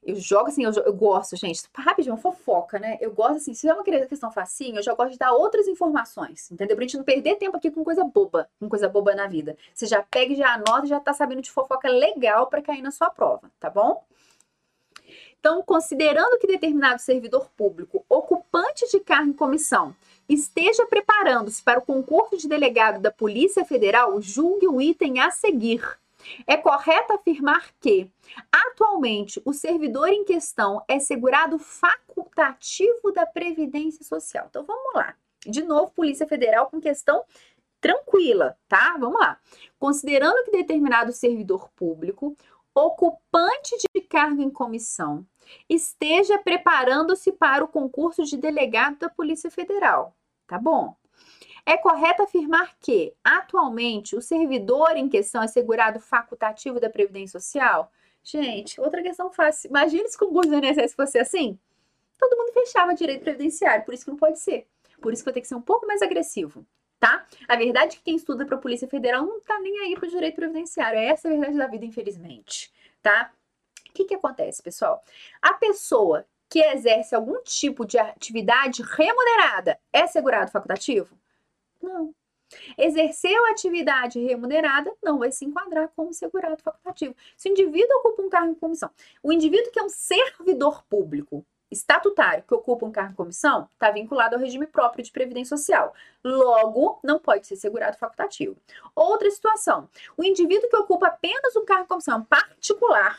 Eu 0.04 0.16
jogo 0.16 0.48
assim, 0.48 0.64
eu, 0.64 0.72
eu 0.72 0.92
gosto, 0.92 1.36
gente, 1.36 1.62
rapidinho, 1.72 2.14
uma 2.14 2.20
fofoca, 2.20 2.78
né? 2.78 2.98
Eu 3.00 3.12
gosto 3.12 3.36
assim, 3.36 3.54
se 3.54 3.68
é 3.68 3.72
uma 3.72 3.84
questão 3.84 4.32
facinho, 4.32 4.76
eu 4.76 4.82
já 4.82 4.92
gosto 4.94 5.12
de 5.12 5.18
dar 5.18 5.32
outras 5.32 5.68
informações, 5.68 6.50
entendeu? 6.50 6.74
Pra 6.74 6.84
gente 6.84 6.96
não 6.96 7.04
perder 7.04 7.36
tempo 7.36 7.56
aqui 7.56 7.70
com 7.70 7.84
coisa 7.84 8.02
boba, 8.02 8.48
com 8.58 8.68
coisa 8.68 8.88
boba 8.88 9.14
na 9.14 9.28
vida. 9.28 9.56
Você 9.72 9.86
já 9.86 10.02
pega 10.02 10.32
e 10.32 10.36
já 10.36 10.54
anota 10.54 10.86
e 10.86 10.88
já 10.88 10.98
tá 10.98 11.12
sabendo 11.14 11.40
de 11.40 11.52
fofoca 11.52 11.88
legal 11.88 12.48
para 12.48 12.60
cair 12.60 12.82
na 12.82 12.90
sua 12.90 13.10
prova, 13.10 13.48
tá 13.60 13.70
bom? 13.70 14.04
Então, 15.38 15.62
considerando 15.62 16.38
que 16.38 16.46
determinado 16.46 17.00
servidor 17.00 17.50
público, 17.56 18.04
ocupante 18.08 18.88
de 18.90 19.00
cargo 19.00 19.30
em 19.30 19.32
comissão, 19.32 19.94
esteja 20.28 20.86
preparando-se 20.86 21.62
para 21.62 21.80
o 21.80 21.84
concurso 21.84 22.36
de 22.36 22.48
delegado 22.48 23.00
da 23.00 23.10
Polícia 23.10 23.64
Federal, 23.64 24.20
julgue 24.20 24.68
o 24.68 24.80
item 24.80 25.20
a 25.20 25.30
seguir. 25.30 25.82
É 26.46 26.56
correto 26.56 27.12
afirmar 27.12 27.72
que, 27.80 28.10
atualmente, 28.50 29.40
o 29.44 29.52
servidor 29.52 30.08
em 30.08 30.24
questão 30.24 30.82
é 30.88 30.98
segurado 30.98 31.58
facultativo 31.58 33.12
da 33.12 33.26
Previdência 33.26 34.04
Social. 34.04 34.46
Então, 34.48 34.64
vamos 34.64 34.94
lá. 34.94 35.14
De 35.44 35.62
novo, 35.62 35.92
Polícia 35.92 36.26
Federal 36.26 36.68
com 36.70 36.80
questão 36.80 37.24
tranquila, 37.80 38.56
tá? 38.68 38.96
Vamos 38.98 39.20
lá. 39.20 39.38
Considerando 39.78 40.44
que 40.44 40.52
determinado 40.52 41.12
servidor 41.12 41.68
público, 41.74 42.36
ocupante 42.74 43.76
de 43.94 44.00
cargo 44.00 44.40
em 44.40 44.50
comissão, 44.50 45.26
esteja 45.68 46.38
preparando-se 46.38 47.32
para 47.32 47.64
o 47.64 47.68
concurso 47.68 48.24
de 48.24 48.36
delegado 48.36 48.98
da 48.98 49.08
Polícia 49.08 49.50
Federal. 49.50 50.16
Tá 50.46 50.58
bom? 50.58 50.96
É 51.64 51.76
correto 51.76 52.22
afirmar 52.22 52.76
que, 52.80 53.14
atualmente, 53.22 54.16
o 54.16 54.20
servidor 54.20 54.96
em 54.96 55.08
questão 55.08 55.42
é 55.42 55.46
segurado 55.46 56.00
facultativo 56.00 56.80
da 56.80 56.90
Previdência 56.90 57.38
Social? 57.38 57.90
Gente, 58.22 58.80
outra 58.80 59.02
questão 59.02 59.30
fácil. 59.30 59.68
Imagina 59.68 60.08
se 60.08 60.16
o 60.16 60.18
concurso 60.18 60.50
do 60.50 60.56
INSS 60.56 60.94
fosse 60.94 61.18
assim. 61.18 61.58
Todo 62.18 62.36
mundo 62.36 62.52
fechava 62.52 62.94
direito 62.94 63.22
previdenciário, 63.22 63.84
por 63.84 63.94
isso 63.94 64.04
que 64.04 64.10
não 64.10 64.18
pode 64.18 64.38
ser. 64.38 64.66
Por 65.00 65.12
isso 65.12 65.22
que 65.22 65.26
vai 65.26 65.34
ter 65.34 65.40
que 65.40 65.48
ser 65.48 65.56
um 65.56 65.62
pouco 65.62 65.86
mais 65.86 66.02
agressivo, 66.02 66.64
tá? 66.98 67.26
A 67.48 67.56
verdade 67.56 67.94
é 67.94 67.98
que 67.98 68.04
quem 68.04 68.16
estuda 68.16 68.46
para 68.46 68.56
a 68.56 68.60
Polícia 68.60 68.86
Federal 68.86 69.26
não 69.26 69.40
tá 69.40 69.58
nem 69.58 69.80
aí 69.80 69.94
para 69.94 70.06
o 70.06 70.10
direito 70.10 70.36
previdenciário. 70.36 70.98
É 70.98 71.06
essa 71.06 71.28
a 71.28 71.30
verdade 71.30 71.56
da 71.56 71.66
vida, 71.66 71.84
infelizmente, 71.84 72.72
tá? 73.02 73.32
O 73.88 73.92
que, 73.92 74.04
que 74.04 74.14
acontece, 74.14 74.62
pessoal? 74.62 75.02
A 75.40 75.54
pessoa 75.54 76.24
que 76.48 76.60
exerce 76.60 77.14
algum 77.14 77.42
tipo 77.42 77.84
de 77.84 77.98
atividade 77.98 78.82
remunerada 78.82 79.78
é 79.92 80.06
segurado 80.06 80.50
facultativo? 80.50 81.21
Não. 81.82 82.14
Exerceu 82.76 83.46
atividade 83.46 84.20
remunerada, 84.20 84.92
não 85.02 85.18
vai 85.18 85.32
se 85.32 85.44
enquadrar 85.44 85.90
como 85.96 86.12
segurado 86.12 86.62
facultativo. 86.62 87.16
Se 87.36 87.48
o 87.48 87.52
indivíduo 87.52 87.96
ocupa 87.98 88.22
um 88.22 88.28
cargo 88.28 88.52
em 88.52 88.54
comissão, 88.54 88.90
o 89.22 89.32
indivíduo 89.32 89.72
que 89.72 89.78
é 89.78 89.82
um 89.82 89.88
servidor 89.88 90.84
público 90.84 91.44
estatutário 91.70 92.44
que 92.46 92.54
ocupa 92.54 92.84
um 92.84 92.92
cargo 92.92 93.12
em 93.12 93.16
comissão 93.16 93.66
está 93.72 93.90
vinculado 93.90 94.34
ao 94.34 94.40
regime 94.40 94.66
próprio 94.66 95.02
de 95.02 95.10
previdência 95.10 95.56
social. 95.56 95.94
Logo, 96.22 97.00
não 97.02 97.18
pode 97.18 97.46
ser 97.46 97.56
segurado 97.56 97.96
facultativo. 97.96 98.56
Outra 98.94 99.30
situação: 99.30 99.88
o 100.16 100.22
indivíduo 100.22 100.68
que 100.68 100.76
ocupa 100.76 101.06
apenas 101.06 101.56
um 101.56 101.64
cargo 101.64 101.84
em 101.84 101.88
comissão 101.88 102.22
particular 102.24 103.18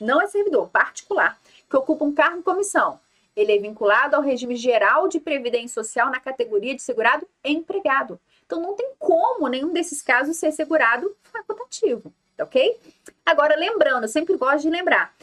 não 0.00 0.20
é 0.20 0.26
servidor 0.26 0.70
particular, 0.70 1.38
que 1.68 1.76
ocupa 1.76 2.06
um 2.06 2.14
cargo 2.14 2.38
em 2.38 2.42
comissão. 2.42 2.98
Ele 3.36 3.52
é 3.52 3.58
vinculado 3.58 4.16
ao 4.16 4.22
regime 4.22 4.56
geral 4.56 5.08
de 5.08 5.20
previdência 5.20 5.82
social 5.82 6.10
na 6.10 6.20
categoria 6.20 6.74
de 6.74 6.82
segurado 6.82 7.26
empregado. 7.44 8.20
Então 8.44 8.60
não 8.60 8.74
tem 8.74 8.92
como 8.98 9.46
nenhum 9.48 9.72
desses 9.72 10.02
casos 10.02 10.36
ser 10.36 10.50
segurado 10.52 11.16
facultativo, 11.22 12.12
ok? 12.40 12.78
Agora 13.24 13.56
lembrando, 13.56 14.04
eu 14.04 14.08
sempre 14.08 14.36
gosto 14.36 14.62
de 14.62 14.70
lembrar, 14.70 15.14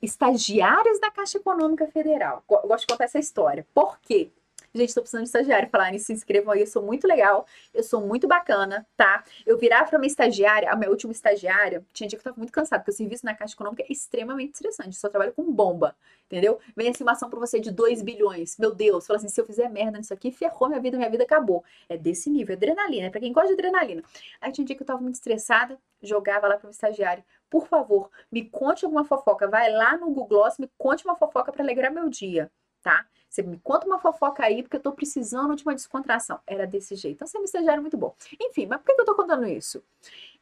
estagiários 0.00 0.98
da 0.98 1.10
Caixa 1.10 1.38
Econômica 1.38 1.86
Federal. 1.86 2.42
Gosto 2.48 2.80
de 2.80 2.86
contar 2.86 3.04
essa 3.04 3.18
história. 3.18 3.66
Por 3.74 3.98
quê? 4.00 4.30
Gente, 4.72 4.94
tô 4.94 5.00
precisando 5.00 5.22
de 5.24 5.28
estagiário. 5.28 5.68
Falar 5.68 5.90
nisso, 5.90 6.06
se 6.06 6.12
inscrevam 6.12 6.52
aí. 6.52 6.60
Eu 6.60 6.66
sou 6.66 6.80
muito 6.82 7.06
legal. 7.06 7.44
Eu 7.74 7.82
sou 7.82 8.00
muito 8.00 8.28
bacana, 8.28 8.86
tá? 8.96 9.24
Eu 9.44 9.58
virar 9.58 9.84
pra 9.84 9.98
uma 9.98 10.06
estagiária, 10.06 10.70
a 10.70 10.76
minha 10.76 10.88
última 10.90 11.12
estagiária, 11.12 11.84
tinha 11.92 12.08
dia 12.08 12.16
que 12.16 12.20
eu 12.20 12.30
tava 12.30 12.38
muito 12.38 12.52
cansada, 12.52 12.80
porque 12.80 12.92
o 12.92 12.94
serviço 12.94 13.26
na 13.26 13.34
Caixa 13.34 13.54
Econômica 13.54 13.82
é 13.82 13.86
extremamente 13.90 14.54
estressante. 14.54 14.90
Eu 14.90 15.00
só 15.00 15.08
trabalho 15.08 15.32
com 15.32 15.50
bomba, 15.50 15.96
entendeu? 16.26 16.60
Vem 16.76 16.88
assim 16.88 17.02
uma 17.02 17.12
ação 17.12 17.28
pra 17.28 17.40
você 17.40 17.58
de 17.58 17.72
2 17.72 18.00
bilhões. 18.02 18.56
Meu 18.58 18.72
Deus, 18.72 19.06
fala 19.08 19.18
assim, 19.18 19.28
se 19.28 19.40
eu 19.40 19.44
fizer 19.44 19.68
merda 19.68 19.98
nisso 19.98 20.14
aqui, 20.14 20.30
ferrou 20.30 20.68
minha 20.68 20.80
vida, 20.80 20.96
minha 20.96 21.10
vida 21.10 21.24
acabou. 21.24 21.64
É 21.88 21.96
desse 21.96 22.30
nível, 22.30 22.54
adrenalina. 22.54 23.08
É 23.08 23.10
pra 23.10 23.20
quem 23.20 23.32
gosta 23.32 23.48
de 23.48 23.54
adrenalina. 23.54 24.04
Aí 24.40 24.52
tinha 24.52 24.64
dia 24.64 24.76
que 24.76 24.82
eu 24.82 24.86
tava 24.86 25.00
muito 25.00 25.16
estressada, 25.16 25.76
jogava 26.00 26.46
lá 26.46 26.56
para 26.56 26.68
o 26.68 26.70
estagiário. 26.70 27.24
Por 27.50 27.66
favor, 27.66 28.08
me 28.30 28.48
conte 28.48 28.84
alguma 28.84 29.04
fofoca. 29.04 29.48
Vai 29.48 29.72
lá 29.72 29.96
no 29.96 30.06
Google 30.06 30.28
Gloss, 30.28 30.58
me 30.58 30.70
conte 30.78 31.04
uma 31.04 31.16
fofoca 31.16 31.50
para 31.50 31.64
alegrar 31.64 31.92
meu 31.92 32.08
dia, 32.08 32.50
tá? 32.82 33.06
Você 33.28 33.42
me 33.42 33.60
conta 33.60 33.86
uma 33.86 34.00
fofoca 34.00 34.44
aí, 34.44 34.62
porque 34.62 34.76
eu 34.76 34.80
tô 34.80 34.90
precisando 34.90 35.54
de 35.54 35.62
uma 35.62 35.74
descontração. 35.74 36.40
Era 36.44 36.66
desse 36.66 36.96
jeito. 36.96 37.14
Então, 37.14 37.28
você 37.28 37.38
é 37.38 37.40
um 37.40 37.44
estagiário 37.44 37.80
muito 37.80 37.96
bom. 37.96 38.14
Enfim, 38.40 38.66
mas 38.66 38.80
por 38.80 38.94
que 38.94 39.00
eu 39.00 39.04
tô 39.04 39.14
contando 39.14 39.46
isso? 39.46 39.80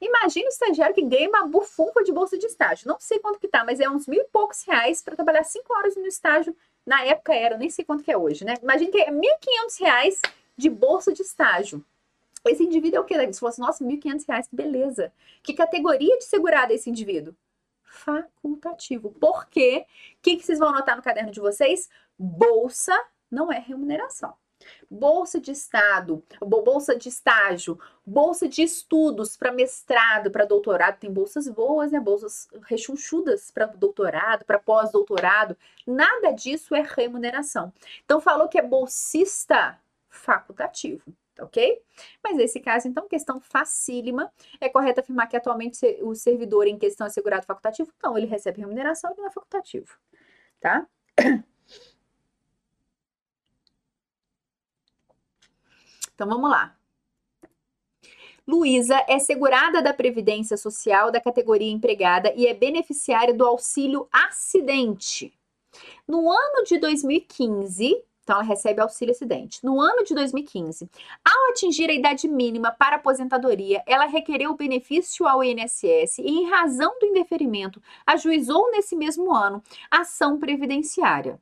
Imagina 0.00 0.46
o 0.46 0.48
estagiário 0.48 0.94
que 0.94 1.02
ganha 1.02 1.28
uma 1.28 1.46
bufunfa 1.46 2.02
de 2.02 2.10
bolsa 2.10 2.38
de 2.38 2.46
estágio. 2.46 2.88
Não 2.88 2.98
sei 2.98 3.18
quanto 3.18 3.38
que 3.38 3.46
tá, 3.46 3.62
mas 3.62 3.78
é 3.78 3.88
uns 3.90 4.06
mil 4.06 4.22
e 4.22 4.28
poucos 4.32 4.62
reais 4.62 5.02
para 5.02 5.14
trabalhar 5.14 5.44
cinco 5.44 5.74
horas 5.74 5.96
no 5.96 6.06
estágio. 6.06 6.56
Na 6.86 7.04
época 7.04 7.34
era, 7.34 7.58
nem 7.58 7.68
sei 7.68 7.84
quanto 7.84 8.02
que 8.02 8.10
é 8.10 8.16
hoje, 8.16 8.44
né? 8.44 8.54
Imagina 8.62 8.90
que 8.90 9.02
é 9.02 9.10
mil 9.10 9.30
e 9.30 9.38
quinhentos 9.38 9.76
reais 9.76 10.22
de 10.56 10.70
bolsa 10.70 11.12
de 11.12 11.20
estágio. 11.20 11.84
Esse 12.46 12.62
indivíduo 12.62 12.98
é 12.98 13.00
o 13.00 13.04
quê? 13.04 13.32
Se 13.32 13.40
fosse, 13.40 13.60
nossa, 13.60 13.84
R$ 13.84 13.90
1.500, 13.96 14.48
que 14.48 14.56
beleza. 14.56 15.12
Que 15.42 15.52
categoria 15.52 16.16
de 16.16 16.24
segurado 16.24 16.72
é 16.72 16.76
esse 16.76 16.88
indivíduo? 16.88 17.34
Facultativo. 17.82 19.10
Por 19.10 19.46
quê? 19.46 19.84
O 20.14 20.22
que, 20.22 20.36
que 20.36 20.44
vocês 20.44 20.58
vão 20.58 20.68
anotar 20.68 20.96
no 20.96 21.02
caderno 21.02 21.30
de 21.30 21.40
vocês? 21.40 21.88
Bolsa 22.18 22.98
não 23.30 23.52
é 23.52 23.58
remuneração. 23.58 24.34
Bolsa 24.90 25.40
de 25.40 25.52
estado, 25.52 26.24
bolsa 26.40 26.96
de 26.96 27.08
estágio, 27.08 27.78
bolsa 28.04 28.48
de 28.48 28.62
estudos 28.62 29.36
para 29.36 29.52
mestrado, 29.52 30.30
para 30.30 30.44
doutorado, 30.44 30.98
tem 30.98 31.12
bolsas 31.12 31.48
boas, 31.48 31.92
né? 31.92 32.00
Bolsas 32.00 32.48
rechonchudas 32.64 33.50
para 33.52 33.66
doutorado, 33.66 34.44
para 34.44 34.58
pós-doutorado. 34.58 35.56
Nada 35.86 36.32
disso 36.32 36.74
é 36.74 36.82
remuneração. 36.82 37.72
Então 38.04 38.20
falou 38.20 38.48
que 38.48 38.58
é 38.58 38.62
bolsista 38.62 39.78
facultativo 40.08 41.14
ok? 41.40 41.80
Mas 42.22 42.36
nesse 42.36 42.60
caso, 42.60 42.88
então, 42.88 43.08
questão 43.08 43.40
facílima. 43.40 44.32
É 44.60 44.68
correto 44.68 45.00
afirmar 45.00 45.28
que 45.28 45.36
atualmente 45.36 45.86
o 46.02 46.14
servidor 46.14 46.66
em 46.66 46.78
questão 46.78 47.06
é 47.06 47.10
segurado 47.10 47.46
facultativo? 47.46 47.92
Não, 48.02 48.16
ele 48.16 48.26
recebe 48.26 48.60
remuneração, 48.60 49.10
ele 49.10 49.20
não 49.20 49.28
é 49.28 49.30
facultativo, 49.30 49.96
tá? 50.60 50.86
Então, 56.18 56.26
vamos 56.26 56.50
lá. 56.50 56.74
Luísa 58.44 59.04
é 59.06 59.20
segurada 59.20 59.80
da 59.80 59.94
Previdência 59.94 60.56
Social 60.56 61.12
da 61.12 61.20
categoria 61.20 61.70
empregada 61.70 62.32
e 62.34 62.48
é 62.48 62.54
beneficiária 62.54 63.32
do 63.32 63.46
auxílio 63.46 64.08
acidente. 64.10 65.32
No 66.08 66.28
ano 66.28 66.64
de 66.64 66.76
2015, 66.76 68.02
então, 68.24 68.34
ela 68.34 68.44
recebe 68.44 68.80
auxílio 68.80 69.12
acidente. 69.12 69.64
No 69.64 69.80
ano 69.80 70.02
de 70.02 70.12
2015, 70.12 70.90
ao 71.24 71.50
atingir 71.50 71.88
a 71.88 71.94
idade 71.94 72.26
mínima 72.26 72.72
para 72.72 72.96
aposentadoria, 72.96 73.80
ela 73.86 74.06
requereu 74.06 74.50
o 74.50 74.56
benefício 74.56 75.24
ao 75.24 75.44
INSS 75.44 76.18
e, 76.18 76.26
em 76.26 76.50
razão 76.50 76.98
do 76.98 77.06
indeferimento, 77.06 77.80
ajuizou 78.04 78.72
nesse 78.72 78.96
mesmo 78.96 79.32
ano 79.32 79.62
ação 79.88 80.36
previdenciária. 80.36 81.40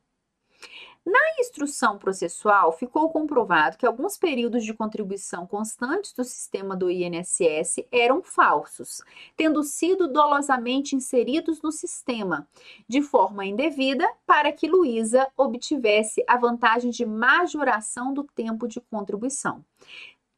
Na 1.09 1.39
instrução 1.39 1.97
processual, 1.97 2.73
ficou 2.73 3.09
comprovado 3.09 3.77
que 3.77 3.85
alguns 3.85 4.17
períodos 4.17 4.65
de 4.65 4.73
contribuição 4.73 5.47
constantes 5.47 6.11
do 6.11 6.21
sistema 6.21 6.75
do 6.75 6.91
INSS 6.91 7.87
eram 7.89 8.21
falsos, 8.21 9.01
tendo 9.33 9.63
sido 9.63 10.09
dolosamente 10.09 10.97
inseridos 10.97 11.61
no 11.61 11.71
sistema, 11.71 12.45
de 12.89 13.01
forma 13.01 13.45
indevida, 13.45 14.05
para 14.25 14.51
que 14.51 14.67
Luísa 14.67 15.25
obtivesse 15.37 16.21
a 16.27 16.35
vantagem 16.35 16.91
de 16.91 17.05
majoração 17.05 18.13
do 18.13 18.25
tempo 18.25 18.67
de 18.67 18.81
contribuição. 18.81 19.63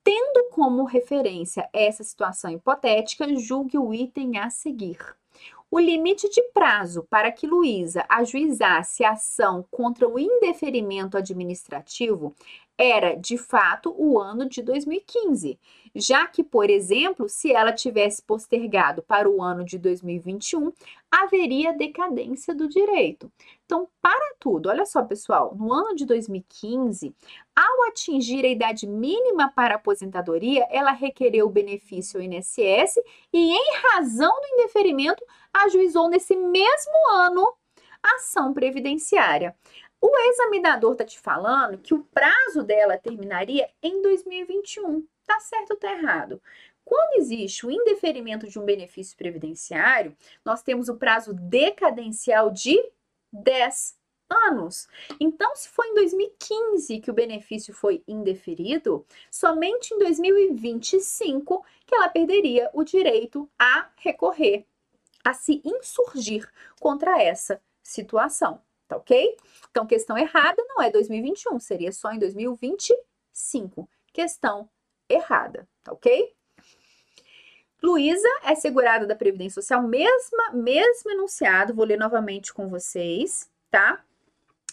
Tendo 0.03 0.51
como 0.51 0.83
referência 0.83 1.67
essa 1.73 2.03
situação 2.03 2.51
hipotética, 2.51 3.27
julgue 3.35 3.79
o 3.79 3.91
item 3.91 4.37
a 4.37 4.51
seguir. 4.51 4.99
O 5.71 5.79
limite 5.79 6.27
de 6.29 6.41
prazo 6.51 7.05
para 7.09 7.31
que 7.31 7.45
Luísa 7.45 8.03
ajuizasse 8.09 9.03
a 9.03 9.11
ação 9.11 9.63
contra 9.69 10.07
o 10.07 10.17
indeferimento 10.17 11.15
administrativo 11.15 12.33
era, 12.75 13.13
de 13.13 13.37
fato, 13.37 13.93
o 13.97 14.17
ano 14.17 14.47
de 14.47 14.63
2015, 14.63 15.59
já 15.93 16.25
que, 16.25 16.43
por 16.43 16.69
exemplo, 16.69 17.27
se 17.27 17.51
ela 17.51 17.73
tivesse 17.73 18.21
postergado 18.23 19.03
para 19.03 19.29
o 19.29 19.43
ano 19.43 19.65
de 19.65 19.77
2021, 19.77 20.71
haveria 21.11 21.73
decadência 21.73 22.55
do 22.55 22.69
direito. 22.69 23.29
Então, 23.65 23.87
para 24.01 24.33
tudo, 24.39 24.69
olha 24.69 24.85
só, 24.85 25.03
pessoal, 25.03 25.53
no 25.55 25.73
ano 25.73 25.93
de 25.93 26.05
2015, 26.05 27.13
ao 27.53 27.89
atingir 27.89 28.45
a 28.45 28.49
idade 28.49 28.87
mínima 28.87 29.51
para 29.53 29.75
aposentadoria, 29.75 30.65
ela 30.71 30.91
requereu 30.91 31.47
o 31.47 31.51
benefício 31.51 32.19
ao 32.19 32.23
INSS 32.23 32.95
e, 33.33 33.51
em 33.51 33.73
razão 33.91 34.31
do 34.31 34.47
indeferimento, 34.53 35.23
ajuizou 35.53 36.09
nesse 36.09 36.35
mesmo 36.35 37.11
ano 37.13 37.53
ação 38.01 38.53
previdenciária. 38.53 39.55
O 40.01 40.17
examinador 40.29 40.93
está 40.93 41.03
te 41.03 41.19
falando 41.19 41.77
que 41.77 41.93
o 41.93 42.03
prazo 42.05 42.63
dela 42.63 42.97
terminaria 42.97 43.69
em 43.83 44.01
2021. 44.01 45.05
Tá 45.25 45.39
certo 45.39 45.71
ou 45.71 45.77
tá 45.77 45.91
errado? 45.91 46.41
Quando 46.85 47.19
existe 47.19 47.67
o 47.67 47.71
indeferimento 47.71 48.47
de 48.47 48.57
um 48.57 48.65
benefício 48.65 49.15
previdenciário, 49.17 50.15
nós 50.43 50.63
temos 50.63 50.89
o 50.89 50.95
prazo 50.95 51.33
decadencial 51.33 52.49
de 52.49 52.79
10 53.31 53.99
anos. 54.29 54.87
Então, 55.19 55.55
se 55.55 55.69
foi 55.69 55.87
em 55.89 55.95
2015 55.95 56.99
que 56.99 57.11
o 57.11 57.13
benefício 57.13 57.73
foi 57.73 58.03
indeferido, 58.07 59.05
somente 59.29 59.93
em 59.93 59.99
2025 59.99 61.65
que 61.85 61.95
ela 61.95 62.09
perderia 62.09 62.69
o 62.73 62.83
direito 62.83 63.49
a 63.59 63.89
recorrer, 63.97 64.65
a 65.23 65.33
se 65.33 65.61
insurgir 65.63 66.49
contra 66.79 67.21
essa 67.21 67.61
situação, 67.83 68.61
tá 68.87 68.97
ok? 68.97 69.37
Então, 69.69 69.85
questão 69.85 70.17
errada 70.17 70.63
não 70.67 70.81
é 70.81 70.89
2021, 70.89 71.59
seria 71.59 71.91
só 71.91 72.11
em 72.11 72.19
2025. 72.19 73.89
Questão 74.13 74.69
errada, 75.07 75.67
tá 75.83 75.91
ok? 75.91 76.33
Luísa 77.81 78.27
é 78.43 78.55
segurada 78.55 79.07
da 79.07 79.15
Previdência 79.15 79.61
Social, 79.61 79.81
mesma, 79.83 80.51
mesmo 80.51 81.11
enunciado, 81.11 81.73
vou 81.73 81.85
ler 81.85 81.97
novamente 81.97 82.53
com 82.53 82.67
vocês, 82.67 83.49
tá? 83.71 84.03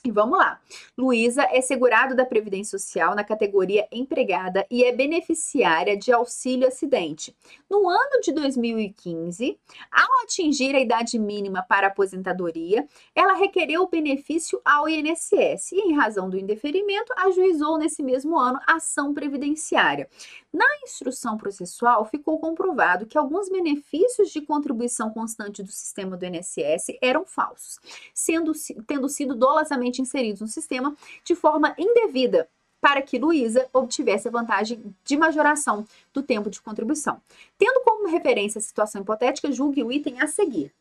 E 0.06 0.10
vamos 0.12 0.38
lá. 0.38 0.60
Luísa 0.96 1.48
é 1.50 1.60
segurado 1.60 2.14
da 2.14 2.24
Previdência 2.24 2.78
Social 2.78 3.16
na 3.16 3.24
categoria 3.24 3.88
empregada 3.90 4.64
e 4.70 4.84
é 4.84 4.92
beneficiária 4.92 5.96
de 5.96 6.12
auxílio 6.12 6.68
acidente. 6.68 7.34
No 7.68 7.88
ano 7.88 8.20
de 8.22 8.30
2015, 8.30 9.58
ao 9.90 10.22
atingir 10.22 10.76
a 10.76 10.80
idade 10.80 11.18
mínima 11.18 11.60
para 11.68 11.88
aposentadoria, 11.88 12.86
ela 13.16 13.34
requereu 13.34 13.82
o 13.82 13.88
benefício 13.88 14.60
ao 14.64 14.88
INSS 14.88 15.72
e, 15.72 15.80
em 15.80 15.96
razão 15.96 16.30
do 16.30 16.38
indeferimento, 16.38 17.12
ajuizou 17.16 17.76
nesse 17.76 18.00
mesmo 18.00 18.38
ano 18.38 18.60
ação 18.64 19.12
previdenciária. 19.12 20.08
Na 20.56 20.64
instrução 20.82 21.36
processual, 21.36 22.06
ficou 22.06 22.38
comprovado 22.38 23.04
que 23.04 23.18
alguns 23.18 23.50
benefícios 23.50 24.30
de 24.30 24.40
contribuição 24.40 25.10
constante 25.10 25.62
do 25.62 25.70
sistema 25.70 26.16
do 26.16 26.24
INSS 26.24 26.96
eram 27.02 27.26
falsos, 27.26 27.78
sendo, 28.14 28.52
tendo 28.86 29.06
sido 29.06 29.34
dolosamente 29.34 30.00
inseridos 30.00 30.40
no 30.40 30.48
sistema 30.48 30.96
de 31.22 31.34
forma 31.34 31.74
indevida 31.76 32.48
para 32.80 33.02
que 33.02 33.18
Luísa 33.18 33.68
obtivesse 33.70 34.28
a 34.28 34.30
vantagem 34.30 34.96
de 35.04 35.14
majoração 35.14 35.86
do 36.10 36.22
tempo 36.22 36.48
de 36.48 36.62
contribuição. 36.62 37.20
Tendo 37.58 37.82
como 37.84 38.08
referência 38.08 38.58
a 38.58 38.62
situação 38.62 39.02
hipotética, 39.02 39.52
julgue 39.52 39.84
o 39.84 39.92
item 39.92 40.22
a 40.22 40.26
seguir. 40.26 40.72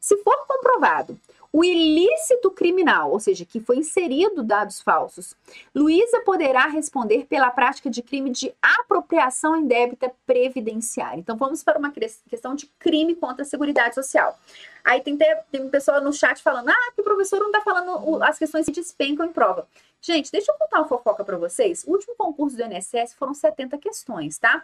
Se 0.00 0.16
for 0.24 0.48
comprovado 0.48 1.16
o 1.50 1.64
ilícito 1.64 2.50
criminal, 2.50 3.10
ou 3.10 3.18
seja, 3.18 3.44
que 3.44 3.58
foi 3.58 3.78
inserido 3.78 4.42
dados 4.42 4.82
falsos, 4.82 5.34
Luísa 5.74 6.20
poderá 6.20 6.66
responder 6.66 7.24
pela 7.26 7.50
prática 7.50 7.88
de 7.88 8.02
crime 8.02 8.30
de 8.30 8.52
apropriação 8.60 9.56
indébita 9.56 10.12
previdenciária. 10.26 11.18
Então, 11.18 11.36
vamos 11.36 11.64
para 11.64 11.78
uma 11.78 11.90
questão 11.90 12.54
de 12.54 12.66
crime 12.78 13.14
contra 13.14 13.42
a 13.42 13.46
Seguridade 13.46 13.94
Social. 13.94 14.38
Aí 14.84 15.00
tem, 15.00 15.16
tem 15.50 15.68
pessoa 15.70 16.00
no 16.00 16.12
chat 16.12 16.42
falando, 16.42 16.68
ah, 16.68 16.92
que 16.94 17.00
o 17.00 17.04
professor 17.04 17.40
não 17.40 17.46
está 17.46 17.62
falando, 17.62 18.22
as 18.22 18.38
questões 18.38 18.66
se 18.66 18.72
despencam 18.72 19.24
em 19.24 19.32
prova. 19.32 19.66
Gente, 20.00 20.30
deixa 20.30 20.52
eu 20.52 20.56
contar 20.56 20.78
uma 20.78 20.88
fofoca 20.88 21.24
para 21.24 21.38
vocês. 21.38 21.82
O 21.84 21.92
último 21.92 22.14
concurso 22.14 22.56
do 22.56 22.62
INSS 22.62 23.14
foram 23.14 23.32
70 23.32 23.78
questões, 23.78 24.38
tá? 24.38 24.62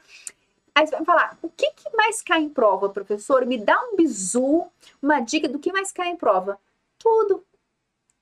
Aí 0.74 0.86
você 0.86 0.96
vai 0.96 1.04
falar, 1.04 1.38
o 1.40 1.48
que, 1.48 1.70
que 1.70 1.96
mais 1.96 2.20
cai 2.20 2.40
em 2.40 2.48
prova, 2.48 2.88
professor? 2.88 3.46
Me 3.46 3.56
dá 3.56 3.80
um 3.80 3.96
bizu, 3.96 4.66
uma 5.00 5.20
dica 5.20 5.48
do 5.48 5.58
que 5.58 5.72
mais 5.72 5.92
cai 5.92 6.08
em 6.08 6.16
prova. 6.16 6.58
Tudo. 7.04 7.46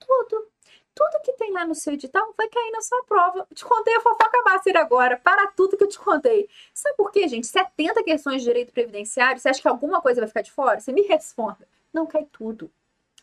Tudo. 0.00 0.48
tudo 0.92 1.22
que 1.22 1.32
tem 1.34 1.52
lá 1.52 1.64
no 1.64 1.74
seu 1.74 1.92
edital 1.94 2.34
vai 2.36 2.48
cair 2.48 2.70
na 2.72 2.80
sua 2.82 3.02
prova. 3.04 3.46
Eu 3.48 3.56
te 3.56 3.64
contei 3.64 3.94
a 3.94 4.00
fofoca 4.00 4.42
master 4.44 4.76
agora, 4.76 5.16
para 5.16 5.46
tudo 5.52 5.76
que 5.76 5.84
eu 5.84 5.88
te 5.88 5.98
contei. 5.98 6.48
Sabe 6.74 6.96
por 6.96 7.12
quê, 7.12 7.28
gente? 7.28 7.46
70 7.46 8.02
questões 8.02 8.42
de 8.42 8.48
direito 8.48 8.72
previdenciário, 8.72 9.40
você 9.40 9.48
acha 9.48 9.62
que 9.62 9.68
alguma 9.68 10.02
coisa 10.02 10.20
vai 10.20 10.28
ficar 10.28 10.42
de 10.42 10.50
fora? 10.50 10.80
Você 10.80 10.92
me 10.92 11.02
responda. 11.02 11.66
Não 11.92 12.06
cai 12.06 12.26
tudo, 12.32 12.70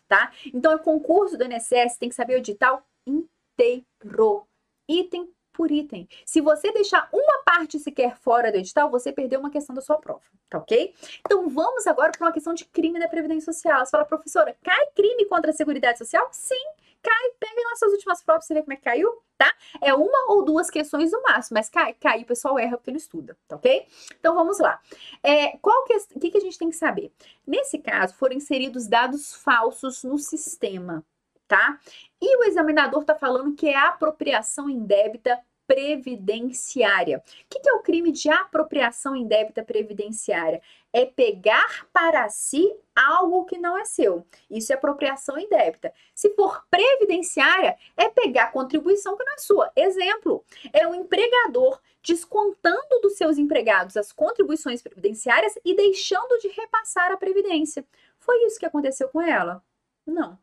tá? 0.08 0.32
Então, 0.46 0.74
o 0.74 0.78
concurso 0.78 1.36
do 1.36 1.44
INSS 1.44 1.98
tem 1.98 2.08
que 2.08 2.14
saber 2.14 2.34
o 2.34 2.38
edital 2.38 2.82
inteiro, 3.06 4.46
item 4.88 5.30
por 5.60 5.70
item. 5.70 6.08
Se 6.24 6.40
você 6.40 6.72
deixar 6.72 7.06
uma 7.12 7.42
parte 7.44 7.78
sequer 7.78 8.16
fora 8.16 8.50
do 8.50 8.56
edital, 8.56 8.90
você 8.90 9.12
perdeu 9.12 9.38
uma 9.38 9.50
questão 9.50 9.74
da 9.74 9.82
sua 9.82 9.98
prova, 9.98 10.22
tá 10.48 10.56
ok? 10.56 10.94
Então 11.18 11.50
vamos 11.50 11.86
agora 11.86 12.10
para 12.12 12.26
uma 12.26 12.32
questão 12.32 12.54
de 12.54 12.64
crime 12.64 12.98
da 12.98 13.06
Previdência 13.06 13.52
Social. 13.52 13.84
Você 13.84 13.90
fala, 13.90 14.06
professora, 14.06 14.56
cai 14.64 14.86
crime 14.96 15.26
contra 15.26 15.50
a 15.50 15.52
Seguridade 15.52 15.98
Social? 15.98 16.26
Sim, 16.32 16.54
cai. 17.02 17.30
Pega 17.38 17.62
nas 17.68 17.78
suas 17.78 17.92
últimas 17.92 18.24
provas, 18.24 18.46
você 18.46 18.54
vê 18.54 18.62
como 18.62 18.72
é 18.72 18.76
que 18.76 18.84
caiu, 18.84 19.22
tá? 19.36 19.52
É 19.82 19.92
uma 19.92 20.32
ou 20.32 20.46
duas 20.46 20.70
questões 20.70 21.12
no 21.12 21.20
máximo, 21.20 21.58
mas 21.58 21.68
cai, 21.68 21.92
cai, 21.92 22.22
o 22.22 22.26
pessoal 22.26 22.58
erra 22.58 22.78
porque 22.78 22.90
não 22.90 22.96
estuda, 22.96 23.36
tá 23.46 23.56
ok? 23.56 23.86
Então 24.18 24.34
vamos 24.34 24.58
lá. 24.58 24.80
É, 25.22 25.58
qual 25.58 25.84
que, 25.84 25.98
que, 26.20 26.30
que 26.30 26.38
a 26.38 26.40
gente 26.40 26.56
tem 26.56 26.70
que 26.70 26.76
saber? 26.76 27.12
Nesse 27.46 27.76
caso, 27.76 28.14
foram 28.14 28.34
inseridos 28.34 28.86
dados 28.86 29.34
falsos 29.34 30.04
no 30.04 30.16
sistema, 30.16 31.04
tá? 31.46 31.78
E 32.18 32.36
o 32.38 32.44
examinador 32.44 33.02
está 33.02 33.14
falando 33.14 33.54
que 33.54 33.68
é 33.68 33.76
apropriação 33.76 34.70
indébita 34.70 35.38
previdenciária. 35.70 37.18
O 37.18 37.22
que 37.48 37.68
é 37.68 37.72
o 37.74 37.80
crime 37.80 38.10
de 38.10 38.28
apropriação 38.28 39.14
indébita 39.14 39.62
previdenciária? 39.62 40.60
É 40.92 41.06
pegar 41.06 41.86
para 41.92 42.28
si 42.28 42.74
algo 42.92 43.44
que 43.44 43.56
não 43.56 43.78
é 43.78 43.84
seu. 43.84 44.26
Isso 44.50 44.72
é 44.72 44.74
apropriação 44.74 45.38
indébita. 45.38 45.92
Se 46.12 46.34
for 46.34 46.64
previdenciária, 46.68 47.78
é 47.96 48.08
pegar 48.08 48.50
contribuição 48.50 49.16
que 49.16 49.22
não 49.22 49.32
é 49.32 49.38
sua. 49.38 49.70
Exemplo, 49.76 50.44
é 50.72 50.88
o 50.88 50.94
empregador 50.94 51.80
descontando 52.02 53.00
dos 53.00 53.16
seus 53.16 53.38
empregados 53.38 53.96
as 53.96 54.10
contribuições 54.10 54.82
previdenciárias 54.82 55.54
e 55.64 55.76
deixando 55.76 56.36
de 56.40 56.48
repassar 56.48 57.12
a 57.12 57.16
previdência. 57.16 57.86
Foi 58.18 58.44
isso 58.44 58.58
que 58.58 58.66
aconteceu 58.66 59.08
com 59.08 59.22
ela? 59.22 59.62
Não. 60.04 60.36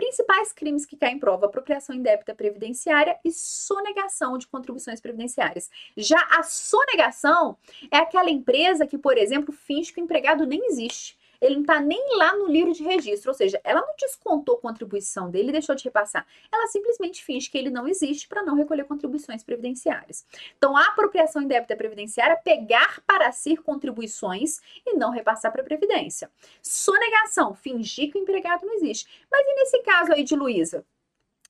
Principais 0.00 0.50
crimes 0.50 0.86
que 0.86 0.96
caem 0.96 1.16
em 1.16 1.18
prova: 1.18 1.44
apropriação 1.44 1.94
indébita 1.94 2.34
previdenciária 2.34 3.18
e 3.22 3.30
sonegação 3.30 4.38
de 4.38 4.46
contribuições 4.46 4.98
previdenciárias. 4.98 5.68
Já 5.94 6.18
a 6.30 6.42
sonegação 6.42 7.58
é 7.90 7.98
aquela 7.98 8.30
empresa 8.30 8.86
que, 8.86 8.96
por 8.96 9.18
exemplo, 9.18 9.52
finge 9.52 9.92
que 9.92 10.00
o 10.00 10.02
empregado 10.02 10.46
nem 10.46 10.64
existe 10.68 11.19
ele 11.40 11.54
não 11.54 11.62
está 11.62 11.80
nem 11.80 12.16
lá 12.16 12.36
no 12.36 12.46
livro 12.46 12.72
de 12.72 12.82
registro, 12.84 13.30
ou 13.30 13.34
seja, 13.34 13.60
ela 13.64 13.80
não 13.80 13.94
descontou 13.98 14.58
contribuição 14.58 15.30
dele 15.30 15.52
deixou 15.52 15.74
de 15.74 15.84
repassar. 15.84 16.26
Ela 16.52 16.66
simplesmente 16.66 17.24
finge 17.24 17.50
que 17.50 17.56
ele 17.56 17.70
não 17.70 17.88
existe 17.88 18.28
para 18.28 18.42
não 18.42 18.54
recolher 18.54 18.84
contribuições 18.84 19.42
previdenciárias. 19.42 20.26
Então, 20.56 20.76
a 20.76 20.86
apropriação 20.88 21.42
indébita 21.42 21.76
previdenciária 21.76 22.34
é 22.34 22.36
pegar 22.36 23.00
para 23.06 23.32
si 23.32 23.56
contribuições 23.56 24.60
e 24.86 24.94
não 24.94 25.10
repassar 25.10 25.50
para 25.50 25.62
a 25.62 25.64
Previdência. 25.64 26.30
Sonegação, 26.60 27.54
fingir 27.54 28.10
que 28.10 28.18
o 28.18 28.20
empregado 28.20 28.66
não 28.66 28.74
existe. 28.74 29.08
Mas 29.30 29.46
e 29.46 29.54
nesse 29.54 29.82
caso 29.82 30.12
aí 30.12 30.24
de 30.24 30.36
Luísa? 30.36 30.84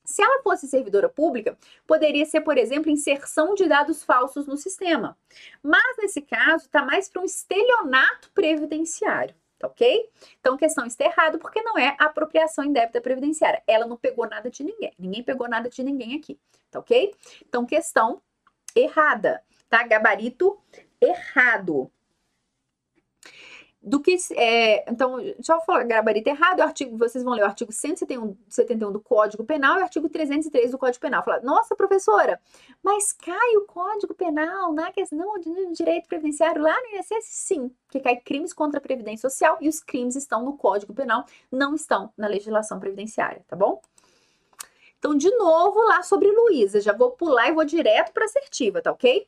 Se 0.05 0.22
ela 0.22 0.43
fosse 0.43 0.66
servidora 0.66 1.09
pública, 1.09 1.57
poderia 1.86 2.26
ser, 2.26 2.41
por 2.41 2.59
exemplo, 2.59 2.91
inserção 2.91 3.55
de 3.55 3.66
dados 3.66 4.03
falsos 4.03 4.47
no 4.47 4.57
sistema. 4.57 5.16
Mas 5.62 5.97
nesse 5.99 6.20
caso, 6.20 6.66
está 6.66 6.84
mais 6.84 7.09
para 7.09 7.22
um 7.22 7.24
estelionato 7.24 8.30
previdenciário 8.32 9.34
tá 9.61 9.68
ok? 9.68 10.08
Então, 10.40 10.56
questão 10.56 10.86
está 10.86 11.04
errado 11.04 11.38
porque 11.38 11.62
não 11.62 11.78
é 11.78 11.94
apropriação 11.98 12.64
indébita 12.64 13.00
previdenciária. 13.00 13.62
Ela 13.66 13.86
não 13.86 13.96
pegou 13.96 14.26
nada 14.26 14.50
de 14.50 14.64
ninguém. 14.64 14.92
Ninguém 14.98 15.22
pegou 15.22 15.46
nada 15.46 15.68
de 15.68 15.84
ninguém 15.84 16.16
aqui, 16.16 16.40
tá 16.70 16.80
ok? 16.80 17.14
Então, 17.46 17.66
questão 17.66 18.22
errada, 18.74 19.42
tá? 19.68 19.86
Gabarito 19.86 20.58
errado 20.98 21.92
do 23.82 23.98
que 23.98 24.14
é, 24.36 24.90
então, 24.90 25.16
deixa 25.16 25.54
eu 25.54 25.60
falar 25.62 25.84
gabarito 25.84 26.28
errado, 26.28 26.58
o 26.58 26.62
artigo, 26.62 26.98
vocês 26.98 27.24
vão 27.24 27.32
ler 27.32 27.42
o 27.42 27.46
artigo 27.46 27.72
171, 27.72 28.36
71 28.46 28.92
do 28.92 29.00
Código 29.00 29.42
Penal 29.42 29.76
e 29.76 29.80
o 29.80 29.82
artigo 29.82 30.08
303 30.08 30.72
do 30.72 30.78
Código 30.78 31.00
Penal. 31.00 31.24
Fala, 31.24 31.40
nossa, 31.40 31.74
professora, 31.74 32.38
mas 32.82 33.12
cai 33.12 33.56
o 33.56 33.62
Código 33.62 34.12
Penal 34.14 34.72
na 34.74 34.92
questão 34.92 35.38
de 35.38 35.72
direito 35.72 36.08
previdenciário 36.08 36.60
lá 36.60 36.76
no 36.78 36.98
INSS? 36.98 37.24
Sim, 37.24 37.70
porque 37.86 38.00
cai 38.00 38.16
crimes 38.16 38.52
contra 38.52 38.78
a 38.78 38.82
Previdência 38.82 39.30
Social 39.30 39.56
e 39.62 39.68
os 39.68 39.80
crimes 39.80 40.14
estão 40.14 40.44
no 40.44 40.58
Código 40.58 40.92
Penal, 40.92 41.24
não 41.50 41.74
estão 41.74 42.12
na 42.18 42.26
legislação 42.26 42.78
previdenciária, 42.78 43.42
tá 43.48 43.56
bom? 43.56 43.80
Então, 44.98 45.16
de 45.16 45.30
novo, 45.36 45.80
lá 45.86 46.02
sobre 46.02 46.30
Luísa, 46.30 46.82
já 46.82 46.92
vou 46.92 47.12
pular 47.12 47.48
e 47.48 47.52
vou 47.52 47.64
direto 47.64 48.12
para 48.12 48.26
assertiva, 48.26 48.82
tá 48.82 48.92
ok? 48.92 49.26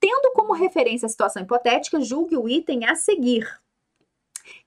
Tendo 0.00 0.32
como 0.32 0.54
referência 0.54 1.04
a 1.04 1.10
situação 1.10 1.42
hipotética, 1.42 2.00
julgue 2.00 2.38
o 2.38 2.48
item 2.48 2.86
a 2.86 2.94
seguir. 2.94 3.46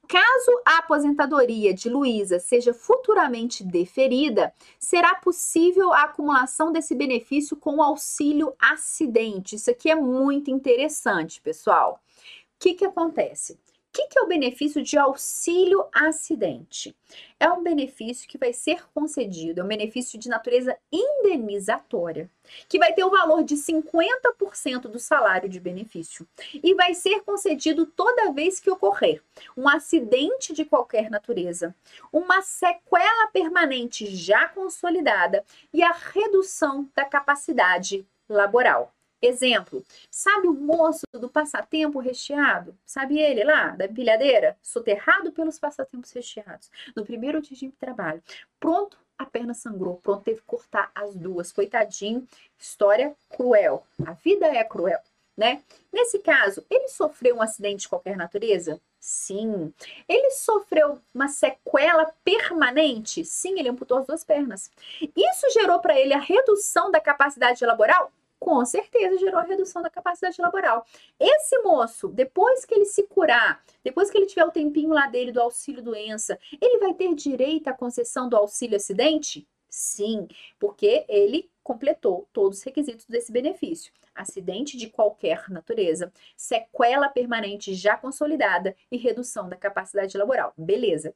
Caso 0.08 0.62
a 0.66 0.80
aposentadoria 0.80 1.74
de 1.74 1.89
Luísa 1.89 2.38
seja 2.38 2.74
futuramente 2.74 3.64
deferida, 3.64 4.54
será 4.78 5.16
possível 5.16 5.93
a 5.93 6.04
acumulação 6.04 6.72
desse 6.72 6.93
benefício 6.93 7.56
com 7.56 7.78
o 7.78 7.82
auxílio 7.82 8.54
acidente. 8.60 9.56
Isso 9.56 9.72
aqui 9.72 9.89
é 9.89 9.95
muito 9.95 10.51
interessante, 10.51 11.41
pessoal. 11.41 12.01
O 12.04 12.60
que, 12.60 12.74
que 12.74 12.86
acontece? 12.86 13.58
Que, 13.94 14.08
que 14.08 14.18
é 14.18 14.24
o 14.24 14.28
benefício 14.28 14.82
de 14.82 14.98
auxílio 14.98 15.86
acidente? 15.94 16.96
É 17.39 17.48
um 17.52 17.62
benefício 17.62 18.28
que 18.28 18.39
vai 18.39 18.52
ser 18.52 18.84
concedido, 18.91 19.62
é 19.62 19.64
um 19.64 19.68
benefício 19.68 20.18
de 20.18 20.28
natureza 20.28 20.76
indenizatória, 20.91 22.28
que 22.68 22.80
vai 22.80 22.91
ter 22.91 23.04
o 23.04 23.12
valor 23.12 23.44
de 23.44 23.56
50% 23.56 24.88
do 24.88 24.98
salário 24.98 25.48
de 25.48 25.60
benefício 25.60 26.28
e 26.52 26.74
vai 26.74 26.96
ser 26.96 27.22
concedido 27.22 27.86
toda 27.86 28.32
vez 28.32 28.60
que 28.60 28.72
ocorrer 28.72 29.22
um 29.56 29.70
acidente 29.70 30.54
de 30.54 30.66
qualquer 30.66 31.12
natureza, 31.12 31.76
uma 32.12 32.41
sequela 32.41 33.28
permanente 33.28 34.08
já 34.08 34.50
consolidada 34.50 35.46
e 35.72 35.84
a 35.84 35.91
redução 35.91 36.89
da 36.96 37.06
capacidade 37.06 38.08
laboral. 38.28 38.91
Exemplo, 39.26 39.86
sabe 40.11 40.49
o 40.49 40.53
moço 40.53 41.05
do 41.13 41.30
passatempo 41.30 41.97
recheado? 41.99 42.78
Sabe 42.86 43.17
ele 43.17 43.41
lá, 43.45 43.69
da 43.69 43.86
empilhadeira? 43.86 44.57
Soterrado 44.61 45.32
pelos 45.32 45.57
passatempos 45.57 46.11
recheados. 46.11 46.69
No 46.93 47.05
primeiro 47.05 47.41
dia 47.41 47.55
de 47.55 47.69
trabalho. 47.71 48.21
Pronto, 48.59 48.97
a 49.17 49.26
perna 49.26 49.53
sangrou. 49.53 49.95
Pronto, 50.03 50.26
teve 50.26 50.41
que 50.41 50.45
cortar 50.45 50.91
as 50.93 51.15
duas. 51.15 51.53
Coitadinho, 51.53 52.28
história 52.59 53.15
cruel. 53.30 53.88
A 54.05 54.11
vida 54.11 54.45
é 54.45 54.61
cruel, 54.61 54.99
né? 55.38 55.63
Nesse 55.89 56.19
caso, 56.19 56.65
ele 56.69 56.89
sofreu 56.89 57.38
um 57.38 57.41
acidente 57.41 57.84
de 57.84 57.88
qualquer 57.88 58.17
natureza? 58.17 58.82
Sim. 58.99 59.74
Ele 60.05 60.32
sofreu 60.32 60.99
uma 61.15 61.30
sequela 61.30 62.13
permanente? 62.26 63.24
Sim, 63.24 63.57
ele 63.57 63.69
amputou 63.69 63.99
as 63.99 64.05
duas 64.05 64.26
pernas. 64.26 64.69
Isso 64.99 65.49
gerou 65.53 65.80
para 65.80 65.97
ele 65.97 66.13
a 66.13 66.19
redução 66.19 66.91
da 66.91 66.99
capacidade 66.99 67.65
laboral? 67.65 68.11
Com 68.44 68.66
certeza 68.66 69.18
gerou 69.18 69.41
redução 69.41 69.82
da 69.82 69.89
capacidade 69.89 70.41
laboral. 70.41 70.86
Esse 71.18 71.58
moço, 71.60 72.10
depois 72.10 72.66
que 72.66 72.76
ele 72.76 72.84
se 72.84 73.04
curar, 73.04 73.64
depois 73.82 74.12
que 74.12 74.18
ele 74.18 74.26
tiver 74.26 74.44
o 74.44 74.52
tempinho 74.52 74.89
lá 74.89 75.08
dele 75.08 75.32
do 75.32 75.39
auxílio 75.39 75.82
doença, 75.82 76.38
ele 76.62 76.78
vai 76.78 76.94
ter 76.94 77.16
direito 77.16 77.70
à 77.70 77.74
concessão 77.74 78.28
do 78.28 78.36
auxílio 78.36 78.76
acidente? 78.76 79.48
Sim, 79.70 80.28
porque 80.60 81.06
ele 81.08 81.50
completou 81.64 82.28
todos 82.34 82.58
os 82.58 82.64
requisitos 82.64 83.06
desse 83.06 83.32
benefício. 83.32 83.94
Acidente 84.14 84.76
de 84.76 84.89
qualquer 84.89 85.50
natureza, 85.50 86.12
sequela 86.36 87.08
permanente 87.08 87.74
já 87.74 87.96
consolidada 87.96 88.76
e 88.91 88.98
redução 88.98 89.48
da 89.48 89.56
capacidade 89.56 90.18
laboral. 90.18 90.54
Beleza. 90.58 91.16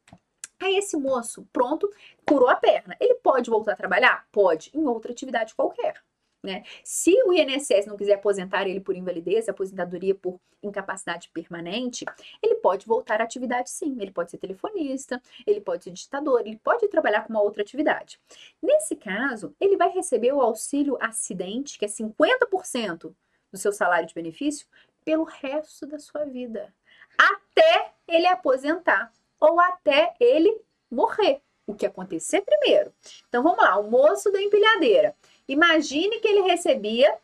Aí 0.62 0.78
esse 0.78 0.96
moço, 0.96 1.46
pronto, 1.52 1.92
curou 2.26 2.48
a 2.48 2.56
perna. 2.56 2.96
Ele 3.02 3.16
pode 3.16 3.50
voltar 3.50 3.74
a 3.74 3.76
trabalhar? 3.76 4.26
Pode, 4.32 4.72
em 4.74 4.88
outra 4.88 5.12
atividade 5.12 5.54
qualquer. 5.54 6.02
Né? 6.44 6.64
Se 6.84 7.12
o 7.24 7.34
INSS 7.34 7.88
não 7.88 7.98
quiser 7.98 8.14
aposentar 8.14 8.68
ele 8.68 8.80
por 8.80 8.96
invalidez, 8.96 9.50
aposentadoria 9.50 10.14
por 10.14 10.40
incapacidade 10.62 11.30
permanente, 11.34 12.06
ele 12.42 12.56
pode 12.56 12.86
voltar 12.86 13.22
à 13.22 13.24
atividade 13.24 13.70
sim. 13.70 13.98
Ele 14.00 14.12
pode 14.12 14.32
ser 14.32 14.38
telefonista, 14.38 15.22
ele 15.46 15.62
pode 15.62 15.84
ser 15.84 15.92
digitador, 15.92 16.42
ele 16.42 16.60
pode 16.64 16.88
trabalhar 16.88 17.24
com 17.24 17.34
uma 17.34 17.42
outra 17.42 17.62
atividade. 17.62 18.20
Nesse 18.62 18.96
caso, 18.96 19.56
ele 19.60 19.78
vai 19.78 19.90
receber 19.90 20.32
o 20.32 20.42
auxílio 20.42 20.98
acidente, 21.02 21.78
que 21.78 21.86
é 21.86 21.88
50% 21.88 23.14
do 23.52 23.58
seu 23.58 23.72
salário 23.72 24.08
de 24.08 24.14
benefício, 24.14 24.68
pelo 25.04 25.24
resto 25.24 25.86
da 25.86 25.98
sua 25.98 26.26
vida. 26.26 26.74
Até 27.18 27.94
ele 28.08 28.28
aposentar 28.28 29.12
ou 29.40 29.60
até 29.60 30.14
ele 30.20 30.62
morrer. 30.90 31.42
O 31.66 31.76
que 31.76 31.86
acontecer 31.86 32.42
primeiro. 32.42 32.94
Então 33.28 33.44
vamos 33.44 33.62
lá, 33.62 33.78
o 33.78 33.90
moço 33.90 34.32
da 34.32 34.42
empilhadeira 34.42 35.14
Imagine 35.48 36.20
que 36.20 36.28
ele 36.28 36.42
recebia 36.42 37.18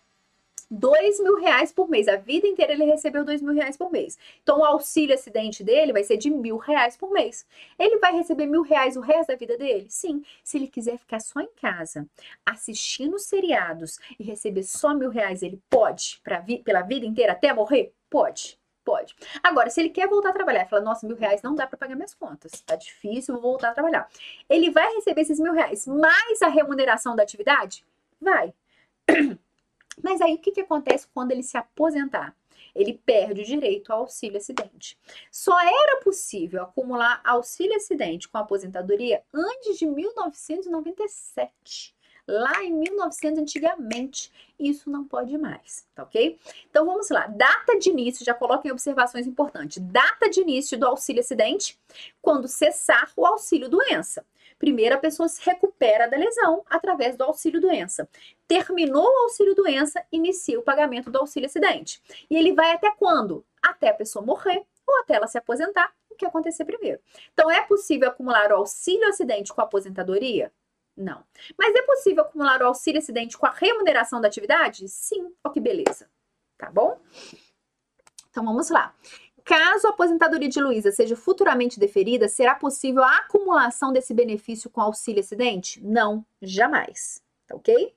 dois 0.69 1.19
mil 1.19 1.39
reais 1.39 1.71
por 1.71 1.88
mês. 1.88 2.07
A 2.07 2.15
vida 2.15 2.47
inteira 2.47 2.74
ele 2.74 2.86
recebeu 2.86 3.24
dois 3.24 3.41
mil 3.41 3.53
reais 3.53 3.78
por 3.78 3.91
mês. 3.91 4.17
Então, 4.41 4.59
o 4.59 4.65
auxílio 4.65 5.13
acidente 5.13 5.63
dele 5.63 5.93
vai 5.93 6.04
ser 6.04 6.17
de 6.17 6.29
mil 6.29 6.58
reais 6.58 6.97
por 6.97 7.12
mês. 7.12 7.45
Ele 7.78 8.00
vai 8.00 8.13
receber 8.13 8.47
mil 8.47 8.63
reais 8.63 8.97
o 8.97 9.01
resto 9.01 9.28
da 9.28 9.36
vida 9.36 9.58
dele? 9.58 9.87
Sim. 9.89 10.24
Se 10.43 10.58
ele 10.58 10.67
quiser 10.67 10.97
ficar 10.97 11.20
só 11.20 11.39
em 11.39 11.50
casa, 11.62 12.08
assistindo 12.45 13.20
seriados 13.20 14.00
e 14.20 14.24
receber 14.24 14.63
só 14.63 14.93
mil 14.93 15.09
reais, 15.09 15.43
ele 15.43 15.62
pode, 15.70 16.20
pra 16.24 16.39
vi 16.39 16.59
pela 16.59 16.82
vida 16.82 17.05
inteira, 17.05 17.33
até 17.33 17.54
morrer? 17.54 17.93
Pode. 18.09 18.58
Pode. 18.83 19.16
Agora, 19.41 19.70
se 19.70 19.79
ele 19.79 19.89
quer 19.89 20.09
voltar 20.09 20.32
a 20.32 20.33
trabalhar, 20.33 20.67
fala, 20.67 20.82
nossa, 20.82 21.08
mil 21.08 21.16
reais 21.16 21.41
não 21.41 21.55
dá 21.55 21.66
para 21.66 21.78
pagar 21.78 21.95
minhas 21.95 22.13
contas, 22.13 22.51
tá 22.66 22.75
difícil, 22.75 23.36
vou 23.36 23.51
voltar 23.51 23.70
a 23.70 23.74
trabalhar. 23.74 24.09
Ele 24.50 24.70
vai 24.71 24.95
receber 24.95 25.21
esses 25.21 25.39
mil 25.39 25.54
reais 25.54 25.87
mais 25.87 26.41
a 26.41 26.50
remuneração 26.50 27.16
da 27.16 27.24
atividade? 27.24 27.86
Vai. 28.24 28.54
Mas 30.01 30.21
aí 30.21 30.36
o 30.36 30.39
que, 30.39 30.51
que 30.51 30.62
acontece 30.62 31.08
quando 31.13 31.32
ele 31.32 31.43
se 31.43 31.58
aposentar? 31.58 32.33
Ele 32.74 33.00
perde 33.05 33.41
o 33.41 33.45
direito 33.45 33.93
ao 33.93 34.00
auxílio 34.00 34.37
acidente. 34.37 34.97
Só 35.32 35.59
era 35.59 36.01
possível 36.01 36.63
acumular 36.63 37.21
auxílio 37.24 37.75
acidente 37.75 38.28
com 38.28 38.39
aposentadoria 38.39 39.21
antes 39.32 39.78
de 39.78 39.86
1997 39.86 41.93
lá 42.28 42.63
em 42.63 42.74
1900 42.74 43.41
antigamente. 43.41 44.32
Isso 44.58 44.89
não 44.89 45.05
pode 45.05 45.37
mais, 45.37 45.86
tá 45.93 46.04
ok? 46.04 46.39
Então 46.70 46.86
vamos 46.86 47.09
lá. 47.09 47.28
Data 47.28 47.78
de 47.78 47.89
início, 47.89 48.25
já 48.25 48.33
coloquem 48.33 48.71
observações 48.71 49.28
importantes. 49.28 49.79
Data 49.79 50.29
de 50.29 50.41
início 50.41 50.78
do 50.78 50.87
auxílio 50.87 51.21
acidente, 51.21 51.79
quando 52.21 52.47
cessar 52.47 53.12
o 53.16 53.25
auxílio 53.25 53.70
doença. 53.70 54.25
Primeiro, 54.63 54.95
a 54.95 54.97
pessoa 54.97 55.27
se 55.27 55.43
recupera 55.43 56.07
da 56.07 56.15
lesão 56.15 56.63
através 56.69 57.17
do 57.17 57.25
auxílio 57.25 57.59
doença. 57.59 58.07
Terminou 58.47 59.05
o 59.05 59.23
auxílio 59.23 59.53
doença, 59.53 60.01
inicia 60.09 60.57
o 60.57 60.63
pagamento 60.63 61.11
do 61.11 61.19
auxílio 61.19 61.47
acidente. 61.47 62.01
E 62.29 62.37
ele 62.37 62.53
vai 62.53 62.71
até 62.71 62.89
quando? 62.95 63.45
Até 63.61 63.89
a 63.89 63.93
pessoa 63.93 64.25
morrer 64.25 64.65
ou 64.87 64.99
até 65.01 65.15
ela 65.15 65.27
se 65.27 65.37
aposentar, 65.37 65.93
o 66.09 66.15
que 66.15 66.25
acontecer 66.25 66.63
primeiro. 66.63 67.01
Então, 67.33 67.51
é 67.51 67.61
possível 67.63 68.07
acumular 68.07 68.53
o 68.53 68.55
auxílio 68.55 69.05
acidente 69.09 69.53
com 69.53 69.59
a 69.59 69.65
aposentadoria? 69.65 70.49
Não. 70.95 71.25
Mas 71.57 71.75
é 71.75 71.81
possível 71.81 72.23
acumular 72.23 72.61
o 72.61 72.67
auxílio 72.67 72.99
acidente 72.99 73.37
com 73.37 73.45
a 73.45 73.51
remuneração 73.51 74.21
da 74.21 74.29
atividade? 74.29 74.87
Sim. 74.87 75.33
Ó, 75.43 75.49
que 75.49 75.59
beleza. 75.59 76.09
Tá 76.57 76.71
bom? 76.71 77.01
Então 78.29 78.45
vamos 78.45 78.69
lá. 78.69 78.95
Caso 79.45 79.87
a 79.87 79.89
aposentadoria 79.89 80.47
de 80.47 80.61
Luísa 80.61 80.91
seja 80.91 81.15
futuramente 81.15 81.79
deferida, 81.79 82.28
será 82.29 82.55
possível 82.55 83.03
a 83.03 83.17
acumulação 83.17 83.91
desse 83.91 84.13
benefício 84.13 84.70
com 84.70 84.79
auxílio 84.82 85.20
acidente? 85.20 85.83
Não, 85.83 86.25
jamais. 86.41 87.21
Tá 87.47 87.55
ok? 87.55 87.95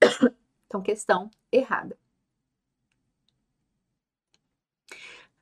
Então, 0.66 0.82
questão 0.82 1.30
errada. 1.50 1.96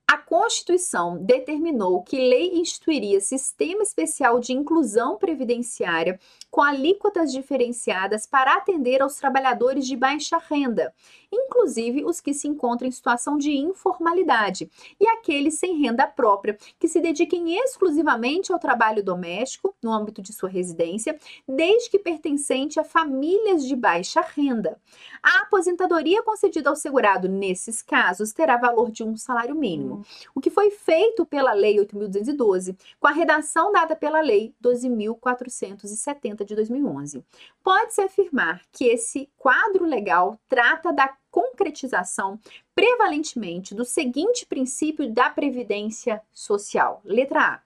A 0.06 0.16
Constituição 0.38 1.16
determinou 1.16 2.02
que 2.02 2.18
lei 2.18 2.58
instituiria 2.58 3.22
sistema 3.22 3.82
especial 3.82 4.38
de 4.38 4.52
inclusão 4.52 5.16
previdenciária 5.16 6.20
com 6.50 6.62
alíquotas 6.62 7.32
diferenciadas 7.32 8.26
para 8.26 8.54
atender 8.54 9.00
aos 9.00 9.16
trabalhadores 9.16 9.86
de 9.86 9.96
baixa 9.96 10.36
renda, 10.36 10.92
inclusive 11.32 12.04
os 12.04 12.20
que 12.20 12.34
se 12.34 12.46
encontram 12.46 12.86
em 12.86 12.92
situação 12.92 13.38
de 13.38 13.50
informalidade 13.52 14.70
e 15.00 15.08
aqueles 15.08 15.58
sem 15.58 15.78
renda 15.78 16.06
própria, 16.06 16.56
que 16.78 16.86
se 16.86 17.00
dediquem 17.00 17.56
exclusivamente 17.58 18.52
ao 18.52 18.58
trabalho 18.58 19.02
doméstico 19.02 19.74
no 19.82 19.90
âmbito 19.90 20.20
de 20.20 20.34
sua 20.34 20.50
residência, 20.50 21.18
desde 21.48 21.90
que 21.90 21.98
pertencente 21.98 22.78
a 22.78 22.84
famílias 22.84 23.64
de 23.64 23.74
baixa 23.74 24.20
renda. 24.20 24.78
A 25.22 25.42
aposentadoria 25.42 26.22
concedida 26.22 26.68
ao 26.68 26.76
segurado 26.76 27.26
nesses 27.26 27.80
casos 27.80 28.32
terá 28.32 28.56
valor 28.56 28.90
de 28.90 29.02
um 29.02 29.16
salário 29.16 29.54
mínimo, 29.54 30.04
o 30.34 30.40
que 30.40 30.50
foi 30.50 30.70
feito 30.70 31.24
pela 31.24 31.52
Lei 31.52 31.76
8.212, 31.76 32.76
com 32.98 33.06
a 33.06 33.12
redação 33.12 33.72
dada 33.72 33.96
pela 33.96 34.20
Lei 34.20 34.54
12.470 34.62 36.44
de 36.44 36.54
2011. 36.54 37.24
Pode-se 37.62 38.00
afirmar 38.00 38.62
que 38.72 38.86
esse 38.86 39.28
quadro 39.36 39.84
legal 39.84 40.38
trata 40.48 40.92
da 40.92 41.16
concretização 41.30 42.40
prevalentemente 42.74 43.74
do 43.74 43.84
seguinte 43.84 44.46
princípio 44.46 45.12
da 45.12 45.28
previdência 45.28 46.22
social. 46.32 47.00
Letra 47.04 47.40
A. 47.40 47.62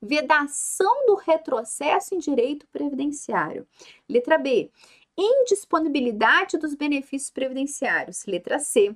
Vedação 0.00 1.06
do 1.06 1.14
retrocesso 1.16 2.14
em 2.14 2.18
direito 2.18 2.66
previdenciário. 2.68 3.66
Letra 4.08 4.38
B. 4.38 4.70
Indisponibilidade 5.16 6.58
dos 6.58 6.74
benefícios 6.74 7.30
previdenciários. 7.30 8.24
Letra 8.26 8.58
C. 8.58 8.94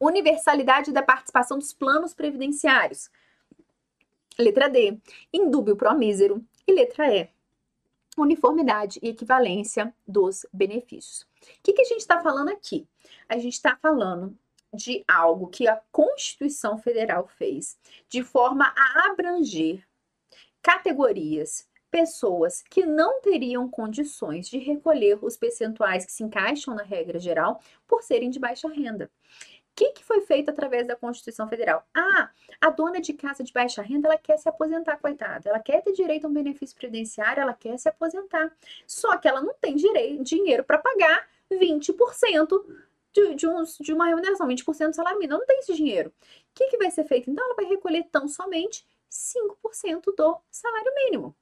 Universalidade 0.00 0.92
da 0.92 1.02
participação 1.02 1.58
dos 1.58 1.72
planos 1.72 2.14
previdenciários. 2.14 3.10
Letra 4.38 4.68
D. 4.68 4.98
Indúbio 5.32 5.76
pro 5.76 5.94
mísero. 5.94 6.42
E 6.66 6.72
letra 6.72 7.14
E 7.14 7.28
uniformidade 8.16 8.98
e 9.02 9.08
equivalência 9.08 9.94
dos 10.06 10.46
benefícios. 10.52 11.22
O 11.22 11.26
que, 11.62 11.72
que 11.72 11.82
a 11.82 11.84
gente 11.84 12.00
está 12.00 12.20
falando 12.20 12.50
aqui? 12.50 12.86
A 13.28 13.38
gente 13.38 13.54
está 13.54 13.76
falando 13.76 14.36
de 14.72 15.04
algo 15.08 15.48
que 15.48 15.66
a 15.66 15.80
Constituição 15.90 16.78
Federal 16.78 17.26
fez 17.26 17.78
de 18.08 18.22
forma 18.22 18.72
a 18.76 19.10
abranger 19.10 19.84
categorias, 20.62 21.68
pessoas 21.90 22.62
que 22.62 22.86
não 22.86 23.20
teriam 23.20 23.68
condições 23.68 24.48
de 24.48 24.58
recolher 24.58 25.18
os 25.24 25.36
percentuais 25.36 26.04
que 26.04 26.12
se 26.12 26.22
encaixam 26.22 26.74
na 26.74 26.84
regra 26.84 27.18
geral 27.18 27.60
por 27.88 28.02
serem 28.02 28.30
de 28.30 28.38
baixa 28.38 28.68
renda 28.68 29.10
que, 29.74 29.92
que 29.92 30.04
foi 30.04 30.20
feito 30.22 30.50
através 30.50 30.86
da 30.86 30.96
Constituição 30.96 31.48
Federal? 31.48 31.86
Ah, 31.94 32.30
a 32.60 32.70
dona 32.70 33.00
de 33.00 33.12
casa 33.12 33.42
de 33.42 33.52
baixa 33.52 33.82
renda, 33.82 34.08
ela 34.08 34.18
quer 34.18 34.36
se 34.38 34.48
aposentar, 34.48 34.98
coitada. 34.98 35.48
Ela 35.48 35.58
quer 35.58 35.82
ter 35.82 35.92
direito 35.92 36.26
a 36.26 36.28
um 36.28 36.32
benefício 36.32 36.76
previdenciário, 36.76 37.40
ela 37.40 37.54
quer 37.54 37.78
se 37.78 37.88
aposentar. 37.88 38.50
Só 38.86 39.16
que 39.16 39.28
ela 39.28 39.40
não 39.40 39.54
tem 39.54 39.76
direito, 39.76 40.22
dinheiro 40.22 40.64
para 40.64 40.78
pagar 40.78 41.28
20% 41.50 42.64
de, 43.12 43.34
de, 43.34 43.46
uns, 43.46 43.78
de 43.78 43.92
uma 43.92 44.06
remuneração, 44.06 44.46
20% 44.46 44.88
do 44.88 44.94
salário 44.94 45.18
mínimo. 45.18 45.34
Ela 45.34 45.40
não 45.40 45.46
tem 45.46 45.58
esse 45.58 45.74
dinheiro. 45.74 46.10
O 46.10 46.12
que, 46.54 46.68
que 46.68 46.78
vai 46.78 46.90
ser 46.90 47.04
feito? 47.04 47.30
Então, 47.30 47.44
ela 47.44 47.54
vai 47.54 47.64
recolher 47.64 48.04
tão 48.10 48.28
somente 48.28 48.86
5% 49.10 50.14
do 50.16 50.38
salário 50.50 50.94
mínimo. 50.94 51.34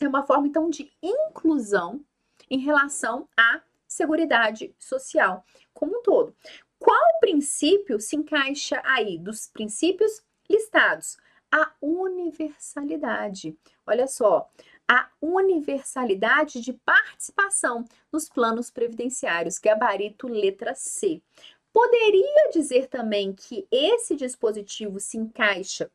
É 0.00 0.08
uma 0.08 0.24
forma, 0.24 0.46
então, 0.46 0.70
de 0.70 0.92
inclusão 1.02 2.04
em 2.50 2.58
relação 2.58 3.28
à 3.36 3.60
Seguridade 3.86 4.74
Social 4.78 5.44
como 5.72 5.98
um 5.98 6.02
todo. 6.02 6.34
Qual 6.84 7.18
princípio 7.18 7.98
se 7.98 8.14
encaixa 8.14 8.78
aí 8.84 9.18
dos 9.18 9.48
princípios 9.48 10.22
listados? 10.50 11.16
A 11.50 11.72
universalidade. 11.80 13.56
Olha 13.86 14.06
só, 14.06 14.50
a 14.86 15.08
universalidade 15.18 16.60
de 16.60 16.74
participação 16.74 17.86
nos 18.12 18.28
planos 18.28 18.70
previdenciários, 18.70 19.58
gabarito 19.58 20.28
letra 20.28 20.74
C. 20.74 21.22
Poderia 21.72 22.50
dizer 22.52 22.88
também 22.88 23.32
que 23.32 23.66
esse 23.70 24.14
dispositivo 24.14 25.00
se 25.00 25.16
encaixa 25.16 25.90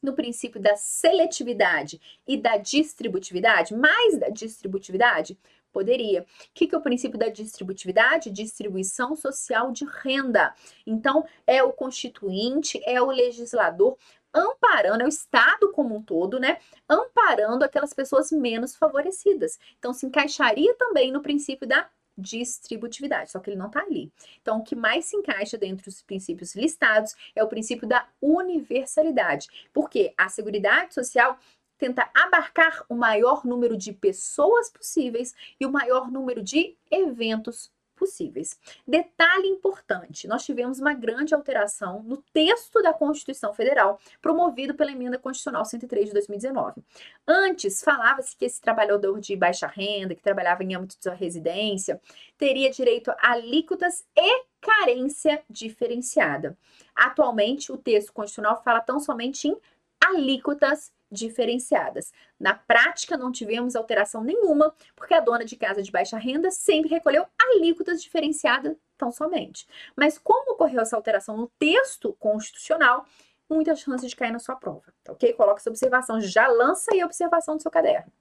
no 0.00 0.14
princípio 0.14 0.60
da 0.60 0.76
seletividade 0.76 2.00
e 2.24 2.36
da 2.36 2.56
distributividade, 2.56 3.74
mais 3.74 4.16
da 4.16 4.28
distributividade? 4.28 5.36
Poderia. 5.74 6.22
O 6.22 6.26
que, 6.54 6.68
que 6.68 6.74
é 6.74 6.78
o 6.78 6.80
princípio 6.80 7.18
da 7.18 7.28
distributividade? 7.28 8.30
Distribuição 8.30 9.16
social 9.16 9.72
de 9.72 9.84
renda. 9.84 10.54
Então, 10.86 11.26
é 11.44 11.64
o 11.64 11.72
constituinte, 11.72 12.80
é 12.86 13.02
o 13.02 13.10
legislador 13.10 13.98
amparando, 14.32 15.02
é 15.02 15.06
o 15.06 15.08
Estado 15.08 15.72
como 15.72 15.96
um 15.96 16.02
todo, 16.02 16.38
né? 16.38 16.58
Amparando 16.88 17.64
aquelas 17.64 17.92
pessoas 17.92 18.30
menos 18.30 18.76
favorecidas. 18.76 19.58
Então, 19.76 19.92
se 19.92 20.06
encaixaria 20.06 20.72
também 20.76 21.10
no 21.10 21.20
princípio 21.20 21.66
da 21.66 21.90
distributividade, 22.16 23.32
só 23.32 23.40
que 23.40 23.50
ele 23.50 23.56
não 23.56 23.66
está 23.66 23.80
ali. 23.80 24.12
Então, 24.40 24.58
o 24.58 24.62
que 24.62 24.76
mais 24.76 25.06
se 25.06 25.16
encaixa 25.16 25.58
dentro 25.58 25.86
dos 25.86 26.02
princípios 26.02 26.54
listados 26.54 27.16
é 27.34 27.42
o 27.42 27.48
princípio 27.48 27.88
da 27.88 28.06
universalidade, 28.22 29.48
porque 29.72 30.14
a 30.16 30.28
Seguridade 30.28 30.94
Social 30.94 31.36
tenta 31.78 32.10
abarcar 32.14 32.84
o 32.88 32.94
maior 32.94 33.44
número 33.44 33.76
de 33.76 33.92
pessoas 33.92 34.70
possíveis 34.70 35.34
e 35.58 35.66
o 35.66 35.72
maior 35.72 36.10
número 36.10 36.42
de 36.42 36.76
eventos 36.90 37.72
possíveis. 37.94 38.58
Detalhe 38.86 39.48
importante: 39.48 40.28
nós 40.28 40.44
tivemos 40.44 40.78
uma 40.78 40.94
grande 40.94 41.34
alteração 41.34 42.02
no 42.02 42.18
texto 42.32 42.82
da 42.82 42.92
Constituição 42.92 43.54
Federal, 43.54 43.98
promovido 44.20 44.74
pela 44.74 44.92
Emenda 44.92 45.18
Constitucional 45.18 45.64
103 45.64 46.06
de 46.06 46.12
2019. 46.12 46.82
Antes, 47.26 47.82
falava-se 47.82 48.36
que 48.36 48.44
esse 48.44 48.60
trabalhador 48.60 49.20
de 49.20 49.34
baixa 49.36 49.66
renda, 49.66 50.14
que 50.14 50.22
trabalhava 50.22 50.62
em 50.62 50.74
âmbito 50.74 50.96
de 50.96 51.02
sua 51.02 51.14
residência, 51.14 52.00
teria 52.36 52.70
direito 52.70 53.10
a 53.10 53.32
alíquotas 53.32 54.04
e 54.16 54.44
carência 54.60 55.42
diferenciada. 55.48 56.56
Atualmente, 56.94 57.70
o 57.72 57.76
texto 57.76 58.12
constitucional 58.12 58.62
fala 58.62 58.80
tão 58.80 58.98
somente 58.98 59.48
em 59.48 59.56
alíquotas 60.00 60.92
diferenciadas. 61.14 62.12
Na 62.38 62.54
prática, 62.54 63.16
não 63.16 63.32
tivemos 63.32 63.76
alteração 63.76 64.22
nenhuma, 64.22 64.74
porque 64.94 65.14
a 65.14 65.20
dona 65.20 65.44
de 65.44 65.56
casa 65.56 65.82
de 65.82 65.90
baixa 65.90 66.18
renda 66.18 66.50
sempre 66.50 66.90
recolheu 66.90 67.26
alíquotas 67.40 68.02
diferenciadas 68.02 68.76
tão 68.98 69.10
somente. 69.10 69.66
Mas 69.96 70.18
como 70.18 70.52
ocorreu 70.52 70.80
essa 70.80 70.96
alteração 70.96 71.36
no 71.36 71.48
texto 71.58 72.12
constitucional, 72.14 73.06
muita 73.48 73.74
chance 73.74 74.06
de 74.06 74.16
cair 74.16 74.32
na 74.32 74.38
sua 74.38 74.56
prova, 74.56 74.92
tá 75.02 75.12
ok? 75.12 75.32
Coloca 75.34 75.60
essa 75.60 75.70
observação, 75.70 76.20
já 76.20 76.48
lança 76.48 76.92
aí 76.92 77.00
a 77.00 77.06
observação 77.06 77.56
do 77.56 77.62
seu 77.62 77.70
caderno. 77.70 78.12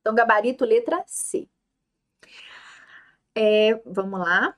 Então, 0.00 0.14
gabarito 0.14 0.64
letra 0.64 1.02
C. 1.06 1.48
É, 3.34 3.74
vamos 3.84 4.20
lá. 4.20 4.56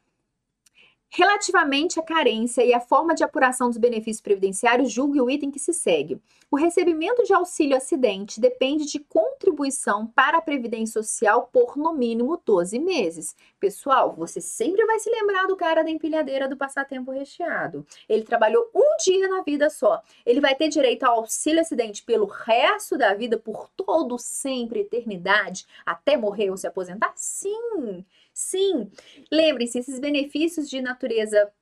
Relativamente 1.11 1.99
à 1.99 2.03
carência 2.03 2.63
e 2.63 2.75
à 2.75 2.81
forma 2.81 3.15
de 3.15 3.25
apuração 3.25 3.69
dos 3.69 3.79
benefícios 3.79 4.21
previdenciários, 4.21 4.93
julgue 4.93 5.21
o 5.21 5.31
item 5.31 5.51
que 5.51 5.59
se 5.59 5.73
segue. 5.73 6.21
O 6.51 6.57
recebimento 6.57 7.25
de 7.25 7.33
auxílio 7.33 7.77
acidente 7.77 8.39
depende 8.39 8.85
de 8.85 8.99
contribuição 8.99 10.07
para 10.07 10.39
a 10.39 10.43
Previdência 10.43 11.03
Social 11.03 11.49
por 11.51 11.77
no 11.77 11.95
mínimo 11.95 12.41
12 12.45 12.79
meses. 12.79 13.35
Pessoal, 13.59 14.15
você 14.15 14.41
sempre 14.41 14.85
vai 14.85 14.99
se 14.99 15.11
lembrar 15.11 15.47
do 15.47 15.57
cara 15.57 15.83
da 15.83 15.91
empilhadeira 15.91 16.47
do 16.47 16.57
passatempo 16.57 17.11
recheado. 17.11 17.87
Ele 18.07 18.23
trabalhou 18.23 18.71
um 18.75 18.97
dia 19.03 19.29
na 19.29 19.43
vida 19.43 19.71
só. 19.71 20.03
Ele 20.27 20.41
vai 20.41 20.55
ter 20.55 20.69
direito 20.69 21.05
ao 21.05 21.21
auxílio 21.21 21.61
acidente 21.61 22.03
pelo 22.03 22.27
resto 22.27 22.99
da 22.99 23.15
vida, 23.15 23.39
por 23.39 23.69
todo, 23.71 24.19
sempre, 24.19 24.81
eternidade, 24.81 25.67
até 25.85 26.17
morrer 26.19 26.51
ou 26.51 26.57
se 26.57 26.67
aposentar? 26.67 27.13
Sim! 27.15 28.05
Sim, 28.39 28.89
lembrem-se, 29.33 29.81
esses 29.81 29.99
benefícios 29.99 30.71
de 30.71 30.81
natureza 30.81 31.53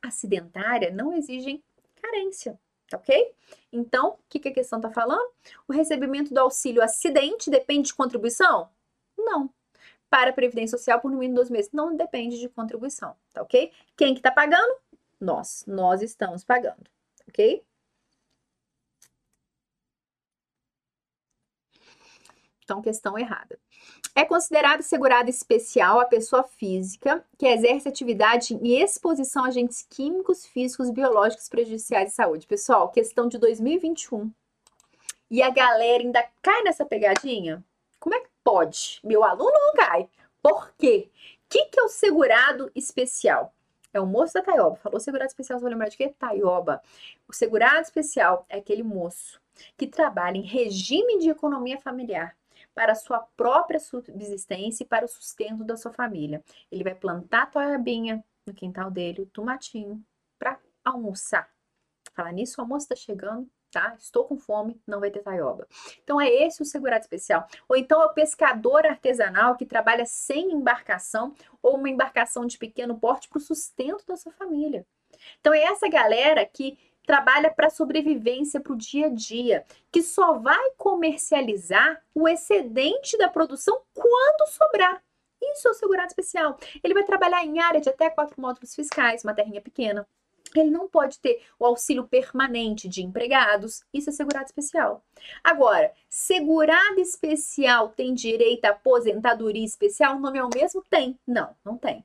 acidentária 0.00 0.92
não 0.92 1.12
exigem 1.12 1.60
carência, 2.00 2.56
tá 2.88 2.96
ok? 2.96 3.34
Então, 3.72 4.10
o 4.10 4.18
que, 4.28 4.38
que 4.38 4.48
a 4.50 4.54
questão 4.54 4.78
está 4.78 4.88
falando? 4.88 5.28
O 5.66 5.72
recebimento 5.72 6.32
do 6.32 6.38
auxílio 6.38 6.80
acidente 6.80 7.50
depende 7.50 7.88
de 7.88 7.94
contribuição? 7.96 8.70
Não. 9.18 9.52
Para 10.08 10.30
a 10.30 10.32
Previdência 10.32 10.78
Social, 10.78 11.00
por 11.00 11.10
no 11.10 11.18
mínimo 11.18 11.34
dois 11.34 11.50
meses, 11.50 11.72
não 11.72 11.96
depende 11.96 12.38
de 12.38 12.48
contribuição, 12.50 13.16
tá 13.32 13.42
ok? 13.42 13.72
Quem 13.96 14.14
que 14.14 14.20
está 14.20 14.30
pagando? 14.30 14.76
Nós. 15.20 15.64
Nós 15.66 16.02
estamos 16.02 16.44
pagando, 16.44 16.88
ok? 17.28 17.66
Então, 22.62 22.80
questão 22.80 23.18
errada. 23.18 23.58
É 24.18 24.24
considerado 24.24 24.82
segurado 24.82 25.28
especial 25.28 26.00
a 26.00 26.06
pessoa 26.06 26.42
física 26.42 27.22
que 27.36 27.46
exerce 27.46 27.86
atividade 27.86 28.54
em 28.54 28.80
exposição 28.80 29.44
a 29.44 29.48
agentes 29.48 29.86
químicos, 29.90 30.46
físicos, 30.46 30.88
biológicos 30.88 31.50
prejudiciais 31.50 32.12
à 32.12 32.14
saúde. 32.14 32.46
Pessoal, 32.46 32.88
questão 32.88 33.28
de 33.28 33.36
2021. 33.36 34.32
E 35.30 35.42
a 35.42 35.50
galera 35.50 36.02
ainda 36.02 36.26
cai 36.40 36.62
nessa 36.62 36.86
pegadinha? 36.86 37.62
Como 38.00 38.14
é 38.14 38.20
que 38.20 38.30
pode? 38.42 39.00
Meu 39.04 39.22
aluno 39.22 39.52
não 39.52 39.74
cai. 39.74 40.08
Por 40.42 40.72
quê? 40.78 41.10
O 41.44 41.48
que, 41.50 41.66
que 41.66 41.78
é 41.78 41.82
o 41.82 41.88
segurado 41.88 42.72
especial? 42.74 43.52
É 43.92 44.00
o 44.00 44.06
moço 44.06 44.32
da 44.32 44.40
Taioba. 44.40 44.76
Falou 44.76 44.98
segurado 44.98 45.28
especial, 45.28 45.58
você 45.58 45.62
vai 45.62 45.72
lembrar 45.72 45.90
de 45.90 45.96
quê? 45.98 46.08
Taioba. 46.18 46.82
O 47.28 47.34
segurado 47.34 47.82
especial 47.82 48.46
é 48.48 48.56
aquele 48.56 48.82
moço 48.82 49.38
que 49.76 49.86
trabalha 49.86 50.38
em 50.38 50.46
regime 50.46 51.18
de 51.18 51.28
economia 51.28 51.78
familiar 51.78 52.34
para 52.76 52.92
a 52.92 52.94
sua 52.94 53.20
própria 53.20 53.80
subsistência 53.80 54.84
e 54.84 54.86
para 54.86 55.06
o 55.06 55.08
sustento 55.08 55.64
da 55.64 55.78
sua 55.78 55.94
família. 55.94 56.44
Ele 56.70 56.84
vai 56.84 56.94
plantar 56.94 57.44
a 57.44 57.46
toiabinha 57.46 58.22
no 58.46 58.52
quintal 58.52 58.90
dele, 58.90 59.22
o 59.22 59.26
tomatinho, 59.26 60.04
para 60.38 60.60
almoçar. 60.84 61.50
Falar 62.12 62.32
nisso, 62.32 62.56
o 62.58 62.60
almoço 62.60 62.84
está 62.84 62.94
chegando, 62.94 63.48
tá? 63.70 63.96
Estou 63.98 64.24
com 64.24 64.36
fome, 64.36 64.78
não 64.86 65.00
vai 65.00 65.10
ter 65.10 65.20
taioba. 65.20 65.66
Então 66.04 66.20
é 66.20 66.28
esse 66.28 66.60
o 66.60 66.66
segurado 66.66 67.00
especial. 67.00 67.48
Ou 67.66 67.76
então 67.76 68.02
é 68.02 68.04
o 68.04 68.12
pescador 68.12 68.84
artesanal 68.86 69.56
que 69.56 69.64
trabalha 69.64 70.04
sem 70.04 70.52
embarcação 70.52 71.34
ou 71.62 71.76
uma 71.76 71.88
embarcação 71.88 72.44
de 72.44 72.58
pequeno 72.58 73.00
porte 73.00 73.26
para 73.26 73.38
o 73.38 73.40
sustento 73.40 74.04
da 74.06 74.16
sua 74.16 74.32
família. 74.32 74.86
Então 75.40 75.54
é 75.54 75.62
essa 75.62 75.88
galera 75.88 76.44
que 76.44 76.78
trabalha 77.06 77.50
para 77.50 77.70
sobrevivência, 77.70 78.60
para 78.60 78.72
o 78.72 78.76
dia 78.76 79.06
a 79.06 79.10
dia, 79.10 79.64
que 79.92 80.02
só 80.02 80.38
vai 80.38 80.70
comercializar 80.76 82.02
o 82.12 82.28
excedente 82.28 83.16
da 83.16 83.28
produção 83.28 83.80
quando 83.94 84.50
sobrar. 84.50 85.02
Isso 85.40 85.68
é 85.68 85.70
o 85.70 85.74
segurado 85.74 86.08
especial. 86.08 86.58
Ele 86.82 86.94
vai 86.94 87.04
trabalhar 87.04 87.44
em 87.44 87.60
área 87.60 87.80
de 87.80 87.88
até 87.88 88.10
quatro 88.10 88.40
módulos 88.40 88.74
fiscais, 88.74 89.22
uma 89.22 89.34
terrinha 89.34 89.60
pequena. 89.60 90.06
Ele 90.54 90.70
não 90.70 90.88
pode 90.88 91.18
ter 91.20 91.42
o 91.58 91.66
auxílio 91.66 92.06
permanente 92.06 92.88
de 92.88 93.02
empregados. 93.02 93.84
Isso 93.92 94.10
é 94.10 94.12
segurado 94.12 94.46
especial. 94.46 95.04
Agora, 95.44 95.92
segurado 96.08 97.00
especial 97.00 97.90
tem 97.90 98.14
direito 98.14 98.64
à 98.64 98.70
aposentadoria 98.70 99.64
especial? 99.64 100.16
O 100.16 100.20
nome 100.20 100.38
é 100.38 100.44
o 100.44 100.50
mesmo? 100.52 100.82
Tem. 100.88 101.18
Não, 101.26 101.54
não 101.64 101.76
tem. 101.76 102.04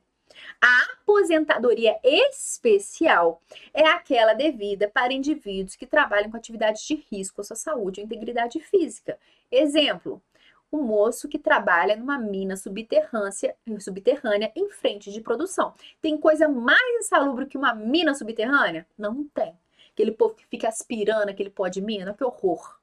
A 0.60 0.92
aposentadoria 0.94 1.98
especial 2.04 3.42
é 3.72 3.86
aquela 3.86 4.34
devida 4.34 4.88
para 4.88 5.12
indivíduos 5.12 5.76
que 5.76 5.86
trabalham 5.86 6.30
com 6.30 6.36
atividades 6.36 6.82
de 6.82 7.04
risco 7.10 7.40
à 7.40 7.44
sua 7.44 7.56
saúde 7.56 8.00
ou 8.00 8.06
integridade 8.06 8.60
física. 8.60 9.18
Exemplo, 9.50 10.22
o 10.70 10.78
moço 10.78 11.28
que 11.28 11.38
trabalha 11.38 11.94
numa 11.94 12.18
mina 12.18 12.56
subterrânea, 12.56 13.54
subterrânea 13.78 14.50
em 14.56 14.70
frente 14.70 15.12
de 15.12 15.20
produção. 15.20 15.74
Tem 16.00 16.16
coisa 16.16 16.48
mais 16.48 16.98
insalubre 16.98 17.46
que 17.46 17.58
uma 17.58 17.74
mina 17.74 18.14
subterrânea? 18.14 18.86
Não 18.96 19.24
tem. 19.24 19.54
Aquele 19.92 20.12
povo 20.12 20.34
que 20.34 20.46
fica 20.46 20.68
aspirando 20.68 21.28
aquele 21.28 21.50
pó 21.50 21.68
de 21.68 21.82
mina, 21.82 22.14
que 22.14 22.24
horror. 22.24 22.80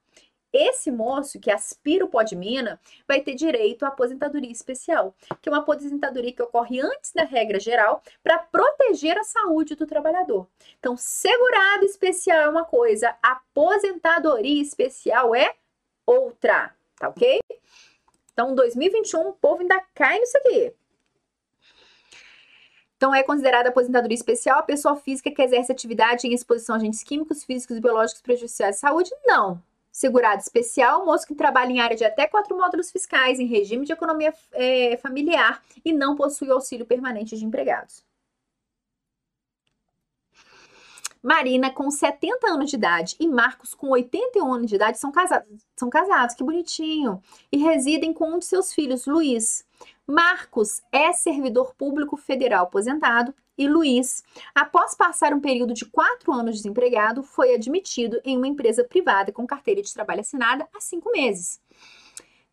Esse 0.51 0.91
moço 0.91 1.39
que 1.39 1.51
aspira 1.51 2.05
o 2.05 2.07
pó 2.07 2.23
de 2.23 2.35
mina 2.35 2.79
vai 3.07 3.21
ter 3.21 3.35
direito 3.35 3.85
à 3.85 3.89
aposentadoria 3.89 4.51
especial, 4.51 5.15
que 5.41 5.47
é 5.47 5.51
uma 5.51 5.59
aposentadoria 5.59 6.33
que 6.33 6.41
ocorre 6.41 6.81
antes 6.81 7.11
da 7.13 7.23
regra 7.23 7.59
geral 7.59 8.01
para 8.23 8.39
proteger 8.39 9.17
a 9.17 9.23
saúde 9.23 9.75
do 9.75 9.85
trabalhador. 9.85 10.47
Então, 10.79 10.97
segurado 10.97 11.85
especial 11.85 12.41
é 12.41 12.49
uma 12.49 12.65
coisa, 12.65 13.15
aposentadoria 13.21 14.61
especial 14.61 15.35
é 15.35 15.53
outra, 16.05 16.73
tá 16.97 17.09
ok? 17.09 17.39
Então, 18.33 18.55
2021, 18.55 19.27
o 19.27 19.33
povo 19.33 19.61
ainda 19.61 19.79
cai 19.93 20.17
nisso 20.17 20.37
aqui. 20.37 20.73
Então, 22.97 23.13
é 23.13 23.23
considerada 23.23 23.69
aposentadoria 23.69 24.15
especial 24.15 24.59
a 24.59 24.63
pessoa 24.63 24.95
física 24.95 25.31
que 25.31 25.41
exerce 25.41 25.71
atividade 25.71 26.27
em 26.27 26.33
exposição 26.33 26.75
a 26.75 26.77
agentes 26.77 27.03
químicos, 27.03 27.43
físicos 27.43 27.77
e 27.77 27.79
biológicos 27.81 28.21
prejudiciais 28.21 28.77
à 28.77 28.79
saúde? 28.79 29.11
Não. 29.25 29.61
Segurado 29.91 30.41
especial, 30.41 31.05
moço 31.05 31.25
que 31.25 31.35
trabalha 31.35 31.71
em 31.71 31.79
área 31.79 31.97
de 31.97 32.05
até 32.05 32.27
quatro 32.27 32.55
módulos 32.57 32.91
fiscais, 32.91 33.39
em 33.39 33.45
regime 33.45 33.85
de 33.85 33.91
economia 33.91 34.33
é, 34.53 34.97
familiar 34.97 35.63
e 35.83 35.91
não 35.91 36.15
possui 36.15 36.49
auxílio 36.51 36.85
permanente 36.85 37.37
de 37.37 37.43
empregados. 37.43 38.03
Marina, 41.21 41.69
com 41.69 41.91
70 41.91 42.47
anos 42.47 42.69
de 42.69 42.77
idade, 42.77 43.15
e 43.19 43.27
Marcos, 43.27 43.73
com 43.73 43.89
81 43.89 44.53
anos 44.53 44.69
de 44.69 44.75
idade, 44.75 44.97
são 44.97 45.11
casados. 45.11 45.67
São 45.75 45.89
casados, 45.89 46.33
que 46.33 46.43
bonitinho. 46.43 47.21
E 47.51 47.57
residem 47.57 48.13
com 48.13 48.35
um 48.35 48.39
de 48.39 48.45
seus 48.45 48.73
filhos, 48.73 49.05
Luiz. 49.05 49.65
Marcos 50.09 50.81
é 50.91 51.13
servidor 51.13 51.75
público 51.75 52.17
federal 52.17 52.63
aposentado 52.63 53.31
e 53.55 53.67
Luiz, 53.67 54.23
após 54.55 54.95
passar 54.95 55.35
um 55.35 55.39
período 55.39 55.71
de 55.71 55.85
quatro 55.85 56.33
anos 56.33 56.55
desempregado, 56.55 57.21
foi 57.21 57.53
admitido 57.53 58.19
em 58.25 58.35
uma 58.35 58.47
empresa 58.47 58.83
privada 58.83 59.31
com 59.31 59.45
carteira 59.45 59.83
de 59.83 59.93
trabalho 59.93 60.21
assinada 60.21 60.67
há 60.75 60.81
cinco 60.81 61.11
meses. 61.11 61.61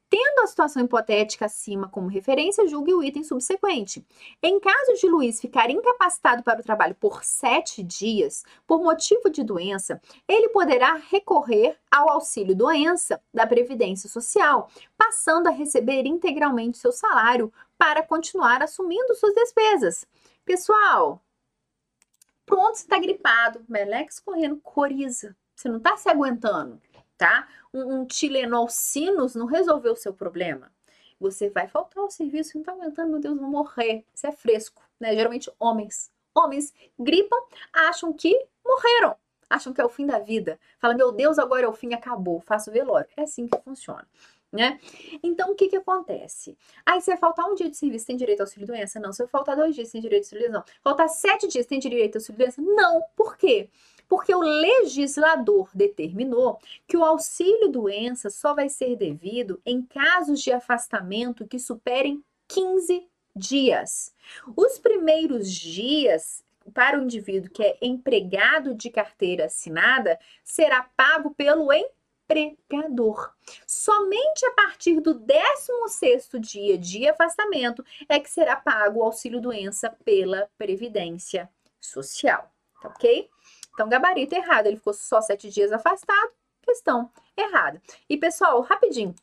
Tendo 0.08 0.40
a 0.40 0.46
situação 0.46 0.84
hipotética 0.84 1.46
acima 1.46 1.88
como 1.88 2.06
referência, 2.06 2.68
julgue 2.68 2.94
o 2.94 3.02
item 3.02 3.24
subsequente. 3.24 4.06
Em 4.40 4.60
caso 4.60 4.94
de 5.00 5.08
Luiz 5.08 5.40
ficar 5.40 5.68
incapacitado 5.68 6.44
para 6.44 6.60
o 6.60 6.62
trabalho 6.62 6.94
por 6.94 7.24
sete 7.24 7.82
dias, 7.82 8.44
por 8.66 8.80
motivo 8.80 9.28
de 9.28 9.42
doença, 9.42 10.00
ele 10.28 10.48
poderá 10.50 10.94
recorrer 10.94 11.76
ao 11.90 12.08
auxílio-doença 12.10 13.20
da 13.34 13.46
Previdência 13.48 14.08
Social, 14.08 14.70
passando 14.96 15.48
a 15.48 15.50
receber 15.50 16.06
integralmente 16.06 16.78
seu 16.78 16.92
salário 16.92 17.52
para 17.76 18.02
continuar 18.02 18.62
assumindo 18.62 19.14
suas 19.16 19.34
despesas. 19.34 20.06
Pessoal, 20.44 21.20
pronto, 22.44 22.76
você 22.76 22.84
está 22.84 22.98
gripado, 23.00 23.64
Melex 23.68 24.20
correndo, 24.20 24.56
coriza. 24.58 25.36
Você 25.56 25.68
não 25.68 25.78
está 25.78 25.96
se 25.96 26.08
aguentando, 26.08 26.80
tá? 27.16 27.48
Um, 27.72 28.00
um 28.00 28.06
Tilenol 28.06 28.68
sinus 28.68 29.34
não 29.34 29.46
resolveu 29.46 29.92
o 29.92 29.96
seu 29.96 30.12
problema. 30.12 30.70
Você 31.18 31.48
vai 31.48 31.66
faltar 31.66 32.02
ao 32.02 32.10
serviço, 32.10 32.52
não 32.54 32.62
está 32.62 32.72
aguentando, 32.72 33.10
meu 33.10 33.20
Deus, 33.20 33.38
vou 33.38 33.48
morrer. 33.48 34.04
Isso 34.14 34.26
é 34.26 34.32
fresco, 34.32 34.82
né? 35.00 35.14
Geralmente 35.14 35.50
homens. 35.58 36.10
Homens 36.34 36.74
gripam, 36.98 37.38
acham 37.72 38.12
que 38.12 38.46
morreram, 38.64 39.16
acham 39.48 39.72
que 39.72 39.80
é 39.80 39.84
o 39.84 39.88
fim 39.88 40.04
da 40.04 40.18
vida. 40.18 40.60
Fala, 40.78 40.94
meu 40.94 41.10
Deus, 41.10 41.38
agora 41.38 41.64
é 41.64 41.68
o 41.68 41.72
fim, 41.72 41.94
acabou, 41.94 42.40
faço 42.40 42.70
velório. 42.70 43.08
É 43.16 43.22
assim 43.22 43.48
que 43.48 43.58
funciona 43.62 44.06
né? 44.52 44.80
Então, 45.22 45.52
o 45.52 45.54
que 45.54 45.68
que 45.68 45.76
acontece? 45.76 46.56
Aí, 46.84 47.00
se 47.00 47.14
faltar 47.16 47.46
um 47.46 47.54
dia 47.54 47.68
de 47.68 47.76
serviço, 47.76 48.06
tem 48.06 48.16
direito 48.16 48.40
ao 48.40 48.46
auxílio-doença? 48.46 48.98
Não. 48.98 49.12
Se 49.12 49.22
vai 49.22 49.28
faltar 49.28 49.56
dois 49.56 49.74
dias, 49.74 49.90
tem 49.90 50.00
direito 50.00 50.22
ao 50.22 50.26
auxílio-doença? 50.26 50.58
Não. 50.58 50.82
Faltar 50.82 51.08
sete 51.08 51.46
dias, 51.46 51.66
tem 51.66 51.78
direito 51.78 52.16
ao 52.16 52.20
auxílio-doença? 52.20 52.62
Não. 52.62 53.02
Por 53.14 53.36
quê? 53.36 53.68
Porque 54.08 54.34
o 54.34 54.40
legislador 54.40 55.68
determinou 55.74 56.58
que 56.86 56.96
o 56.96 57.04
auxílio 57.04 57.68
doença 57.68 58.30
só 58.30 58.54
vai 58.54 58.68
ser 58.68 58.96
devido 58.96 59.60
em 59.64 59.82
casos 59.82 60.40
de 60.40 60.52
afastamento 60.52 61.46
que 61.46 61.58
superem 61.58 62.22
15 62.48 63.08
dias. 63.34 64.14
Os 64.56 64.78
primeiros 64.78 65.50
dias 65.50 66.44
para 66.72 66.98
o 66.98 67.02
indivíduo 67.02 67.50
que 67.50 67.62
é 67.62 67.78
empregado 67.80 68.74
de 68.74 68.90
carteira 68.90 69.46
assinada 69.46 70.18
será 70.42 70.82
pago 70.96 71.34
pelo 71.34 71.68
empregador. 71.72 73.32
Somente 73.66 74.44
a 74.46 74.50
partir 74.52 75.00
do 75.00 75.14
16º 75.14 76.40
dia 76.40 76.76
de 76.76 77.08
afastamento 77.08 77.84
é 78.08 78.18
que 78.18 78.30
será 78.30 78.56
pago 78.56 79.00
o 79.00 79.04
auxílio 79.04 79.40
doença 79.40 79.90
pela 80.04 80.48
previdência 80.58 81.48
social, 81.80 82.50
tá 82.82 82.88
ok? 82.88 83.30
Então, 83.76 83.90
gabarito 83.90 84.34
errado, 84.34 84.68
ele 84.68 84.78
ficou 84.78 84.94
só 84.94 85.20
sete 85.20 85.50
dias 85.50 85.70
afastado, 85.70 86.30
questão 86.62 87.10
errada. 87.36 87.80
E 88.08 88.16
pessoal, 88.16 88.62
rapidinho, 88.62 89.14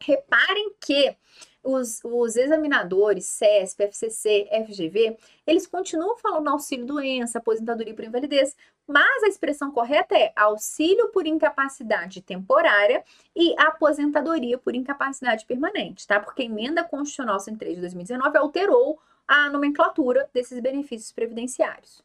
reparem 0.00 0.72
que 0.80 1.14
os, 1.62 2.00
os 2.02 2.34
examinadores, 2.34 3.26
CESP, 3.26 3.82
FCC, 3.82 4.48
FGV, 4.66 5.18
eles 5.46 5.66
continuam 5.66 6.16
falando 6.16 6.48
auxílio 6.48 6.86
doença, 6.86 7.36
aposentadoria 7.36 7.94
por 7.94 8.02
invalidez, 8.02 8.56
mas 8.86 9.22
a 9.22 9.28
expressão 9.28 9.70
correta 9.70 10.16
é 10.16 10.32
auxílio 10.34 11.08
por 11.08 11.26
incapacidade 11.26 12.22
temporária 12.22 13.04
e 13.36 13.54
aposentadoria 13.58 14.56
por 14.56 14.74
incapacidade 14.74 15.44
permanente, 15.44 16.06
tá? 16.06 16.18
Porque 16.18 16.40
a 16.40 16.46
emenda 16.46 16.82
constitucional 16.82 17.38
103 17.38 17.74
de 17.74 17.80
2019 17.82 18.38
alterou 18.38 18.98
a 19.28 19.50
nomenclatura 19.50 20.26
desses 20.32 20.58
benefícios 20.58 21.12
previdenciários. 21.12 22.02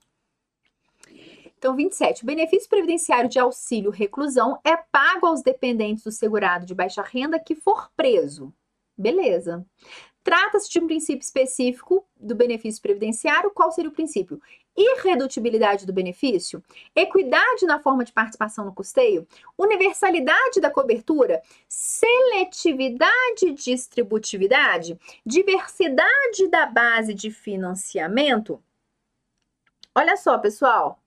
Então, 1.65 1.75
27. 1.75 2.21
O 2.21 2.27
benefício 2.27 2.69
previdenciário 2.69 3.27
de 3.27 3.39
auxílio 3.39 3.89
reclusão 3.89 4.59
é 4.63 4.77
pago 4.77 5.25
aos 5.25 5.41
dependentes 5.41 6.03
do 6.03 6.11
segurado 6.11 6.63
de 6.63 6.75
baixa 6.75 7.01
renda 7.01 7.39
que 7.39 7.55
for 7.55 7.89
preso. 7.97 8.53
Beleza. 8.95 9.65
Trata-se 10.23 10.69
de 10.69 10.79
um 10.79 10.85
princípio 10.85 11.23
específico 11.23 12.05
do 12.15 12.35
benefício 12.35 12.79
previdenciário. 12.79 13.49
Qual 13.49 13.71
seria 13.71 13.89
o 13.89 13.93
princípio? 13.93 14.39
Irredutibilidade 14.77 15.87
do 15.87 15.93
benefício, 15.93 16.63
equidade 16.95 17.65
na 17.65 17.79
forma 17.79 18.05
de 18.05 18.13
participação 18.13 18.63
no 18.65 18.75
custeio, 18.75 19.27
universalidade 19.57 20.61
da 20.61 20.69
cobertura, 20.69 21.41
seletividade 21.67 23.53
distributividade, 23.55 24.99
diversidade 25.25 26.47
da 26.47 26.67
base 26.67 27.15
de 27.15 27.31
financiamento. 27.31 28.61
Olha 29.95 30.15
só, 30.15 30.37
pessoal. 30.37 31.01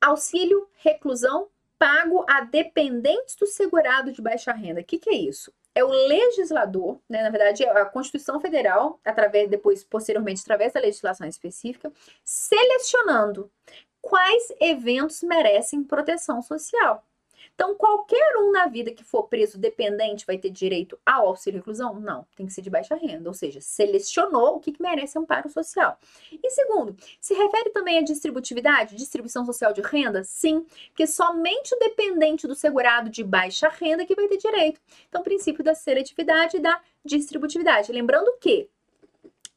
Auxílio, 0.00 0.68
reclusão, 0.78 1.48
pago 1.78 2.24
a 2.28 2.42
dependentes 2.42 3.36
do 3.36 3.46
segurado 3.46 4.12
de 4.12 4.20
baixa 4.20 4.52
renda. 4.52 4.80
O 4.80 4.84
que, 4.84 4.98
que 4.98 5.10
é 5.10 5.14
isso? 5.14 5.52
É 5.74 5.84
o 5.84 5.88
legislador, 5.88 7.00
né, 7.08 7.22
na 7.22 7.30
verdade, 7.30 7.64
é 7.64 7.70
a 7.70 7.84
Constituição 7.84 8.40
Federal, 8.40 9.00
através 9.04 9.48
depois, 9.48 9.84
posteriormente, 9.84 10.42
através 10.42 10.72
da 10.72 10.80
legislação 10.80 11.26
específica, 11.26 11.92
selecionando 12.24 13.50
quais 14.00 14.52
eventos 14.60 15.22
merecem 15.22 15.84
proteção 15.84 16.42
social. 16.42 17.04
Então, 17.60 17.74
qualquer 17.74 18.38
um 18.38 18.52
na 18.52 18.68
vida 18.68 18.90
que 18.90 19.04
for 19.04 19.24
preso 19.24 19.58
dependente 19.58 20.24
vai 20.24 20.38
ter 20.38 20.48
direito 20.48 20.98
ao 21.04 21.28
auxílio 21.28 21.58
reclusão? 21.58 22.00
Não, 22.00 22.26
tem 22.34 22.46
que 22.46 22.54
ser 22.54 22.62
de 22.62 22.70
baixa 22.70 22.94
renda, 22.94 23.28
ou 23.28 23.34
seja, 23.34 23.60
selecionou 23.60 24.56
o 24.56 24.60
que, 24.60 24.72
que 24.72 24.80
merece 24.80 25.18
amparo 25.18 25.46
social. 25.50 25.98
E 26.32 26.48
segundo, 26.48 26.96
se 27.20 27.34
refere 27.34 27.68
também 27.68 27.98
à 27.98 28.02
distributividade, 28.02 28.96
distribuição 28.96 29.44
social 29.44 29.74
de 29.74 29.82
renda? 29.82 30.24
Sim, 30.24 30.64
porque 30.86 31.06
somente 31.06 31.74
o 31.74 31.78
dependente 31.78 32.48
do 32.48 32.54
segurado 32.54 33.10
de 33.10 33.22
baixa 33.22 33.68
renda 33.68 34.06
que 34.06 34.14
vai 34.14 34.26
ter 34.26 34.38
direito. 34.38 34.80
Então, 35.10 35.22
princípio 35.22 35.62
da 35.62 35.74
seletividade 35.74 36.56
e 36.56 36.60
da 36.60 36.80
distributividade. 37.04 37.92
Lembrando 37.92 38.38
que 38.40 38.70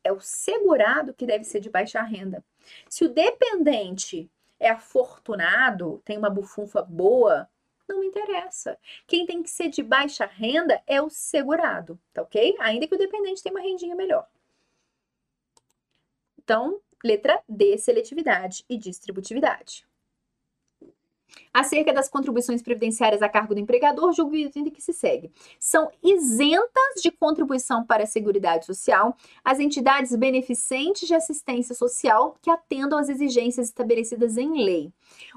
é 0.03 0.11
o 0.11 0.19
segurado 0.19 1.13
que 1.13 1.25
deve 1.25 1.45
ser 1.45 1.61
de 1.61 1.69
baixa 1.69 2.01
renda. 2.01 2.43
Se 2.89 3.05
o 3.05 3.09
dependente 3.09 4.29
é 4.59 4.69
afortunado, 4.69 6.01
tem 6.03 6.17
uma 6.17 6.29
bufunfa 6.29 6.81
boa, 6.81 7.49
não 7.93 8.01
me 8.01 8.07
interessa. 8.07 8.77
Quem 9.07 9.25
tem 9.25 9.43
que 9.43 9.49
ser 9.49 9.69
de 9.69 9.83
baixa 9.83 10.25
renda 10.25 10.81
é 10.87 11.01
o 11.01 11.09
segurado, 11.09 11.99
tá 12.11 12.21
ok? 12.21 12.55
Ainda 12.59 12.87
que 12.87 12.95
o 12.95 12.97
dependente 12.97 13.41
tenha 13.41 13.53
uma 13.53 13.61
rendinha 13.61 13.95
melhor. 13.95 14.27
Então, 16.37 16.81
letra 17.03 17.41
D, 17.47 17.77
seletividade 17.77 18.65
e 18.69 18.77
distributividade. 18.77 19.85
Acerca 21.53 21.93
das 21.93 22.09
contribuições 22.09 22.61
previdenciárias 22.61 23.21
a 23.21 23.29
cargo 23.29 23.53
do 23.53 23.59
empregador, 23.59 24.11
julgo 24.13 24.35
item 24.35 24.69
que 24.69 24.81
se 24.81 24.93
segue. 24.93 25.31
São 25.59 25.91
isentas 26.03 27.01
de 27.01 27.11
contribuição 27.11 27.85
para 27.85 28.03
a 28.03 28.07
Seguridade 28.07 28.65
Social 28.65 29.15
as 29.43 29.59
entidades 29.59 30.15
beneficentes 30.15 31.07
de 31.07 31.13
assistência 31.13 31.75
social 31.75 32.35
que 32.41 32.49
atendam 32.49 32.97
às 32.97 33.09
exigências 33.09 33.67
estabelecidas 33.67 34.37
em 34.37 34.63
lei. 34.63 34.91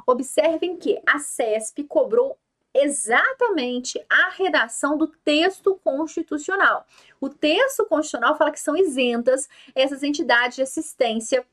Observem 0.07 0.77
que 0.77 1.01
a 1.07 1.19
CESP 1.19 1.85
cobrou 1.85 2.39
exatamente 2.85 4.05
a 4.09 4.31
redação 4.31 4.97
do 4.97 5.07
texto 5.07 5.79
constitucional. 5.83 6.87
O 7.21 7.29
texto 7.29 7.85
constitucional 7.87 8.37
fala 8.37 8.51
que 8.51 8.61
são 8.61 8.77
isentas 8.77 9.49
essas 9.75 10.03
entidades 10.03 10.57
de 10.57 10.63
assistência 10.63 11.47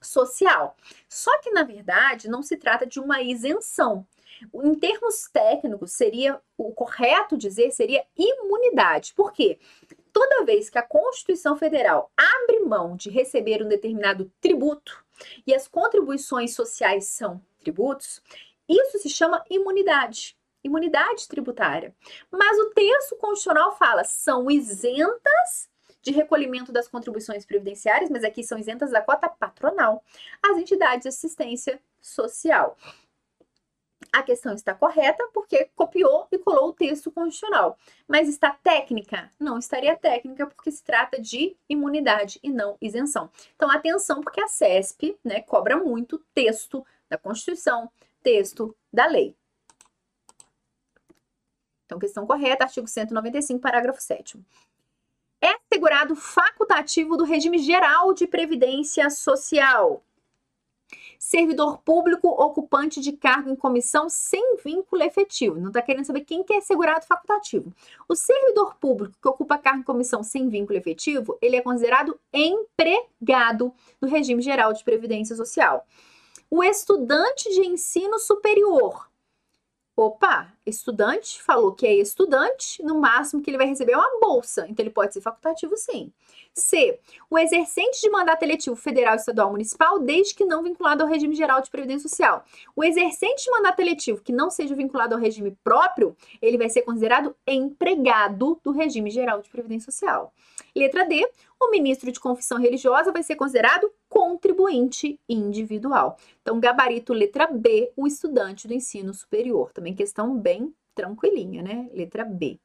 social. 0.00 0.76
Só 1.08 1.38
que, 1.40 1.50
na 1.50 1.62
verdade, 1.62 2.28
não 2.28 2.42
se 2.42 2.56
trata 2.56 2.86
de 2.86 3.00
uma 3.00 3.22
isenção. 3.22 4.06
Em 4.54 4.74
termos 4.74 5.28
técnicos, 5.32 5.92
seria 5.92 6.40
o 6.58 6.72
correto 6.72 7.36
dizer 7.36 7.70
seria 7.70 8.04
imunidade. 8.16 9.14
Por 9.14 9.32
quê? 9.32 9.58
Toda 10.12 10.44
vez 10.44 10.70
que 10.70 10.78
a 10.78 10.82
Constituição 10.82 11.56
Federal 11.56 12.10
abre 12.16 12.60
mão 12.60 12.96
de 12.96 13.10
receber 13.10 13.62
um 13.62 13.68
determinado 13.68 14.30
tributo 14.40 15.04
e 15.46 15.54
as 15.54 15.66
contribuições 15.66 16.54
sociais 16.54 17.06
são 17.06 17.42
tributos, 17.60 18.22
isso 18.68 18.98
se 18.98 19.08
chama 19.08 19.44
imunidade 19.48 20.35
imunidade 20.66 21.28
tributária. 21.28 21.94
Mas 22.30 22.58
o 22.58 22.70
texto 22.70 23.16
constitucional 23.16 23.76
fala 23.76 24.04
são 24.04 24.50
isentas 24.50 25.68
de 26.02 26.12
recolhimento 26.12 26.70
das 26.70 26.86
contribuições 26.86 27.44
previdenciárias, 27.44 28.08
mas 28.08 28.22
aqui 28.22 28.44
são 28.44 28.58
isentas 28.58 28.92
da 28.92 29.00
cota 29.00 29.28
patronal, 29.28 30.04
as 30.40 30.56
entidades 30.56 31.02
de 31.02 31.08
assistência 31.08 31.80
social. 32.00 32.76
A 34.12 34.22
questão 34.22 34.54
está 34.54 34.72
correta 34.72 35.28
porque 35.34 35.68
copiou 35.74 36.28
e 36.30 36.38
colou 36.38 36.68
o 36.68 36.72
texto 36.72 37.10
constitucional. 37.10 37.76
Mas 38.06 38.28
está 38.28 38.52
técnica? 38.52 39.30
Não 39.38 39.58
estaria 39.58 39.96
técnica 39.96 40.46
porque 40.46 40.70
se 40.70 40.82
trata 40.82 41.20
de 41.20 41.56
imunidade 41.68 42.38
e 42.42 42.50
não 42.50 42.76
isenção. 42.80 43.28
Então, 43.56 43.70
atenção, 43.70 44.20
porque 44.20 44.40
a 44.40 44.48
CESP 44.48 45.18
né, 45.24 45.40
cobra 45.42 45.76
muito 45.76 46.18
texto 46.32 46.86
da 47.08 47.18
Constituição, 47.18 47.90
texto 48.22 48.76
da 48.92 49.06
lei. 49.06 49.36
Então, 51.86 51.98
questão 51.98 52.26
correta, 52.26 52.64
artigo 52.64 52.86
195, 52.86 53.60
parágrafo 53.60 54.02
7 54.02 54.38
é 55.40 55.54
assegurado 55.70 56.16
facultativo 56.16 57.16
do 57.16 57.24
regime 57.24 57.58
geral 57.58 58.12
de 58.12 58.26
previdência 58.26 59.08
social. 59.10 60.02
Servidor 61.18 61.78
público 61.78 62.28
ocupante 62.28 63.00
de 63.00 63.12
cargo 63.12 63.50
em 63.50 63.56
comissão 63.56 64.08
sem 64.08 64.56
vínculo 64.62 65.02
efetivo. 65.02 65.58
Não 65.58 65.68
está 65.68 65.82
querendo 65.82 66.04
saber 66.04 66.20
quem 66.20 66.44
que 66.44 66.52
é 66.52 66.60
segurado 66.60 67.06
facultativo. 67.06 67.72
O 68.08 68.14
servidor 68.14 68.76
público 68.76 69.16
que 69.20 69.28
ocupa 69.28 69.58
cargo 69.58 69.80
em 69.80 69.84
comissão 69.84 70.22
sem 70.22 70.48
vínculo 70.48 70.78
efetivo, 70.78 71.36
ele 71.40 71.56
é 71.56 71.62
considerado 71.62 72.18
empregado 72.32 73.72
no 74.00 74.08
regime 74.08 74.42
geral 74.42 74.72
de 74.72 74.84
previdência 74.84 75.34
social. 75.34 75.86
O 76.48 76.62
estudante 76.62 77.50
de 77.50 77.66
ensino 77.66 78.18
superior, 78.18 79.08
Opa, 79.98 80.52
estudante 80.66 81.42
falou 81.42 81.72
que 81.72 81.86
é 81.86 81.94
estudante, 81.94 82.82
no 82.82 83.00
máximo 83.00 83.40
que 83.40 83.48
ele 83.48 83.56
vai 83.56 83.66
receber 83.66 83.92
é 83.92 83.96
uma 83.96 84.20
bolsa, 84.20 84.66
então 84.68 84.82
ele 84.82 84.92
pode 84.92 85.14
ser 85.14 85.22
facultativo 85.22 85.74
sim. 85.74 86.12
C. 86.52 87.00
O 87.30 87.38
exercente 87.38 88.02
de 88.02 88.10
mandato 88.10 88.42
eletivo 88.42 88.76
federal, 88.76 89.16
estadual, 89.16 89.50
municipal, 89.50 89.98
desde 89.98 90.34
que 90.34 90.44
não 90.44 90.62
vinculado 90.62 91.02
ao 91.02 91.08
regime 91.08 91.34
geral 91.34 91.62
de 91.62 91.70
previdência 91.70 92.10
social. 92.10 92.44
O 92.74 92.84
exercente 92.84 93.44
de 93.44 93.50
mandato 93.50 93.80
eletivo 93.80 94.20
que 94.20 94.32
não 94.32 94.50
seja 94.50 94.74
vinculado 94.74 95.14
ao 95.14 95.20
regime 95.20 95.56
próprio, 95.64 96.14
ele 96.42 96.58
vai 96.58 96.68
ser 96.68 96.82
considerado 96.82 97.34
empregado 97.46 98.60
do 98.62 98.72
regime 98.72 99.10
geral 99.10 99.40
de 99.40 99.48
previdência 99.48 99.90
social. 99.90 100.30
Letra 100.74 101.06
D. 101.06 101.26
O 101.58 101.70
ministro 101.70 102.12
de 102.12 102.20
confissão 102.20 102.58
religiosa 102.58 103.10
vai 103.10 103.22
ser 103.22 103.34
considerado 103.34 103.90
contribuinte 104.16 105.20
individual. 105.28 106.16
Então, 106.40 106.58
gabarito 106.58 107.12
letra 107.12 107.46
B, 107.46 107.92
o 107.94 108.06
estudante 108.06 108.66
do 108.66 108.72
ensino 108.72 109.12
superior. 109.12 109.70
Também 109.74 109.94
questão 109.94 110.34
bem 110.38 110.74
tranquilinha, 110.94 111.62
né? 111.62 111.90
Letra 111.92 112.24
B. 112.24 112.58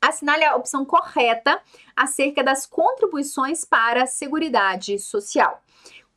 Assinale 0.00 0.44
a 0.44 0.54
opção 0.54 0.84
correta 0.84 1.60
acerca 1.96 2.44
das 2.44 2.66
contribuições 2.66 3.64
para 3.64 4.04
a 4.04 4.06
Seguridade 4.06 4.96
Social. 5.00 5.60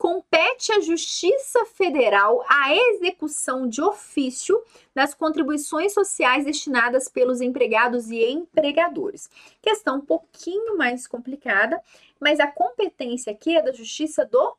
compete 0.02 0.72
à 0.72 0.80
Justiça 0.80 1.64
Federal 1.66 2.44
a 2.50 2.76
execução 2.76 3.70
de 3.70 3.84
ofício 3.84 4.60
das 4.96 5.14
contribuições 5.14 5.94
sociais 5.94 6.44
destinadas 6.44 7.08
pelos 7.08 7.40
empregados 7.40 8.10
e 8.10 8.20
empregadores. 8.26 9.30
Questão 9.62 9.98
um 9.98 10.02
pouquinho 10.02 10.76
mais 10.76 11.06
complicada, 11.06 11.80
mas 12.22 12.40
a 12.40 12.48
competência 12.48 13.34
aqui 13.34 13.58
é 13.58 13.62
da 13.62 13.72
Justiça 13.72 14.26
do 14.26 14.56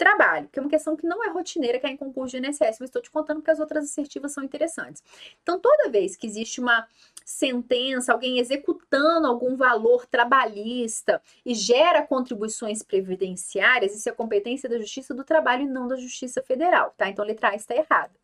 Trabalho, 0.00 0.48
que 0.50 0.58
é 0.58 0.62
uma 0.62 0.70
questão 0.70 0.96
que 0.96 1.06
não 1.06 1.22
é 1.22 1.28
rotineira 1.28 1.78
cair 1.78 1.92
em 1.92 1.96
concurso 1.98 2.34
de 2.40 2.46
INSS, 2.46 2.78
mas 2.80 2.88
estou 2.88 3.02
te 3.02 3.10
contando 3.10 3.36
porque 3.40 3.50
as 3.50 3.60
outras 3.60 3.84
assertivas 3.84 4.32
são 4.32 4.42
interessantes. 4.42 5.02
Então, 5.42 5.60
toda 5.60 5.90
vez 5.90 6.16
que 6.16 6.26
existe 6.26 6.58
uma 6.58 6.88
sentença, 7.22 8.10
alguém 8.10 8.38
executando 8.38 9.26
algum 9.26 9.56
valor 9.56 10.06
trabalhista 10.06 11.20
e 11.44 11.54
gera 11.54 12.02
contribuições 12.06 12.82
previdenciárias, 12.82 13.94
isso 13.94 14.08
é 14.08 14.12
competência 14.12 14.70
da 14.70 14.78
Justiça 14.78 15.12
do 15.12 15.22
Trabalho 15.22 15.64
e 15.64 15.66
não 15.66 15.86
da 15.86 15.96
Justiça 15.96 16.42
Federal, 16.42 16.94
tá? 16.96 17.10
Então, 17.10 17.22
letra 17.22 17.50
A 17.50 17.54
está 17.54 17.74
errada. 17.74 18.14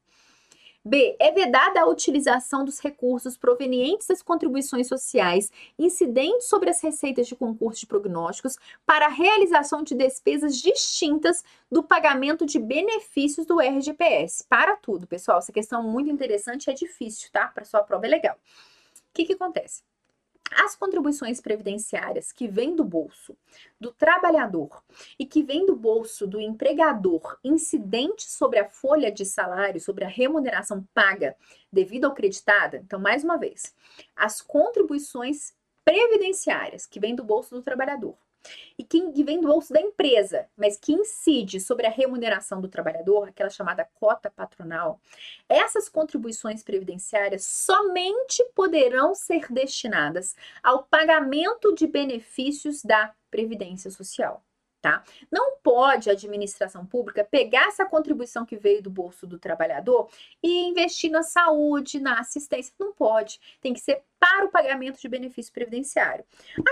B. 0.86 1.16
É 1.18 1.32
vedada 1.32 1.80
a 1.80 1.86
utilização 1.86 2.64
dos 2.64 2.78
recursos 2.78 3.36
provenientes 3.36 4.06
das 4.06 4.22
contribuições 4.22 4.86
sociais 4.86 5.50
incidentes 5.76 6.46
sobre 6.46 6.70
as 6.70 6.80
receitas 6.80 7.26
de 7.26 7.34
concurso 7.34 7.80
de 7.80 7.86
prognósticos 7.86 8.56
para 8.86 9.06
a 9.06 9.10
realização 9.10 9.82
de 9.82 9.96
despesas 9.96 10.56
distintas 10.56 11.42
do 11.70 11.82
pagamento 11.82 12.46
de 12.46 12.60
benefícios 12.60 13.44
do 13.44 13.60
RGPS. 13.60 14.44
Para 14.48 14.76
tudo, 14.76 15.06
pessoal. 15.06 15.38
Essa 15.38 15.52
questão 15.52 15.80
é 15.80 15.82
muito 15.82 16.08
interessante 16.08 16.68
e 16.68 16.70
é 16.70 16.74
difícil, 16.74 17.30
tá? 17.32 17.48
Para 17.48 17.64
sua 17.64 17.82
prova 17.82 18.06
é 18.06 18.08
legal. 18.08 18.36
O 18.36 19.12
que, 19.12 19.24
que 19.24 19.32
acontece? 19.32 19.85
As 20.50 20.74
contribuições 20.76 21.40
previdenciárias 21.40 22.32
que 22.32 22.48
vêm 22.48 22.74
do 22.74 22.84
bolso 22.84 23.36
do 23.80 23.92
trabalhador 23.92 24.82
e 25.18 25.26
que 25.26 25.42
vêm 25.42 25.66
do 25.66 25.76
bolso 25.76 26.26
do 26.26 26.40
empregador 26.40 27.38
incidente 27.42 28.30
sobre 28.30 28.58
a 28.58 28.68
folha 28.68 29.10
de 29.10 29.24
salário, 29.24 29.80
sobre 29.80 30.04
a 30.04 30.08
remuneração 30.08 30.86
paga 30.94 31.36
devido 31.72 32.04
ao 32.04 32.14
creditada, 32.14 32.78
então, 32.78 32.98
mais 32.98 33.24
uma 33.24 33.36
vez, 33.36 33.74
as 34.14 34.40
contribuições 34.40 35.54
previdenciárias 35.84 36.86
que 36.86 36.98
vêm 36.98 37.14
do 37.14 37.24
bolso 37.24 37.54
do 37.54 37.62
trabalhador 37.62 38.16
e 38.78 38.84
que 38.84 39.24
vem 39.24 39.40
do 39.40 39.48
bolso 39.48 39.72
da 39.72 39.80
empresa, 39.80 40.48
mas 40.56 40.78
que 40.78 40.92
incide 40.92 41.60
sobre 41.60 41.86
a 41.86 41.90
remuneração 41.90 42.60
do 42.60 42.68
trabalhador, 42.68 43.28
aquela 43.28 43.50
chamada 43.50 43.88
cota 43.94 44.30
patronal, 44.30 45.00
essas 45.48 45.88
contribuições 45.88 46.62
previdenciárias 46.62 47.44
somente 47.44 48.44
poderão 48.54 49.14
ser 49.14 49.50
destinadas 49.50 50.36
ao 50.62 50.84
pagamento 50.84 51.74
de 51.74 51.86
benefícios 51.86 52.82
da 52.82 53.14
Previdência 53.30 53.90
Social 53.90 54.45
tá? 54.86 55.02
Não 55.32 55.56
pode 55.56 56.08
a 56.08 56.12
administração 56.12 56.86
pública 56.86 57.24
pegar 57.24 57.66
essa 57.66 57.84
contribuição 57.84 58.46
que 58.46 58.56
veio 58.56 58.80
do 58.80 58.88
bolso 58.88 59.26
do 59.26 59.36
trabalhador 59.36 60.08
e 60.40 60.68
investir 60.68 61.10
na 61.10 61.24
saúde, 61.24 61.98
na 61.98 62.20
assistência. 62.20 62.72
Não 62.78 62.92
pode. 62.92 63.40
Tem 63.60 63.74
que 63.74 63.80
ser 63.80 64.04
para 64.20 64.46
o 64.46 64.48
pagamento 64.48 65.00
de 65.00 65.08
benefício 65.08 65.52
previdenciário. 65.52 66.24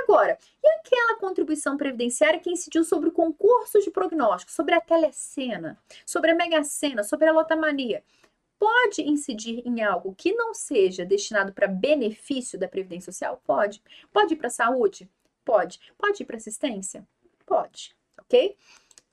Agora, 0.02 0.38
e 0.62 0.68
aquela 0.78 1.18
contribuição 1.18 1.76
previdenciária 1.76 2.38
que 2.38 2.50
incidiu 2.50 2.84
sobre 2.84 3.08
o 3.08 3.12
concurso 3.12 3.80
de 3.80 3.90
prognóstico, 3.90 4.52
sobre 4.52 4.74
a 4.74 4.80
telecena, 4.80 5.76
sobre 6.06 6.30
a 6.30 6.34
mega 6.36 6.62
sena, 6.62 7.02
sobre 7.02 7.28
a 7.28 7.32
lotamania? 7.32 8.04
Pode 8.56 9.02
incidir 9.02 9.60
em 9.66 9.82
algo 9.82 10.14
que 10.14 10.32
não 10.32 10.54
seja 10.54 11.04
destinado 11.04 11.52
para 11.52 11.66
benefício 11.66 12.56
da 12.56 12.68
Previdência 12.68 13.12
Social? 13.12 13.42
Pode. 13.44 13.82
Pode 14.12 14.34
ir 14.34 14.36
para 14.36 14.46
a 14.46 14.50
saúde? 14.50 15.10
Pode. 15.44 15.80
Pode 15.98 16.22
ir 16.22 16.26
para 16.26 16.36
assistência? 16.36 17.04
Pode 17.44 17.94
ok? 18.26 18.56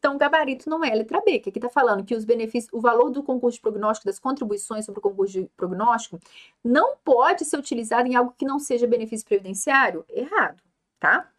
Então, 0.02 0.18
gabarito 0.18 0.68
não 0.68 0.84
é 0.84 0.90
letra 0.96 1.22
B, 1.22 1.40
que 1.40 1.50
aqui 1.50 1.60
está 1.60 1.70
falando 1.70 2.04
que 2.04 2.16
os 2.16 2.26
benefícios, 2.26 2.74
o 2.74 2.82
valor 2.82 3.12
do 3.12 3.22
concurso 3.22 3.58
de 3.58 3.62
prognóstico, 3.62 4.08
das 4.08 4.18
contribuições 4.18 4.84
sobre 4.84 4.98
o 4.98 5.02
concurso 5.02 5.34
de 5.34 5.46
prognóstico, 5.56 6.20
não 6.64 6.98
pode 6.98 7.46
ser 7.46 7.58
utilizado 7.58 8.08
em 8.08 8.16
algo 8.16 8.34
que 8.36 8.44
não 8.44 8.58
seja 8.58 8.88
benefício 8.88 9.24
previdenciário. 9.28 10.04
Errado, 10.10 10.60
tá? 11.00 11.30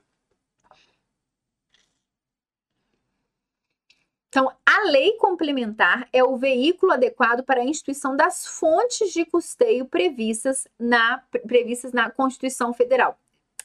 Então, 4.28 4.50
a 4.64 4.90
lei 4.90 5.16
complementar 5.18 6.08
é 6.12 6.22
o 6.22 6.36
veículo 6.36 6.92
adequado 6.92 7.42
para 7.44 7.60
a 7.60 7.64
instituição 7.64 8.16
das 8.16 8.46
fontes 8.46 9.12
de 9.12 9.26
custeio 9.26 9.86
previstas 9.86 10.68
na, 10.78 11.18
previstas 11.46 11.92
na 11.92 12.10
Constituição 12.10 12.72
Federal. 12.72 13.18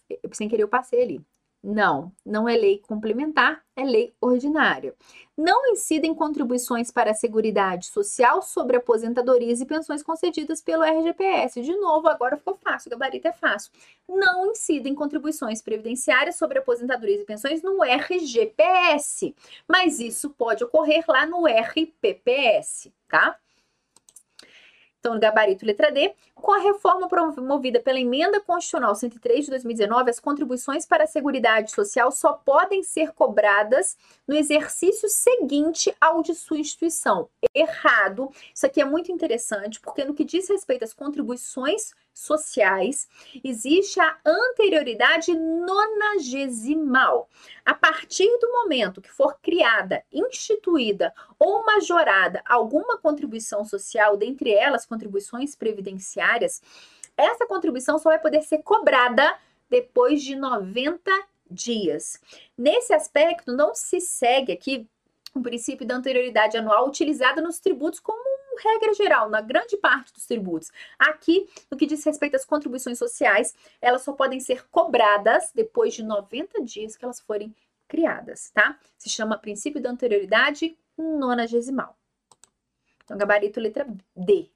Eu, 0.09 0.19
sem 0.33 0.49
querer, 0.49 0.63
eu 0.63 0.67
passei 0.67 1.03
ali. 1.03 1.25
Não, 1.69 2.13
não 2.25 2.47
é 2.47 2.55
lei 2.55 2.79
complementar, 2.79 3.61
é 3.75 3.83
lei 3.83 4.15
ordinária. 4.21 4.95
Não 5.37 5.67
incidem 5.67 6.15
contribuições 6.15 6.89
para 6.91 7.11
a 7.11 7.13
Seguridade 7.13 7.87
Social 7.87 8.41
sobre 8.41 8.77
aposentadorias 8.77 9.59
e 9.59 9.65
pensões 9.65 10.01
concedidas 10.01 10.61
pelo 10.61 10.85
RGPS. 10.85 11.61
De 11.61 11.75
novo, 11.75 12.07
agora 12.07 12.37
ficou 12.37 12.55
fácil, 12.55 12.87
o 12.87 12.91
gabarito 12.91 13.27
é 13.27 13.33
fácil. 13.33 13.69
Não 14.07 14.49
incidem 14.49 14.95
contribuições 14.95 15.61
previdenciárias 15.61 16.37
sobre 16.37 16.59
aposentadorias 16.59 17.19
e 17.19 17.25
pensões 17.25 17.61
no 17.61 17.83
RGPS, 17.83 19.35
mas 19.67 19.99
isso 19.99 20.29
pode 20.29 20.63
ocorrer 20.63 21.03
lá 21.05 21.25
no 21.25 21.45
RPPS, 21.45 22.93
tá? 23.09 23.37
Então, 24.99 25.13
no 25.13 25.19
gabarito 25.19 25.65
letra 25.65 25.91
D, 25.91 26.13
com 26.33 26.51
a 26.51 26.59
reforma 26.59 27.07
promovida 27.07 27.79
pela 27.79 27.99
Emenda 27.99 28.39
Constitucional 28.41 28.95
103 28.95 29.45
de 29.45 29.51
2019, 29.51 30.09
as 30.09 30.19
contribuições 30.19 30.85
para 30.85 31.03
a 31.03 31.07
Seguridade 31.07 31.71
Social 31.71 32.11
só 32.11 32.33
podem 32.33 32.83
ser 32.83 33.13
cobradas 33.13 33.97
no 34.27 34.35
exercício 34.35 35.07
seguinte 35.07 35.95
ao 36.01 36.21
de 36.21 36.33
sua 36.33 36.57
instituição. 36.57 37.29
Errado. 37.53 38.31
Isso 38.53 38.65
aqui 38.65 38.81
é 38.81 38.85
muito 38.85 39.11
interessante, 39.11 39.79
porque 39.79 40.03
no 40.03 40.13
que 40.13 40.23
diz 40.23 40.49
respeito 40.49 40.83
às 40.83 40.93
contribuições 40.93 41.93
sociais, 42.17 43.07
existe 43.43 43.99
a 43.99 44.17
anterioridade 44.25 45.33
nonagesimal. 45.33 47.29
A 47.65 47.73
partir 47.73 48.29
do 48.39 48.51
momento 48.51 49.01
que 49.01 49.11
for 49.11 49.37
criada, 49.41 50.03
instituída 50.11 51.13
ou 51.37 51.65
majorada 51.65 52.41
alguma 52.45 52.97
contribuição 52.97 53.63
social, 53.63 54.17
dentre 54.17 54.51
elas 54.51 54.85
contribuições 54.85 55.55
previdenciárias, 55.55 56.61
essa 57.15 57.45
contribuição 57.45 57.97
só 57.97 58.09
vai 58.09 58.19
poder 58.19 58.41
ser 58.43 58.59
cobrada 58.59 59.35
depois 59.69 60.21
de 60.23 60.35
90 60.35 61.11
dias. 61.49 62.19
Nesse 62.57 62.93
aspecto, 62.93 63.51
não 63.51 63.73
se 63.73 63.99
segue 63.99 64.51
aqui 64.51 64.87
o 65.33 65.41
princípio 65.41 65.85
da 65.85 65.95
anterioridade 65.95 66.57
anual 66.57 66.87
utilizado 66.87 67.41
nos 67.41 67.59
tributos 67.59 67.99
como 67.99 68.36
regra 68.57 68.93
geral, 68.93 69.29
na 69.29 69.41
grande 69.41 69.77
parte 69.77 70.13
dos 70.13 70.25
tributos. 70.25 70.71
Aqui, 70.97 71.47
no 71.69 71.77
que 71.77 71.85
diz 71.85 72.03
respeito 72.03 72.35
às 72.35 72.45
contribuições 72.45 72.97
sociais, 72.97 73.55
elas 73.81 74.03
só 74.03 74.13
podem 74.13 74.39
ser 74.39 74.67
cobradas 74.69 75.51
depois 75.53 75.93
de 75.93 76.03
90 76.03 76.61
dias 76.63 76.95
que 76.95 77.05
elas 77.05 77.19
forem 77.19 77.55
criadas, 77.87 78.51
tá? 78.51 78.77
Se 78.97 79.09
chama 79.09 79.37
princípio 79.37 79.81
da 79.81 79.89
anterioridade 79.89 80.77
nonagesimal. 80.97 81.97
Então, 83.03 83.17
gabarito 83.17 83.59
letra 83.59 83.87
D. 84.15 84.51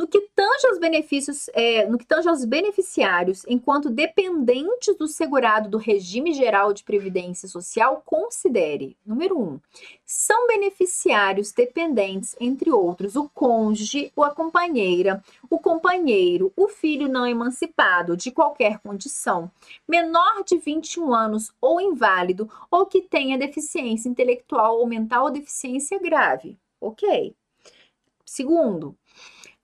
No 0.00 0.08
que 0.08 0.18
tange 0.34 0.66
aos 0.66 0.78
benefícios, 0.78 1.50
é, 1.52 1.86
no 1.86 1.98
que 1.98 2.06
tange 2.06 2.26
aos 2.26 2.42
beneficiários, 2.46 3.44
enquanto 3.46 3.90
dependentes 3.90 4.96
do 4.96 5.06
segurado 5.06 5.68
do 5.68 5.76
regime 5.76 6.32
geral 6.32 6.72
de 6.72 6.82
previdência 6.82 7.46
social, 7.46 8.02
considere: 8.06 8.96
número 9.04 9.38
1. 9.38 9.42
Um, 9.42 9.60
são 10.06 10.46
beneficiários 10.46 11.52
dependentes, 11.52 12.34
entre 12.40 12.70
outros, 12.70 13.14
o 13.14 13.28
cônjuge, 13.28 14.10
ou 14.16 14.24
a 14.24 14.34
companheira, 14.34 15.22
o 15.50 15.58
companheiro, 15.58 16.50
o 16.56 16.66
filho 16.66 17.06
não 17.06 17.26
emancipado 17.26 18.16
de 18.16 18.30
qualquer 18.30 18.78
condição, 18.78 19.50
menor 19.86 20.42
de 20.46 20.56
21 20.56 21.12
anos 21.12 21.52
ou 21.60 21.78
inválido, 21.78 22.50
ou 22.70 22.86
que 22.86 23.02
tenha 23.02 23.36
deficiência 23.36 24.08
intelectual 24.08 24.78
ou 24.78 24.86
mental 24.86 25.24
ou 25.24 25.30
deficiência 25.30 25.98
grave. 25.98 26.56
Ok. 26.80 27.36
Segundo, 28.24 28.96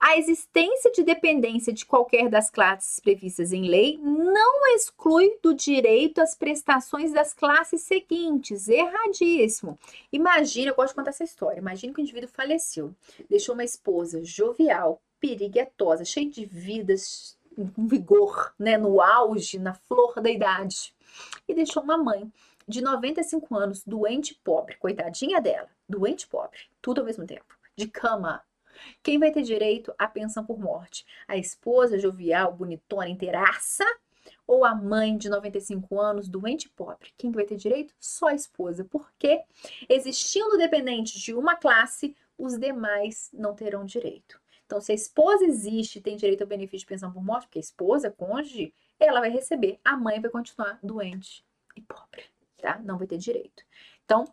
a 0.07 0.17
existência 0.17 0.93
de 0.93 1.03
dependência 1.03 1.73
de 1.73 1.85
qualquer 1.85 2.29
das 2.29 2.49
classes 2.49 3.01
previstas 3.01 3.53
em 3.53 3.69
lei 3.69 3.99
não 4.01 4.69
exclui 4.77 5.37
do 5.43 5.53
direito 5.53 6.21
às 6.21 6.33
prestações 6.37 7.13
das 7.13 7.35
classes 7.35 7.83
seguintes. 7.83 8.69
Erradíssimo. 8.69 9.77
Imagina, 10.13 10.71
eu 10.71 10.77
gosto 10.77 10.91
de 10.91 10.95
contar 10.95 11.11
essa 11.11 11.25
história. 11.25 11.59
Imagina 11.59 11.93
que 11.93 12.01
o 12.01 12.03
indivíduo 12.03 12.29
faleceu, 12.29 12.95
deixou 13.29 13.53
uma 13.53 13.65
esposa 13.65 14.23
jovial, 14.23 15.03
periguetosa, 15.19 16.05
cheia 16.05 16.31
de 16.31 16.47
vidas, 16.47 17.37
com 17.75 17.89
vigor, 17.89 18.55
né, 18.57 18.79
no 18.79 19.01
auge, 19.01 19.59
na 19.59 19.75
flor 19.75 20.21
da 20.21 20.31
idade, 20.31 20.95
e 21.49 21.55
deixou 21.55 21.83
uma 21.83 21.99
mãe 21.99 22.33
de 22.69 22.81
95 22.81 23.57
anos, 23.57 23.83
doente 23.85 24.37
pobre, 24.45 24.77
coitadinha 24.77 25.41
dela, 25.41 25.69
doente 25.89 26.29
pobre, 26.29 26.61
tudo 26.81 27.01
ao 27.01 27.05
mesmo 27.05 27.27
tempo, 27.27 27.59
de 27.75 27.89
cama, 27.89 28.41
quem 29.03 29.19
vai 29.19 29.31
ter 29.31 29.43
direito 29.43 29.95
à 29.99 30.07
pensão 30.07 30.45
por 30.45 30.59
morte? 30.59 31.05
A 31.27 31.37
esposa 31.37 31.99
jovial, 31.99 32.53
bonitona, 32.53 33.09
inteiraça 33.09 33.85
ou 34.47 34.65
a 34.65 34.75
mãe 34.75 35.17
de 35.17 35.29
95 35.29 36.01
anos, 36.01 36.29
doente 36.29 36.65
e 36.65 36.71
pobre. 36.71 37.13
Quem 37.17 37.31
vai 37.31 37.45
ter 37.45 37.57
direito? 37.57 37.95
Só 37.99 38.29
a 38.29 38.35
esposa. 38.35 38.85
Porque, 38.85 39.43
existindo 39.89 40.57
dependente 40.57 41.19
de 41.19 41.35
uma 41.35 41.57
classe, 41.57 42.17
os 42.39 42.59
demais 42.59 43.31
não 43.33 43.55
terão 43.55 43.85
direito. 43.85 44.41
Então, 44.65 44.81
se 44.81 44.93
a 44.93 44.95
esposa 44.95 45.45
existe 45.45 46.01
tem 46.01 46.17
direito 46.17 46.43
ao 46.43 46.49
benefício 46.49 46.81
de 46.81 46.87
pensão 46.87 47.13
por 47.13 47.25
morte, 47.25 47.47
porque 47.47 47.59
a 47.59 47.61
esposa, 47.61 48.11
cônjuge, 48.11 48.75
ela 48.99 49.21
vai 49.21 49.31
receber, 49.31 49.79
a 49.85 49.97
mãe 49.97 50.21
vai 50.21 50.31
continuar 50.31 50.79
doente 50.83 51.45
e 51.77 51.81
pobre, 51.83 52.25
tá? 52.59 52.81
Não 52.85 52.99
vai 52.99 53.07
ter 53.07 53.19
direito. 53.19 53.63
Então, 54.05 54.25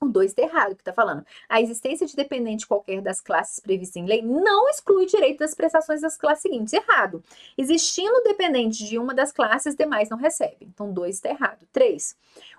o 0.00 0.08
2 0.08 0.30
está 0.30 0.42
errado, 0.42 0.74
que 0.74 0.82
está 0.82 0.92
falando. 0.92 1.24
A 1.48 1.60
existência 1.60 2.06
de 2.06 2.14
dependente 2.14 2.66
qualquer 2.66 3.00
das 3.00 3.20
classes 3.20 3.60
previstas 3.60 3.96
em 3.96 4.06
lei 4.06 4.22
não 4.22 4.68
exclui 4.68 5.06
direito 5.06 5.38
das 5.38 5.54
prestações 5.54 6.02
das 6.02 6.16
classes 6.16 6.42
seguintes. 6.42 6.72
Errado. 6.72 7.24
Existindo 7.56 8.22
dependente 8.22 8.84
de 8.84 8.98
uma 8.98 9.14
das 9.14 9.32
classes, 9.32 9.74
demais 9.74 10.08
não 10.10 10.18
recebem. 10.18 10.68
Então, 10.68 10.92
2 10.92 11.16
está 11.16 11.30
errado. 11.30 11.66
3. 11.72 12.16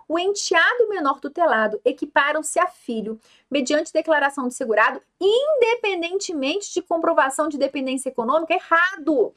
O 0.08 0.18
enteado 0.18 0.88
menor 0.88 1.20
tutelado 1.20 1.80
equiparam-se 1.84 2.60
a 2.60 2.68
filho 2.68 3.20
mediante 3.52 3.94
declaração 3.94 4.48
de 4.48 4.54
segurado, 4.54 5.02
independentemente 5.20 6.74
de 6.74 6.82
comprovação 6.82 7.50
de 7.50 7.58
dependência 7.58 8.10
econômica. 8.10 8.54
Errado 8.54 9.34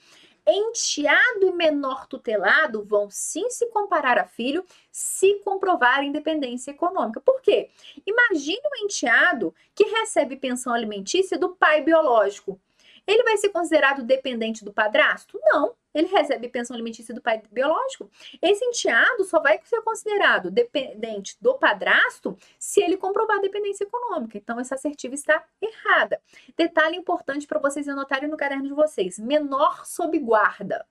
enteado 0.46 1.46
e 1.46 1.52
menor 1.52 2.06
tutelado 2.06 2.84
vão 2.84 3.08
sim 3.10 3.48
se 3.50 3.66
comparar 3.66 4.18
a 4.18 4.26
filho 4.26 4.64
se 4.90 5.34
comprovar 5.44 6.04
independência 6.04 6.70
econômica. 6.70 7.20
Por 7.20 7.40
quê? 7.40 7.70
Imagine 8.06 8.60
um 8.64 8.84
enteado 8.84 9.54
que 9.74 9.84
recebe 9.84 10.36
pensão 10.36 10.72
alimentícia 10.72 11.38
do 11.38 11.50
pai 11.50 11.82
biológico. 11.82 12.60
Ele 13.06 13.22
vai 13.22 13.36
ser 13.36 13.48
considerado 13.50 14.02
dependente 14.02 14.64
do 14.64 14.72
padrasto? 14.72 15.38
Não 15.44 15.74
ele 15.94 16.06
recebe 16.06 16.48
pensão 16.48 16.74
alimentícia 16.74 17.14
do 17.14 17.20
pai 17.20 17.42
biológico. 17.50 18.10
Esse 18.40 18.64
enteado 18.64 19.24
só 19.24 19.40
vai 19.40 19.60
ser 19.64 19.80
considerado 19.82 20.50
dependente 20.50 21.36
do 21.40 21.54
padrasto 21.54 22.36
se 22.58 22.82
ele 22.82 22.96
comprovar 22.96 23.38
a 23.38 23.40
dependência 23.40 23.84
econômica. 23.84 24.38
Então, 24.38 24.58
essa 24.60 24.74
assertiva 24.74 25.14
está 25.14 25.44
errada. 25.60 26.20
Detalhe 26.56 26.96
importante 26.96 27.46
para 27.46 27.58
vocês 27.58 27.88
anotarem 27.88 28.28
no 28.28 28.36
caderno 28.36 28.68
de 28.68 28.74
vocês: 28.74 29.18
menor 29.18 29.84
sob 29.84 30.18
guarda. 30.18 30.86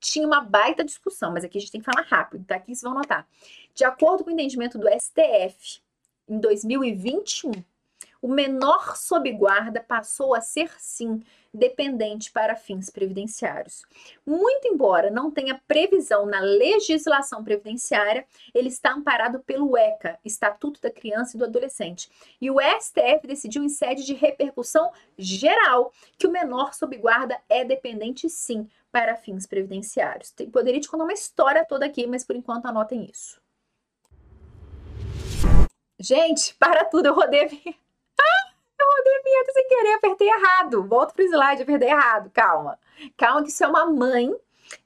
Tinha 0.00 0.26
uma 0.26 0.40
baita 0.40 0.84
discussão, 0.84 1.32
mas 1.32 1.44
aqui 1.44 1.58
a 1.58 1.60
gente 1.60 1.70
tem 1.70 1.80
que 1.80 1.90
falar 1.90 2.04
rápido, 2.04 2.44
tá? 2.44 2.56
Aqui 2.56 2.74
vocês 2.74 2.82
vão 2.82 2.94
notar. 2.94 3.26
De 3.72 3.84
acordo 3.84 4.24
com 4.24 4.30
o 4.30 4.32
entendimento 4.32 4.76
do 4.76 4.88
STF, 4.88 5.80
em 6.28 6.40
2021, 6.40 7.52
o 8.22 8.28
menor 8.28 8.96
sob 8.96 9.30
guarda 9.32 9.80
passou 9.80 10.32
a 10.32 10.40
ser, 10.40 10.70
sim, 10.78 11.20
dependente 11.52 12.30
para 12.30 12.54
fins 12.54 12.88
previdenciários. 12.88 13.84
Muito 14.24 14.68
embora 14.68 15.10
não 15.10 15.28
tenha 15.28 15.60
previsão 15.66 16.24
na 16.24 16.40
legislação 16.40 17.42
previdenciária, 17.42 18.24
ele 18.54 18.68
está 18.68 18.92
amparado 18.92 19.40
pelo 19.40 19.76
ECA, 19.76 20.18
Estatuto 20.24 20.80
da 20.80 20.90
Criança 20.90 21.36
e 21.36 21.38
do 21.38 21.44
Adolescente. 21.44 22.08
E 22.40 22.48
o 22.48 22.58
STF 22.60 23.26
decidiu 23.26 23.64
em 23.64 23.68
sede 23.68 24.06
de 24.06 24.14
repercussão 24.14 24.92
geral 25.18 25.92
que 26.16 26.26
o 26.26 26.30
menor 26.30 26.72
sob 26.72 26.96
guarda 26.96 27.38
é 27.48 27.64
dependente 27.64 28.30
sim 28.30 28.68
para 28.92 29.16
fins 29.16 29.46
previdenciários. 29.46 30.32
Poderia 30.52 30.80
te 30.80 30.88
contar 30.88 31.04
uma 31.04 31.12
história 31.12 31.64
toda 31.64 31.84
aqui, 31.84 32.06
mas 32.06 32.24
por 32.24 32.36
enquanto 32.36 32.66
anotem 32.66 33.04
isso. 33.10 33.42
Gente, 35.98 36.54
para 36.54 36.84
tudo, 36.84 37.06
eu 37.06 37.14
rodei 37.14 37.46
eu 38.82 38.96
rodei 38.96 39.16
a 39.16 39.22
vinheta 39.22 39.52
sem 39.52 39.68
querer, 39.68 39.94
apertei 39.94 40.28
errado. 40.28 40.82
Volto 40.84 41.14
pro 41.14 41.24
slide, 41.24 41.62
apertei 41.62 41.88
errado. 41.88 42.30
Calma. 42.32 42.78
Calma, 43.16 43.42
que 43.42 43.48
isso 43.48 43.64
é 43.64 43.68
uma 43.68 43.86
mãe 43.86 44.34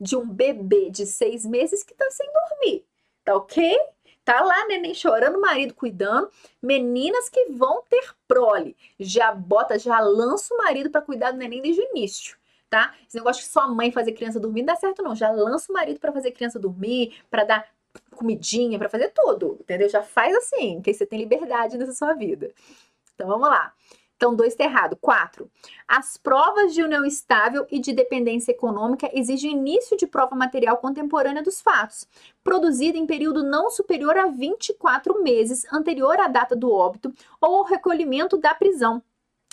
de 0.00 0.16
um 0.16 0.28
bebê 0.28 0.90
de 0.90 1.06
seis 1.06 1.44
meses 1.44 1.82
que 1.82 1.94
tá 1.94 2.10
sem 2.10 2.26
dormir. 2.32 2.84
Tá 3.24 3.34
ok? 3.36 3.78
Tá 4.24 4.40
lá, 4.42 4.66
neném 4.66 4.92
chorando, 4.92 5.40
marido 5.40 5.74
cuidando. 5.74 6.28
Meninas 6.60 7.28
que 7.28 7.46
vão 7.50 7.82
ter 7.88 8.12
prole. 8.26 8.76
Já 8.98 9.32
bota, 9.32 9.78
já 9.78 10.00
lança 10.00 10.52
o 10.54 10.58
marido 10.58 10.90
para 10.90 11.00
cuidar 11.00 11.30
do 11.30 11.38
neném 11.38 11.62
desde 11.62 11.80
o 11.80 11.90
início. 11.90 12.36
Tá? 12.68 12.94
Esse 13.06 13.16
negócio 13.16 13.42
de 13.44 13.48
só 13.48 13.68
mãe 13.68 13.92
fazer 13.92 14.12
criança 14.12 14.40
dormir 14.40 14.62
não 14.62 14.74
dá 14.74 14.76
certo, 14.76 15.02
não. 15.02 15.14
Já 15.14 15.30
lança 15.30 15.70
o 15.70 15.74
marido 15.74 16.00
para 16.00 16.12
fazer 16.12 16.32
criança 16.32 16.58
dormir, 16.58 17.20
para 17.30 17.44
dar 17.44 17.68
comidinha, 18.16 18.78
para 18.78 18.88
fazer 18.88 19.10
tudo, 19.10 19.58
entendeu? 19.60 19.88
Já 19.88 20.02
faz 20.02 20.34
assim, 20.34 20.80
que 20.82 20.92
você 20.92 21.06
tem 21.06 21.18
liberdade 21.18 21.78
nessa 21.78 21.92
sua 21.92 22.12
vida. 22.14 22.52
Então 23.16 23.26
vamos 23.26 23.48
lá. 23.48 23.72
Então, 24.16 24.34
dois 24.34 24.52
está 24.52 24.64
errado. 24.64 24.96
Quatro. 24.96 25.50
As 25.86 26.16
provas 26.16 26.72
de 26.72 26.82
união 26.82 27.04
estável 27.04 27.66
e 27.70 27.78
de 27.78 27.92
dependência 27.92 28.50
econômica 28.50 29.10
exigem 29.12 29.52
início 29.52 29.96
de 29.96 30.06
prova 30.06 30.34
material 30.34 30.78
contemporânea 30.78 31.42
dos 31.42 31.60
fatos, 31.60 32.08
produzida 32.42 32.96
em 32.96 33.06
período 33.06 33.42
não 33.42 33.70
superior 33.70 34.16
a 34.16 34.26
24 34.26 35.22
meses 35.22 35.66
anterior 35.70 36.18
à 36.18 36.28
data 36.28 36.56
do 36.56 36.70
óbito 36.72 37.12
ou 37.40 37.56
ao 37.56 37.64
recolhimento 37.64 38.38
da 38.38 38.54
prisão, 38.54 39.02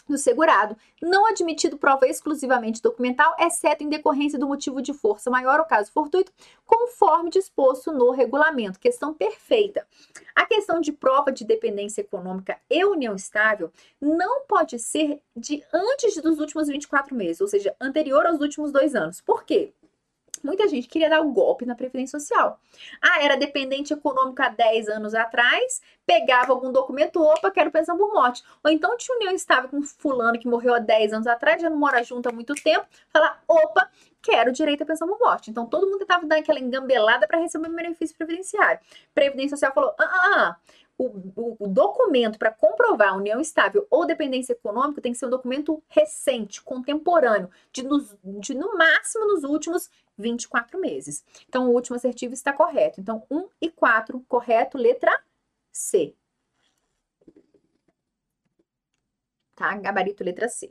do 0.08 0.18
segurado, 0.18 0.76
não 1.02 1.26
admitido 1.26 1.78
prova 1.78 2.08
exclusivamente 2.08 2.82
documental, 2.82 3.36
exceto 3.40 3.84
em 3.84 3.90
decorrência 3.90 4.38
do 4.38 4.48
motivo 4.48 4.82
de 4.82 4.94
força 4.94 5.30
maior 5.30 5.60
ou 5.60 5.66
caso 5.66 5.92
fortuito, 5.92 6.32
conforme 6.66 7.30
disposto 7.30 7.92
no 7.92 8.12
regulamento. 8.12 8.80
Questão 8.80 9.14
perfeita. 9.14 9.88
A 10.36 10.46
questão 10.46 10.82
de 10.82 10.92
prova 10.92 11.32
de 11.32 11.46
dependência 11.46 12.02
econômica 12.02 12.60
e 12.70 12.84
união 12.86 13.16
estável 13.16 13.72
não 14.02 14.46
pode 14.46 14.80
ser 14.80 15.22
de 15.36 15.64
antes 15.74 16.16
dos 16.22 16.40
últimos 16.40 16.68
24 16.68 17.16
meses, 17.16 17.42
ou 17.42 17.48
seja, 17.48 17.76
anterior 17.80 18.26
aos 18.26 18.42
últimos 18.42 18.72
dois 18.72 18.96
anos. 18.96 19.22
Por 19.22 19.44
quê? 19.44 19.74
Muita 20.44 20.68
gente 20.68 20.88
queria 20.88 21.10
dar 21.10 21.22
o 21.22 21.30
um 21.30 21.34
golpe 21.34 21.66
na 21.66 21.76
Previdência 21.76 22.20
Social. 22.20 22.60
Ah, 23.02 23.24
era 23.24 23.38
dependente 23.38 23.94
econômico 23.94 24.42
há 24.42 24.50
10 24.50 24.90
anos 24.90 25.16
atrás, 25.16 25.82
pegava 26.06 26.52
algum 26.52 26.72
documento, 26.72 27.22
opa, 27.22 27.50
quero 27.50 27.72
pensão 27.72 27.98
por 27.98 28.14
morte. 28.14 28.44
Ou 28.64 28.70
então 28.70 28.98
tinha 28.98 29.16
união 29.18 29.34
estável 29.34 29.70
com 29.70 29.82
fulano 29.82 30.38
que 30.38 30.48
morreu 30.48 30.74
há 30.74 30.80
10 30.80 31.14
anos 31.14 31.28
atrás, 31.28 31.62
já 31.62 31.70
não 31.70 31.78
mora 31.78 32.04
junto 32.04 32.28
há 32.28 32.32
muito 32.32 32.54
tempo, 32.56 32.86
fala, 33.10 33.40
opa, 33.48 33.90
quero 34.22 34.52
direito 34.52 34.84
à 34.84 34.86
pensão 34.86 35.08
por 35.08 35.20
morte. 35.20 35.50
Então 35.50 35.66
todo 35.66 35.90
mundo 35.90 36.02
estava 36.02 36.26
dando 36.26 36.40
aquela 36.40 36.60
engambelada 36.60 37.28
para 37.28 37.40
receber 37.40 37.70
um 37.70 37.76
benefício 37.76 38.16
previdenciário. 38.16 38.80
Previdência 39.14 39.56
Social 39.58 39.74
falou, 39.74 39.94
ah, 40.00 40.04
ah, 40.04 40.36
ah 40.36 40.58
o, 40.98 41.06
o, 41.36 41.58
o, 41.60 41.68
documento 41.68 42.38
para 42.38 42.52
comprovar 42.52 43.18
união 43.18 43.40
estável 43.40 43.88
ou 43.90 44.06
dependência 44.06 44.54
econômica 44.54 45.02
tem 45.02 45.12
que 45.12 45.18
ser 45.18 45.26
um 45.26 45.32
documento 45.32 45.82
recente, 45.90 46.62
contemporâneo, 46.62 47.50
de, 47.72 47.84
nos, 47.84 48.16
de 48.24 48.54
no 48.54 48.78
máximo 48.78 49.26
nos 49.26 49.44
últimos 49.44 49.90
24 50.18 50.80
meses. 50.80 51.24
Então, 51.48 51.70
o 51.70 51.74
último 51.74 51.96
assertivo 51.96 52.34
está 52.34 52.54
correto. 52.54 53.02
Então, 53.02 53.26
1 53.30 53.50
e 53.62 53.70
4, 53.70 54.20
correto, 54.28 54.78
letra 54.78 55.12
C. 55.72 56.16
Tá? 59.56 59.76
Gabarito, 59.78 60.24
letra 60.24 60.48
C. 60.50 60.70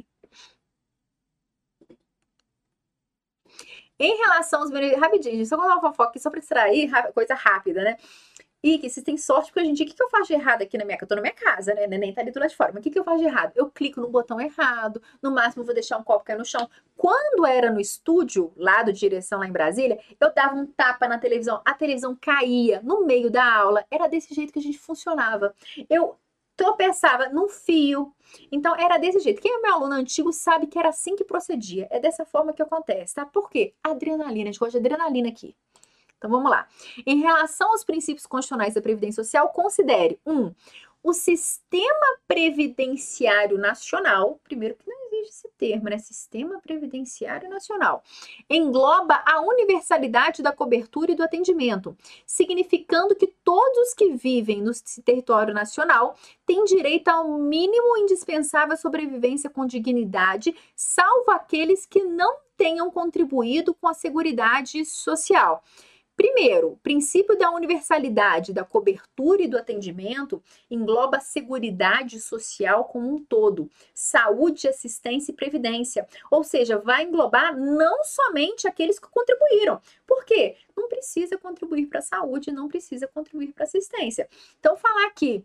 Em 3.99 4.17
relação 4.17 4.63
aos 4.63 4.71
benefícios. 4.71 5.01
Rapidinho, 5.01 5.47
só 5.47 5.57
contar 5.57 5.75
uma 5.75 5.81
fofoca 5.81 6.11
aqui, 6.11 6.19
só 6.19 6.29
para 6.31 6.41
distrair, 6.41 6.91
coisa 7.15 7.35
rápida, 7.35 7.83
né? 7.85 7.97
E 8.63 8.79
que 8.79 8.89
vocês 8.89 9.05
têm 9.05 9.17
sorte, 9.17 9.53
porque 9.53 9.67
em 9.67 9.73
dia, 9.73 9.85
o 9.85 9.89
que, 9.89 9.95
que 9.95 10.03
eu 10.03 10.09
faço 10.09 10.29
de 10.29 10.35
errado 10.35 10.63
aqui 10.63 10.79
na 10.79 10.85
minha 10.85 10.97
casa? 10.97 11.05
Eu 11.05 11.09
tô 11.09 11.15
na 11.17 11.21
minha 11.21 11.35
casa, 11.35 11.75
né? 11.75 11.87
Neném 11.87 12.15
tá 12.15 12.21
ali 12.21 12.31
do 12.31 12.39
lado 12.39 12.51
de 12.51 12.57
fora. 12.57 12.71
Mas 12.73 12.81
o 12.81 12.83
que, 12.83 12.91
que 12.91 12.99
eu 12.99 13.05
faço 13.05 13.19
de 13.19 13.25
errado? 13.25 13.53
Eu 13.57 13.69
clico 13.69 14.01
no 14.01 14.09
botão 14.09 14.41
errado, 14.41 15.03
no 15.21 15.31
máximo 15.33 15.65
vou 15.65 15.75
deixar 15.75 15.99
um 15.99 16.05
copo 16.05 16.25
cair 16.25 16.39
no 16.39 16.45
chão. 16.45 16.69
Quando 16.97 17.45
era 17.45 17.71
no 17.71 17.81
estúdio, 17.81 18.53
lá 18.57 18.83
do 18.83 18.93
direção, 18.93 19.41
lá 19.41 19.49
em 19.49 19.53
Brasília, 19.53 19.99
eu 20.21 20.33
dava 20.33 20.55
um 20.55 20.67
tapa 20.67 21.09
na 21.09 21.19
televisão, 21.19 21.61
a 21.65 21.75
televisão 21.75 22.17
caía 22.21 22.81
no 22.83 23.05
meio 23.05 23.31
da 23.31 23.45
aula. 23.45 23.85
Era 23.91 24.07
desse 24.07 24.33
jeito 24.35 24.53
que 24.53 24.59
a 24.61 24.63
gente 24.63 24.79
funcionava. 24.79 25.55
Eu 25.91 26.17
tropeçava 26.57 27.29
num 27.29 27.49
fio. 27.49 28.15
Então, 28.51 28.77
era 28.77 28.99
desse 28.99 29.19
jeito. 29.19 29.43
Quem 29.43 29.53
é 29.53 29.61
meu 29.61 29.75
aluno 29.75 29.95
antigo 29.95 30.33
sabe 30.33 30.67
que 30.69 30.79
era 30.79 30.91
assim 30.91 31.17
que 31.17 31.25
procedia. 31.25 31.89
É 31.91 31.99
dessa 31.99 32.25
forma 32.25 32.53
que 32.53 32.63
acontece, 32.63 33.15
tá? 33.15 33.27
Por 33.27 33.51
quê? 33.51 33.75
Adrenalina. 33.83 34.51
A 34.51 34.53
gente 34.53 34.61
gosta 34.61 34.81
de 34.81 34.87
adrenalina 34.87 35.29
aqui. 35.29 35.57
Então 36.23 36.31
vamos 36.31 36.49
lá. 36.49 36.69
Em 37.05 37.19
relação 37.19 37.73
aos 37.73 37.83
princípios 37.83 38.27
constitucionais 38.27 38.75
da 38.75 38.81
Previdência 38.81 39.25
Social, 39.25 39.49
considere: 39.49 40.21
um, 40.25 40.55
o 41.03 41.13
sistema 41.13 42.07
previdenciário 42.29 43.59
nacional, 43.59 44.39
primeiro 44.45 44.77
que 44.77 44.89
não 44.89 44.97
existe 45.07 45.31
esse 45.31 45.49
termo, 45.59 45.89
né? 45.89 45.99
Sistema 45.99 46.61
Previdenciário 46.61 47.51
Nacional, 47.51 48.05
engloba 48.49 49.21
a 49.27 49.41
universalidade 49.41 50.45
da 50.45 50.53
cobertura 50.53 51.11
e 51.11 51.17
do 51.17 51.25
atendimento, 51.25 51.97
significando 52.25 53.17
que 53.17 53.27
todos 53.43 53.95
que 53.95 54.13
vivem 54.13 54.63
no 54.63 54.71
território 55.05 55.53
nacional 55.53 56.15
têm 56.47 56.63
direito 56.65 57.09
ao 57.09 57.37
mínimo 57.37 57.97
indispensável 57.97 58.77
sobrevivência 58.77 59.51
com 59.51 59.67
dignidade, 59.67 60.55
salvo 60.77 61.33
aqueles 61.33 61.85
que 61.85 62.05
não 62.05 62.37
tenham 62.57 62.93
contribuído 62.93 63.75
com 63.75 63.89
a 63.89 63.95
Seguridade 63.95 64.85
Social 64.85 65.65
Primeiro, 66.23 66.69
o 66.69 66.77
princípio 66.77 67.37
da 67.37 67.51
universalidade 67.51 68.53
da 68.53 68.65
cobertura 68.65 69.43
e 69.43 69.49
do 69.49 69.59
atendimento 69.59 70.41
engloba 70.71 71.17
a 71.17 71.21
seguridade 71.21 72.21
social 72.21 72.85
como 72.85 73.13
um 73.13 73.19
todo, 73.25 73.69
saúde, 73.93 74.69
assistência 74.69 75.33
e 75.33 75.35
previdência. 75.35 76.07
Ou 76.31 76.45
seja, 76.45 76.79
vai 76.79 77.03
englobar 77.03 77.59
não 77.59 78.05
somente 78.05 78.69
aqueles 78.69 79.01
que 79.01 79.11
contribuíram. 79.11 79.81
Por 80.07 80.25
quê? 80.25 80.55
Não 80.77 80.89
precisa 80.89 81.37
contribuir 81.37 81.87
para 81.87 81.99
a 81.99 82.03
saúde, 82.03 82.53
não 82.53 82.69
precisa 82.69 83.09
contribuir 83.09 83.53
para 83.53 83.65
assistência. 83.65 84.29
Então, 84.61 84.77
falar 84.77 85.09
aqui 85.09 85.45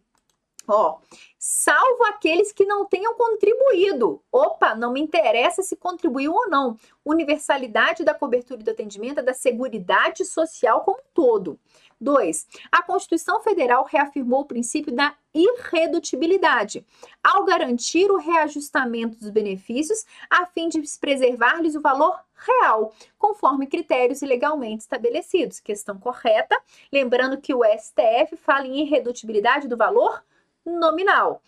Ó, 0.67 0.99
salvo 1.39 2.03
aqueles 2.05 2.51
que 2.51 2.65
não 2.65 2.85
tenham 2.85 3.15
contribuído. 3.15 4.21
Opa, 4.29 4.75
não 4.75 4.91
me 4.91 4.99
interessa 4.99 5.61
se 5.61 5.77
contribuiu 5.77 6.33
ou 6.33 6.49
não. 6.49 6.77
Universalidade 7.05 8.03
da 8.03 8.13
cobertura 8.13 8.59
e 8.59 8.63
do 8.63 8.71
atendimento 8.71 9.21
é 9.21 9.23
da 9.23 9.33
Seguridade 9.33 10.25
Social 10.25 10.81
como 10.81 10.97
um 10.97 11.03
todo. 11.13 11.57
2. 11.99 12.47
A 12.71 12.83
Constituição 12.83 13.41
Federal 13.41 13.83
reafirmou 13.89 14.41
o 14.41 14.45
princípio 14.45 14.93
da 14.93 15.15
irredutibilidade, 15.33 16.85
ao 17.23 17.43
garantir 17.43 18.11
o 18.11 18.17
reajustamento 18.17 19.17
dos 19.17 19.29
benefícios 19.29 20.05
a 20.29 20.45
fim 20.45 20.69
de 20.69 20.81
preservar-lhes 20.99 21.75
o 21.75 21.81
valor 21.81 22.19
real, 22.35 22.93
conforme 23.17 23.67
critérios 23.67 24.21
legalmente 24.21 24.81
estabelecidos. 24.81 25.59
Questão 25.59 25.97
correta. 25.97 26.55
Lembrando 26.91 27.39
que 27.39 27.53
o 27.53 27.63
STF 27.63 28.35
fala 28.37 28.67
em 28.67 28.81
irredutibilidade 28.81 29.67
do 29.67 29.77
valor 29.77 30.11
real 30.11 30.36
nominal. 30.67 31.41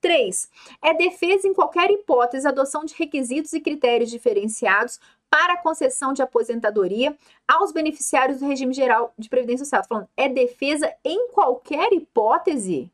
3. 0.00 0.48
É 0.82 0.92
defesa 0.92 1.46
em 1.46 1.54
qualquer 1.54 1.90
hipótese 1.90 2.46
a 2.46 2.50
adoção 2.50 2.84
de 2.84 2.94
requisitos 2.94 3.52
e 3.52 3.60
critérios 3.60 4.10
diferenciados 4.10 4.98
para 5.30 5.54
a 5.54 5.56
concessão 5.56 6.12
de 6.12 6.20
aposentadoria 6.20 7.16
aos 7.48 7.72
beneficiários 7.72 8.40
do 8.40 8.46
regime 8.46 8.74
geral 8.74 9.14
de 9.16 9.28
previdência 9.28 9.64
social. 9.64 9.82
Tô 9.82 9.88
falando, 9.88 10.08
é 10.16 10.28
defesa 10.28 10.92
em 11.04 11.28
qualquer 11.28 11.92
hipótese? 11.92 12.90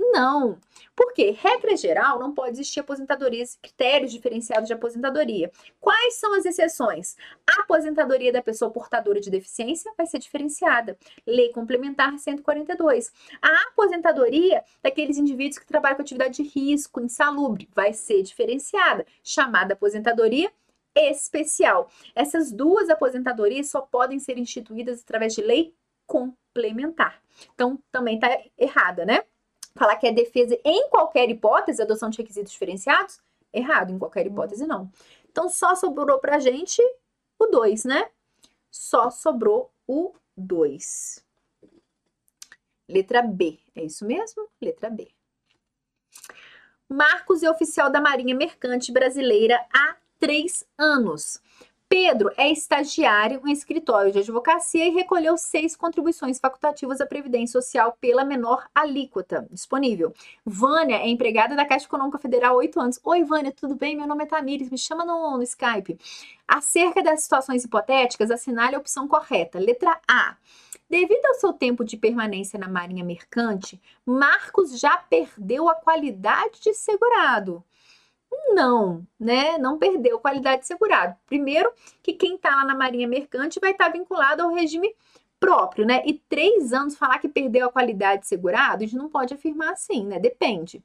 Não. 0.00 0.58
Porque, 0.96 1.30
regra 1.30 1.76
geral, 1.76 2.18
não 2.18 2.32
pode 2.32 2.52
existir 2.52 2.80
aposentadorias, 2.80 3.58
critérios 3.60 4.10
diferenciados 4.10 4.66
de 4.66 4.72
aposentadoria. 4.72 5.50
Quais 5.78 6.14
são 6.14 6.34
as 6.34 6.46
exceções? 6.46 7.16
A 7.46 7.60
aposentadoria 7.62 8.32
da 8.32 8.42
pessoa 8.42 8.70
portadora 8.70 9.20
de 9.20 9.30
deficiência 9.30 9.92
vai 9.96 10.06
ser 10.06 10.18
diferenciada. 10.18 10.96
Lei 11.26 11.52
Complementar 11.52 12.18
142. 12.18 13.12
A 13.42 13.68
aposentadoria 13.68 14.64
daqueles 14.82 15.18
indivíduos 15.18 15.58
que 15.58 15.66
trabalham 15.66 15.96
com 15.96 16.02
atividade 16.02 16.42
de 16.42 16.48
risco, 16.48 17.00
insalubre, 17.00 17.68
vai 17.74 17.92
ser 17.92 18.22
diferenciada, 18.22 19.04
chamada 19.22 19.74
aposentadoria 19.74 20.50
especial. 20.96 21.90
Essas 22.14 22.50
duas 22.50 22.88
aposentadorias 22.88 23.68
só 23.68 23.82
podem 23.82 24.18
ser 24.18 24.38
instituídas 24.38 25.02
através 25.02 25.34
de 25.34 25.42
lei 25.42 25.74
complementar. 26.06 27.22
Então, 27.54 27.78
também 27.92 28.16
está 28.16 28.28
errada, 28.58 29.04
né? 29.04 29.22
Falar 29.74 29.96
que 29.96 30.06
é 30.06 30.12
defesa 30.12 30.58
em 30.64 30.88
qualquer 30.90 31.28
hipótese, 31.30 31.82
adoção 31.82 32.10
de 32.10 32.18
requisitos 32.18 32.52
diferenciados, 32.52 33.20
errado, 33.52 33.92
em 33.92 33.98
qualquer 33.98 34.26
hipótese 34.26 34.66
não. 34.66 34.90
Então 35.30 35.48
só 35.48 35.74
sobrou 35.74 36.18
pra 36.18 36.38
gente 36.38 36.82
o 37.38 37.46
2, 37.46 37.84
né? 37.84 38.10
Só 38.70 39.10
sobrou 39.10 39.70
o 39.86 40.12
2. 40.36 41.24
Letra 42.88 43.22
B, 43.22 43.58
é 43.74 43.84
isso 43.84 44.04
mesmo? 44.04 44.48
Letra 44.60 44.90
B. 44.90 45.08
Marcos 46.88 47.42
é 47.44 47.50
oficial 47.50 47.88
da 47.88 48.00
Marinha 48.00 48.34
Mercante 48.34 48.90
Brasileira 48.90 49.64
há 49.72 49.96
três 50.18 50.66
anos. 50.76 51.40
Pedro 51.92 52.30
é 52.36 52.48
estagiário 52.48 53.42
em 53.44 53.50
escritório 53.50 54.12
de 54.12 54.20
advocacia 54.20 54.86
e 54.86 54.90
recolheu 54.90 55.36
seis 55.36 55.74
contribuições 55.74 56.38
facultativas 56.38 57.00
à 57.00 57.06
Previdência 57.06 57.60
Social 57.60 57.98
pela 58.00 58.24
menor 58.24 58.68
alíquota 58.72 59.48
disponível. 59.50 60.14
Vânia 60.46 60.98
é 60.98 61.08
empregada 61.08 61.56
da 61.56 61.64
Caixa 61.64 61.86
Econômica 61.86 62.16
Federal 62.16 62.54
há 62.54 62.58
oito 62.58 62.78
anos. 62.78 63.00
Oi, 63.02 63.24
Vânia, 63.24 63.50
tudo 63.50 63.74
bem? 63.74 63.96
Meu 63.96 64.06
nome 64.06 64.22
é 64.22 64.26
Tamires, 64.28 64.70
me 64.70 64.78
chama 64.78 65.04
no, 65.04 65.36
no 65.36 65.42
Skype. 65.42 65.98
Acerca 66.46 67.02
das 67.02 67.24
situações 67.24 67.64
hipotéticas, 67.64 68.30
assinale 68.30 68.76
a 68.76 68.78
opção 68.78 69.08
correta. 69.08 69.58
Letra 69.58 70.00
A. 70.08 70.36
Devido 70.88 71.26
ao 71.26 71.34
seu 71.34 71.52
tempo 71.52 71.84
de 71.84 71.96
permanência 71.96 72.56
na 72.56 72.68
Marinha 72.68 73.04
Mercante, 73.04 73.82
Marcos 74.06 74.78
já 74.78 74.96
perdeu 74.96 75.68
a 75.68 75.74
qualidade 75.74 76.60
de 76.60 76.72
segurado. 76.72 77.64
Não, 78.52 79.06
né? 79.18 79.58
Não 79.58 79.78
perdeu 79.78 80.18
qualidade 80.18 80.62
de 80.62 80.66
segurado. 80.66 81.16
Primeiro, 81.26 81.72
que 82.02 82.12
quem 82.12 82.34
está 82.34 82.50
lá 82.50 82.64
na 82.64 82.74
Marinha 82.74 83.06
Mercante 83.06 83.60
vai 83.60 83.72
estar 83.72 83.86
tá 83.86 83.92
vinculado 83.92 84.42
ao 84.42 84.54
regime 84.54 84.94
próprio, 85.38 85.86
né? 85.86 86.02
E 86.04 86.14
três 86.14 86.72
anos 86.72 86.96
falar 86.96 87.18
que 87.18 87.28
perdeu 87.28 87.66
a 87.66 87.72
qualidade 87.72 88.22
de 88.22 88.28
segurado, 88.28 88.84
a 88.84 88.86
gente 88.86 88.96
não 88.96 89.08
pode 89.08 89.32
afirmar 89.32 89.72
assim, 89.72 90.04
né? 90.04 90.18
Depende. 90.18 90.82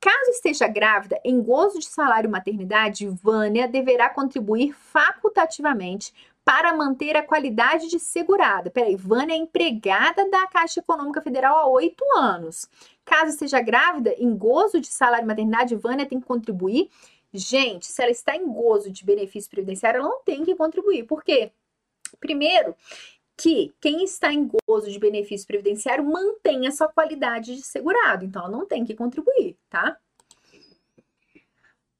Caso 0.00 0.30
esteja 0.30 0.66
grávida, 0.66 1.20
em 1.22 1.42
gozo 1.42 1.78
de 1.78 1.84
salário 1.84 2.30
maternidade, 2.30 3.06
Vânia 3.06 3.68
deverá 3.68 4.08
contribuir 4.08 4.72
facultativamente 4.72 6.14
para 6.50 6.74
manter 6.74 7.16
a 7.16 7.22
qualidade 7.22 7.86
de 7.86 8.00
segurada. 8.00 8.72
Peraí, 8.72 8.96
Vânia 8.96 9.34
é 9.34 9.36
empregada 9.36 10.28
da 10.28 10.48
Caixa 10.48 10.80
Econômica 10.80 11.22
Federal 11.22 11.56
há 11.56 11.66
oito 11.68 12.04
anos. 12.16 12.68
Caso 13.04 13.30
esteja 13.30 13.60
grávida, 13.60 14.12
em 14.18 14.36
gozo 14.36 14.80
de 14.80 14.88
salário 14.88 15.28
maternidade, 15.28 15.76
Vânia 15.76 16.06
tem 16.06 16.18
que 16.18 16.26
contribuir. 16.26 16.90
Gente, 17.32 17.86
se 17.86 18.02
ela 18.02 18.10
está 18.10 18.34
em 18.34 18.44
gozo 18.52 18.90
de 18.90 19.04
benefício 19.04 19.48
previdenciário, 19.48 20.00
ela 20.00 20.08
não 20.08 20.24
tem 20.24 20.44
que 20.44 20.56
contribuir. 20.56 21.04
Por 21.04 21.22
quê? 21.22 21.52
Primeiro, 22.18 22.74
que 23.36 23.72
quem 23.80 24.02
está 24.02 24.32
em 24.32 24.50
gozo 24.66 24.90
de 24.90 24.98
benefício 24.98 25.46
previdenciário 25.46 26.04
mantém 26.04 26.66
a 26.66 26.72
sua 26.72 26.88
qualidade 26.88 27.54
de 27.54 27.62
segurado, 27.62 28.24
então 28.24 28.42
ela 28.42 28.50
não 28.50 28.66
tem 28.66 28.84
que 28.84 28.96
contribuir, 28.96 29.56
tá? 29.68 29.96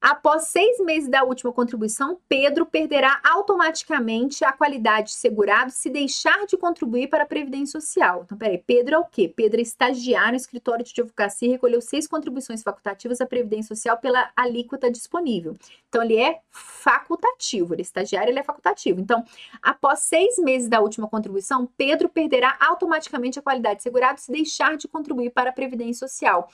Após 0.01 0.45
seis 0.45 0.81
meses 0.81 1.11
da 1.11 1.23
última 1.25 1.53
contribuição, 1.53 2.19
Pedro 2.27 2.65
perderá 2.65 3.21
automaticamente 3.23 4.43
a 4.43 4.51
qualidade 4.51 5.09
de 5.09 5.13
segurado 5.13 5.71
se 5.71 5.91
deixar 5.91 6.47
de 6.47 6.57
contribuir 6.57 7.09
para 7.09 7.25
a 7.25 7.27
Previdência 7.27 7.79
Social. 7.79 8.23
Então, 8.25 8.39
peraí, 8.39 8.57
Pedro 8.57 8.95
é 8.95 8.99
o 8.99 9.05
quê? 9.05 9.29
Pedro 9.29 9.61
é 9.61 9.63
estagiário 9.63 10.31
no 10.31 10.37
escritório 10.37 10.83
de 10.83 10.99
advocacia 10.99 11.49
e 11.49 11.51
recolheu 11.51 11.83
seis 11.83 12.07
contribuições 12.07 12.63
facultativas 12.63 13.21
à 13.21 13.27
Previdência 13.27 13.77
Social 13.77 13.99
pela 13.99 14.31
alíquota 14.35 14.91
disponível. 14.91 15.55
Então, 15.91 16.03
ele 16.03 16.17
é 16.17 16.41
facultativo, 16.51 17.75
ele 17.75 17.83
é 17.83 17.85
estagiário, 17.85 18.31
ele 18.31 18.39
é 18.39 18.43
facultativo. 18.43 19.03
Então, 19.03 19.23
após 19.61 20.01
seis 20.01 20.39
meses 20.39 20.67
da 20.71 20.81
última 20.81 21.09
contribuição, 21.09 21.69
Pedro 21.77 22.09
perderá 22.09 22.57
automaticamente 22.59 23.39
a 23.39 23.43
qualidade 23.43 23.77
de 23.77 23.83
segurado 23.83 24.19
se 24.19 24.33
deixar 24.33 24.79
de 24.79 24.89
contribuir 24.89 25.29
para 25.29 25.51
a 25.51 25.53
Previdência 25.53 26.09
Social. 26.09 26.49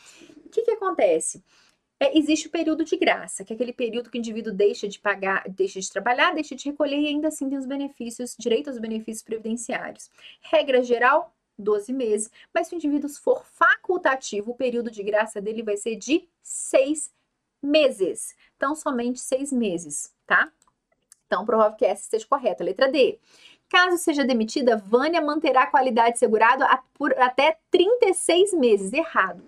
O 0.44 0.48
que, 0.48 0.62
que 0.62 0.72
acontece? 0.72 1.44
É, 1.98 2.18
existe 2.18 2.46
o 2.46 2.50
período 2.50 2.84
de 2.84 2.96
graça, 2.96 3.42
que 3.42 3.52
é 3.52 3.56
aquele 3.56 3.72
período 3.72 4.10
que 4.10 4.18
o 4.18 4.20
indivíduo 4.20 4.52
deixa 4.52 4.86
de 4.86 4.98
pagar, 4.98 5.44
deixa 5.48 5.80
de 5.80 5.90
trabalhar, 5.90 6.34
deixa 6.34 6.54
de 6.54 6.68
recolher 6.68 6.98
e 6.98 7.08
ainda 7.08 7.28
assim 7.28 7.48
tem 7.48 7.56
os 7.56 7.64
benefícios, 7.64 8.36
direito 8.38 8.68
aos 8.68 8.78
benefícios 8.78 9.22
previdenciários. 9.22 10.10
Regra 10.42 10.82
geral, 10.82 11.34
12 11.58 11.92
meses, 11.92 12.30
mas 12.52 12.68
se 12.68 12.74
o 12.74 12.76
indivíduo 12.76 13.08
for 13.08 13.44
facultativo, 13.46 14.50
o 14.50 14.54
período 14.54 14.90
de 14.90 15.02
graça 15.02 15.40
dele 15.40 15.62
vai 15.62 15.78
ser 15.78 15.96
de 15.96 16.28
seis 16.42 17.10
meses. 17.62 18.36
Então, 18.56 18.74
somente 18.74 19.18
seis 19.20 19.50
meses, 19.50 20.12
tá? 20.26 20.52
Então, 21.26 21.46
provável 21.46 21.76
que 21.76 21.84
essa 21.84 22.02
esteja 22.02 22.26
correta. 22.26 22.62
Letra 22.62 22.90
D. 22.90 23.18
Caso 23.68 23.98
seja 23.98 24.24
demitida, 24.24 24.76
Vânia 24.76 25.20
manterá 25.20 25.64
a 25.64 25.66
qualidade 25.66 26.18
segurada 26.18 26.66
por 26.94 27.12
até 27.18 27.58
36 27.70 28.52
meses. 28.52 28.92
Errado. 28.92 29.42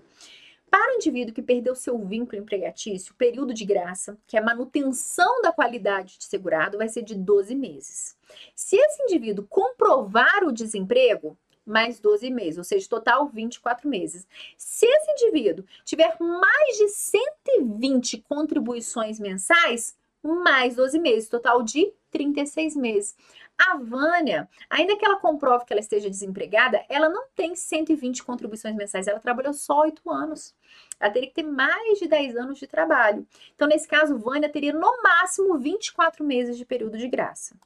Para 0.71 0.93
o 0.93 0.97
indivíduo 0.97 1.35
que 1.35 1.43
perdeu 1.43 1.75
seu 1.75 1.99
vínculo 1.99 2.41
empregatício, 2.41 3.13
o 3.13 3.17
período 3.17 3.55
de 3.55 3.65
graça, 3.65 4.19
que 4.27 4.37
é 4.37 4.41
a 4.41 4.45
manutenção 4.45 5.41
da 5.43 5.53
qualidade 5.53 6.19
de 6.19 6.25
segurado, 6.25 6.79
vai 6.79 6.89
ser 6.89 7.03
de 7.03 7.15
12 7.15 7.55
meses. 7.55 8.17
Se 8.55 8.77
esse 8.77 9.03
indivíduo 9.03 9.47
comprovar 9.49 10.45
o 10.45 10.53
desemprego, 10.53 11.37
mais 11.69 12.01
12 12.01 12.31
meses, 12.31 12.59
ou 12.59 12.65
seja, 12.65 12.89
total 12.89 13.29
24 13.29 13.89
meses. 13.89 14.27
Se 14.57 14.87
esse 14.87 15.13
indivíduo 15.13 15.65
tiver 15.85 16.17
mais 16.19 16.79
de 16.79 16.89
120 16.89 18.19
contribuições 18.23 19.21
mensais, 19.21 19.95
mais 20.23 20.77
12 20.77 20.99
meses, 20.99 21.29
total 21.29 21.63
de 21.63 21.93
36 22.11 22.77
meses. 22.77 23.17
A 23.57 23.77
Vânia, 23.77 24.49
ainda 24.71 24.97
que 24.97 25.05
ela 25.05 25.19
comprove 25.19 25.65
que 25.65 25.73
ela 25.73 25.81
esteja 25.81 26.09
desempregada, 26.09 26.85
ela 26.89 27.09
não 27.09 27.27
tem 27.35 27.57
120 27.57 28.23
contribuições 28.23 28.77
mensais, 28.77 29.09
ela 29.09 29.19
trabalhou 29.19 29.53
só 29.53 29.81
8 29.81 30.09
anos. 30.11 30.55
Ela 31.01 31.13
teria 31.13 31.29
que 31.29 31.35
ter 31.35 31.43
mais 31.43 31.99
de 31.99 32.07
10 32.07 32.37
anos 32.37 32.59
de 32.59 32.67
trabalho. 32.67 33.27
Então, 33.55 33.67
nesse 33.67 33.89
caso, 33.89 34.17
Vânia 34.19 34.49
teria 34.49 34.73
no 34.73 35.03
máximo 35.03 35.59
24 35.59 36.25
meses 36.25 36.57
de 36.57 36.65
período 36.65 36.97
de 36.97 37.09
graça. 37.09 37.57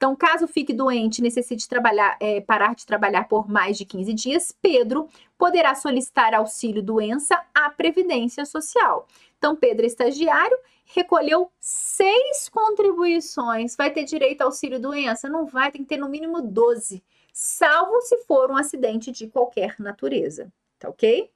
Então, 0.00 0.16
caso 0.16 0.48
fique 0.48 0.72
doente 0.72 1.20
necessite 1.20 1.68
trabalhar, 1.68 2.16
é, 2.20 2.40
parar 2.40 2.74
de 2.74 2.86
trabalhar 2.86 3.28
por 3.28 3.46
mais 3.46 3.76
de 3.76 3.84
15 3.84 4.14
dias, 4.14 4.50
Pedro 4.62 5.10
poderá 5.36 5.74
solicitar 5.74 6.32
auxílio 6.32 6.82
doença 6.82 7.38
à 7.54 7.68
Previdência 7.68 8.46
Social. 8.46 9.06
Então, 9.40 9.56
Pedro 9.56 9.86
estagiário, 9.86 10.54
recolheu 10.84 11.50
seis 11.58 12.46
contribuições. 12.50 13.74
Vai 13.74 13.90
ter 13.90 14.04
direito 14.04 14.42
ao 14.42 14.48
auxílio-doença? 14.48 15.30
Não 15.30 15.46
vai, 15.46 15.72
tem 15.72 15.82
que 15.82 15.88
ter 15.88 15.96
no 15.96 16.10
mínimo 16.10 16.42
12, 16.42 17.02
salvo 17.32 18.02
se 18.02 18.18
for 18.24 18.50
um 18.50 18.56
acidente 18.56 19.10
de 19.10 19.28
qualquer 19.28 19.76
natureza. 19.78 20.52
Tá 20.78 20.90
ok? 20.90 21.32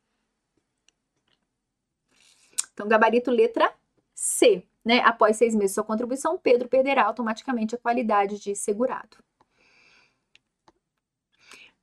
Então, 2.75 2.87
gabarito 2.87 3.31
letra 3.31 3.73
C. 4.15 4.63
Né? 4.85 5.01
Após 5.01 5.39
seis 5.39 5.55
meses 5.55 5.71
de 5.71 5.77
sua 5.77 5.85
contribuição, 5.85 6.37
Pedro 6.37 6.69
perderá 6.69 7.07
automaticamente 7.07 7.75
a 7.75 7.79
qualidade 7.79 8.39
de 8.39 8.55
segurado. 8.55 9.17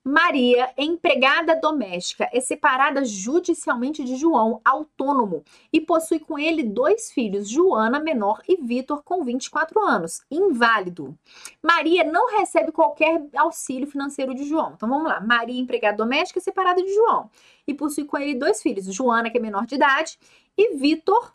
Maria, 0.04 0.74
empregada 0.76 1.56
doméstica, 1.56 2.28
é 2.34 2.40
separada 2.40 3.06
judicialmente 3.06 4.04
de 4.04 4.16
João, 4.16 4.60
autônomo, 4.66 5.44
e 5.72 5.80
possui 5.80 6.20
com 6.20 6.40
ele 6.40 6.64
dois 6.64 7.12
filhos, 7.12 7.48
Joana, 7.48 8.00
menor, 8.00 8.42
e 8.48 8.56
Vitor, 8.56 9.04
com 9.04 9.24
24 9.24 9.80
anos, 9.80 10.22
inválido. 10.32 11.16
Maria 11.62 12.04
não 12.04 12.36
recebe 12.36 12.72
qualquer 12.72 13.24
auxílio 13.36 13.86
financeiro 13.86 14.34
de 14.34 14.44
João. 14.44 14.74
Então 14.76 14.90
vamos 14.90 15.08
lá. 15.08 15.22
Maria, 15.22 15.62
empregada 15.62 15.98
doméstica, 15.98 16.40
é 16.40 16.42
separada 16.42 16.82
de 16.82 16.92
João, 16.96 17.30
e 17.68 17.74
possui 17.74 18.06
com 18.06 18.18
ele 18.18 18.34
dois 18.34 18.60
filhos, 18.60 18.92
Joana, 18.92 19.30
que 19.30 19.38
é 19.38 19.42
menor 19.42 19.68
de 19.68 19.76
idade, 19.76 20.18
e 20.58 20.78
Vitor, 20.78 21.32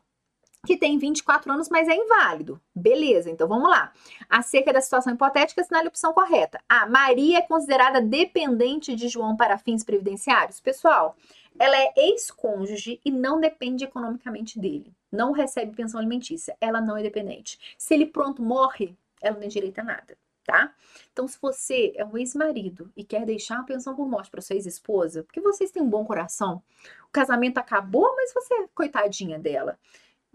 que 0.67 0.77
tem 0.77 0.99
24 0.99 1.51
anos, 1.51 1.69
mas 1.69 1.89
é 1.89 1.95
inválido. 1.95 2.61
Beleza, 2.75 3.31
então 3.31 3.47
vamos 3.47 3.71
lá. 3.71 3.93
Acerca 4.29 4.73
da 4.73 4.81
situação 4.81 5.15
hipotética, 5.15 5.63
assinale 5.63 5.87
a 5.87 5.89
opção 5.89 6.13
correta. 6.13 6.61
A. 6.69 6.87
Maria 6.87 7.39
é 7.39 7.43
considerada 7.43 8.01
dependente 8.01 8.95
de 8.97 9.09
João 9.09 9.37
para 9.37 9.57
fins 9.57 9.85
previdenciários? 9.85 10.61
Pessoal, 10.61 11.17
ela 11.59 11.77
é 11.77 11.93
ex-cônjuge 11.97 13.01
e 13.05 13.11
não 13.11 13.41
depende 13.41 13.85
economicamente 13.85 14.59
dele. 14.59 14.93
Não 15.11 15.31
recebe 15.31 15.75
pensão 15.75 16.01
alimentícia. 16.01 16.57
Ela 16.61 16.81
não 16.81 16.97
é 16.97 17.03
dependente. 17.03 17.59
Se 17.79 17.95
ele 17.95 18.07
pronto 18.07 18.43
morre, 18.43 18.97
ela 19.23 19.35
não 19.35 19.41
tem 19.41 19.49
direito 19.49 19.79
a 19.79 19.85
nada, 19.85 20.19
tá? 20.45 20.75
Então, 21.13 21.29
se 21.29 21.39
você 21.41 21.93
é 21.95 22.05
um 22.05 22.19
ex-marido 22.19 22.91
e 22.97 23.05
quer 23.05 23.25
deixar 23.25 23.55
uma 23.55 23.65
pensão 23.65 23.95
por 23.95 24.09
morte 24.09 24.31
para 24.31 24.43
sua 24.43 24.57
ex-esposa, 24.57 25.23
porque 25.23 25.41
vocês 25.41 25.71
têm 25.71 25.83
um 25.83 25.89
bom 25.89 26.05
coração, 26.05 26.63
o 27.05 27.13
casamento 27.13 27.59
acabou, 27.59 28.15
mas 28.17 28.35
você 28.35 28.53
é 28.53 28.69
coitadinha 28.75 29.39
dela 29.39 29.79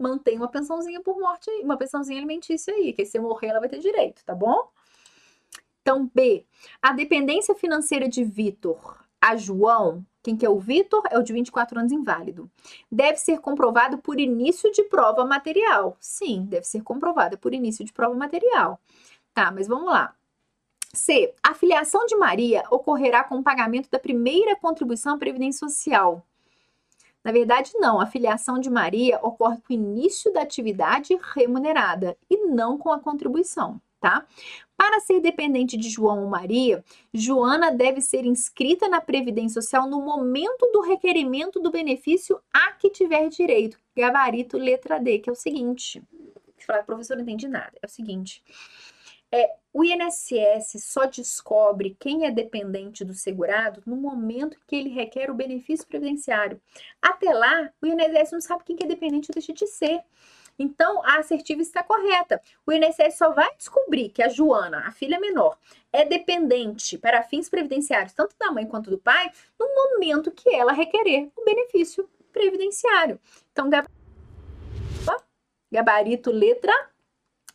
mantém 0.02 0.36
uma 0.36 0.48
pensãozinha 0.48 1.00
por 1.00 1.18
morte 1.18 1.48
aí, 1.50 1.62
uma 1.62 1.76
pensãozinha 1.76 2.18
alimentícia 2.18 2.74
aí, 2.74 2.92
que 2.92 3.04
se 3.06 3.18
morrer 3.18 3.48
ela 3.48 3.60
vai 3.60 3.68
ter 3.68 3.78
direito, 3.78 4.24
tá 4.24 4.34
bom? 4.34 4.68
Então, 5.80 6.10
B. 6.14 6.44
A 6.80 6.92
dependência 6.92 7.54
financeira 7.54 8.08
de 8.08 8.22
Vitor 8.24 9.02
a 9.22 9.36
João, 9.36 10.04
quem 10.20 10.36
que 10.36 10.44
é 10.44 10.50
o 10.50 10.58
Vitor? 10.58 11.04
É 11.08 11.16
o 11.16 11.22
de 11.22 11.32
24 11.32 11.78
anos 11.78 11.92
inválido. 11.92 12.50
Deve 12.90 13.18
ser 13.18 13.38
comprovado 13.38 13.98
por 13.98 14.18
início 14.18 14.72
de 14.72 14.82
prova 14.82 15.24
material. 15.24 15.96
Sim, 16.00 16.44
deve 16.44 16.66
ser 16.66 16.82
comprovada 16.82 17.36
por 17.36 17.54
início 17.54 17.84
de 17.84 17.92
prova 17.92 18.16
material. 18.16 18.80
Tá, 19.32 19.52
mas 19.52 19.68
vamos 19.68 19.86
lá. 19.86 20.12
C. 20.92 21.32
A 21.40 21.54
filiação 21.54 22.04
de 22.04 22.16
Maria 22.16 22.64
ocorrerá 22.68 23.22
com 23.22 23.36
o 23.36 23.44
pagamento 23.44 23.88
da 23.88 23.98
primeira 23.98 24.56
contribuição 24.56 25.14
à 25.14 25.18
Previdência 25.18 25.68
Social. 25.68 26.26
Na 27.24 27.30
verdade, 27.30 27.72
não. 27.76 28.00
A 28.00 28.06
filiação 28.06 28.58
de 28.58 28.68
Maria 28.68 29.18
ocorre 29.22 29.58
com 29.58 29.72
o 29.72 29.76
início 29.76 30.32
da 30.32 30.42
atividade 30.42 31.16
remunerada 31.34 32.16
e 32.28 32.46
não 32.46 32.76
com 32.76 32.90
a 32.90 32.98
contribuição, 32.98 33.80
tá? 34.00 34.26
Para 34.76 34.98
ser 34.98 35.20
dependente 35.20 35.76
de 35.76 35.88
João 35.88 36.24
ou 36.24 36.28
Maria, 36.28 36.84
Joana 37.14 37.70
deve 37.70 38.00
ser 38.00 38.24
inscrita 38.24 38.88
na 38.88 39.00
Previdência 39.00 39.62
Social 39.62 39.88
no 39.88 40.02
momento 40.02 40.66
do 40.72 40.80
requerimento 40.80 41.60
do 41.60 41.70
benefício 41.70 42.40
a 42.52 42.72
que 42.72 42.90
tiver 42.90 43.28
direito. 43.28 43.78
Gabarito 43.96 44.58
letra 44.58 44.98
D, 44.98 45.20
que 45.20 45.30
é 45.30 45.32
o 45.32 45.36
seguinte. 45.36 46.02
Você 46.58 46.66
fala, 46.66 46.82
professor, 46.82 47.16
não 47.16 47.22
entendi 47.22 47.46
nada. 47.46 47.72
É 47.80 47.86
o 47.86 47.88
seguinte. 47.88 48.42
É, 49.34 49.54
o 49.72 49.82
INSS 49.82 50.84
só 50.84 51.06
descobre 51.06 51.96
quem 51.98 52.26
é 52.26 52.30
dependente 52.30 53.02
do 53.02 53.14
segurado 53.14 53.82
no 53.86 53.96
momento 53.96 54.58
que 54.66 54.76
ele 54.76 54.90
requer 54.90 55.30
o 55.30 55.34
benefício 55.34 55.86
previdenciário. 55.86 56.60
Até 57.00 57.32
lá, 57.32 57.70
o 57.80 57.86
INSS 57.86 58.32
não 58.32 58.40
sabe 58.42 58.64
quem 58.64 58.76
é 58.82 58.86
dependente 58.86 59.30
ou 59.30 59.34
deixa 59.34 59.54
de 59.54 59.66
ser. 59.66 60.02
Então, 60.58 61.02
a 61.02 61.16
assertiva 61.18 61.62
está 61.62 61.82
correta. 61.82 62.42
O 62.66 62.72
INSS 62.72 63.16
só 63.16 63.30
vai 63.32 63.56
descobrir 63.56 64.10
que 64.10 64.22
a 64.22 64.28
Joana, 64.28 64.86
a 64.86 64.92
filha 64.92 65.18
menor, 65.18 65.58
é 65.90 66.04
dependente 66.04 66.98
para 66.98 67.22
fins 67.22 67.48
previdenciários, 67.48 68.12
tanto 68.12 68.36
da 68.38 68.52
mãe 68.52 68.66
quanto 68.66 68.90
do 68.90 68.98
pai, 68.98 69.30
no 69.58 69.66
momento 69.66 70.30
que 70.30 70.54
ela 70.54 70.72
requerer 70.72 71.30
o 71.34 71.44
benefício 71.44 72.06
previdenciário. 72.30 73.18
Então, 73.50 73.70
gabarito 75.70 76.30
letra 76.30 76.91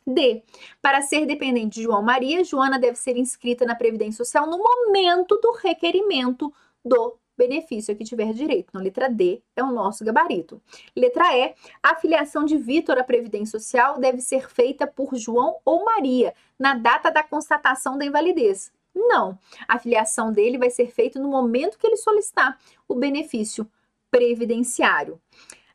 D. 0.07 0.41
Para 0.81 1.01
ser 1.01 1.25
dependente 1.25 1.75
de 1.75 1.83
João 1.83 2.01
Maria, 2.01 2.43
Joana 2.43 2.79
deve 2.79 2.97
ser 2.97 3.17
inscrita 3.17 3.65
na 3.65 3.75
Previdência 3.75 4.23
Social 4.23 4.47
no 4.47 4.57
momento 4.57 5.37
do 5.41 5.51
requerimento 5.51 6.53
do 6.83 7.17
benefício 7.37 7.93
a 7.93 7.97
que 7.97 8.03
tiver 8.03 8.33
direito. 8.33 8.69
Então, 8.69 8.81
letra 8.81 9.09
D 9.09 9.41
é 9.55 9.63
o 9.63 9.71
nosso 9.71 10.03
gabarito. 10.03 10.59
Letra 10.95 11.37
E, 11.37 11.53
a 11.83 11.95
filiação 11.95 12.45
de 12.45 12.57
Vitor 12.57 12.97
à 12.97 13.03
Previdência 13.03 13.59
Social 13.59 13.99
deve 13.99 14.21
ser 14.21 14.49
feita 14.49 14.87
por 14.87 15.15
João 15.15 15.57
ou 15.63 15.85
Maria 15.85 16.33
na 16.57 16.73
data 16.73 17.11
da 17.11 17.21
constatação 17.21 17.97
da 17.97 18.05
invalidez. 18.05 18.71
Não, 18.95 19.37
a 19.67 19.77
filiação 19.77 20.31
dele 20.31 20.57
vai 20.57 20.71
ser 20.71 20.91
feita 20.91 21.19
no 21.19 21.29
momento 21.29 21.77
que 21.77 21.85
ele 21.85 21.97
solicitar 21.97 22.57
o 22.87 22.95
benefício 22.95 23.69
previdenciário. 24.09 25.21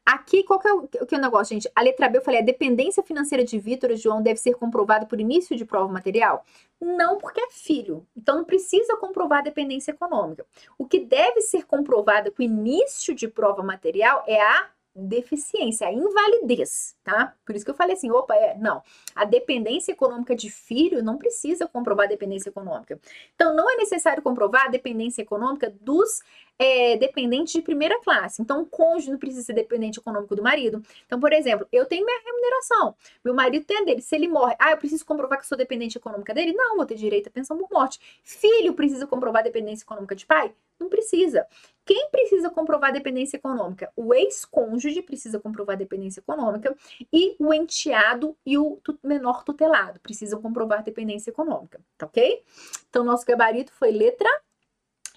Aqui, 0.04 0.42
qual 0.42 0.58
que 0.58 0.66
é 0.66 0.72
o, 0.72 0.88
que 0.88 1.14
é 1.14 1.18
o 1.18 1.20
negócio, 1.20 1.54
gente? 1.54 1.70
A 1.76 1.80
letra 1.80 2.08
B, 2.08 2.18
eu 2.18 2.22
falei, 2.22 2.40
a 2.40 2.44
dependência 2.44 3.02
financeira 3.04 3.44
de 3.44 3.56
Vitor 3.58 3.90
e 3.92 3.96
João 3.96 4.20
deve 4.20 4.40
ser 4.40 4.54
comprovada 4.54 5.06
por 5.06 5.20
início 5.20 5.56
de 5.56 5.64
prova 5.64 5.92
material? 5.92 6.44
Não, 6.80 7.18
porque 7.18 7.40
é 7.40 7.50
filho. 7.50 8.04
Então, 8.16 8.38
não 8.38 8.44
precisa 8.44 8.96
comprovar 8.96 9.38
a 9.38 9.42
dependência 9.42 9.92
econômica. 9.92 10.44
O 10.76 10.86
que 10.86 10.98
deve 10.98 11.40
ser 11.40 11.64
comprovado 11.66 12.32
com 12.32 12.42
início 12.42 13.14
de 13.14 13.28
prova 13.28 13.62
material 13.62 14.24
é 14.26 14.40
a 14.40 14.70
deficiência, 14.94 15.86
a 15.86 15.92
invalidez, 15.92 16.94
tá? 17.02 17.34
Por 17.46 17.56
isso 17.56 17.64
que 17.64 17.70
eu 17.70 17.74
falei 17.74 17.94
assim, 17.94 18.10
opa, 18.10 18.34
é, 18.34 18.56
não. 18.58 18.82
A 19.14 19.24
dependência 19.24 19.92
econômica 19.92 20.36
de 20.36 20.50
filho 20.50 21.02
não 21.02 21.16
precisa 21.16 21.66
comprovar 21.66 22.06
a 22.06 22.08
dependência 22.08 22.50
econômica. 22.50 23.00
Então, 23.34 23.54
não 23.54 23.70
é 23.70 23.76
necessário 23.76 24.22
comprovar 24.22 24.66
a 24.66 24.68
dependência 24.68 25.22
econômica 25.22 25.72
dos 25.80 26.20
é, 26.62 26.96
dependentes 26.96 27.52
de 27.52 27.60
primeira 27.60 28.00
classe. 28.00 28.40
Então, 28.40 28.62
o 28.62 28.66
cônjuge 28.66 29.10
não 29.10 29.18
precisa 29.18 29.42
ser 29.42 29.52
dependente 29.52 29.98
econômico 29.98 30.36
do 30.36 30.42
marido. 30.42 30.80
Então, 31.04 31.18
por 31.18 31.32
exemplo, 31.32 31.66
eu 31.72 31.84
tenho 31.86 32.06
minha 32.06 32.20
remuneração, 32.24 32.94
meu 33.24 33.34
marido 33.34 33.64
tem 33.64 33.78
a 33.78 33.84
dele. 33.84 34.00
Se 34.00 34.14
ele 34.14 34.28
morre, 34.28 34.54
ah, 34.60 34.70
eu 34.70 34.76
preciso 34.76 35.04
comprovar 35.04 35.40
que 35.40 35.46
sou 35.46 35.58
dependente 35.58 35.98
econômica 35.98 36.32
dele? 36.32 36.52
Não, 36.52 36.76
vou 36.76 36.86
ter 36.86 36.94
direito 36.94 37.26
à 37.26 37.30
pensão 37.30 37.58
por 37.58 37.68
morte. 37.68 37.98
Filho 38.22 38.74
precisa 38.74 39.08
comprovar 39.08 39.42
dependência 39.42 39.82
econômica 39.82 40.14
de 40.14 40.24
pai? 40.24 40.54
Não 40.78 40.88
precisa. 40.88 41.44
Quem 41.84 42.10
precisa 42.10 42.48
comprovar 42.48 42.92
dependência 42.92 43.36
econômica? 43.36 43.92
O 43.96 44.14
ex-cônjuge 44.14 45.02
precisa 45.02 45.40
comprovar 45.40 45.76
dependência 45.76 46.20
econômica 46.20 46.76
e 47.12 47.34
o 47.40 47.52
enteado 47.52 48.36
e 48.46 48.56
o 48.56 48.78
menor 49.02 49.42
tutelado 49.42 49.98
precisam 49.98 50.40
comprovar 50.40 50.84
dependência 50.84 51.30
econômica, 51.30 51.80
tá 51.98 52.06
ok? 52.06 52.40
Então, 52.88 53.02
nosso 53.02 53.26
gabarito 53.26 53.72
foi 53.72 53.90
letra, 53.90 54.30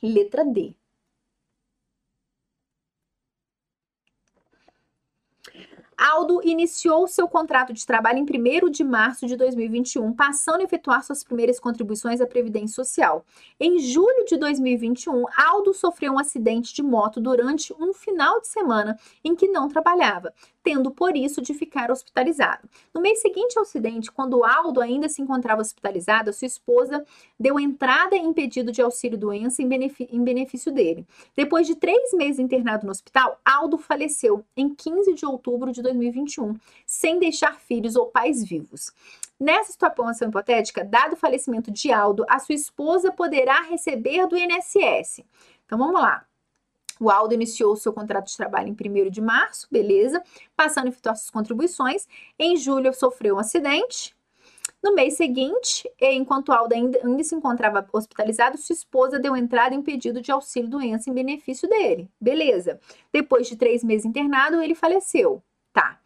letra 0.02 0.44
D. 0.44 0.76
Aldo 5.98 6.42
iniciou 6.44 7.08
seu 7.08 7.28
contrato 7.28 7.74
de 7.74 7.86
trabalho 7.86 8.20
em 8.20 8.24
1 8.24 8.70
de 8.70 8.84
março 8.84 9.26
de 9.26 9.36
2021, 9.36 10.14
passando 10.14 10.62
a 10.62 10.64
efetuar 10.64 11.04
suas 11.04 11.24
primeiras 11.24 11.60
contribuições 11.60 12.22
à 12.22 12.28
Previdência 12.28 12.76
Social. 12.76 13.26
Em 13.60 13.80
julho 13.80 14.26
de 14.26 14.38
2021, 14.38 15.26
Aldo 15.38 15.74
sofreu 15.74 16.14
um 16.14 16.20
acidente 16.20 16.74
de 16.74 16.84
moto 16.84 17.22
durante 17.22 17.74
um 17.80 17.94
final 17.94 18.42
de 18.42 18.48
semana 18.48 18.98
em 19.24 19.36
que 19.36 19.48
não 19.48 19.70
trabalhava 19.70 20.34
tendo 20.66 20.90
por 20.90 21.16
isso 21.16 21.44
de 21.44 21.54
ficar 21.54 21.92
hospitalizado. 21.92 22.68
No 22.92 23.00
mês 23.00 23.22
seguinte 23.22 23.56
ao 23.56 23.62
acidente, 23.62 24.12
quando 24.12 24.44
Aldo 24.44 24.82
ainda 24.82 25.08
se 25.08 25.22
encontrava 25.22 25.62
hospitalizado, 25.62 26.34
sua 26.34 26.48
esposa 26.48 27.06
deu 27.40 27.60
entrada 27.60 28.16
em 28.16 28.34
pedido 28.34 28.72
de 28.72 28.82
auxílio-doença 28.82 29.62
em, 29.62 29.70
em, 30.10 30.24
benefício 30.24 30.72
dele. 30.72 31.06
Depois 31.38 31.68
de 31.68 31.76
três 31.76 32.12
meses 32.14 32.40
internado 32.40 32.84
no 32.84 32.92
hospital, 32.92 33.40
Aldo 33.46 33.78
faleceu 33.78 34.44
em 34.58 34.74
15 34.74 35.14
de 35.14 35.24
outubro 35.24 35.72
de 35.72 35.84
2021, 35.86 36.56
sem 36.86 37.20
deixar 37.20 37.60
filhos 37.60 37.96
ou 37.96 38.08
pais 38.08 38.44
vivos. 38.44 38.92
Nessa 39.40 39.72
situação 39.72 40.30
hipotética, 40.30 40.84
dado 40.84 41.14
o 41.14 41.18
falecimento 41.18 41.72
de 41.72 41.92
Aldo, 41.92 42.26
a 42.30 42.40
sua 42.40 42.56
esposa 42.56 43.12
poderá 43.12 43.62
receber 43.62 44.28
do 44.28 44.38
INSS. 44.38 45.24
Então 45.66 45.78
vamos 45.78 46.02
lá. 46.02 46.26
O 47.00 47.10
Aldo 47.10 47.34
iniciou 47.34 47.76
seu 47.76 47.92
contrato 47.92 48.28
de 48.28 48.38
trabalho 48.38 48.70
em 48.70 49.06
1 49.06 49.10
de 49.10 49.22
março, 49.22 49.68
beleza, 49.70 50.24
passando 50.56 50.86
a 50.86 50.90
efetuar 50.90 51.16
suas 51.16 51.30
contribuições. 51.30 52.08
Em 52.40 52.56
julho, 52.56 52.94
sofreu 52.94 53.36
um 53.36 53.40
acidente. 53.40 54.16
No 54.82 54.94
mês 54.94 55.16
seguinte, 55.16 55.90
enquanto 56.00 56.54
Aldo 56.54 56.74
ainda, 56.74 57.00
ainda 57.04 57.24
se 57.24 57.36
encontrava 57.36 57.86
hospitalizado, 57.92 58.58
sua 58.58 58.74
esposa 58.74 59.20
deu 59.20 59.36
entrada 59.36 59.74
em 59.76 59.82
pedido 59.82 60.22
de 60.22 60.32
auxílio-doença 60.32 61.10
em 61.10 61.14
benefício 61.14 61.68
dele. 61.68 62.10
Beleza. 62.22 62.80
Depois 63.12 63.48
de 63.48 63.58
três 63.58 63.84
meses 63.84 64.06
internado, 64.06 64.62
ele 64.62 64.76
faleceu. 64.76 65.44
Tá. 65.76 66.00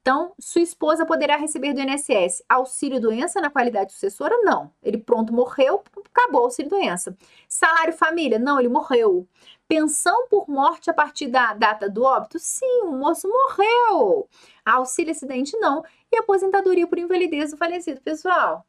Então, 0.00 0.34
sua 0.40 0.60
esposa 0.60 1.06
poderá 1.06 1.36
receber 1.36 1.72
do 1.72 1.80
INSS 1.80 2.42
auxílio 2.48 3.00
doença 3.00 3.40
na 3.40 3.48
qualidade 3.48 3.92
sucessora? 3.92 4.36
Não. 4.42 4.72
Ele 4.82 4.98
pronto 4.98 5.32
morreu, 5.32 5.82
acabou 6.12 6.42
o 6.42 6.44
auxílio 6.46 6.68
doença. 6.68 7.16
Salário 7.48 7.92
família? 7.92 8.38
Não, 8.38 8.58
ele 8.58 8.68
morreu. 8.68 9.26
Pensão 9.68 10.26
por 10.28 10.48
morte 10.48 10.90
a 10.90 10.92
partir 10.92 11.28
da 11.28 11.54
data 11.54 11.88
do 11.88 12.02
óbito? 12.02 12.38
Sim, 12.40 12.82
o 12.82 12.92
moço 12.92 13.28
morreu. 13.28 14.28
Auxílio 14.66 15.12
acidente? 15.12 15.56
Não. 15.58 15.82
E 16.12 16.18
aposentadoria 16.18 16.88
por 16.88 16.98
invalidez 16.98 17.52
do 17.52 17.56
falecido? 17.56 18.00
Pessoal, 18.00 18.66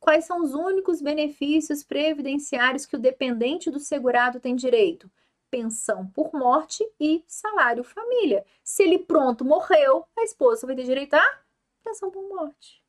quais 0.00 0.24
são 0.24 0.42
os 0.42 0.54
únicos 0.54 1.02
benefícios 1.02 1.84
previdenciários 1.84 2.86
que 2.86 2.96
o 2.96 2.98
dependente 2.98 3.70
do 3.70 3.78
segurado 3.78 4.40
tem 4.40 4.56
direito? 4.56 5.08
Pensão 5.54 6.08
por 6.08 6.32
morte 6.32 6.84
e 6.98 7.22
salário 7.28 7.84
família. 7.84 8.44
Se 8.64 8.82
ele 8.82 8.98
pronto 8.98 9.44
morreu, 9.44 10.04
a 10.18 10.24
esposa 10.24 10.66
vai 10.66 10.74
ter 10.74 10.82
direito 10.82 11.14
a 11.14 11.40
pensão 11.84 12.10
por 12.10 12.28
morte. 12.28 12.82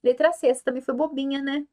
Letra 0.00 0.32
C, 0.32 0.46
essa 0.46 0.62
também 0.62 0.80
foi 0.80 0.94
bobinha, 0.94 1.42
né? 1.42 1.66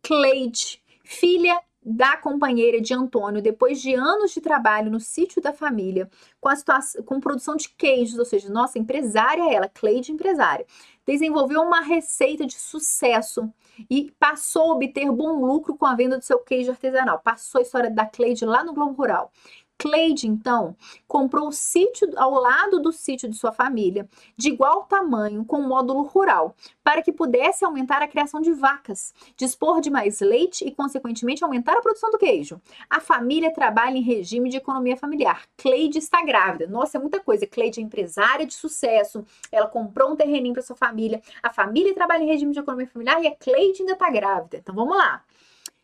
Cleide, 0.00 0.80
filha 1.02 1.60
da 1.88 2.16
companheira 2.16 2.80
de 2.80 2.92
Antônio, 2.92 3.40
depois 3.40 3.80
de 3.80 3.94
anos 3.94 4.32
de 4.32 4.40
trabalho 4.40 4.90
no 4.90 4.98
sítio 4.98 5.40
da 5.40 5.52
família, 5.52 6.10
com, 6.40 6.48
a 6.48 6.56
situação, 6.56 7.00
com 7.04 7.20
produção 7.20 7.54
de 7.54 7.68
queijos, 7.68 8.18
ou 8.18 8.24
seja, 8.24 8.50
nossa 8.50 8.76
empresária, 8.76 9.54
ela, 9.54 9.68
Cleide 9.68 10.10
empresária, 10.10 10.66
desenvolveu 11.06 11.62
uma 11.62 11.80
receita 11.80 12.44
de 12.44 12.58
sucesso 12.58 13.48
e 13.88 14.12
passou 14.18 14.72
a 14.72 14.74
obter 14.74 15.08
bom 15.12 15.44
lucro 15.46 15.76
com 15.76 15.86
a 15.86 15.94
venda 15.94 16.18
do 16.18 16.24
seu 16.24 16.40
queijo 16.40 16.72
artesanal. 16.72 17.20
Passou 17.20 17.60
a 17.60 17.62
história 17.62 17.88
da 17.88 18.04
Cleide 18.04 18.44
lá 18.44 18.64
no 18.64 18.74
Globo 18.74 18.94
Rural. 18.94 19.30
Cleide, 19.78 20.26
então, 20.26 20.74
comprou 21.06 21.48
o 21.48 21.52
sítio 21.52 22.10
ao 22.16 22.32
lado 22.32 22.80
do 22.80 22.92
sítio 22.92 23.28
de 23.28 23.36
sua 23.36 23.52
família, 23.52 24.08
de 24.36 24.48
igual 24.48 24.84
tamanho, 24.84 25.44
com 25.44 25.60
módulo 25.60 26.02
rural, 26.02 26.54
para 26.82 27.02
que 27.02 27.12
pudesse 27.12 27.64
aumentar 27.64 28.02
a 28.02 28.08
criação 28.08 28.40
de 28.40 28.52
vacas, 28.52 29.12
dispor 29.36 29.80
de 29.80 29.90
mais 29.90 30.20
leite 30.20 30.66
e, 30.66 30.70
consequentemente, 30.70 31.44
aumentar 31.44 31.76
a 31.76 31.82
produção 31.82 32.10
do 32.10 32.18
queijo. 32.18 32.60
A 32.88 33.00
família 33.00 33.52
trabalha 33.52 33.98
em 33.98 34.02
regime 34.02 34.48
de 34.48 34.56
economia 34.56 34.96
familiar. 34.96 35.42
Cleide 35.56 35.98
está 35.98 36.22
grávida. 36.24 36.66
Nossa, 36.66 36.96
é 36.96 37.00
muita 37.00 37.20
coisa. 37.20 37.46
Cleide 37.46 37.80
é 37.80 37.82
empresária 37.82 38.46
de 38.46 38.54
sucesso, 38.54 39.24
ela 39.52 39.66
comprou 39.66 40.12
um 40.12 40.16
terreninho 40.16 40.54
para 40.54 40.62
sua 40.62 40.76
família, 40.76 41.20
a 41.42 41.50
família 41.50 41.94
trabalha 41.94 42.22
em 42.22 42.26
regime 42.26 42.52
de 42.52 42.60
economia 42.60 42.86
familiar 42.86 43.22
e 43.22 43.26
a 43.26 43.36
Cleide 43.36 43.82
ainda 43.82 43.92
está 43.92 44.10
grávida. 44.10 44.56
Então, 44.56 44.74
vamos 44.74 44.96
lá. 44.96 45.22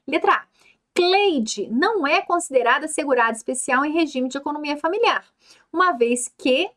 Letra 0.06 0.32
A. 0.32 0.51
Cleide 0.94 1.68
não 1.68 2.06
é 2.06 2.22
considerada 2.22 2.86
segurada 2.86 3.36
especial 3.36 3.84
em 3.84 3.92
regime 3.92 4.28
de 4.28 4.36
economia 4.36 4.76
familiar, 4.76 5.26
uma 5.72 5.92
vez 5.92 6.32
que 6.36 6.70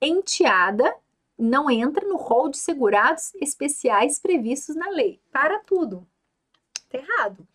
enteada 0.00 0.94
não 1.38 1.70
entra 1.70 2.06
no 2.06 2.16
rol 2.16 2.48
de 2.48 2.58
segurados 2.58 3.34
especiais 3.36 4.18
previstos 4.18 4.74
na 4.74 4.88
lei. 4.90 5.20
Para 5.30 5.58
tudo. 5.58 6.06
Tá 6.88 6.98
errado. 6.98 7.46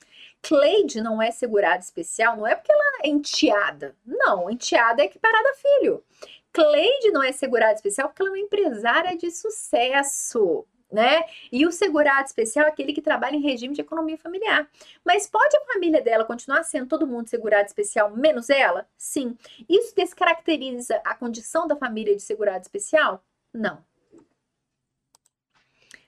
Cleide 0.42 1.02
não 1.02 1.22
é 1.22 1.32
segurada 1.32 1.80
especial, 1.80 2.36
não 2.36 2.48
é 2.48 2.56
porque 2.56 2.72
ela 2.72 2.84
é 3.04 3.08
enteada. 3.08 3.96
Não, 4.06 4.50
enteada 4.50 5.02
é 5.02 5.06
equiparada 5.06 5.50
a 5.50 5.56
filho. 5.56 6.04
Cleide 6.52 7.12
não 7.12 7.24
é 7.24 7.32
segurada 7.32 7.74
especial 7.74 8.10
porque 8.10 8.22
ela 8.22 8.30
é 8.30 8.34
uma 8.34 8.40
empresária 8.40 9.18
de 9.18 9.32
sucesso 9.32 10.66
né? 10.92 11.24
E 11.52 11.66
o 11.66 11.72
segurado 11.72 12.26
especial 12.26 12.66
é 12.66 12.70
aquele 12.70 12.94
que 12.94 13.02
trabalha 13.02 13.36
em 13.36 13.42
regime 13.42 13.74
de 13.74 13.82
economia 13.82 14.18
familiar. 14.18 14.70
Mas 15.06 15.28
pode 15.28 15.56
a 15.56 15.74
família 15.74 16.02
dela 16.02 16.26
continuar 16.26 16.64
sendo 16.64 16.88
todo 16.88 17.08
mundo 17.08 17.30
segurado 17.30 17.68
especial, 17.68 18.12
menos 18.12 18.50
ela? 18.50 18.88
Sim. 18.98 19.38
Isso 19.70 19.96
descaracteriza 19.96 21.02
a 21.06 21.16
condição 21.16 21.68
da 21.68 21.76
família 21.76 22.16
de 22.16 22.22
segurado 22.22 22.62
especial? 22.62 23.24
Não. 23.54 23.84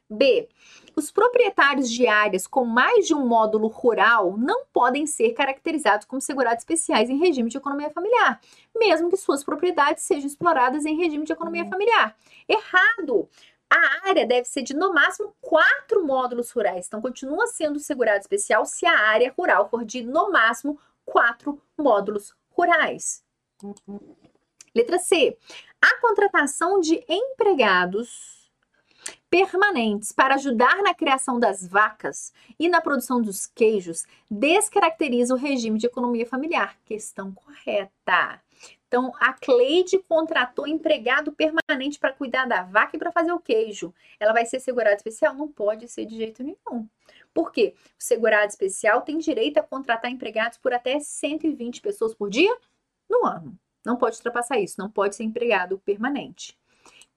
B. 0.10 0.48
Os 0.96 1.10
proprietários 1.10 1.90
de 1.90 2.08
áreas 2.08 2.46
com 2.46 2.66
mais 2.66 3.08
de 3.08 3.16
um 3.16 3.26
módulo 3.26 3.68
rural 3.68 4.38
não 4.38 4.66
podem 4.72 5.08
ser 5.08 5.34
caracterizados 5.34 6.06
como 6.06 6.22
segurados 6.22 6.62
especiais 6.62 7.10
em 7.10 7.18
regime 7.18 7.50
de 7.50 7.58
economia 7.58 7.90
familiar, 7.90 8.40
mesmo 8.76 9.10
que 9.10 9.18
suas 9.18 9.44
propriedades 9.44 10.04
sejam 10.04 10.28
exploradas 10.28 10.86
em 10.86 10.96
regime 10.96 11.26
de 11.26 11.34
economia 11.34 11.66
familiar. 11.66 12.16
Errado! 12.48 13.28
A 13.76 14.08
área 14.08 14.28
deve 14.28 14.46
ser 14.46 14.62
de 14.62 14.76
no 14.76 14.94
máximo 14.94 15.36
quatro 15.42 16.06
módulos 16.06 16.52
rurais. 16.52 16.86
Então, 16.86 17.02
continua 17.02 17.48
sendo 17.48 17.80
segurado 17.80 18.20
especial 18.20 18.68
se 18.68 18.86
a 18.86 19.00
área 19.00 19.34
rural 19.36 19.68
for 19.68 19.84
de 19.84 20.04
no 20.04 20.32
máximo 20.32 20.80
quatro 21.04 21.60
módulos 21.76 22.36
rurais. 22.52 23.24
Letra 24.76 25.00
C. 25.00 25.36
A 25.82 26.00
contratação 26.00 26.80
de 26.80 27.04
empregados 27.10 28.52
permanentes 29.28 30.12
para 30.12 30.36
ajudar 30.36 30.84
na 30.84 30.94
criação 30.94 31.40
das 31.40 31.68
vacas 31.68 32.32
e 32.60 32.70
na 32.70 32.80
produção 32.80 33.24
dos 33.24 33.48
queijos 33.48 34.06
descaracteriza 34.30 35.34
o 35.34 35.38
regime 35.38 35.80
de 35.80 35.88
economia 35.88 36.28
familiar. 36.28 36.78
Questão 36.86 37.34
correta. 37.34 38.40
Então, 38.94 39.12
a 39.20 39.34
Cleide 39.34 39.98
contratou 40.08 40.68
empregado 40.68 41.32
permanente 41.32 41.98
para 41.98 42.14
cuidar 42.14 42.46
da 42.46 42.62
vaca 42.62 42.96
e 42.96 43.00
para 43.00 43.12
fazer 43.12 43.32
o 43.32 43.40
queijo. 43.40 43.92
Ela 44.20 44.34
vai 44.34 44.46
ser 44.46 44.60
segurada 44.60 44.96
especial? 44.96 45.34
Não 45.34 45.48
pode 45.48 45.88
ser 45.88 46.06
de 46.06 46.16
jeito 46.16 46.44
nenhum. 46.44 46.88
Por 47.34 47.52
quê? 47.52 47.74
O 47.76 47.80
segurado 47.98 48.52
especial 48.52 49.02
tem 49.02 49.18
direito 49.18 49.58
a 49.58 49.64
contratar 49.64 50.12
empregados 50.12 50.60
por 50.60 50.76
até 50.76 51.00
120 51.00 51.82
pessoas 51.82 52.14
por 52.14 52.30
dia 52.30 52.56
no 53.10 53.26
ano. 53.26 53.58
Não 53.84 53.98
pode 53.98 54.18
ultrapassar 54.18 54.60
isso, 54.60 54.76
não 54.78 54.92
pode 54.92 55.16
ser 55.16 55.24
empregado 55.24 55.80
permanente. 55.80 56.56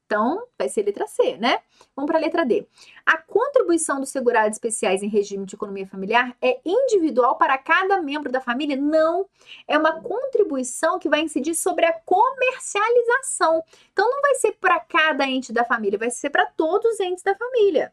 Então, 0.07 0.47
vai 0.57 0.69
ser 0.69 0.85
letra 0.85 1.05
C, 1.09 1.37
né? 1.37 1.59
Vamos 1.95 2.09
para 2.09 2.19
a 2.19 2.21
letra 2.21 2.47
D. 2.47 2.65
A 3.05 3.19
contribuição 3.19 3.99
dos 3.99 4.09
segurados 4.09 4.57
especiais 4.57 5.03
em 5.03 5.09
regime 5.09 5.45
de 5.45 5.57
economia 5.57 5.85
familiar 5.85 6.37
é 6.41 6.61
individual 6.65 7.37
para 7.37 7.59
cada 7.59 8.01
membro 8.01 8.31
da 8.31 8.41
família? 8.41 8.77
Não. 8.77 9.27
É 9.67 9.77
uma 9.77 10.01
contribuição 10.01 11.01
que 11.01 11.09
vai 11.09 11.23
incidir 11.23 11.57
sobre 11.57 11.87
a 11.87 11.93
comercialização. 11.93 13.65
Então, 13.93 14.09
não 14.09 14.23
vai 14.23 14.37
ser 14.37 14.53
para 14.53 14.79
cada 14.79 15.27
ente 15.27 15.53
da 15.53 15.65
família, 15.65 15.99
vai 15.99 16.11
ser 16.11 16.31
para 16.31 16.47
todos 16.47 16.93
os 16.93 17.01
entes 17.01 17.25
da 17.25 17.35
família. 17.35 17.93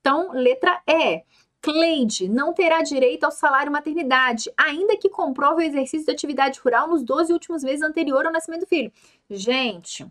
Então, 0.00 0.30
letra 0.32 0.80
E. 0.86 1.24
Cleide 1.60 2.28
não 2.28 2.52
terá 2.52 2.82
direito 2.82 3.24
ao 3.24 3.32
salário 3.32 3.72
maternidade, 3.72 4.48
ainda 4.56 4.96
que 4.96 5.08
comprove 5.08 5.64
o 5.64 5.66
exercício 5.66 6.06
de 6.06 6.12
atividade 6.12 6.60
rural 6.60 6.86
nos 6.86 7.02
12 7.02 7.32
últimos 7.32 7.64
meses 7.64 7.82
anterior 7.82 8.24
ao 8.24 8.32
nascimento 8.32 8.60
do 8.60 8.68
filho. 8.68 8.92
Gente, 9.28 10.06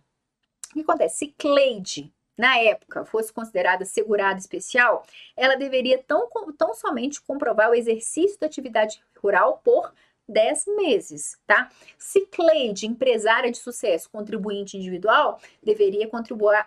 o 0.70 0.74
que 0.74 0.82
acontece? 0.82 1.18
Se 1.18 1.28
Cleide, 1.38 2.14
na 2.38 2.58
época, 2.60 3.06
fosse 3.06 3.34
considerada 3.34 3.84
segurada 3.84 4.40
especial, 4.40 5.04
ela 5.36 5.56
deveria 5.56 6.02
tão, 6.04 6.30
tão 6.58 6.74
somente 6.74 7.22
comprovar 7.22 7.72
o 7.72 7.76
exercício 7.76 8.40
da 8.40 8.46
atividade 8.46 9.02
rural 9.22 9.60
por 9.64 9.92
10 10.28 10.66
meses, 10.76 11.40
tá? 11.48 11.70
Se 11.98 12.26
Cleide, 12.28 12.86
empresária 12.86 13.50
de 13.50 13.58
sucesso, 13.58 14.10
contribuinte 14.10 14.78
individual, 14.78 15.40
deveria, 15.64 16.08
contribuir, 16.08 16.66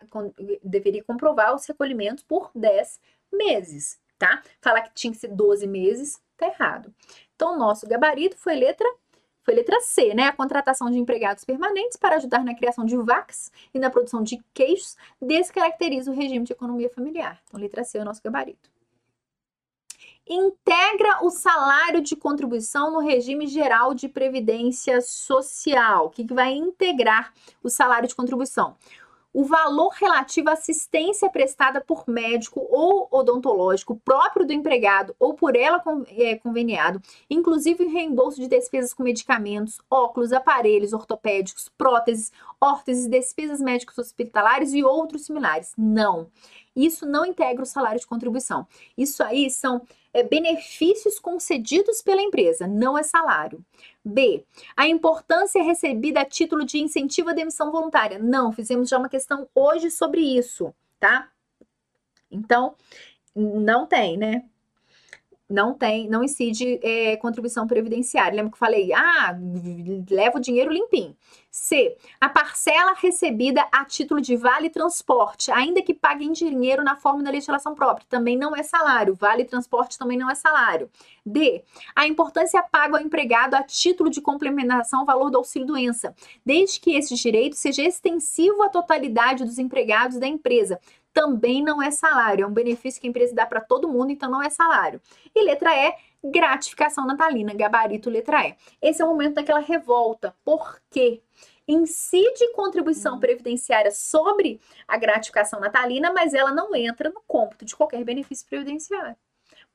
deveria 0.63 1.05
comprovar 1.05 1.55
os 1.55 1.67
recolhimentos 1.67 2.25
por 2.25 2.51
10 2.55 2.99
meses, 3.33 4.01
tá? 4.19 4.43
Falar 4.61 4.83
que 4.83 4.95
tinha 4.95 5.13
que 5.13 5.19
ser 5.19 5.29
12 5.29 5.67
meses, 5.67 6.21
tá 6.37 6.47
errado. 6.47 6.93
Então, 7.37 7.59
nosso 7.59 7.87
gabarito 7.87 8.37
foi 8.37 8.55
letra 8.55 8.89
foi 9.43 9.55
letra 9.55 9.81
C, 9.81 10.15
né? 10.15 10.25
A 10.25 10.33
contratação 10.33 10.91
de 10.91 10.99
empregados 10.99 11.45
permanentes 11.45 11.97
para 11.97 12.17
ajudar 12.17 12.45
na 12.45 12.55
criação 12.55 12.85
de 12.85 12.97
vacas 12.97 13.51
e 13.73 13.79
na 13.79 13.91
produção 13.91 14.23
de 14.23 14.43
queijos 14.53 14.97
descaracteriza 15.21 16.11
o 16.11 16.15
regime 16.15 16.45
de 16.45 16.53
economia 16.53 16.91
familiar. 16.91 17.41
Então, 17.47 17.61
letra 17.61 17.85
C 17.85 17.99
é 17.99 18.03
o 18.03 18.05
nosso 18.05 18.23
gabarito. 18.23 18.71
Integra 20.33 21.25
o 21.25 21.31
salário 21.31 22.01
de 22.01 22.15
contribuição 22.15 22.93
no 22.93 23.01
regime 23.01 23.49
geral 23.49 23.93
de 23.95 24.09
previdência 24.09 25.01
social. 25.01 26.07
O 26.07 26.11
que, 26.11 26.25
que 26.25 26.33
vai 26.33 26.53
integrar 26.53 27.33
o 27.63 27.69
salário 27.69 28.09
de 28.09 28.15
contribuição? 28.15 28.77
O 29.33 29.45
valor 29.45 29.91
relativo 29.91 30.51
à 30.51 30.55
assistência 30.55 31.31
prestada 31.31 31.81
por 31.81 32.05
médico 32.09 32.67
ou 32.71 33.09
odontológico 33.11 34.01
próprio 34.05 34.47
do 34.47 34.53
empregado 34.53 35.15
ou 35.19 35.35
por 35.35 35.57
ela 35.57 35.83
é, 36.09 36.37
conveniado, 36.37 37.01
inclusive 37.29 37.85
reembolso 37.85 38.41
de 38.41 38.49
despesas 38.49 38.93
com 38.93 39.03
medicamentos, 39.03 39.81
óculos, 39.91 40.33
aparelhos 40.33 40.93
ortopédicos, 40.93 41.69
próteses, 41.79 42.33
órteses, 42.61 43.07
despesas 43.07 43.61
médicas 43.61 43.99
hospitalares 43.99 44.73
e 44.75 44.83
outros 44.83 45.27
similares. 45.27 45.73
Não. 45.79 46.27
Isso 46.75 47.07
não 47.07 47.27
integra 47.27 47.63
o 47.63 47.67
salário 47.67 48.01
de 48.01 48.07
contribuição. 48.07 48.67
Isso 48.97 49.23
aí 49.23 49.51
são 49.51 49.83
é, 50.13 50.23
benefícios 50.23 51.19
concedidos 51.19 52.03
pela 52.03 52.23
empresa, 52.23 52.67
não 52.67 52.97
é 52.97 53.03
salário. 53.03 53.65
B. 54.05 54.45
A 54.77 54.89
importância 54.89 55.63
recebida 55.63 56.21
a 56.21 56.25
título 56.25 56.65
de 56.65 56.79
incentivo 56.79 57.31
à 57.31 57.33
demissão 57.33 57.71
voluntária. 57.71 58.19
Não, 58.19 58.53
fizemos 58.53 58.89
já 58.89 58.99
uma 58.99 59.09
questão 59.09 59.49
hoje 59.55 59.91
sobre 59.91 60.21
isso, 60.21 60.75
tá? 60.99 61.31
Então, 62.31 62.75
não 63.35 63.87
tem, 63.87 64.17
né? 64.17 64.45
Não 65.51 65.75
tem, 65.75 66.09
não 66.09 66.23
incide 66.23 66.79
é, 66.83 67.17
contribuição 67.17 67.67
previdenciária. 67.67 68.37
Lembra 68.37 68.53
que 68.53 68.55
eu 68.55 68.59
falei? 68.59 68.93
Ah, 68.93 69.37
leva 70.09 70.39
o 70.39 70.41
dinheiro 70.41 70.73
limpinho. 70.73 71.17
C. 71.51 71.97
A 72.21 72.29
parcela 72.29 72.95
recebida 72.97 73.67
a 73.73 73.85
título 73.85 74.21
de 74.21 74.37
vale 74.37 74.71
transporte, 74.71 75.51
ainda 75.51 75.83
que 75.83 75.93
pague 75.93 76.25
em 76.25 76.31
dinheiro 76.31 76.85
na 76.85 76.95
forma 76.95 77.25
da 77.25 77.31
legislação 77.31 77.75
própria, 77.75 78.07
também 78.09 78.37
não 78.37 78.55
é 78.55 78.63
salário. 78.63 79.17
Vale 79.17 79.45
transporte 79.45 79.99
também 79.99 80.17
não 80.17 80.31
é 80.31 80.35
salário. 80.37 80.89
D. 81.27 81.65
A 81.97 82.07
importância 82.07 82.63
paga 82.63 82.97
ao 82.97 83.03
empregado 83.03 83.55
a 83.55 83.65
título 83.65 84.09
de 84.09 84.21
complementação 84.21 85.01
ao 85.01 85.07
valor 85.07 85.31
do 85.31 85.39
auxílio-doença, 85.39 86.15
desde 86.47 86.79
que 86.79 86.95
esse 86.95 87.17
direito 87.17 87.57
seja 87.57 87.83
extensivo 87.83 88.63
à 88.63 88.69
totalidade 88.69 89.45
dos 89.45 89.59
empregados 89.59 90.19
da 90.19 90.29
empresa, 90.29 90.79
também 91.13 91.63
não 91.63 91.83
é 91.83 91.91
salário, 91.91 92.45
é 92.45 92.47
um 92.47 92.53
benefício 92.53 93.01
que 93.01 93.07
a 93.07 93.11
empresa 93.11 93.35
dá 93.35 93.47
para 93.47 93.61
todo 93.61 93.89
mundo, 93.89 94.11
então 94.11 94.31
não 94.31 94.43
é 94.43 94.51
salário. 94.51 95.01
E 95.35 95.43
letra 95.43 95.71
E, 95.75 95.95
gratificação 96.25 97.07
natalina, 97.07 97.53
gabarito 97.55 98.11
letra 98.11 98.47
E. 98.47 98.57
Esse 98.81 99.03
é 99.03 99.05
o 99.05 99.09
momento 99.09 99.35
daquela 99.35 99.61
revolta. 99.61 100.35
Por 100.45 100.81
quê? 100.91 101.23
Incide 101.67 102.53
contribuição 102.53 103.17
hum. 103.17 103.21
previdenciária 103.21 103.91
sobre 103.91 104.61
a 104.87 104.97
gratificação 104.97 105.61
natalina, 105.61 106.13
mas 106.13 106.35
ela 106.35 106.53
não 106.53 106.75
entra 106.75 107.11
no 107.11 107.23
cômputo 107.27 107.65
de 107.65 107.77
qualquer 107.77 108.03
benefício 108.05 108.47
previdenciário. 108.47 109.17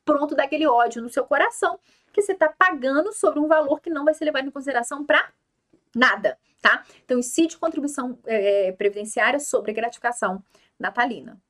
Pronto 0.03 0.35
daquele 0.35 0.67
ódio 0.67 1.01
no 1.01 1.09
seu 1.09 1.25
coração 1.25 1.79
que 2.13 2.21
você 2.21 2.33
está 2.33 2.47
pagando 2.47 3.11
sobre 3.11 3.39
um 3.39 3.47
valor 3.47 3.81
que 3.81 3.89
não 3.89 4.05
vai 4.05 4.13
ser 4.13 4.25
levado 4.25 4.47
em 4.47 4.51
consideração 4.51 5.05
para 5.05 5.29
nada, 5.95 6.37
tá? 6.61 6.83
Então, 7.03 7.17
incide 7.17 7.57
contribuição 7.57 8.19
é, 8.25 8.71
previdenciária 8.73 9.39
sobre 9.39 9.71
a 9.71 9.73
gratificação 9.73 10.43
natalina. 10.79 11.41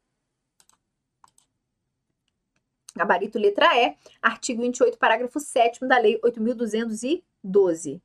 Gabarito 2.95 3.37
letra 3.37 3.77
E, 3.77 3.97
artigo 4.21 4.61
28, 4.61 4.97
parágrafo 4.97 5.39
7 5.39 5.85
da 5.85 5.97
Lei 5.97 6.19
8.212. 6.21 8.01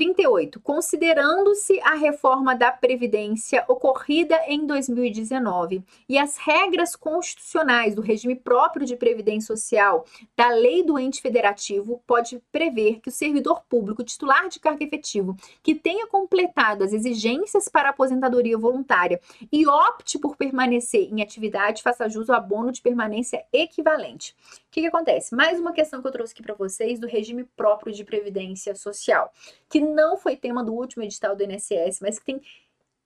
38. 0.00 0.58
Considerando-se 0.60 1.78
a 1.80 1.94
reforma 1.94 2.56
da 2.56 2.72
Previdência 2.72 3.62
ocorrida 3.68 4.34
em 4.46 4.66
2019 4.66 5.84
e 6.08 6.16
as 6.16 6.38
regras 6.38 6.96
constitucionais 6.96 7.94
do 7.94 8.00
regime 8.00 8.34
próprio 8.34 8.86
de 8.86 8.96
Previdência 8.96 9.54
Social 9.54 10.06
da 10.34 10.48
Lei 10.48 10.82
do 10.82 10.98
Ente 10.98 11.20
Federativo, 11.20 12.02
pode 12.06 12.42
prever 12.50 13.00
que 13.00 13.10
o 13.10 13.12
servidor 13.12 13.60
público 13.68 14.02
titular 14.02 14.48
de 14.48 14.58
cargo 14.58 14.82
efetivo 14.82 15.36
que 15.62 15.74
tenha 15.74 16.06
completado 16.06 16.82
as 16.82 16.94
exigências 16.94 17.68
para 17.68 17.90
aposentadoria 17.90 18.56
voluntária 18.56 19.20
e 19.52 19.66
opte 19.66 20.18
por 20.18 20.34
permanecer 20.34 21.12
em 21.12 21.20
atividade 21.20 21.82
faça 21.82 22.08
jus 22.08 22.30
ao 22.30 22.36
abono 22.36 22.72
de 22.72 22.80
permanência 22.80 23.44
equivalente. 23.52 24.34
O 24.70 24.72
que, 24.72 24.82
que 24.82 24.86
acontece? 24.86 25.34
Mais 25.34 25.58
uma 25.58 25.72
questão 25.72 26.00
que 26.00 26.06
eu 26.06 26.12
trouxe 26.12 26.32
aqui 26.32 26.44
para 26.44 26.54
vocês 26.54 27.00
do 27.00 27.08
regime 27.08 27.42
próprio 27.56 27.92
de 27.92 28.04
Previdência 28.04 28.72
Social, 28.76 29.32
que 29.68 29.80
não 29.80 30.16
foi 30.16 30.36
tema 30.36 30.62
do 30.62 30.72
último 30.72 31.02
edital 31.02 31.34
do 31.34 31.42
INSS, 31.42 31.98
mas 32.00 32.20
que 32.20 32.26
tem 32.26 32.40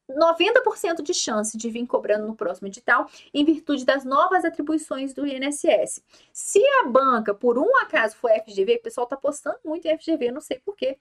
90% 0.07 1.01
de 1.01 1.15
chance 1.15 1.57
de 1.57 1.71
vir 1.71 1.87
cobrando 1.87 2.27
no 2.27 2.37
próximo 2.37 2.69
edital, 2.69 3.09
em 3.33 3.47
virtude 3.47 3.83
das 3.83 4.05
novas 4.05 4.45
atribuições 4.45 5.15
do 5.15 5.27
INSS. 5.27 6.05
Se 6.35 6.63
a 6.81 6.85
banca, 6.87 7.33
por 7.33 7.57
um 7.57 7.79
acaso, 7.79 8.15
for 8.17 8.31
FGV, 8.31 8.75
o 8.75 8.83
pessoal 8.83 9.05
está 9.05 9.17
postando 9.17 9.57
muito 9.65 9.87
em 9.87 9.97
FGV, 9.97 10.33
não 10.33 10.43
sei 10.43 10.59
porquê. 10.59 10.99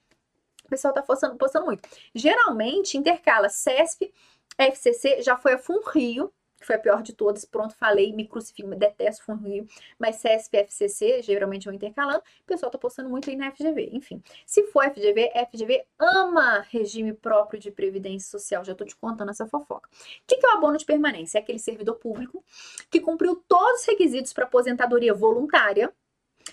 O 0.63 0.69
pessoal 0.69 0.93
está 0.93 1.01
postando, 1.01 1.35
postando 1.35 1.65
muito. 1.65 1.89
Geralmente, 2.15 2.97
intercala 2.97 3.49
CESP, 3.49 4.13
FCC, 4.57 5.21
já 5.21 5.35
foi 5.35 5.55
a 5.55 5.57
FUNRIO, 5.57 6.31
que 6.63 6.67
foi 6.67 6.77
a 6.77 6.79
pior 6.79 7.03
de 7.03 7.13
todas, 7.13 7.43
pronto, 7.43 7.75
falei, 7.75 8.13
me 8.13 8.25
crucifico, 8.25 8.69
detesto 8.69 9.25
Funrio, 9.25 9.67
mas 9.99 10.21
CSP, 10.21 10.57
FCC, 10.59 11.21
geralmente 11.21 11.65
vão 11.65 11.73
intercalando, 11.73 12.19
o 12.19 12.45
pessoal 12.45 12.71
tá 12.71 12.77
postando 12.77 13.09
muito 13.09 13.29
aí 13.29 13.35
na 13.35 13.51
FGV, 13.51 13.89
enfim. 13.91 14.23
Se 14.45 14.63
for 14.67 14.89
FGV, 14.89 15.31
FGV 15.51 15.85
ama 15.99 16.61
regime 16.69 17.13
próprio 17.13 17.59
de 17.59 17.69
previdência 17.69 18.31
social, 18.31 18.63
já 18.63 18.73
tô 18.73 18.85
te 18.85 18.95
contando 18.95 19.29
essa 19.29 19.45
fofoca. 19.45 19.89
O 19.89 20.23
que, 20.25 20.37
que 20.37 20.45
é 20.45 20.49
o 20.49 20.53
abono 20.53 20.77
de 20.77 20.85
permanência? 20.85 21.37
É 21.37 21.41
aquele 21.41 21.59
servidor 21.59 21.95
público 21.95 22.43
que 22.89 23.01
cumpriu 23.01 23.43
todos 23.47 23.81
os 23.81 23.85
requisitos 23.85 24.31
para 24.31 24.45
aposentadoria 24.45 25.13
voluntária, 25.13 25.93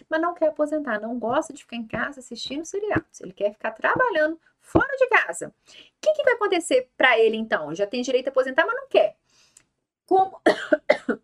mas 0.09 0.21
não 0.21 0.35
quer 0.35 0.49
aposentar, 0.49 1.01
não 1.01 1.19
gosta 1.19 1.53
de 1.53 1.63
ficar 1.63 1.77
em 1.77 1.87
casa 1.87 2.19
assistindo 2.19 2.65
seriados, 2.65 3.21
ele 3.21 3.33
quer 3.33 3.53
ficar 3.53 3.71
trabalhando 3.71 4.41
fora 4.61 4.97
de 4.97 5.07
casa. 5.09 5.49
O 5.49 5.73
que, 6.01 6.13
que 6.15 6.25
vai 6.25 6.35
acontecer 6.35 6.91
para 6.97 7.19
ele 7.19 7.37
então? 7.37 7.75
Já 7.75 7.87
tem 7.87 8.03
direito 8.03 8.29
a 8.29 8.31
aposentar, 8.31 8.67
mas 8.67 8.77
não 8.77 8.89
quer 8.89 9.20
como 10.11 10.43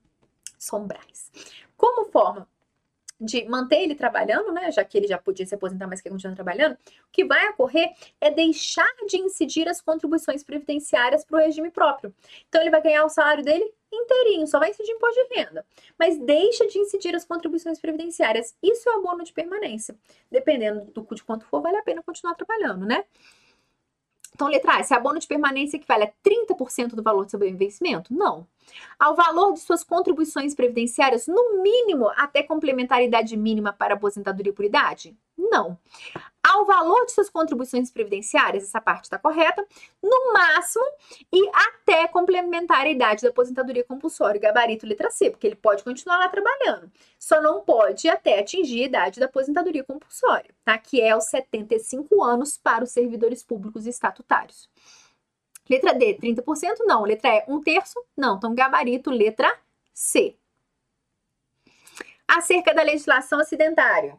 sombrais. 0.57 1.33
Como 1.77 2.05
forma 2.05 2.49
de 3.19 3.49
manter 3.49 3.83
ele 3.83 3.95
trabalhando, 3.95 4.53
né, 4.53 4.71
já 4.71 4.85
que 4.85 4.97
ele 4.97 5.09
já 5.09 5.19
podia 5.19 5.45
se 5.45 5.55
aposentar, 5.55 5.87
mas 5.89 6.01
quer 6.03 6.11
continuar 6.11 6.35
trabalhando, 6.35 6.75
o 6.75 7.11
que 7.11 7.25
vai 7.25 7.49
ocorrer 7.49 7.91
é 8.21 8.31
deixar 8.31 8.87
de 9.09 9.17
incidir 9.17 9.67
as 9.69 9.81
contribuições 9.81 10.45
previdenciárias 10.45 11.25
para 11.25 11.37
o 11.37 11.41
regime 11.41 11.71
próprio. 11.71 12.15
Então, 12.49 12.61
ele 12.61 12.71
vai 12.71 12.83
ganhar 12.83 13.05
o 13.05 13.09
salário 13.09 13.43
dele 13.43 13.73
inteirinho, 13.91 14.47
só 14.47 14.59
vai 14.59 14.71
incidir 14.71 14.93
imposto 14.93 15.27
de 15.29 15.35
renda, 15.35 15.67
mas 15.99 16.19
deixa 16.19 16.67
de 16.67 16.79
incidir 16.79 17.17
as 17.17 17.25
contribuições 17.25 17.81
previdenciárias. 17.81 18.55
Isso 18.63 18.89
é 18.89 18.95
abono 18.95 19.25
de 19.25 19.33
permanência. 19.33 19.97
Dependendo 20.31 20.85
do 20.93 21.15
de 21.15 21.25
quanto 21.25 21.47
for, 21.47 21.63
vale 21.63 21.79
a 21.79 21.83
pena 21.83 22.03
continuar 22.03 22.35
trabalhando, 22.35 22.85
né? 22.85 23.05
Então, 24.37 24.49
letra 24.49 24.77
A, 24.77 24.83
se 24.83 24.93
abono 24.93 25.19
de 25.19 25.27
permanência 25.27 25.79
equivale 25.79 26.05
a 26.05 26.13
30% 26.23 26.95
do 26.95 27.03
valor 27.03 27.25
do 27.25 27.31
seu 27.31 27.41
vencimento? 27.41 28.13
Não. 28.13 28.47
Ao 28.99 29.17
valor 29.17 29.55
de 29.55 29.61
suas 29.61 29.83
contribuições 29.83 30.55
previdenciárias, 30.55 31.27
no 31.27 31.63
mínimo 31.63 32.11
até 32.15 32.43
complementaridade 32.43 33.35
mínima 33.35 33.73
para 33.73 33.95
aposentadoria 33.95 34.53
por 34.53 34.67
idade? 34.67 35.17
Não 35.39 35.79
ao 36.47 36.65
valor 36.65 37.05
de 37.07 37.13
suas 37.13 37.29
contribuições 37.29 37.91
previdenciárias, 37.91 38.63
essa 38.63 38.81
parte 38.81 39.05
está 39.05 39.19
correta, 39.19 39.67
no 40.01 40.33
máximo 40.33 40.85
e 41.33 41.51
até 41.53 42.07
complementar 42.07 42.83
a 42.83 42.89
idade 42.91 43.23
da 43.23 43.31
aposentadoria 43.31 43.83
compulsória, 43.83 44.41
gabarito 44.41 44.87
letra 44.87 45.11
C, 45.11 45.31
porque 45.31 45.47
ele 45.49 45.57
pode 45.57 45.83
continuar 45.83 46.19
lá 46.19 46.29
trabalhando, 46.29 46.91
só 47.19 47.43
não 47.43 47.63
pode 47.63 48.09
até 48.09 48.39
atingir 48.39 48.83
a 48.83 48.87
idade 48.87 49.19
da 49.19 49.27
aposentadoria 49.27 49.83
compulsória, 49.83 50.55
tá? 50.65 50.79
Que 50.79 51.01
é 51.01 51.17
os 51.17 51.25
75 51.25 52.23
anos 52.23 52.57
para 52.57 52.85
os 52.85 52.91
servidores 52.91 53.43
públicos 53.43 53.85
estatutários. 53.87 54.69
Letra 55.69 55.93
D, 55.95 56.15
30%? 56.15 56.77
Não. 56.87 57.03
Letra 57.03 57.29
E, 57.29 57.45
um 57.49 57.61
terço? 57.61 58.01
Não. 58.17 58.37
Então, 58.37 58.55
gabarito, 58.55 59.11
letra 59.11 59.53
C. 59.93 60.37
Acerca 62.29 62.73
da 62.73 62.83
legislação 62.83 63.41
acidentária. 63.41 64.17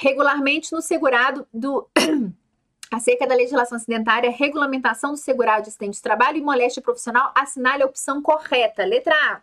Regularmente 0.00 0.72
no 0.72 0.80
segurado 0.80 1.46
do 1.52 1.86
acerca 2.90 3.26
da 3.26 3.34
legislação 3.34 3.76
acidentária, 3.76 4.30
regulamentação 4.30 5.12
do 5.12 5.18
segurado 5.18 5.64
de 5.64 5.68
acidente 5.68 5.96
de 5.96 6.02
trabalho 6.02 6.38
e 6.38 6.42
moléstia 6.42 6.82
profissional, 6.82 7.30
assinale 7.36 7.82
a 7.82 7.86
opção 7.86 8.22
correta. 8.22 8.84
Letra 8.84 9.14
A. 9.14 9.42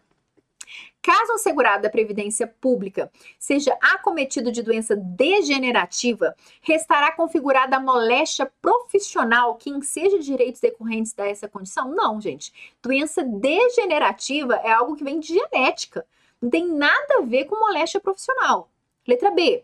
Caso 1.02 1.34
o 1.34 1.38
segurado 1.38 1.84
da 1.84 1.90
Previdência 1.90 2.48
Pública 2.48 3.10
seja 3.40 3.78
acometido 3.82 4.52
de 4.52 4.62
doença 4.64 4.96
degenerativa, 4.96 6.36
restará 6.60 7.12
configurada 7.12 7.78
a 7.78 7.80
moléstia 7.80 8.52
profissional 8.60 9.56
que 9.56 9.70
enseja 9.70 10.20
direitos 10.20 10.60
decorrentes 10.60 11.14
dessa 11.14 11.48
condição? 11.48 11.90
Não, 11.90 12.20
gente. 12.20 12.52
Doença 12.82 13.24
degenerativa 13.24 14.56
é 14.56 14.72
algo 14.72 14.96
que 14.96 15.04
vem 15.04 15.20
de 15.20 15.36
genética. 15.36 16.06
Não 16.42 16.50
tem 16.50 16.68
nada 16.68 17.20
a 17.20 17.22
ver 17.22 17.46
com 17.46 17.58
moléstia 17.58 18.02
profissional. 18.02 18.70
Letra 19.08 19.32
B. 19.32 19.64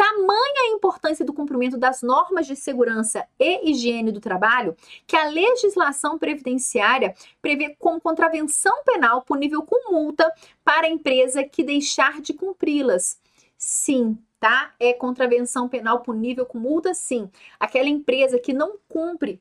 Tamanha 0.00 0.62
a 0.62 0.74
importância 0.74 1.26
do 1.26 1.32
cumprimento 1.34 1.76
das 1.76 2.00
normas 2.00 2.46
de 2.46 2.56
segurança 2.56 3.28
e 3.38 3.70
higiene 3.70 4.10
do 4.10 4.18
trabalho 4.18 4.74
que 5.06 5.14
a 5.14 5.28
legislação 5.28 6.18
previdenciária 6.18 7.14
prevê 7.42 7.76
como 7.78 8.00
contravenção 8.00 8.82
penal 8.82 9.20
punível 9.20 9.62
com 9.62 9.92
multa 9.92 10.32
para 10.64 10.86
a 10.86 10.90
empresa 10.90 11.44
que 11.44 11.62
deixar 11.62 12.22
de 12.22 12.32
cumpri-las. 12.32 13.20
Sim, 13.58 14.16
tá? 14.40 14.74
É 14.80 14.94
contravenção 14.94 15.68
penal 15.68 16.00
punível 16.00 16.46
com 16.46 16.58
multa, 16.58 16.94
sim. 16.94 17.30
Aquela 17.58 17.90
empresa 17.90 18.38
que 18.38 18.54
não 18.54 18.78
cumpre 18.88 19.38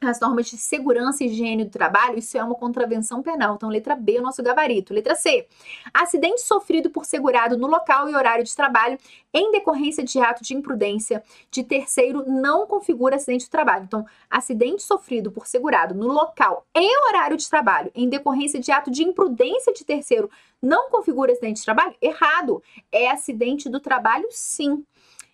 as 0.00 0.20
normas 0.20 0.46
de 0.46 0.56
segurança 0.56 1.22
e 1.22 1.28
higiene 1.28 1.64
do 1.64 1.70
trabalho, 1.70 2.18
isso 2.18 2.36
é 2.36 2.42
uma 2.42 2.54
contravenção 2.54 3.22
penal. 3.22 3.54
Então, 3.54 3.68
letra 3.68 3.94
B 3.94 4.16
é 4.16 4.20
o 4.20 4.22
nosso 4.22 4.42
gabarito. 4.42 4.92
Letra 4.92 5.14
C. 5.14 5.46
Acidente 5.92 6.42
sofrido 6.42 6.90
por 6.90 7.04
segurado 7.04 7.56
no 7.56 7.66
local 7.66 8.08
e 8.08 8.14
horário 8.14 8.44
de 8.44 8.54
trabalho 8.54 8.98
em 9.32 9.50
decorrência 9.50 10.04
de 10.04 10.18
ato 10.18 10.42
de 10.42 10.54
imprudência 10.54 11.22
de 11.50 11.62
terceiro 11.62 12.24
não 12.26 12.66
configura 12.66 13.16
acidente 13.16 13.44
de 13.44 13.50
trabalho. 13.50 13.84
Então, 13.84 14.04
acidente 14.28 14.82
sofrido 14.82 15.30
por 15.30 15.46
segurado 15.46 15.94
no 15.94 16.08
local 16.08 16.66
e 16.74 17.08
horário 17.08 17.36
de 17.36 17.48
trabalho 17.48 17.90
em 17.94 18.08
decorrência 18.08 18.60
de 18.60 18.70
ato 18.70 18.90
de 18.90 19.02
imprudência 19.02 19.72
de 19.72 19.84
terceiro 19.84 20.30
não 20.60 20.90
configura 20.90 21.32
acidente 21.32 21.60
de 21.60 21.64
trabalho? 21.64 21.94
Errado. 22.00 22.62
É 22.90 23.10
acidente 23.10 23.68
do 23.68 23.80
trabalho, 23.80 24.26
sim. 24.30 24.84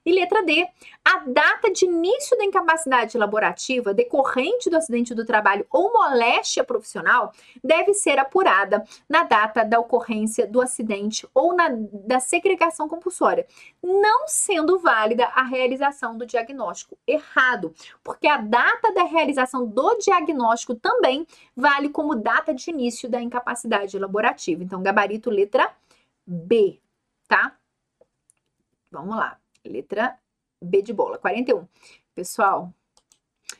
E 0.04 0.12
letra 0.12 0.42
D, 0.42 0.66
a 1.04 1.18
data 1.26 1.70
de 1.70 1.84
início 1.84 2.36
da 2.38 2.44
incapacidade 2.44 3.18
laborativa 3.18 3.92
decorrente 3.92 4.70
do 4.70 4.76
acidente 4.76 5.14
do 5.14 5.26
trabalho 5.26 5.66
ou 5.70 5.92
moléstia 5.92 6.64
profissional 6.64 7.32
deve 7.62 7.92
ser 7.92 8.18
apurada 8.18 8.82
na 9.06 9.24
data 9.24 9.62
da 9.62 9.78
ocorrência 9.78 10.46
do 10.46 10.62
acidente 10.62 11.28
ou 11.34 11.54
na 11.54 11.68
da 11.70 12.18
segregação 12.18 12.88
compulsória, 12.88 13.46
não 13.82 14.26
sendo 14.26 14.78
válida 14.78 15.26
a 15.26 15.42
realização 15.42 16.16
do 16.16 16.24
diagnóstico 16.24 16.96
errado, 17.06 17.74
porque 18.02 18.26
a 18.26 18.38
data 18.38 18.92
da 18.94 19.04
realização 19.04 19.66
do 19.66 19.98
diagnóstico 19.98 20.74
também 20.74 21.26
vale 21.54 21.90
como 21.90 22.14
data 22.14 22.54
de 22.54 22.70
início 22.70 23.08
da 23.08 23.20
incapacidade 23.20 23.98
laborativa. 23.98 24.62
Então, 24.62 24.82
gabarito 24.82 25.28
letra 25.28 25.70
B, 26.26 26.80
tá? 27.28 27.56
Vamos 28.90 29.16
lá. 29.16 29.38
Letra 29.64 30.18
B 30.60 30.82
de 30.82 30.92
bola, 30.92 31.18
41. 31.18 31.66
Pessoal, 32.14 32.72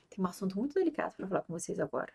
tem 0.09 0.24
um 0.24 0.28
assunto 0.28 0.59
muito 0.59 0.74
delicado 0.74 1.14
para 1.16 1.27
falar 1.27 1.43
com 1.43 1.52
vocês 1.52 1.78
agora. 1.78 2.12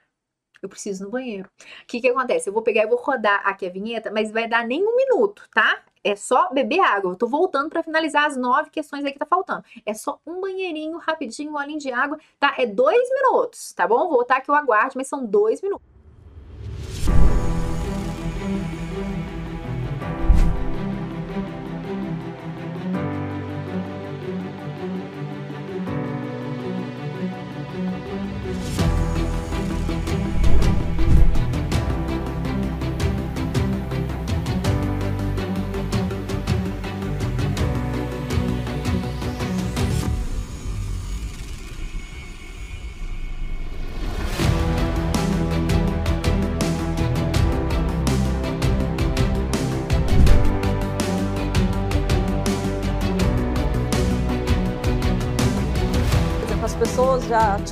Eu 0.62 0.70
preciso 0.70 1.03
no 1.03 1.12
banheiro. 1.12 1.49
O 1.60 1.86
que 1.86 2.02
que 2.02 2.07
acontece? 2.07 2.49
Eu 2.49 2.53
vou 2.53 2.62
pegar 2.62 2.84
e 2.84 2.88
vou 2.88 2.98
rodar 2.98 3.41
aqui 3.48 3.66
a 3.66 3.70
vinheta, 3.70 4.12
mas 4.12 4.32
vai 4.32 4.48
dar 4.48 4.66
nem 4.66 4.84
um 4.84 4.95
minuto, 4.95 5.48
tá? 5.53 5.84
É 6.03 6.16
só 6.16 6.49
beber 6.52 6.80
água. 6.80 7.12
Eu 7.12 7.16
tô 7.16 7.28
voltando 7.28 7.70
para 7.70 7.84
finalizar 7.84 8.26
as 8.26 8.38
nove 8.38 8.70
questões 8.70 9.03
aí 9.06 9.12
que 9.12 9.20
tá 9.20 9.26
faltando. 9.26 9.64
É 9.86 9.94
só 9.94 10.20
um 10.26 10.40
banheirinho 10.41 10.98
rapidinho, 10.98 11.52
um 11.52 11.57
olhinho 11.57 11.80
de 11.80 11.91
água, 11.91 12.20
tá? 12.40 12.56
É 12.57 12.66
dois 12.66 13.10
minutos, 13.12 13.74
tá 13.74 13.88
bom? 13.88 13.99
Vou 13.99 14.12
voltar 14.12 14.41
que 14.41 14.49
eu 14.49 14.56
aguarde, 14.56 14.95
mas 14.98 15.07
são 15.07 15.26
dois 15.26 15.62
minutos. 15.62 15.95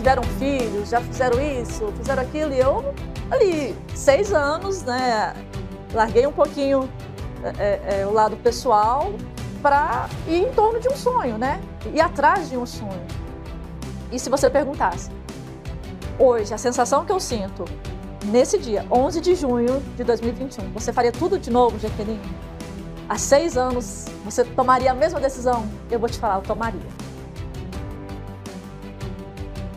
Tiveram 0.04 0.24
filhos, 0.38 0.90
já 0.90 1.00
fizeram 1.00 1.42
isso, 1.42 1.88
fizeram 1.96 2.22
aquilo, 2.22 2.54
e 2.54 2.60
eu, 2.60 2.94
ali, 3.32 3.74
seis 3.96 4.34
anos, 4.34 4.84
né, 4.84 5.34
larguei 5.94 6.28
um 6.28 6.32
pouquinho 6.34 6.90
é, 7.58 7.80
é, 7.88 8.02
é 8.02 8.06
o 8.06 8.12
lado 8.12 8.36
pessoal 8.36 9.14
para 9.62 10.10
ir 10.28 10.42
em 10.42 10.52
torno 10.52 10.82
de 10.82 10.90
um 10.90 10.96
sonho, 10.98 11.38
né, 11.38 11.62
ir 11.94 12.02
atrás 12.02 12.50
de 12.50 12.58
um 12.58 12.66
sonho. 12.66 13.02
E 14.12 14.20
se 14.20 14.30
você 14.30 14.50
perguntasse, 14.50 15.10
hoje, 16.20 16.54
a 16.54 16.58
sensação 16.58 17.06
que 17.06 17.12
eu 17.14 17.20
sinto 17.20 17.64
nesse 18.26 18.60
dia, 18.60 18.86
11 18.92 19.22
de 19.22 19.36
junho 19.36 19.82
de 19.96 20.04
2021, 20.04 20.70
você 20.74 20.92
faria 20.92 21.14
tudo 21.14 21.40
de 21.40 21.50
novo, 21.50 21.80
Jaqueline? 21.80 22.20
Há 23.08 23.18
seis 23.18 23.56
anos, 23.56 24.08
você 24.26 24.44
tomaria 24.44 24.92
a 24.92 24.94
mesma 24.94 25.22
decisão? 25.22 25.66
Eu 25.90 25.98
vou 25.98 26.10
te 26.10 26.20
falar, 26.20 26.36
eu 26.36 26.42
tomaria. 26.42 27.13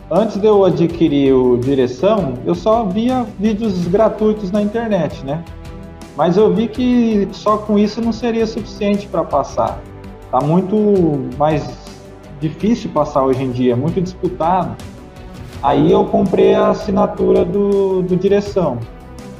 Antes 0.09 0.37
de 0.37 0.47
eu 0.47 0.63
adquirir 0.63 1.33
o 1.33 1.57
Direção, 1.57 2.35
eu 2.45 2.55
só 2.55 2.85
via 2.85 3.25
vídeos 3.37 3.85
gratuitos 3.89 4.51
na 4.51 4.61
internet, 4.61 5.21
né? 5.25 5.43
Mas 6.15 6.37
eu 6.37 6.53
vi 6.53 6.69
que 6.69 7.27
só 7.33 7.57
com 7.57 7.77
isso 7.77 7.99
não 7.99 8.13
seria 8.13 8.47
suficiente 8.47 9.05
para 9.05 9.25
passar. 9.25 9.81
Tá 10.31 10.39
muito 10.39 10.77
mais 11.37 11.67
difícil 12.39 12.89
passar 12.91 13.23
hoje 13.23 13.43
em 13.43 13.51
dia, 13.51 13.75
muito 13.75 14.01
disputado. 14.01 14.77
Aí 15.61 15.91
eu 15.91 16.05
comprei 16.05 16.55
a 16.55 16.69
assinatura 16.69 17.43
do, 17.43 18.01
do 18.01 18.15
Direção. 18.15 18.79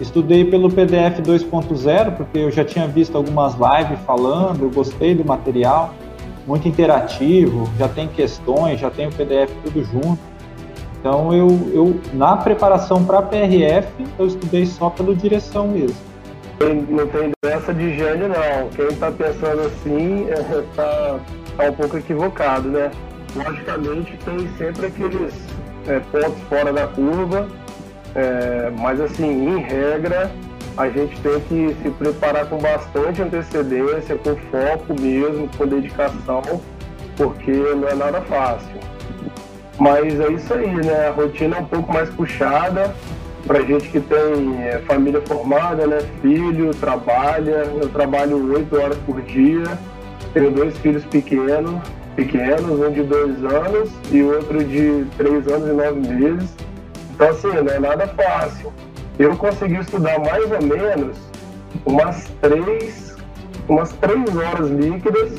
Estudei 0.01 0.43
pelo 0.43 0.69
PDF 0.69 1.21
2.0, 1.21 2.17
porque 2.17 2.39
eu 2.39 2.51
já 2.51 2.65
tinha 2.65 2.85
visto 2.89 3.15
algumas 3.15 3.53
lives 3.53 3.99
falando, 4.05 4.63
eu 4.63 4.69
gostei 4.69 5.15
do 5.15 5.23
material, 5.23 5.93
muito 6.45 6.67
interativo, 6.67 7.69
já 7.79 7.87
tem 7.87 8.09
questões, 8.09 8.81
já 8.81 8.89
tem 8.89 9.07
o 9.07 9.11
PDF 9.11 9.49
tudo 9.63 9.81
junto. 9.85 10.26
Então 11.07 11.33
eu, 11.33 11.47
eu 11.73 12.01
na 12.13 12.35
preparação 12.35 13.05
para 13.05 13.21
PRF 13.21 13.87
eu 14.19 14.27
estudei 14.27 14.65
só 14.65 14.89
pela 14.89 15.15
direção 15.15 15.65
mesmo. 15.69 15.95
Não 16.59 17.07
tem 17.07 17.31
dessa 17.41 17.73
de 17.73 17.95
gênio 17.95 18.27
não. 18.27 18.67
Quem 18.75 18.87
está 18.87 19.09
pensando 19.09 19.61
assim 19.61 20.25
está 20.25 20.83
é, 20.83 21.21
tá 21.55 21.63
um 21.63 21.71
pouco 21.71 21.97
equivocado, 21.97 22.67
né? 22.67 22.91
Logicamente 23.33 24.19
tem 24.25 24.49
sempre 24.57 24.87
aqueles 24.87 25.33
é, 25.87 26.01
pontos 26.11 26.41
fora 26.49 26.73
da 26.73 26.87
curva, 26.87 27.47
é, 28.13 28.69
mas 28.77 28.99
assim, 28.99 29.47
em 29.47 29.59
regra, 29.59 30.29
a 30.75 30.89
gente 30.89 31.17
tem 31.21 31.39
que 31.39 31.77
se 31.83 31.89
preparar 31.91 32.49
com 32.49 32.57
bastante 32.57 33.21
antecedência, 33.21 34.17
com 34.17 34.35
foco 34.51 34.99
mesmo, 34.99 35.49
com 35.57 35.65
dedicação, 35.65 36.41
porque 37.15 37.51
não 37.51 37.87
é 37.87 37.95
nada 37.95 38.19
fácil. 38.23 38.76
Mas 39.79 40.19
é 40.19 40.31
isso 40.31 40.53
aí, 40.53 40.73
né? 40.73 41.07
A 41.07 41.11
rotina 41.11 41.57
é 41.57 41.59
um 41.59 41.65
pouco 41.65 41.93
mais 41.93 42.09
puxada 42.09 42.93
para 43.45 43.61
gente 43.61 43.87
que 43.89 43.99
tem 43.99 44.63
é, 44.63 44.79
família 44.87 45.21
formada, 45.21 45.85
né? 45.87 45.99
Filho, 46.21 46.73
trabalha. 46.73 47.63
Eu 47.79 47.89
trabalho 47.89 48.53
oito 48.53 48.75
horas 48.75 48.97
por 49.05 49.21
dia. 49.21 49.77
Tenho 50.33 50.51
dois 50.51 50.77
filhos 50.79 51.05
pequenos, 51.05 51.79
pequenos, 52.15 52.79
um 52.79 52.91
de 52.91 53.03
dois 53.03 53.43
anos 53.45 53.89
e 54.11 54.21
outro 54.23 54.63
de 54.63 55.05
três 55.17 55.47
anos 55.47 55.69
e 55.69 55.71
nove 55.71 56.13
meses. 56.13 56.49
Então, 57.13 57.29
assim, 57.29 57.47
não 57.47 57.73
é 57.73 57.79
nada 57.79 58.07
fácil. 58.07 58.73
Eu 59.17 59.35
consegui 59.37 59.79
estudar 59.79 60.19
mais 60.19 60.43
ou 60.51 60.61
menos 60.61 61.17
umas 61.85 62.25
três, 62.41 63.15
umas 63.67 63.91
três 63.93 64.35
horas 64.35 64.69
líquidas 64.69 65.33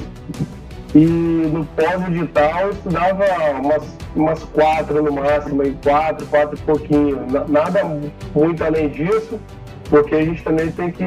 e 0.95 1.05
no 1.05 1.65
pós-edital 1.77 2.61
eu 2.63 2.71
estudava 2.71 3.25
umas, 3.63 3.85
umas 4.15 4.43
quatro 4.45 5.03
no 5.03 5.13
máximo, 5.13 5.63
em 5.63 5.75
quatro, 5.75 6.27
quatro 6.27 6.57
e 6.57 6.63
pouquinho. 6.63 7.27
Nada 7.49 7.85
muito 8.35 8.65
além 8.65 8.89
disso, 8.89 9.39
porque 9.89 10.15
a 10.15 10.25
gente 10.25 10.43
também 10.43 10.71
tem 10.71 10.91
que 10.91 11.05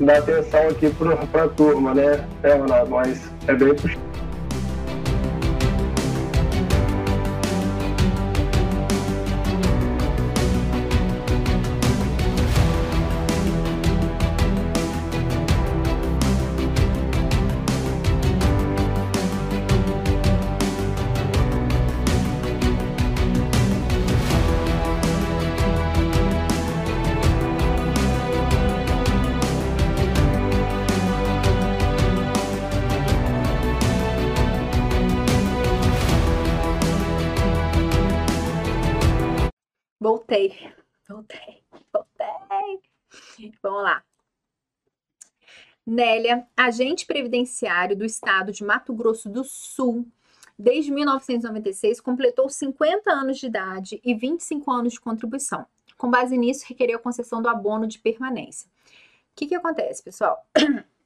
dar 0.00 0.18
atenção 0.18 0.68
aqui 0.68 0.90
para 1.30 1.44
a 1.44 1.48
turma, 1.48 1.94
né, 1.94 2.24
é, 2.42 2.54
Ronaldo? 2.54 2.90
Mas 2.90 3.30
é 3.46 3.54
bem 3.54 3.74
puxado. 3.74 4.07
Nélia, 45.90 46.46
agente 46.54 47.06
previdenciário 47.06 47.96
do 47.96 48.04
estado 48.04 48.52
de 48.52 48.62
Mato 48.62 48.92
Grosso 48.92 49.26
do 49.26 49.42
Sul, 49.42 50.06
desde 50.58 50.92
1996, 50.92 51.98
completou 52.02 52.46
50 52.50 53.10
anos 53.10 53.38
de 53.38 53.46
idade 53.46 53.98
e 54.04 54.14
25 54.14 54.70
anos 54.70 54.92
de 54.92 55.00
contribuição. 55.00 55.64
Com 55.96 56.10
base 56.10 56.36
nisso, 56.36 56.66
requereu 56.68 56.98
a 56.98 57.02
concessão 57.02 57.40
do 57.40 57.48
abono 57.48 57.86
de 57.86 57.98
permanência. 57.98 58.68
O 58.68 59.36
que, 59.36 59.46
que 59.46 59.54
acontece, 59.54 60.02
pessoal? 60.02 60.46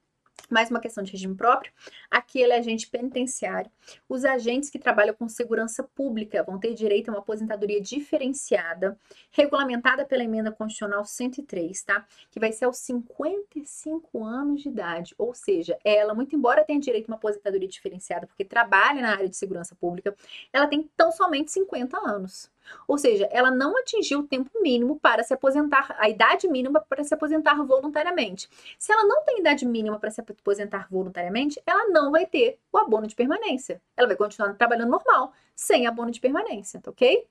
mais 0.53 0.71
uma 0.71 0.81
questão 0.81 1.03
de 1.03 1.11
regime 1.11 1.35
próprio. 1.35 1.73
Aqui 2.11 2.41
ele 2.41 2.53
é 2.53 2.59
agente 2.59 2.87
penitenciário. 2.89 3.71
Os 4.09 4.25
agentes 4.25 4.71
que 4.71 4.79
trabalham 4.79 5.15
com 5.15 5.29
segurança 5.29 5.83
pública 5.83 6.43
vão 6.43 6.59
ter 6.59 6.75
direito 6.75 7.09
a 7.09 7.13
uma 7.13 7.21
aposentadoria 7.21 7.81
diferenciada, 7.81 8.99
regulamentada 9.31 10.05
pela 10.05 10.23
emenda 10.23 10.53
constitucional 10.53 11.05
103, 11.05 11.83
tá? 11.83 12.07
Que 12.31 12.39
vai 12.39 12.53
ser 12.53 12.67
aos 12.67 12.77
55 12.79 14.23
anos 14.23 14.63
de 14.63 14.69
idade. 14.69 15.15
Ou 15.19 15.35
seja, 15.35 15.79
ela, 15.85 16.15
muito 16.15 16.37
embora 16.37 16.65
tenha 16.65 16.79
direito 16.79 17.09
a 17.09 17.13
uma 17.13 17.17
aposentadoria 17.17 17.69
diferenciada, 17.69 18.27
porque 18.27 18.45
trabalha 18.45 19.01
na 19.01 19.13
área 19.13 19.29
de 19.29 19.37
segurança 19.37 19.75
pública, 19.75 20.15
ela 20.53 20.67
tem 20.67 20.89
tão 20.97 21.11
somente 21.11 21.51
50 21.51 21.97
anos. 21.99 22.51
Ou 22.87 22.99
seja, 22.99 23.29
ela 23.31 23.51
não 23.51 23.77
atingiu 23.77 24.21
o 24.21 24.27
tempo 24.27 24.51
mínimo 24.61 24.99
para 24.99 25.23
se 25.23 25.33
aposentar, 25.35 25.95
a 25.99 26.09
idade 26.09 26.49
mínima 26.49 26.81
para 26.81 27.05
se 27.05 27.15
aposentar 27.15 27.63
voluntariamente. 27.65 28.49
Se 28.79 28.93
ela 28.93 29.05
não 29.05 29.25
tem 29.25 29.41
idade 29.41 29.67
mínima 29.67 29.99
para 29.99 30.11
se 30.11 30.21
aposentar 30.21 30.89
voluntariamente, 30.91 31.61
ela 31.67 31.89
não 31.89 32.11
vai 32.11 32.27
ter 32.27 32.59
o 32.73 32.79
abono 32.79 33.07
de 33.07 33.15
permanência. 33.15 33.81
Ela 33.97 34.09
vai 34.09 34.17
continuar 34.17 34.55
trabalhando 34.55 34.91
normal, 34.91 35.33
sem 35.55 35.87
abono 35.87 36.11
de 36.11 36.21
permanência, 36.21 36.81
tá 36.81 36.91
ok? 36.91 37.27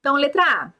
Então, 0.00 0.14
letra 0.14 0.42
A. 0.42 0.72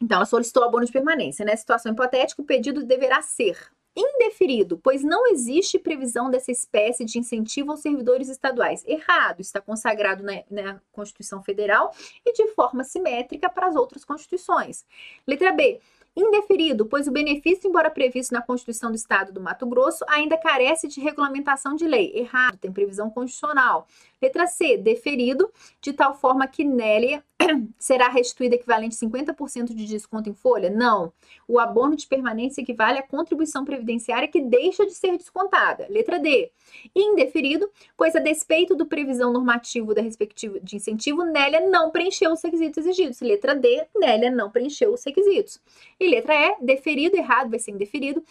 Então, 0.00 0.16
ela 0.16 0.26
solicitou 0.26 0.64
abono 0.64 0.84
de 0.84 0.92
permanência. 0.92 1.44
Nessa 1.44 1.60
situação 1.60 1.92
hipotética, 1.92 2.42
o 2.42 2.44
pedido 2.44 2.84
deverá 2.84 3.22
ser 3.22 3.58
indeferido, 3.96 4.78
pois 4.82 5.02
não 5.02 5.26
existe 5.26 5.78
previsão 5.78 6.30
dessa 6.30 6.52
espécie 6.52 7.04
de 7.04 7.18
incentivo 7.18 7.70
aos 7.70 7.80
servidores 7.80 8.28
estaduais. 8.28 8.84
Errado, 8.86 9.40
está 9.40 9.60
consagrado 9.60 10.22
na, 10.22 10.42
na, 10.50 10.80
Constituição 10.92 11.42
Federal 11.42 11.92
e 12.24 12.32
de 12.32 12.48
forma 12.48 12.84
simétrica 12.84 13.48
para 13.48 13.66
as 13.66 13.74
outras 13.74 14.04
constituições. 14.04 14.84
Letra 15.26 15.52
B. 15.52 15.80
Indeferido, 16.18 16.86
pois 16.86 17.06
o 17.06 17.12
benefício, 17.12 17.68
embora 17.68 17.90
previsto 17.90 18.32
na 18.32 18.40
Constituição 18.40 18.90
do 18.90 18.96
Estado 18.96 19.32
do 19.32 19.40
Mato 19.40 19.66
Grosso, 19.66 20.02
ainda 20.08 20.38
carece 20.38 20.88
de 20.88 20.98
regulamentação 20.98 21.74
de 21.76 21.86
lei. 21.86 22.10
Errado, 22.14 22.56
tem 22.56 22.72
previsão 22.72 23.10
constitucional. 23.10 23.86
Letra 24.20 24.46
C, 24.46 24.78
deferido, 24.78 25.50
de 25.80 25.92
tal 25.92 26.14
forma 26.14 26.46
que 26.46 26.64
nele 26.64 27.22
será 27.78 28.08
restituído 28.08 28.54
equivalente 28.54 28.96
a 28.96 29.08
50% 29.08 29.74
de 29.74 29.86
desconto 29.86 30.30
em 30.30 30.34
folha? 30.34 30.70
Não. 30.70 31.12
O 31.46 31.60
abono 31.60 31.94
de 31.94 32.06
permanência 32.06 32.62
equivale 32.62 32.98
à 32.98 33.02
contribuição 33.02 33.64
previdenciária 33.64 34.26
que 34.26 34.40
deixa 34.40 34.86
de 34.86 34.94
ser 34.94 35.16
descontada. 35.18 35.86
Letra 35.90 36.18
D, 36.18 36.50
indeferido, 36.94 37.70
pois 37.96 38.16
a 38.16 38.20
despeito 38.20 38.74
do 38.74 38.86
previsão 38.86 39.32
normativo 39.32 39.94
da 39.94 40.00
respectiva 40.00 40.58
de 40.60 40.76
incentivo, 40.76 41.22
Nélia 41.24 41.68
não 41.68 41.90
preencheu 41.90 42.32
os 42.32 42.42
requisitos 42.42 42.78
exigidos. 42.78 43.20
Letra 43.20 43.54
D, 43.54 43.86
Nélia 43.94 44.30
não 44.30 44.50
preencheu 44.50 44.92
os 44.94 45.04
requisitos. 45.04 45.60
E 46.00 46.08
letra 46.08 46.34
E, 46.34 46.56
deferido, 46.62 47.16
errado, 47.16 47.50
vai 47.50 47.58
ser 47.58 47.72
indeferido, 47.72 48.22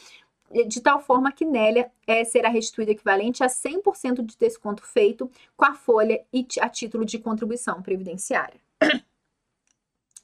de 0.67 0.81
tal 0.81 1.01
forma 1.01 1.31
que 1.31 1.45
Nélia 1.45 1.91
é, 2.05 2.23
será 2.23 2.49
restituído 2.49 2.91
equivalente 2.91 3.43
a 3.43 3.47
100% 3.47 4.23
de 4.23 4.37
desconto 4.37 4.83
feito 4.83 5.29
com 5.55 5.65
a 5.65 5.73
folha 5.73 6.23
e 6.31 6.45
a 6.61 6.69
título 6.69 7.05
de 7.05 7.19
contribuição 7.19 7.81
previdenciária. 7.81 8.59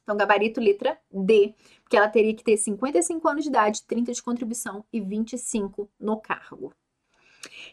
Então, 0.04 0.18
gabarito 0.18 0.60
letra 0.60 0.98
D, 1.12 1.54
porque 1.84 1.96
ela 1.96 2.10
teria 2.10 2.36
que 2.36 2.44
ter 2.44 2.58
55 2.58 3.26
anos 3.30 3.44
de 3.44 3.50
idade, 3.50 3.84
30 3.84 4.12
de 4.12 4.24
contribuição 4.24 4.84
e 4.92 5.00
25 5.00 5.88
no 6.00 6.20
cargo. 6.20 6.74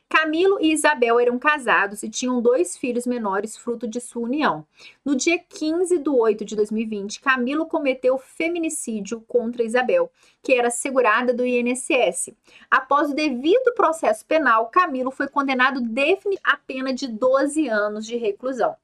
Camilo 0.08 0.58
e 0.60 0.72
Isabel 0.72 1.20
eram 1.20 1.38
casados 1.38 2.02
e 2.02 2.08
tinham 2.08 2.40
dois 2.40 2.76
filhos 2.76 3.06
menores, 3.06 3.56
fruto 3.56 3.86
de 3.86 4.00
sua 4.00 4.22
união. 4.22 4.66
No 5.04 5.14
dia 5.14 5.38
15 5.38 5.98
de 5.98 6.08
8 6.08 6.44
de 6.44 6.56
2020, 6.56 7.20
Camilo 7.20 7.66
cometeu 7.66 8.16
feminicídio 8.16 9.20
contra 9.28 9.62
Isabel, 9.62 10.10
que 10.42 10.54
era 10.54 10.70
segurada 10.70 11.34
do 11.34 11.44
INSS. 11.44 12.30
Após 12.70 13.10
o 13.10 13.14
devido 13.14 13.74
processo 13.74 14.24
penal, 14.24 14.66
Camilo 14.66 15.10
foi 15.10 15.28
condenado 15.28 15.80
definitivamente 15.80 16.38
a 16.44 16.56
pena 16.56 16.92
de 16.92 17.06
12 17.06 17.68
anos 17.68 18.06
de 18.06 18.16
reclusão. 18.16 18.74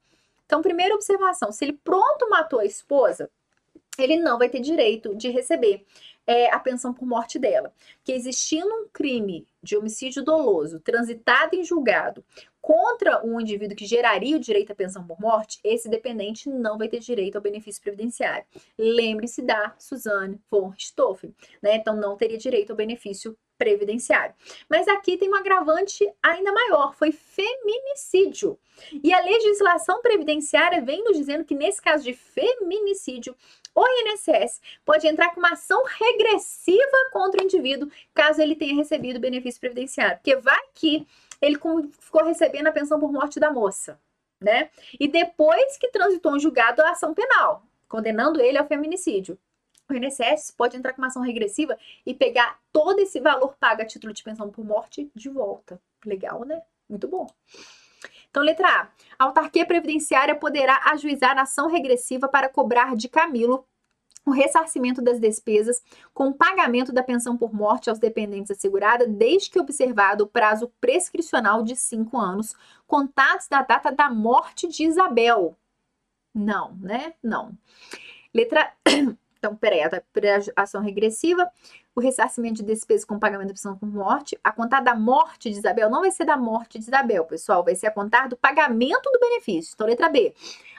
Então, 0.45 0.61
primeira 0.61 0.93
observação: 0.93 1.51
se 1.51 1.65
ele 1.65 1.73
pronto 1.83 2.29
matou 2.29 2.59
a 2.59 2.65
esposa, 2.65 3.29
ele 3.97 4.17
não 4.17 4.37
vai 4.37 4.49
ter 4.49 4.59
direito 4.59 5.15
de 5.15 5.29
receber 5.29 5.85
é, 6.27 6.53
a 6.53 6.59
pensão 6.59 6.93
por 6.93 7.05
morte 7.05 7.37
dela. 7.37 7.73
Que 8.03 8.11
existindo 8.11 8.67
um 8.67 8.87
crime 8.91 9.45
de 9.61 9.77
homicídio 9.77 10.23
doloso 10.23 10.79
transitado 10.79 11.55
em 11.55 11.63
julgado 11.63 12.23
contra 12.65 13.23
um 13.23 13.39
indivíduo 13.39 13.77
que 13.77 13.85
geraria 13.85 14.35
o 14.35 14.39
direito 14.39 14.71
à 14.71 14.75
pensão 14.75 15.05
por 15.05 15.19
morte, 15.19 15.59
esse 15.63 15.87
dependente 15.87 16.49
não 16.49 16.79
vai 16.79 16.87
ter 16.87 16.99
direito 16.99 17.35
ao 17.35 17.41
benefício 17.41 17.79
previdenciário. 17.79 18.43
Lembre-se 18.75 19.43
da 19.43 19.75
Suzanne 19.77 20.41
von 20.49 20.69
Richthofen, 20.69 21.35
né? 21.61 21.75
Então 21.75 21.95
não 21.95 22.17
teria 22.17 22.39
direito 22.39 22.71
ao 22.71 22.75
benefício 22.75 23.37
previdenciário. 23.55 24.33
Mas 24.69 24.87
aqui 24.87 25.17
tem 25.17 25.29
um 25.29 25.35
agravante 25.35 26.11
ainda 26.21 26.51
maior, 26.51 26.95
foi 26.95 27.11
feminicídio. 27.11 28.57
E 29.03 29.13
a 29.13 29.21
legislação 29.21 30.01
previdenciária 30.01 30.83
vem 30.83 31.03
nos 31.03 31.17
dizendo 31.17 31.45
que 31.45 31.55
nesse 31.55 31.81
caso 31.81 32.03
de 32.03 32.13
feminicídio, 32.13 33.35
o 33.75 33.85
INSS 33.85 34.61
pode 34.85 35.05
entrar 35.05 35.31
com 35.31 35.39
uma 35.39 35.51
ação 35.51 35.83
regressiva 35.83 37.09
contra 37.11 37.41
o 37.41 37.43
indivíduo 37.43 37.91
caso 38.13 38.41
ele 38.41 38.55
tenha 38.55 38.73
recebido 38.73 39.19
benefício 39.19 39.59
previdenciário. 39.59 40.15
Porque 40.17 40.37
vai 40.37 40.63
que 40.73 41.05
ele 41.41 41.59
ficou 41.99 42.23
recebendo 42.23 42.67
a 42.67 42.71
pensão 42.71 42.99
por 42.99 43.11
morte 43.11 43.37
da 43.39 43.51
moça, 43.51 43.99
né? 44.39 44.69
E 44.97 45.07
depois 45.09 45.77
que 45.77 45.89
transitou 45.89 46.33
um 46.33 46.39
julgado 46.39 46.81
a 46.81 46.91
ação 46.91 47.13
penal, 47.13 47.63
condenando 47.89 48.41
ele 48.41 48.57
ao 48.57 48.65
feminicídio. 48.65 49.37
O 49.89 49.93
INSS 49.93 50.51
pode 50.51 50.77
entrar 50.77 50.93
com 50.93 51.01
uma 51.01 51.09
ação 51.09 51.21
regressiva 51.21 51.77
e 52.05 52.13
pegar 52.13 52.59
todo 52.71 52.99
esse 52.99 53.19
valor 53.19 53.55
pago 53.59 53.81
a 53.81 53.85
título 53.85 54.13
de 54.13 54.23
pensão 54.23 54.49
por 54.49 54.65
morte 54.65 55.11
de 55.13 55.29
volta. 55.29 55.79
Legal, 56.03 56.43
né? 56.43 56.61
Muito 56.89 57.07
bom. 57.07 57.27
Então, 58.35 58.43
letra 58.43 58.67
A. 58.67 58.87
A 59.17 59.23
autarquia 59.23 59.65
previdenciária 59.65 60.35
poderá 60.35 60.81
ajuizar 60.91 61.37
ação 61.37 61.69
regressiva 61.69 62.27
para 62.27 62.49
cobrar 62.49 62.93
de 62.93 63.07
Camilo 63.07 63.65
o 64.25 64.31
ressarcimento 64.31 65.01
das 65.01 65.21
despesas 65.21 65.81
com 66.13 66.27
o 66.27 66.33
pagamento 66.33 66.91
da 66.91 67.01
pensão 67.01 67.37
por 67.37 67.53
morte 67.53 67.89
aos 67.89 67.97
dependentes 67.97 68.51
assegurada, 68.51 69.07
desde 69.07 69.49
que 69.49 69.57
observado 69.57 70.25
o 70.25 70.27
prazo 70.27 70.69
prescricional 70.81 71.63
de 71.63 71.77
cinco 71.77 72.17
anos, 72.17 72.53
contados 72.85 73.47
da 73.47 73.61
data 73.61 73.89
da 73.89 74.09
morte 74.09 74.67
de 74.67 74.83
Isabel. 74.83 75.57
Não, 76.33 76.75
né? 76.75 77.13
Não. 77.23 77.57
Letra. 78.33 78.69
Então, 79.45 79.55
peraí, 79.55 79.81
a 79.83 80.61
ação 80.63 80.81
regressiva 80.81 81.47
o 81.95 82.01
ressarcimento 82.01 82.55
de 82.55 82.63
despesas 82.63 83.05
com 83.05 83.17
pagamento 83.17 83.47
da 83.47 83.53
pensão 83.53 83.77
por 83.77 83.87
morte. 83.87 84.37
A 84.43 84.51
contar 84.51 84.81
da 84.81 84.93
morte 84.93 85.49
de 85.49 85.57
Isabel 85.57 85.89
não 85.89 86.01
vai 86.01 86.11
ser 86.11 86.25
da 86.25 86.35
morte 86.35 86.77
de 86.77 86.85
Isabel, 86.85 87.23
pessoal, 87.23 87.63
vai 87.63 87.73
ser 87.73 87.87
a 87.87 87.91
contar 87.91 88.27
do 88.27 88.35
pagamento 88.35 89.09
do 89.11 89.19
benefício. 89.19 89.73
Então, 89.73 89.87
letra 89.87 90.09
B. 90.09 90.33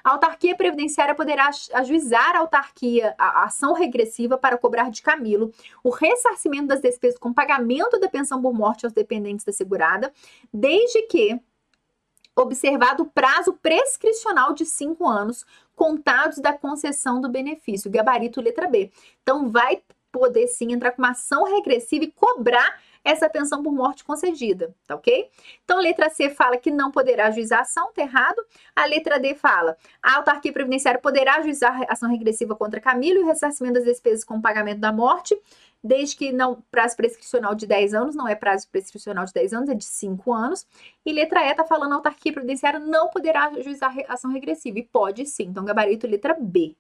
A 0.05 0.10
autarquia 0.10 0.55
previdenciária 0.55 1.14
poderá 1.14 1.51
ajuizar 1.74 2.36
a 2.36 2.40
autarquia 2.40 3.14
a 3.16 3.44
ação 3.44 3.72
regressiva 3.72 4.36
para 4.36 4.59
cobrar 4.59 4.90
de 4.90 5.01
Camilo 5.01 5.52
o 5.82 5.90
ressarcimento 5.90 6.66
das 6.66 6.80
despesas 6.80 7.18
com 7.18 7.32
pagamento 7.32 7.98
da 7.98 8.09
pensão 8.09 8.43
por 8.43 8.52
morte 8.52 8.84
aos 8.84 8.93
dependentes 8.93 9.44
da 9.44 9.52
segurada, 9.52 10.12
desde 10.52 11.02
que 11.02 11.40
observado 12.36 13.04
o 13.04 13.06
prazo 13.06 13.54
prescricional 13.54 14.52
de 14.52 14.66
cinco 14.66 15.08
anos 15.08 15.46
contados 15.74 16.38
da 16.38 16.52
concessão 16.52 17.20
do 17.20 17.28
benefício, 17.28 17.90
gabarito 17.90 18.40
letra 18.40 18.68
B. 18.68 18.92
Então, 19.22 19.50
vai 19.50 19.82
poder 20.12 20.46
sim 20.46 20.72
entrar 20.72 20.92
com 20.92 21.02
uma 21.02 21.10
ação 21.10 21.44
regressiva 21.44 22.04
e 22.04 22.10
cobrar 22.10 22.80
essa 23.04 23.30
pensão 23.30 23.62
por 23.62 23.72
morte 23.72 24.02
concedida, 24.02 24.74
tá 24.86 24.96
ok? 24.96 25.28
Então, 25.64 25.78
a 25.78 25.80
letra 25.80 26.10
C 26.10 26.28
fala 26.28 26.56
que 26.56 26.70
não 26.70 26.90
poderá 26.90 27.28
ajuizar 27.28 27.60
ação, 27.60 27.92
tá 27.92 28.02
errado. 28.02 28.42
A 28.74 28.84
letra 28.84 29.20
D 29.20 29.34
fala, 29.34 29.76
a 30.02 30.16
autarquia 30.16 30.52
previdenciária 30.52 31.00
poderá 31.00 31.36
ajuizar 31.36 31.84
ação 31.88 32.10
regressiva 32.10 32.56
contra 32.56 32.80
Camilo 32.80 33.20
e 33.20 33.22
o 33.22 33.26
ressarcimento 33.26 33.74
das 33.74 33.84
despesas 33.84 34.24
com 34.24 34.40
pagamento 34.40 34.80
da 34.80 34.90
morte, 34.90 35.40
desde 35.86 36.16
que 36.16 36.32
não 36.32 36.62
prazo 36.70 36.96
prescricional 36.96 37.54
de 37.54 37.66
10 37.66 37.94
anos, 37.94 38.14
não 38.14 38.28
é 38.28 38.34
prazo 38.34 38.68
prescricional 38.70 39.24
de 39.24 39.32
10 39.32 39.52
anos, 39.52 39.68
é 39.68 39.74
de 39.74 39.84
5 39.84 40.32
anos. 40.32 40.66
E 41.04 41.12
letra 41.12 41.44
E 41.46 41.50
está 41.50 41.64
falando 41.64 41.92
a 41.92 41.96
autarquia 41.96 42.32
previdenciária 42.32 42.80
não 42.80 43.08
poderá 43.08 43.46
ajuizar 43.46 43.94
ação 44.08 44.32
regressiva, 44.32 44.78
e 44.78 44.82
pode 44.82 45.26
sim. 45.26 45.44
Então, 45.44 45.64
gabarito 45.64 46.06
letra 46.06 46.36
B. 46.38 46.76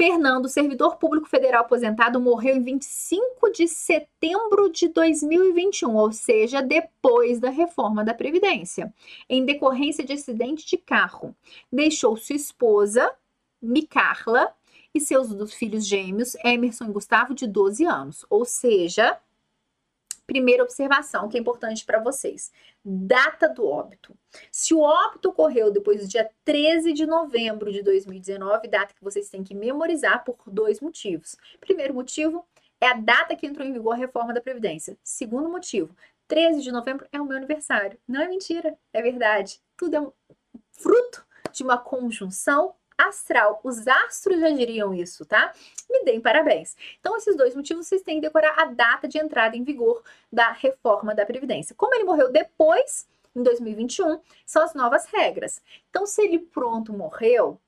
Fernando, 0.00 0.48
servidor 0.48 0.96
público 0.96 1.28
federal 1.28 1.60
aposentado, 1.60 2.18
morreu 2.18 2.56
em 2.56 2.62
25 2.62 3.52
de 3.52 3.68
setembro 3.68 4.72
de 4.72 4.88
2021, 4.88 5.94
ou 5.94 6.10
seja, 6.10 6.62
depois 6.62 7.38
da 7.38 7.50
reforma 7.50 8.02
da 8.02 8.14
Previdência, 8.14 8.94
em 9.28 9.44
decorrência 9.44 10.02
de 10.02 10.14
acidente 10.14 10.66
de 10.66 10.78
carro. 10.78 11.36
Deixou 11.70 12.16
sua 12.16 12.34
esposa, 12.34 13.14
Micarla, 13.60 14.54
e 14.94 15.00
seus 15.00 15.28
dos 15.28 15.54
filhos 15.54 15.86
gêmeos, 15.86 16.34
Emerson 16.44 16.86
e 16.86 16.92
Gustavo, 16.92 17.34
de 17.34 17.46
12 17.46 17.84
anos. 17.84 18.26
Ou 18.28 18.44
seja, 18.44 19.18
primeira 20.26 20.62
observação 20.62 21.28
que 21.28 21.36
é 21.36 21.40
importante 21.40 21.84
para 21.84 22.00
vocês: 22.00 22.52
data 22.84 23.48
do 23.48 23.66
óbito. 23.66 24.16
Se 24.50 24.74
o 24.74 24.80
óbito 24.80 25.30
ocorreu 25.30 25.70
depois 25.70 26.00
do 26.00 26.08
dia 26.08 26.30
13 26.44 26.92
de 26.92 27.06
novembro 27.06 27.72
de 27.72 27.82
2019, 27.82 28.68
data 28.68 28.94
que 28.94 29.02
vocês 29.02 29.28
têm 29.28 29.42
que 29.42 29.54
memorizar 29.54 30.24
por 30.24 30.36
dois 30.46 30.80
motivos. 30.80 31.36
Primeiro 31.60 31.94
motivo 31.94 32.44
é 32.80 32.86
a 32.86 32.94
data 32.94 33.36
que 33.36 33.46
entrou 33.46 33.66
em 33.66 33.72
vigor 33.72 33.94
a 33.94 33.96
reforma 33.96 34.32
da 34.32 34.40
Previdência. 34.40 34.96
Segundo 35.02 35.48
motivo, 35.48 35.94
13 36.28 36.62
de 36.62 36.72
novembro 36.72 37.06
é 37.12 37.20
o 37.20 37.26
meu 37.26 37.36
aniversário. 37.36 37.98
Não 38.06 38.22
é 38.22 38.28
mentira, 38.28 38.78
é 38.92 39.02
verdade. 39.02 39.60
Tudo 39.76 39.96
é 39.96 40.00
um 40.00 40.12
fruto 40.70 41.26
de 41.52 41.62
uma 41.62 41.76
conjunção 41.76 42.74
astral. 43.08 43.60
Os 43.64 43.86
astros 43.86 44.40
já 44.40 44.50
diriam 44.50 44.92
isso, 44.94 45.24
tá? 45.24 45.52
Me 45.88 46.04
deem 46.04 46.20
parabéns. 46.20 46.76
Então, 47.00 47.16
esses 47.16 47.36
dois 47.36 47.54
motivos 47.54 47.86
vocês 47.86 48.02
têm 48.02 48.16
que 48.16 48.26
decorar 48.26 48.54
a 48.58 48.66
data 48.66 49.08
de 49.08 49.18
entrada 49.18 49.56
em 49.56 49.64
vigor 49.64 50.02
da 50.32 50.52
reforma 50.52 51.14
da 51.14 51.26
Previdência. 51.26 51.74
Como 51.74 51.94
ele 51.94 52.04
morreu 52.04 52.30
depois, 52.30 53.08
em 53.34 53.42
2021, 53.42 54.20
são 54.44 54.62
as 54.62 54.74
novas 54.74 55.06
regras. 55.06 55.62
Então, 55.88 56.06
se 56.06 56.22
ele 56.22 56.38
pronto 56.38 56.92
morreu, 56.92 57.60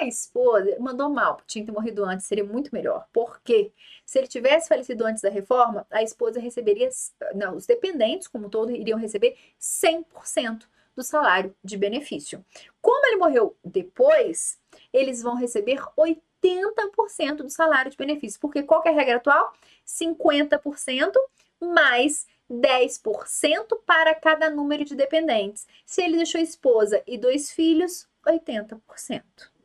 a 0.00 0.04
esposa 0.04 0.76
mandou 0.78 1.10
mal, 1.10 1.40
tinha 1.46 1.64
que 1.64 1.70
ter 1.70 1.76
morrido 1.76 2.04
antes, 2.04 2.26
seria 2.26 2.44
muito 2.44 2.70
melhor. 2.72 3.06
Por 3.12 3.40
quê? 3.42 3.72
Se 4.06 4.18
ele 4.18 4.28
tivesse 4.28 4.68
falecido 4.68 5.04
antes 5.04 5.22
da 5.22 5.28
reforma, 5.28 5.86
a 5.90 6.02
esposa 6.02 6.40
receberia, 6.40 6.88
não, 7.34 7.56
os 7.56 7.66
dependentes, 7.66 8.28
como 8.28 8.48
todo, 8.48 8.70
iriam 8.70 8.98
receber 8.98 9.36
100% 9.60 10.66
do 10.98 11.04
salário 11.04 11.54
de 11.62 11.76
benefício. 11.76 12.44
Como 12.82 13.06
ele 13.06 13.18
morreu 13.18 13.56
depois, 13.64 14.58
eles 14.92 15.22
vão 15.22 15.36
receber 15.36 15.80
80% 15.96 17.36
do 17.36 17.50
salário 17.50 17.88
de 17.88 17.96
benefício, 17.96 18.40
porque 18.40 18.64
qual 18.64 18.82
é 18.84 18.88
a 18.88 18.92
regra 18.92 19.16
atual? 19.16 19.52
50% 19.86 21.12
mais 21.60 22.26
10% 22.50 23.78
para 23.86 24.12
cada 24.16 24.50
número 24.50 24.84
de 24.84 24.96
dependentes. 24.96 25.68
Se 25.86 26.02
ele 26.02 26.16
deixou 26.16 26.40
esposa 26.40 27.00
e 27.06 27.16
dois 27.16 27.52
filhos, 27.52 28.08
80%, 28.26 29.22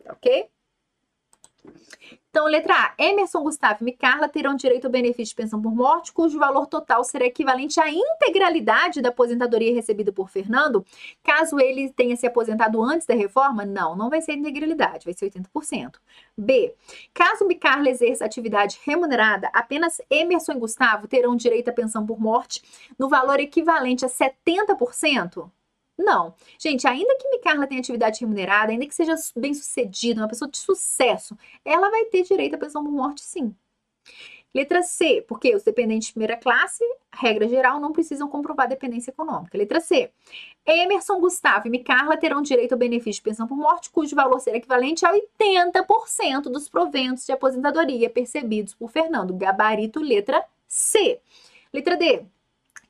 ok? 0.10 0.47
Então, 2.34 2.47
letra 2.47 2.73
A. 2.73 2.93
Emerson, 2.97 3.43
Gustavo 3.43 3.77
e 3.81 3.84
Micarla 3.84 4.27
terão 4.27 4.55
direito 4.55 4.85
ao 4.85 4.91
benefício 4.91 5.35
de 5.35 5.35
pensão 5.35 5.61
por 5.61 5.72
morte, 5.72 6.11
cujo 6.11 6.39
valor 6.39 6.65
total 6.65 7.03
será 7.03 7.26
equivalente 7.26 7.80
à 7.80 7.88
integralidade 7.91 9.03
da 9.03 9.10
aposentadoria 9.10 9.72
recebida 9.72 10.11
por 10.11 10.31
Fernando, 10.31 10.84
caso 11.22 11.60
ele 11.60 11.91
tenha 11.91 12.15
se 12.15 12.26
aposentado 12.26 12.81
antes 12.81 13.05
da 13.05 13.14
reforma? 13.14 13.65
Não, 13.65 13.95
não 13.95 14.10
vai 14.10 14.19
ser 14.19 14.34
integralidade, 14.34 15.05
vai 15.05 15.14
ser 15.14 15.30
80%. 15.30 15.99
B. 16.35 16.73
Caso 17.14 17.45
Micarla 17.45 17.88
exerça 17.88 18.26
atividade 18.26 18.80
remunerada, 18.84 19.47
apenas 19.53 20.01
Emerson 20.10 20.53
e 20.53 20.60
Gustavo 20.60 21.07
terão 21.07 21.35
direito 21.35 21.69
à 21.69 21.72
pensão 21.72 22.03
por 22.03 22.19
morte 22.19 22.64
no 22.97 23.07
valor 23.07 23.39
equivalente 23.39 24.05
a 24.05 24.10
70%? 24.10 25.51
Não. 25.97 26.33
Gente, 26.57 26.87
ainda 26.87 27.15
que 27.17 27.29
Micarla 27.29 27.67
tenha 27.67 27.79
atividade 27.79 28.19
remunerada, 28.21 28.71
ainda 28.71 28.85
que 28.87 28.95
seja 28.95 29.15
bem 29.35 29.53
sucedida, 29.53 30.21
uma 30.21 30.27
pessoa 30.27 30.49
de 30.49 30.57
sucesso, 30.57 31.37
ela 31.63 31.89
vai 31.89 32.05
ter 32.05 32.23
direito 32.23 32.55
à 32.55 32.57
pensão 32.57 32.83
por 32.83 32.91
morte, 32.91 33.21
sim. 33.21 33.55
Letra 34.53 34.83
C, 34.83 35.25
porque 35.27 35.55
os 35.55 35.63
dependentes 35.63 36.07
de 36.07 36.13
primeira 36.13 36.37
classe, 36.37 36.83
regra 37.11 37.47
geral, 37.47 37.79
não 37.79 37.91
precisam 37.91 38.27
comprovar 38.27 38.67
dependência 38.67 39.09
econômica. 39.09 39.57
Letra 39.57 39.79
C. 39.79 40.11
Emerson, 40.63 41.19
Gustavo 41.19 41.67
e 41.67 41.71
Micarla 41.71 42.17
terão 42.17 42.41
direito 42.41 42.73
ao 42.73 42.77
benefício 42.77 43.19
de 43.19 43.29
pensão 43.29 43.47
por 43.47 43.57
morte, 43.57 43.89
cujo 43.89 44.15
valor 44.15 44.39
será 44.39 44.57
equivalente 44.57 45.05
a 45.05 45.11
80% 45.11 46.43
dos 46.43 46.69
proventos 46.69 47.25
de 47.25 47.31
aposentadoria 47.31 48.09
percebidos 48.11 48.75
por 48.75 48.91
Fernando. 48.91 49.33
Gabarito, 49.35 49.99
letra 49.99 50.45
C. 50.67 51.19
Letra 51.73 51.97
D. 51.97 52.23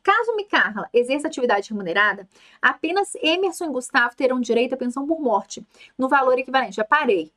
Caso 0.03 0.35
Micarla 0.35 0.89
exerça 0.93 1.27
atividade 1.27 1.69
remunerada, 1.69 2.27
apenas 2.61 3.15
Emerson 3.15 3.65
e 3.65 3.71
Gustavo 3.71 4.15
terão 4.15 4.41
direito 4.41 4.73
à 4.73 4.77
pensão 4.77 5.07
por 5.07 5.21
morte, 5.21 5.65
no 5.97 6.09
valor 6.09 6.37
equivalente. 6.37 6.75
Já 6.75 6.83
parei 6.83 7.31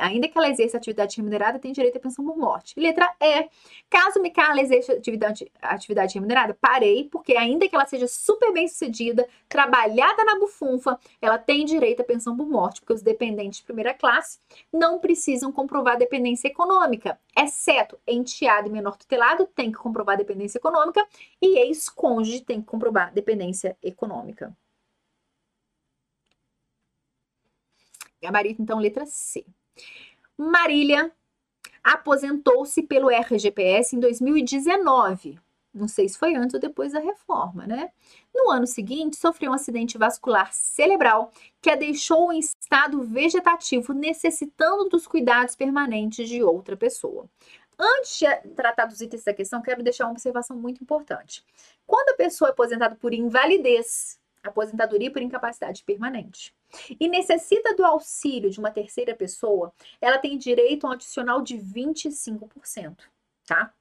ainda 0.00 0.28
que 0.28 0.36
ela 0.36 0.48
exerça 0.48 0.76
atividade 0.76 1.16
remunerada, 1.16 1.58
tem 1.58 1.72
direito 1.72 1.96
à 1.96 2.00
pensão 2.00 2.24
por 2.24 2.36
morte. 2.36 2.78
Letra 2.78 3.12
E. 3.20 3.48
Caso 3.88 4.20
Micarla 4.20 4.60
exerça 4.60 4.92
atividade, 4.92 5.50
atividade 5.60 6.14
remunerada, 6.14 6.56
parei, 6.60 7.08
porque 7.10 7.36
ainda 7.36 7.68
que 7.68 7.74
ela 7.74 7.86
seja 7.86 8.06
super 8.06 8.52
bem 8.52 8.68
sucedida, 8.68 9.26
trabalhada 9.48 10.24
na 10.24 10.38
bufunfa, 10.38 10.98
ela 11.20 11.38
tem 11.38 11.64
direito 11.64 12.00
à 12.00 12.04
pensão 12.04 12.36
por 12.36 12.48
morte, 12.48 12.80
porque 12.80 12.92
os 12.92 13.02
dependentes 13.02 13.60
de 13.60 13.64
primeira 13.64 13.94
classe 13.94 14.38
não 14.72 14.98
precisam 14.98 15.52
comprovar 15.52 15.96
dependência 15.96 16.48
econômica, 16.48 17.18
exceto 17.36 17.98
enteado 18.06 18.68
e 18.68 18.70
menor 18.70 18.96
tutelado 18.96 19.46
tem 19.46 19.70
que 19.70 19.78
comprovar 19.78 20.16
dependência 20.16 20.58
econômica 20.58 21.06
e 21.40 21.58
ex-cônjuge 21.58 22.40
tem 22.40 22.60
que 22.60 22.66
comprovar 22.66 23.12
dependência 23.12 23.76
econômica. 23.82 24.56
Gabarito, 28.22 28.60
então, 28.60 28.78
letra 28.78 29.06
C. 29.06 29.44
Marília 30.36 31.12
aposentou-se 31.82 32.82
pelo 32.82 33.10
RGPS 33.10 33.96
em 33.96 34.00
2019. 34.00 35.38
Não 35.72 35.86
sei 35.86 36.08
se 36.08 36.18
foi 36.18 36.34
antes 36.34 36.54
ou 36.54 36.60
depois 36.60 36.92
da 36.92 37.00
reforma, 37.00 37.66
né? 37.66 37.90
No 38.34 38.50
ano 38.50 38.66
seguinte, 38.66 39.16
sofreu 39.16 39.50
um 39.50 39.54
acidente 39.54 39.98
vascular 39.98 40.52
cerebral 40.52 41.30
que 41.60 41.70
a 41.70 41.76
deixou 41.76 42.32
em 42.32 42.38
estado 42.38 43.02
vegetativo, 43.02 43.92
necessitando 43.92 44.88
dos 44.88 45.06
cuidados 45.06 45.54
permanentes 45.54 46.28
de 46.28 46.42
outra 46.42 46.76
pessoa. 46.76 47.28
Antes 47.78 48.18
de 48.18 48.26
tratar 48.56 48.86
dos 48.86 49.00
itens 49.00 49.22
da 49.22 49.32
questão, 49.32 49.62
quero 49.62 49.82
deixar 49.82 50.06
uma 50.06 50.12
observação 50.12 50.56
muito 50.56 50.82
importante. 50.82 51.44
Quando 51.86 52.10
a 52.10 52.16
pessoa 52.16 52.48
é 52.48 52.52
aposentada 52.52 52.96
por 52.96 53.14
invalidez, 53.14 54.18
aposentadoria 54.42 55.12
por 55.12 55.22
incapacidade 55.22 55.84
permanente, 55.84 56.52
e 56.98 57.08
necessita 57.08 57.74
do 57.74 57.84
auxílio 57.84 58.50
de 58.50 58.58
uma 58.58 58.70
terceira 58.70 59.14
pessoa, 59.14 59.72
ela 60.00 60.18
tem 60.18 60.36
direito 60.38 60.86
a 60.86 60.90
um 60.90 60.92
adicional 60.92 61.42
de 61.42 61.56
25%, 61.56 62.96
tá? 63.46 63.72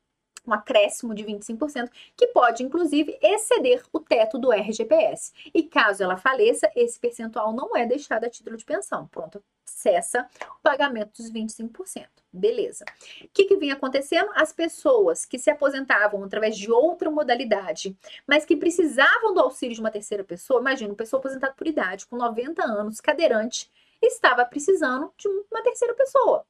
Um 0.46 0.54
acréscimo 0.54 1.14
de 1.14 1.26
25%, 1.26 1.90
que 2.16 2.28
pode, 2.28 2.64
inclusive, 2.64 3.18
exceder 3.22 3.84
o 3.92 4.00
teto 4.00 4.38
do 4.40 4.52
RGPS. 4.52 5.34
E 5.54 5.64
caso 5.64 6.04
ela 6.04 6.16
faleça, 6.16 6.72
esse 6.76 6.98
percentual 7.00 7.52
não 7.54 7.76
é 7.76 7.86
deixado 7.86 8.24
a 8.24 8.30
título 8.30 8.56
de 8.56 8.64
pensão. 8.64 9.08
Pronto, 9.08 9.44
cessa 9.69 10.27
o 10.57 10.61
pagamento 10.61 11.22
dos 11.22 11.31
25%. 11.31 12.07
Beleza. 12.31 12.85
O 13.23 13.30
que, 13.34 13.45
que 13.45 13.57
vinha 13.57 13.73
acontecendo? 13.73 14.30
As 14.35 14.52
pessoas 14.52 15.26
que 15.26 15.39
se 15.39 15.49
aposentavam 15.49 16.23
através 16.23 16.57
de 16.57 16.72
outra 16.72 17.10
modalidade, 17.10 17.98
mas 18.27 18.45
que 18.45 18.56
precisavam 18.56 19.34
do 19.34 19.39
auxílio 19.39 19.73
de 19.73 19.81
uma 19.81 19.91
terceira 19.91 20.23
pessoa, 20.23 20.60
imagina, 20.60 20.91
uma 20.91 20.95
pessoa 20.95 21.19
aposentada 21.19 21.53
por 21.53 21.68
idade, 21.68 22.06
com 22.06 22.18
90 22.18 22.64
anos, 22.64 23.02
cadeirante, 23.02 23.72
estava 24.02 24.45
precisando 24.45 25.11
de 25.18 25.27
uma 25.27 25.64
terceira 25.64 25.94
pessoa. 25.94 26.45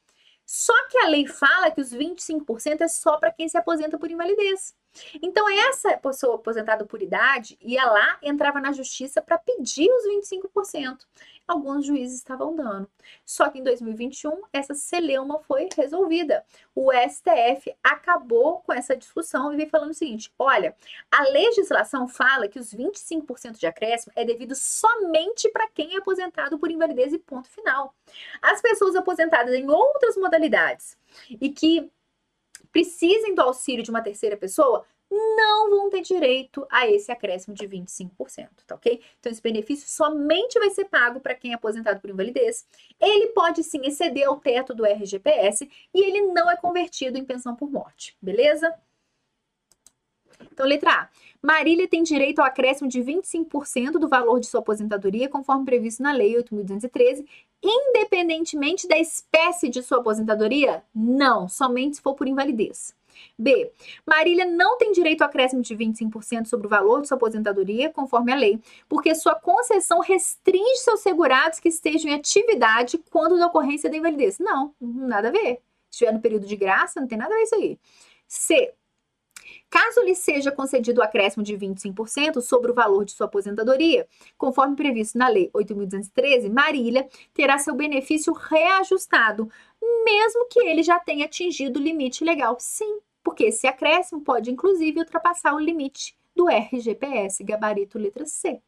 Só 0.45 0.73
que 0.87 0.97
a 0.99 1.09
lei 1.09 1.27
fala 1.27 1.69
que 1.71 1.81
os 1.81 1.93
25% 1.93 2.79
é 2.79 2.87
só 2.87 3.17
para 3.17 3.31
quem 3.31 3.49
se 3.49 3.57
aposenta 3.57 3.97
por 3.97 4.09
invalidez. 4.09 4.73
Então, 5.21 5.45
essa 5.49 5.97
pessoa 5.97 6.35
aposentada 6.35 6.85
por 6.85 7.01
idade 7.01 7.57
ia 7.61 7.85
lá, 7.85 8.17
entrava 8.23 8.61
na 8.61 8.71
justiça 8.71 9.21
para 9.21 9.37
pedir 9.37 9.89
os 9.89 10.07
25% 10.07 10.99
alguns 11.47 11.85
juízes 11.85 12.17
estavam 12.17 12.55
dando. 12.55 12.89
Só 13.25 13.49
que 13.49 13.59
em 13.59 13.63
2021, 13.63 14.41
essa 14.51 14.73
celeuma 14.73 15.39
foi 15.39 15.69
resolvida. 15.75 16.43
O 16.75 16.91
STF 16.91 17.73
acabou 17.83 18.59
com 18.59 18.73
essa 18.73 18.95
discussão 18.95 19.53
e 19.53 19.57
vem 19.57 19.69
falando 19.69 19.91
o 19.91 19.95
seguinte: 19.95 20.31
olha, 20.37 20.75
a 21.09 21.23
legislação 21.23 22.07
fala 22.07 22.47
que 22.47 22.59
os 22.59 22.73
25% 22.73 23.57
de 23.57 23.65
acréscimo 23.65 24.11
é 24.15 24.25
devido 24.25 24.53
somente 24.55 25.49
para 25.49 25.69
quem 25.69 25.95
é 25.95 25.97
aposentado 25.97 26.59
por 26.59 26.69
invalidez 26.69 27.13
e 27.13 27.19
ponto 27.19 27.49
final. 27.49 27.95
As 28.41 28.61
pessoas 28.61 28.95
aposentadas 28.95 29.53
em 29.53 29.69
outras 29.69 30.17
modalidades 30.17 30.97
e 31.29 31.49
que 31.49 31.89
precisem 32.71 33.33
do 33.33 33.41
auxílio 33.41 33.83
de 33.83 33.89
uma 33.89 34.01
terceira 34.01 34.35
pessoa 34.35 34.85
não 35.09 35.69
vão 35.69 35.89
ter 35.89 36.01
direito 36.01 36.65
a 36.69 36.87
esse 36.87 37.11
acréscimo 37.11 37.55
de 37.55 37.67
25%, 37.67 38.49
tá 38.65 38.75
ok? 38.75 39.01
Então, 39.19 39.31
esse 39.31 39.41
benefício 39.41 39.89
somente 39.89 40.59
vai 40.59 40.69
ser 40.69 40.85
pago 40.85 41.19
para 41.19 41.35
quem 41.35 41.51
é 41.51 41.55
aposentado 41.55 41.99
por 41.99 42.09
invalidez. 42.09 42.67
Ele 42.99 43.27
pode 43.27 43.63
sim 43.63 43.81
exceder 43.85 44.29
o 44.29 44.37
teto 44.37 44.73
do 44.73 44.85
RGPS 44.85 45.69
e 45.93 46.03
ele 46.03 46.21
não 46.33 46.49
é 46.49 46.57
convertido 46.57 47.17
em 47.17 47.25
pensão 47.25 47.55
por 47.55 47.69
morte, 47.69 48.17
beleza? 48.21 48.73
Então, 50.51 50.65
letra 50.65 50.91
A. 50.91 51.09
Marília 51.41 51.87
tem 51.87 52.03
direito 52.03 52.39
ao 52.39 52.45
acréscimo 52.45 52.89
de 52.89 52.99
25% 52.99 53.93
do 53.93 54.07
valor 54.07 54.39
de 54.39 54.47
sua 54.47 54.59
aposentadoria, 54.59 55.29
conforme 55.29 55.65
previsto 55.65 56.03
na 56.03 56.11
Lei 56.11 56.35
8.213, 56.35 57.25
independentemente 57.63 58.87
da 58.87 58.97
espécie 58.97 59.69
de 59.69 59.81
sua 59.81 59.99
aposentadoria? 59.99 60.83
Não, 60.93 61.47
somente 61.47 61.97
se 61.97 62.01
for 62.01 62.13
por 62.13 62.27
invalidez. 62.27 62.95
B. 63.37 63.71
Marília 64.05 64.45
não 64.45 64.77
tem 64.77 64.91
direito 64.91 65.21
ao 65.21 65.27
acréscimo 65.27 65.61
de 65.61 65.75
25% 65.75 66.45
sobre 66.45 66.67
o 66.67 66.69
valor 66.69 67.01
de 67.01 67.07
sua 67.07 67.17
aposentadoria, 67.17 67.89
conforme 67.89 68.31
a 68.31 68.35
lei, 68.35 68.59
porque 68.87 69.13
sua 69.15 69.35
concessão 69.35 69.99
restringe 69.99 70.77
seus 70.77 71.01
segurados 71.01 71.59
que 71.59 71.69
estejam 71.69 72.11
em 72.11 72.15
atividade 72.15 72.97
quando 73.09 73.37
da 73.37 73.47
ocorrência 73.47 73.89
da 73.89 73.97
invalidez. 73.97 74.39
Não, 74.39 74.73
nada 74.79 75.29
a 75.29 75.31
ver. 75.31 75.61
Se 75.89 76.03
estiver 76.03 76.13
no 76.13 76.21
período 76.21 76.45
de 76.45 76.55
graça, 76.55 76.99
não 76.99 77.07
tem 77.07 77.17
nada 77.17 77.33
a 77.33 77.37
ver 77.37 77.43
isso 77.43 77.55
aí. 77.55 77.79
C. 78.27 78.73
Caso 79.69 80.01
lhe 80.01 80.15
seja 80.15 80.51
concedido 80.51 81.01
o 81.01 81.03
acréscimo 81.03 81.43
de 81.43 81.57
25% 81.57 82.41
sobre 82.41 82.71
o 82.71 82.73
valor 82.73 83.03
de 83.05 83.11
sua 83.11 83.25
aposentadoria, 83.27 84.07
conforme 84.37 84.75
previsto 84.75 85.17
na 85.17 85.27
Lei 85.27 85.49
8.213, 85.53 86.49
Marília 86.49 87.07
terá 87.33 87.57
seu 87.57 87.75
benefício 87.75 88.33
reajustado, 88.33 89.49
mesmo 90.05 90.47
que 90.49 90.59
ele 90.59 90.83
já 90.83 90.99
tenha 90.99 91.25
atingido 91.25 91.79
o 91.79 91.83
limite 91.83 92.23
legal. 92.23 92.55
Sim, 92.59 92.99
porque 93.27 93.43
esse 93.43 93.67
acréscimo 93.67 94.21
pode, 94.21 94.49
inclusive, 94.49 95.01
ultrapassar 95.01 95.53
o 95.53 95.59
limite 95.59 96.17
do 96.33 96.47
RGPS, 96.47 97.43
gabarito 97.43 97.99
letra 97.99 98.25
C. 98.25 98.61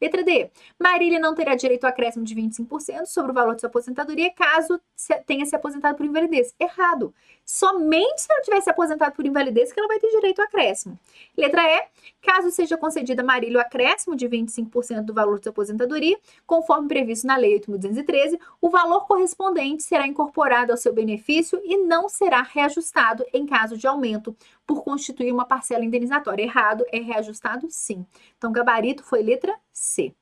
Letra 0.00 0.22
D. 0.22 0.50
Marília 0.78 1.18
não 1.18 1.34
terá 1.34 1.54
direito 1.54 1.84
ao 1.84 1.90
acréscimo 1.90 2.24
de 2.24 2.34
25% 2.34 3.06
sobre 3.06 3.30
o 3.30 3.34
valor 3.34 3.54
de 3.54 3.60
sua 3.60 3.68
aposentadoria 3.68 4.30
caso 4.32 4.80
tenha 5.26 5.44
se 5.46 5.54
aposentado 5.54 5.96
por 5.96 6.06
invalidez. 6.06 6.54
Errado. 6.58 7.14
Somente 7.44 8.22
se 8.22 8.26
ela 8.30 8.42
tiver 8.42 8.60
se 8.60 8.70
aposentado 8.70 9.14
por 9.14 9.24
invalidez 9.24 9.72
que 9.72 9.78
ela 9.78 9.88
vai 9.88 9.98
ter 9.98 10.10
direito 10.10 10.40
ao 10.40 10.46
acréscimo. 10.46 10.98
Letra 11.36 11.62
E. 11.62 11.86
Caso 12.20 12.50
seja 12.50 12.76
concedida 12.76 13.22
a 13.22 13.24
Marília 13.24 13.58
o 13.58 13.60
acréscimo 13.60 14.16
de 14.16 14.28
25% 14.28 15.02
do 15.02 15.14
valor 15.14 15.38
de 15.38 15.44
sua 15.44 15.50
aposentadoria, 15.50 16.18
conforme 16.46 16.88
previsto 16.88 17.26
na 17.26 17.36
Lei 17.36 17.58
8.213, 17.60 18.38
o 18.60 18.68
valor 18.68 19.06
correspondente 19.06 19.82
será 19.82 20.06
incorporado 20.06 20.72
ao 20.72 20.78
seu 20.78 20.92
benefício 20.92 21.60
e 21.64 21.76
não 21.76 22.08
será 22.08 22.42
reajustado 22.42 23.24
em 23.32 23.46
caso 23.46 23.76
de 23.76 23.86
aumento 23.86 24.36
por 24.66 24.82
constituir 24.82 25.32
uma 25.32 25.44
parcela 25.44 25.84
indenizatória. 25.84 26.42
Errado 26.42 26.84
é 26.92 26.98
reajustado 26.98 27.66
sim. 27.70 28.04
Então, 28.36 28.52
gabarito 28.52 29.04
foi 29.04 29.22
letra 29.22 29.54
C. 29.72 30.14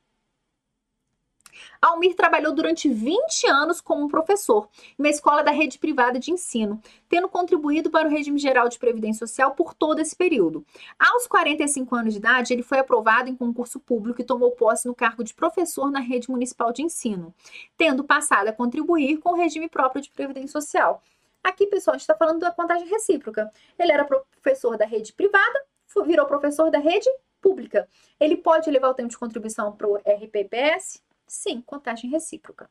Almir 1.81 2.15
trabalhou 2.15 2.53
durante 2.53 2.89
20 2.89 3.47
anos 3.47 3.81
como 3.81 4.09
professor 4.09 4.67
em 4.97 5.03
uma 5.03 5.09
escola 5.09 5.43
da 5.43 5.51
rede 5.51 5.79
privada 5.79 6.19
de 6.19 6.31
ensino, 6.31 6.81
tendo 7.07 7.29
contribuído 7.29 7.89
para 7.89 8.07
o 8.07 8.11
regime 8.11 8.39
geral 8.39 8.67
de 8.67 8.79
previdência 8.79 9.25
social 9.25 9.51
por 9.51 9.73
todo 9.73 9.99
esse 9.99 10.15
período. 10.15 10.65
Aos 10.99 11.27
45 11.27 11.95
anos 11.95 12.13
de 12.13 12.19
idade, 12.19 12.53
ele 12.53 12.63
foi 12.63 12.79
aprovado 12.79 13.29
em 13.29 13.35
concurso 13.35 13.79
público 13.79 14.21
e 14.21 14.25
tomou 14.25 14.51
posse 14.51 14.87
no 14.87 14.95
cargo 14.95 15.23
de 15.23 15.33
professor 15.33 15.91
na 15.91 15.99
rede 15.99 16.29
municipal 16.29 16.71
de 16.71 16.81
ensino, 16.81 17.33
tendo 17.77 18.03
passado 18.03 18.47
a 18.47 18.53
contribuir 18.53 19.17
com 19.17 19.29
o 19.29 19.35
regime 19.35 19.69
próprio 19.69 20.01
de 20.01 20.09
previdência 20.11 20.59
social. 20.59 21.01
Aqui, 21.45 21.67
pessoal, 21.67 21.93
a 21.93 21.97
gente 21.99 22.01
está 22.01 22.15
falando 22.15 22.39
da 22.39 22.51
contagem 22.51 22.87
recíproca. 22.87 23.51
Ele 23.77 23.91
era 23.91 24.03
professor 24.03 24.75
da 24.75 24.85
rede 24.87 25.13
privada, 25.13 25.63
virou 26.03 26.25
professor 26.25 26.71
da 26.71 26.79
rede 26.79 27.07
pública. 27.39 27.87
Ele 28.19 28.35
pode 28.35 28.71
levar 28.71 28.89
o 28.89 28.95
tempo 28.95 29.09
de 29.09 29.17
contribuição 29.17 29.71
para 29.71 29.87
o 29.87 29.95
RPPS? 29.95 31.03
Sim, 31.27 31.61
contagem 31.61 32.09
recíproca. 32.09 32.67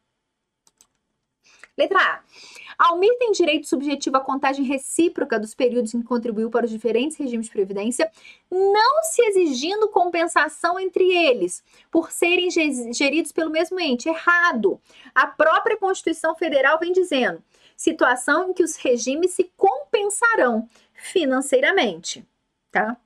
Letra 1.79 2.01
A. 2.01 2.23
Almir 2.79 3.17
tem 3.19 3.31
direito 3.31 3.69
subjetivo 3.69 4.17
à 4.17 4.21
contagem 4.21 4.65
recíproca 4.65 5.39
dos 5.39 5.55
períodos 5.55 5.95
em 5.95 6.01
que 6.01 6.07
contribuiu 6.07 6.51
para 6.51 6.67
os 6.67 6.71
diferentes 6.71 7.17
regimes 7.17 7.47
de 7.47 7.53
previdência, 7.53 8.11
não 8.51 9.03
se 9.05 9.23
exigindo 9.23 9.89
compensação 9.89 10.81
entre 10.81 11.05
eles, 11.05 11.63
por 11.93 12.11
serem 12.11 12.49
geridos 12.51 13.31
pelo 13.31 13.51
mesmo 13.51 13.79
ente. 13.79 14.09
Errado. 14.09 14.81
A 15.15 15.29
própria 15.29 15.77
Constituição 15.77 16.35
Federal 16.35 16.79
vem 16.79 16.93
dizendo: 16.93 17.43
situação 17.77 18.51
em 18.51 18.53
que 18.53 18.63
os 18.63 18.77
regimes 18.77 19.33
se 19.33 19.51
compensarão 19.57 20.69
financeiramente, 20.95 22.27
tá? 22.71 22.97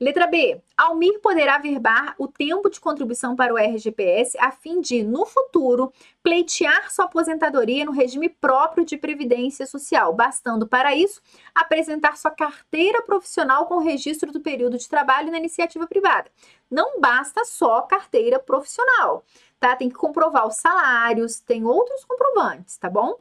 Letra 0.00 0.28
B. 0.28 0.62
Almir 0.76 1.18
poderá 1.18 1.58
verbar 1.58 2.14
o 2.18 2.28
tempo 2.28 2.70
de 2.70 2.78
contribuição 2.78 3.34
para 3.34 3.52
o 3.52 3.58
RGPS 3.58 4.38
a 4.38 4.52
fim 4.52 4.80
de, 4.80 5.02
no 5.02 5.26
futuro, 5.26 5.92
pleitear 6.22 6.88
sua 6.92 7.06
aposentadoria 7.06 7.84
no 7.84 7.90
regime 7.90 8.28
próprio 8.28 8.84
de 8.84 8.96
previdência 8.96 9.66
social, 9.66 10.14
bastando 10.14 10.68
para 10.68 10.94
isso 10.94 11.20
apresentar 11.52 12.16
sua 12.16 12.30
carteira 12.30 13.02
profissional 13.02 13.66
com 13.66 13.78
registro 13.78 14.30
do 14.30 14.40
período 14.40 14.78
de 14.78 14.88
trabalho 14.88 15.32
na 15.32 15.38
iniciativa 15.38 15.84
privada. 15.84 16.30
Não 16.70 17.00
basta 17.00 17.44
só 17.44 17.82
carteira 17.82 18.38
profissional, 18.38 19.24
tá? 19.58 19.76
Tem 19.76 19.88
que 19.88 19.96
comprovar 19.96 20.46
os 20.46 20.56
salários, 20.56 21.40
tem 21.40 21.64
outros 21.64 22.04
comprovantes, 22.04 22.76
tá 22.76 22.88
bom? 22.88 23.18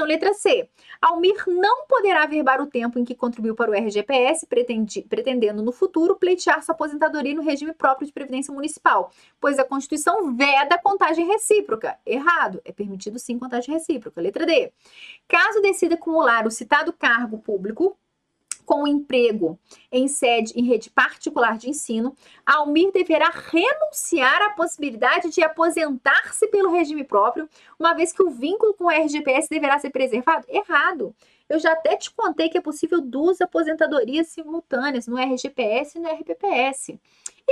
Então, 0.00 0.08
letra 0.08 0.32
C. 0.32 0.66
Almir 0.98 1.44
não 1.46 1.86
poderá 1.86 2.24
verbar 2.24 2.58
o 2.58 2.66
tempo 2.66 2.98
em 2.98 3.04
que 3.04 3.14
contribuiu 3.14 3.54
para 3.54 3.70
o 3.70 3.74
RGPS, 3.74 4.46
pretendendo 4.46 5.62
no 5.62 5.72
futuro 5.72 6.16
pleitear 6.16 6.62
sua 6.62 6.74
aposentadoria 6.74 7.34
no 7.34 7.42
regime 7.42 7.74
próprio 7.74 8.06
de 8.06 8.12
previdência 8.12 8.54
municipal, 8.54 9.12
pois 9.38 9.58
a 9.58 9.64
Constituição 9.64 10.34
veda 10.34 10.78
contagem 10.78 11.26
recíproca. 11.26 11.98
Errado. 12.06 12.62
É 12.64 12.72
permitido 12.72 13.18
sim 13.18 13.38
contagem 13.38 13.74
recíproca. 13.74 14.22
Letra 14.22 14.46
D. 14.46 14.72
Caso 15.28 15.60
decida 15.60 15.96
acumular 15.96 16.46
o 16.46 16.50
citado 16.50 16.94
cargo 16.94 17.38
público, 17.38 17.94
com 18.64 18.86
emprego 18.86 19.58
em 19.90 20.08
sede 20.08 20.52
em 20.56 20.64
rede 20.64 20.90
particular 20.90 21.58
de 21.58 21.68
ensino, 21.68 22.14
Almir 22.44 22.92
deverá 22.92 23.30
renunciar 23.30 24.42
à 24.42 24.50
possibilidade 24.50 25.30
de 25.30 25.42
aposentar-se 25.42 26.46
pelo 26.48 26.70
regime 26.70 27.04
próprio, 27.04 27.48
uma 27.78 27.94
vez 27.94 28.12
que 28.12 28.22
o 28.22 28.30
vínculo 28.30 28.74
com 28.74 28.84
o 28.84 28.90
RGPS 28.90 29.48
deverá 29.48 29.78
ser 29.78 29.90
preservado? 29.90 30.46
Errado. 30.48 31.14
Eu 31.48 31.58
já 31.58 31.72
até 31.72 31.96
te 31.96 32.12
contei 32.14 32.48
que 32.48 32.56
é 32.56 32.60
possível 32.60 33.00
duas 33.00 33.40
aposentadorias 33.40 34.28
simultâneas 34.28 35.08
no 35.08 35.18
RGPS 35.18 35.98
e 35.98 36.00
no 36.00 36.08
RPPS. 36.08 36.96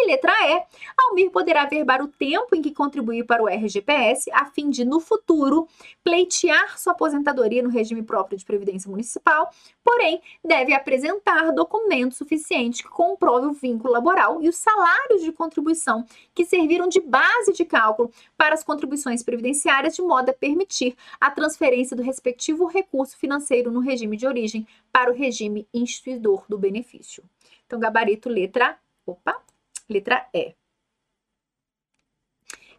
E 0.00 0.06
letra 0.06 0.32
E, 0.46 0.62
Almir 0.96 1.28
poderá 1.32 1.64
verbar 1.64 2.00
o 2.00 2.06
tempo 2.06 2.54
em 2.54 2.62
que 2.62 2.72
contribuiu 2.72 3.26
para 3.26 3.42
o 3.42 3.48
RGPS, 3.48 4.30
a 4.32 4.44
fim 4.44 4.70
de, 4.70 4.84
no 4.84 5.00
futuro, 5.00 5.66
pleitear 6.04 6.78
sua 6.78 6.92
aposentadoria 6.92 7.64
no 7.64 7.68
regime 7.68 8.00
próprio 8.04 8.38
de 8.38 8.44
previdência 8.44 8.88
municipal, 8.88 9.50
porém, 9.82 10.22
deve 10.44 10.72
apresentar 10.72 11.50
documento 11.50 12.14
suficiente 12.14 12.84
que 12.84 12.88
comprove 12.88 13.48
o 13.48 13.52
vínculo 13.52 13.92
laboral 13.92 14.40
e 14.40 14.48
os 14.48 14.56
salários 14.56 15.24
de 15.24 15.32
contribuição 15.32 16.04
que 16.32 16.44
serviram 16.44 16.88
de 16.88 17.00
base 17.00 17.52
de 17.52 17.64
cálculo 17.64 18.12
para 18.36 18.54
as 18.54 18.62
contribuições 18.62 19.24
previdenciárias, 19.24 19.96
de 19.96 20.02
modo 20.02 20.30
a 20.30 20.32
permitir 20.32 20.94
a 21.20 21.28
transferência 21.28 21.96
do 21.96 22.04
respectivo 22.04 22.66
recurso 22.66 23.16
financeiro 23.16 23.72
no 23.72 23.80
regime 23.80 24.16
de 24.16 24.28
origem 24.28 24.64
para 24.92 25.10
o 25.10 25.14
regime 25.14 25.66
instituidor 25.74 26.44
do 26.48 26.56
benefício. 26.56 27.24
Então, 27.66 27.80
gabarito 27.80 28.28
letra. 28.28 28.78
Opa! 29.04 29.42
Letra 29.88 30.28
E. 30.34 30.54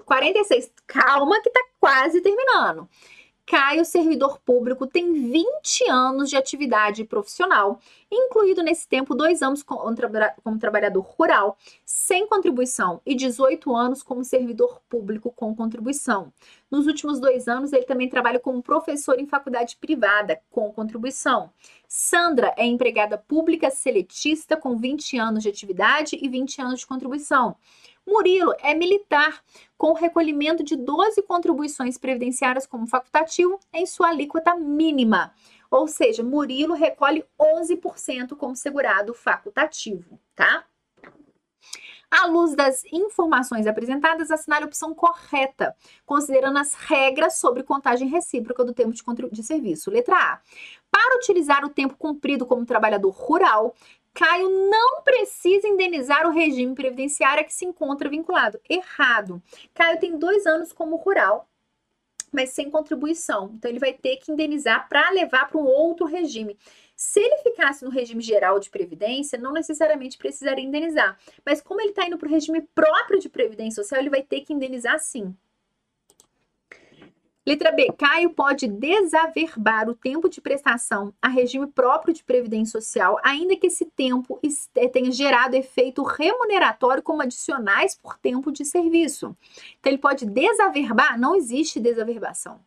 46. 0.05 0.71
Calma 0.87 1.41
que 1.41 1.49
tá 1.49 1.61
quase 1.79 2.21
terminando. 2.21 2.89
Caio, 3.49 3.83
servidor 3.83 4.39
público, 4.41 4.85
tem 4.85 5.11
20 5.11 5.89
anos 5.89 6.29
de 6.29 6.37
atividade 6.37 7.03
profissional, 7.03 7.79
incluído 8.11 8.61
nesse 8.61 8.87
tempo 8.87 9.15
dois 9.15 9.41
anos 9.41 9.63
como, 9.63 9.81
como 10.43 10.59
trabalhador 10.59 11.01
rural, 11.01 11.57
sem 11.83 12.27
contribuição, 12.27 13.01
e 13.03 13.15
18 13.15 13.75
anos 13.75 14.03
como 14.03 14.23
servidor 14.23 14.79
público 14.87 15.31
com 15.31 15.55
contribuição. 15.55 16.31
Nos 16.69 16.85
últimos 16.85 17.19
dois 17.19 17.47
anos, 17.47 17.73
ele 17.73 17.85
também 17.85 18.07
trabalha 18.07 18.39
como 18.39 18.61
professor 18.61 19.19
em 19.19 19.25
faculdade 19.25 19.77
privada, 19.77 20.39
com 20.51 20.71
contribuição. 20.71 21.49
Sandra 21.91 22.53
é 22.55 22.63
empregada 22.67 23.17
pública 23.17 23.71
seletista 23.71 24.55
com 24.55 24.77
20 24.77 25.17
anos 25.17 25.41
de 25.41 25.49
atividade 25.49 26.19
e 26.21 26.29
20 26.29 26.61
anos 26.61 26.81
de 26.81 26.85
contribuição. 26.85 27.55
Murilo 28.05 28.53
é 28.59 28.75
militar, 28.75 29.43
com 29.75 29.93
recolhimento 29.93 30.63
de 30.63 30.75
12 30.75 31.23
contribuições 31.23 31.97
previdenciárias 31.97 32.67
como 32.67 32.85
facultativo 32.85 33.59
em 33.73 33.87
sua 33.87 34.09
alíquota 34.09 34.55
mínima. 34.55 35.33
Ou 35.71 35.87
seja, 35.87 36.21
Murilo 36.21 36.75
recolhe 36.75 37.25
11% 37.39 38.35
como 38.37 38.55
segurado 38.55 39.11
facultativo, 39.15 40.19
tá? 40.35 40.65
À 42.11 42.25
luz 42.25 42.55
das 42.55 42.83
informações 42.91 43.67
apresentadas, 43.67 44.31
assinale 44.31 44.63
a 44.63 44.67
opção 44.67 44.95
correta, 44.95 45.75
considerando 46.05 46.57
as 46.57 46.73
regras 46.73 47.35
sobre 47.37 47.61
contagem 47.61 48.07
recíproca 48.07 48.65
do 48.65 48.73
tempo 48.73 48.91
de, 48.91 49.29
de 49.31 49.43
serviço. 49.43 49.91
Letra 49.91 50.15
A. 50.15 50.39
Para 50.89 51.17
utilizar 51.17 51.63
o 51.63 51.69
tempo 51.69 51.95
cumprido 51.95 52.45
como 52.47 52.65
trabalhador 52.65 53.11
rural, 53.11 53.75
Caio 54.13 54.49
não 54.69 55.01
precisa 55.03 55.67
indenizar 55.67 56.25
o 56.27 56.31
regime 56.31 56.73
previdenciário 56.73 57.41
a 57.41 57.43
que 57.43 57.53
se 57.53 57.65
encontra 57.65 58.09
vinculado. 58.09 58.59
Errado. 58.67 59.41
Caio 59.73 59.99
tem 59.99 60.17
dois 60.17 60.45
anos 60.45 60.73
como 60.73 60.95
rural, 60.95 61.47
mas 62.31 62.49
sem 62.49 62.69
contribuição. 62.69 63.51
Então, 63.55 63.69
ele 63.69 63.79
vai 63.79 63.93
ter 63.93 64.17
que 64.17 64.31
indenizar 64.31 64.87
para 64.87 65.09
levar 65.11 65.47
para 65.47 65.59
um 65.59 65.65
outro 65.65 66.05
regime. 66.05 66.57
Se 66.95 67.19
ele 67.19 67.37
ficasse 67.37 67.85
no 67.85 67.91
regime 67.91 68.21
geral 68.21 68.59
de 68.59 68.69
previdência, 68.69 69.39
não 69.39 69.53
necessariamente 69.53 70.17
precisaria 70.17 70.65
indenizar. 70.65 71.17
Mas 71.45 71.61
como 71.61 71.79
ele 71.81 71.91
está 71.91 72.05
indo 72.05 72.17
para 72.17 72.27
o 72.27 72.31
regime 72.31 72.61
próprio 72.75 73.19
de 73.19 73.29
previdência 73.29 73.81
social, 73.81 74.01
ele 74.01 74.09
vai 74.09 74.21
ter 74.21 74.41
que 74.41 74.53
indenizar 74.53 74.99
sim. 74.99 75.35
Letra 77.49 77.71
B. 77.71 77.91
Caio 77.97 78.29
pode 78.29 78.67
desaverbar 78.67 79.89
o 79.89 79.95
tempo 79.95 80.29
de 80.29 80.39
prestação 80.39 81.11
a 81.19 81.27
regime 81.27 81.65
próprio 81.65 82.13
de 82.13 82.23
previdência 82.23 82.79
social, 82.79 83.17
ainda 83.23 83.55
que 83.55 83.65
esse 83.65 83.85
tempo 83.85 84.39
eh, 84.75 84.87
tenha 84.87 85.11
gerado 85.11 85.55
efeito 85.55 86.03
remuneratório 86.03 87.01
como 87.01 87.23
adicionais 87.23 87.95
por 87.95 88.19
tempo 88.19 88.51
de 88.51 88.63
serviço. 88.63 89.35
Então, 89.79 89.91
ele 89.91 89.97
pode 89.97 90.27
desaverbar, 90.27 91.19
não 91.19 91.35
existe 91.35 91.79
desaverbação. 91.79 92.59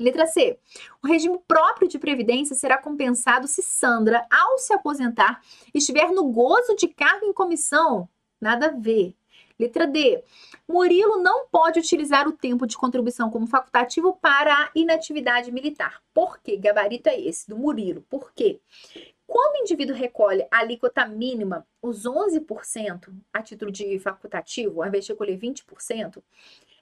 Letra 0.00 0.26
C. 0.26 0.58
O 1.00 1.06
regime 1.06 1.38
próprio 1.46 1.86
de 1.86 1.96
previdência 1.96 2.56
será 2.56 2.78
compensado 2.78 3.46
se 3.46 3.62
Sandra, 3.62 4.26
ao 4.28 4.58
se 4.58 4.72
aposentar, 4.72 5.40
estiver 5.72 6.10
no 6.10 6.24
gozo 6.24 6.74
de 6.74 6.88
cargo 6.88 7.24
em 7.24 7.32
comissão. 7.32 8.08
Nada 8.40 8.66
a 8.66 8.70
ver. 8.70 9.14
Letra 9.58 9.86
D. 9.86 10.22
Murilo 10.68 11.22
não 11.22 11.48
pode 11.48 11.80
utilizar 11.80 12.28
o 12.28 12.32
tempo 12.32 12.66
de 12.66 12.76
contribuição 12.76 13.30
como 13.30 13.46
facultativo 13.46 14.16
para 14.20 14.54
a 14.54 14.70
inatividade 14.74 15.50
militar. 15.50 16.02
Por 16.12 16.38
quê? 16.38 16.56
Gabarito 16.56 17.08
é 17.08 17.18
esse, 17.18 17.48
do 17.48 17.56
Murilo. 17.56 18.02
Por 18.02 18.32
quê? 18.32 18.60
Quando 19.26 19.56
o 19.56 19.62
indivíduo 19.62 19.96
recolhe 19.96 20.46
a 20.50 20.58
alíquota 20.58 21.06
mínima, 21.06 21.66
os 21.82 22.04
11%, 22.04 23.12
a 23.32 23.42
título 23.42 23.72
de 23.72 23.98
facultativo, 23.98 24.82
ao 24.82 24.88
invés 24.88 25.04
de 25.04 25.12
recolher 25.12 25.36
20%, 25.36 26.22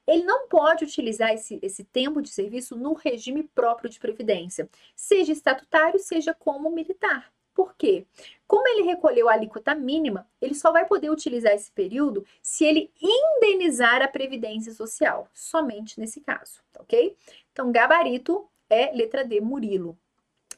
ele 0.07 0.25
não 0.25 0.49
pode 0.49 0.85
utilizar 0.85 1.33
esse, 1.33 1.59
esse 1.63 1.85
tempo 1.85 2.21
de 2.21 2.29
serviço 2.29 2.77
no 2.77 2.93
regime 2.93 3.45
próprio 3.55 3.89
de 3.89 3.99
previdência, 3.99 4.69
seja 4.95 5.33
estatutário, 5.33 5.99
seja 5.99 6.35
como 6.35 6.71
militar. 6.71 7.33
Por 7.55 7.75
quê? 7.77 8.05
Como 8.47 8.67
ele 8.69 8.83
recolheu 8.83 9.29
a 9.29 9.33
alíquota 9.33 9.75
mínima, 9.75 10.29
ele 10.41 10.55
só 10.55 10.73
vai 10.73 10.85
poder 10.85 11.11
utilizar 11.11 11.53
esse 11.53 11.71
período 11.71 12.27
se 12.43 12.65
ele 12.65 12.91
indenizar 13.01 14.03
a 14.03 14.09
previdência 14.09 14.73
social, 14.73 15.29
somente 15.33 15.99
nesse 15.99 16.21
caso, 16.21 16.61
tá 16.73 16.81
ok? 16.83 17.17
Então, 17.53 17.71
gabarito 17.71 18.47
é 18.69 18.93
letra 18.93 19.25
D, 19.25 19.41
Murilo. 19.41 19.97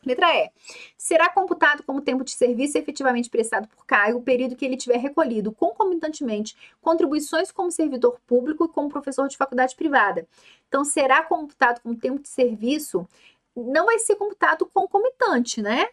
Letra 0.04 0.32
E. 0.34 0.50
Será 0.96 1.28
computado 1.28 1.82
como 1.82 2.00
tempo 2.00 2.22
de 2.22 2.30
serviço 2.30 2.78
efetivamente 2.78 3.28
prestado 3.28 3.66
por 3.66 3.84
Caio 3.84 4.18
o 4.18 4.22
período 4.22 4.54
que 4.54 4.64
ele 4.64 4.76
tiver 4.76 4.98
recolhido 4.98 5.50
concomitantemente 5.52 6.56
contribuições 6.80 7.50
como 7.50 7.72
servidor 7.72 8.20
público 8.24 8.64
e 8.64 8.68
como 8.68 8.88
professor 8.88 9.26
de 9.28 9.36
faculdade 9.36 9.74
privada. 9.74 10.26
Então, 10.68 10.84
será 10.84 11.22
computado 11.24 11.80
como 11.80 11.96
tempo 11.96 12.22
de 12.22 12.28
serviço, 12.28 13.06
não 13.54 13.86
vai 13.86 13.98
ser 13.98 14.16
computado 14.16 14.64
concomitante, 14.66 15.60
né? 15.60 15.88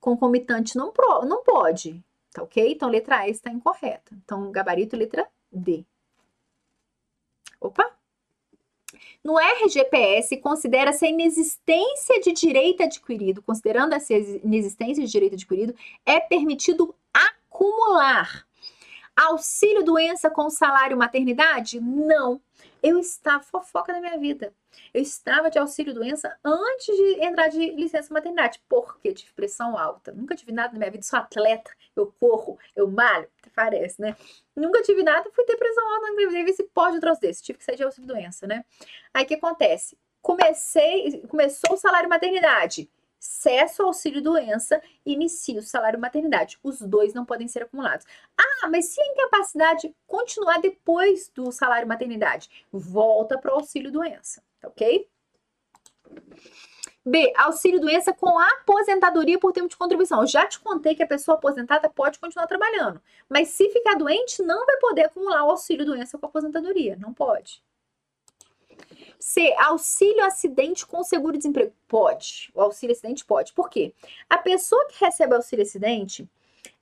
Concomitante 0.00 0.76
não, 0.76 0.92
pro, 0.92 1.24
não 1.24 1.42
pode, 1.42 2.02
tá 2.32 2.42
ok? 2.42 2.72
Então, 2.72 2.88
letra 2.88 3.26
E 3.26 3.30
está 3.30 3.50
incorreta. 3.50 4.14
Então, 4.24 4.50
gabarito, 4.50 4.96
letra 4.96 5.28
D. 5.50 5.84
Opa! 7.60 7.90
No 9.22 9.38
RGPS, 9.38 10.36
considera-se 10.38 11.04
a 11.04 11.08
inexistência 11.08 12.20
de 12.20 12.32
direito 12.32 12.82
adquirido, 12.82 13.42
considerando 13.42 13.92
essa 13.92 14.14
inexistência 14.14 15.04
de 15.04 15.10
direito 15.10 15.34
adquirido, 15.34 15.74
é 16.06 16.20
permitido 16.20 16.94
acumular 17.12 18.46
auxílio 19.16 19.84
doença 19.84 20.30
com 20.30 20.48
salário 20.48 20.96
maternidade? 20.96 21.80
Não. 21.80 22.40
Eu 22.82 22.98
estava 22.98 23.42
fofoca 23.42 23.92
na 23.92 24.00
minha 24.00 24.18
vida. 24.18 24.52
Eu 24.92 25.02
estava 25.02 25.50
de 25.50 25.58
auxílio 25.58 25.94
doença 25.94 26.36
antes 26.44 26.96
de 26.96 27.24
entrar 27.24 27.48
de 27.48 27.70
licença 27.70 28.12
maternidade, 28.12 28.62
porque 28.68 29.12
tive 29.12 29.32
pressão 29.32 29.76
alta. 29.76 30.12
Nunca 30.12 30.36
tive 30.36 30.52
nada 30.52 30.72
na 30.72 30.78
minha 30.78 30.90
vida, 30.90 31.04
sou 31.04 31.18
atleta, 31.18 31.70
eu 31.96 32.12
corro, 32.20 32.58
eu 32.76 32.88
malho, 32.88 33.28
parece, 33.54 34.00
né? 34.00 34.16
Nunca 34.54 34.82
tive 34.82 35.02
nada, 35.02 35.30
fui 35.32 35.44
ter 35.44 35.56
pressão 35.56 35.86
alta 35.94 36.10
na 36.10 36.14
gravidez, 36.14 36.56
se 36.56 36.64
pode 36.64 36.96
um 36.96 37.00
troço 37.00 37.20
desse, 37.20 37.42
tive 37.42 37.58
que 37.58 37.64
sair 37.64 37.76
de 37.76 37.82
auxílio 37.82 38.06
doença, 38.06 38.46
né? 38.46 38.64
Aí 39.12 39.24
o 39.24 39.26
que 39.26 39.34
acontece? 39.34 39.98
Comecei, 40.22 41.22
começou 41.28 41.74
o 41.74 41.76
salário 41.76 42.08
maternidade, 42.08 42.90
cesso 43.18 43.82
ao 43.82 43.88
auxílio 43.88 44.22
doença, 44.22 44.80
inicio 45.04 45.58
o 45.58 45.62
salário 45.62 45.98
maternidade. 45.98 46.58
Os 46.62 46.80
dois 46.80 47.14
não 47.14 47.24
podem 47.24 47.48
ser 47.48 47.62
acumulados. 47.62 48.06
Ah, 48.36 48.68
mas 48.68 48.86
se 48.86 49.00
a 49.00 49.06
incapacidade 49.06 49.94
continuar 50.06 50.60
depois 50.60 51.30
do 51.34 51.50
salário 51.50 51.88
maternidade, 51.88 52.48
volta 52.72 53.38
para 53.38 53.52
o 53.52 53.58
auxílio 53.58 53.90
doença, 53.90 54.42
ok? 54.64 55.08
B. 57.04 57.32
Auxílio 57.36 57.80
doença 57.80 58.12
com 58.12 58.38
aposentadoria 58.38 59.38
por 59.38 59.52
tempo 59.52 59.68
de 59.68 59.76
contribuição. 59.76 60.20
Eu 60.20 60.26
já 60.26 60.46
te 60.46 60.60
contei 60.60 60.94
que 60.94 61.02
a 61.02 61.06
pessoa 61.06 61.36
aposentada 61.36 61.88
pode 61.88 62.18
continuar 62.18 62.46
trabalhando, 62.46 63.00
mas 63.28 63.48
se 63.48 63.68
ficar 63.70 63.94
doente, 63.94 64.42
não 64.42 64.66
vai 64.66 64.76
poder 64.78 65.06
acumular 65.06 65.44
o 65.44 65.50
auxílio 65.50 65.86
doença 65.86 66.18
com 66.18 66.26
aposentadoria. 66.26 66.96
Não 66.96 67.14
pode. 67.14 67.62
C. 69.18 69.54
Auxílio 69.58 70.24
acidente 70.24 70.86
com 70.86 71.02
seguro-desemprego. 71.02 71.72
Pode. 71.86 72.50
O 72.54 72.60
auxílio 72.60 72.94
acidente 72.94 73.24
pode. 73.24 73.52
Por 73.52 73.68
quê? 73.68 73.94
A 74.28 74.38
pessoa 74.38 74.86
que 74.86 75.04
recebe 75.04 75.34
auxílio 75.34 75.64
acidente, 75.64 76.28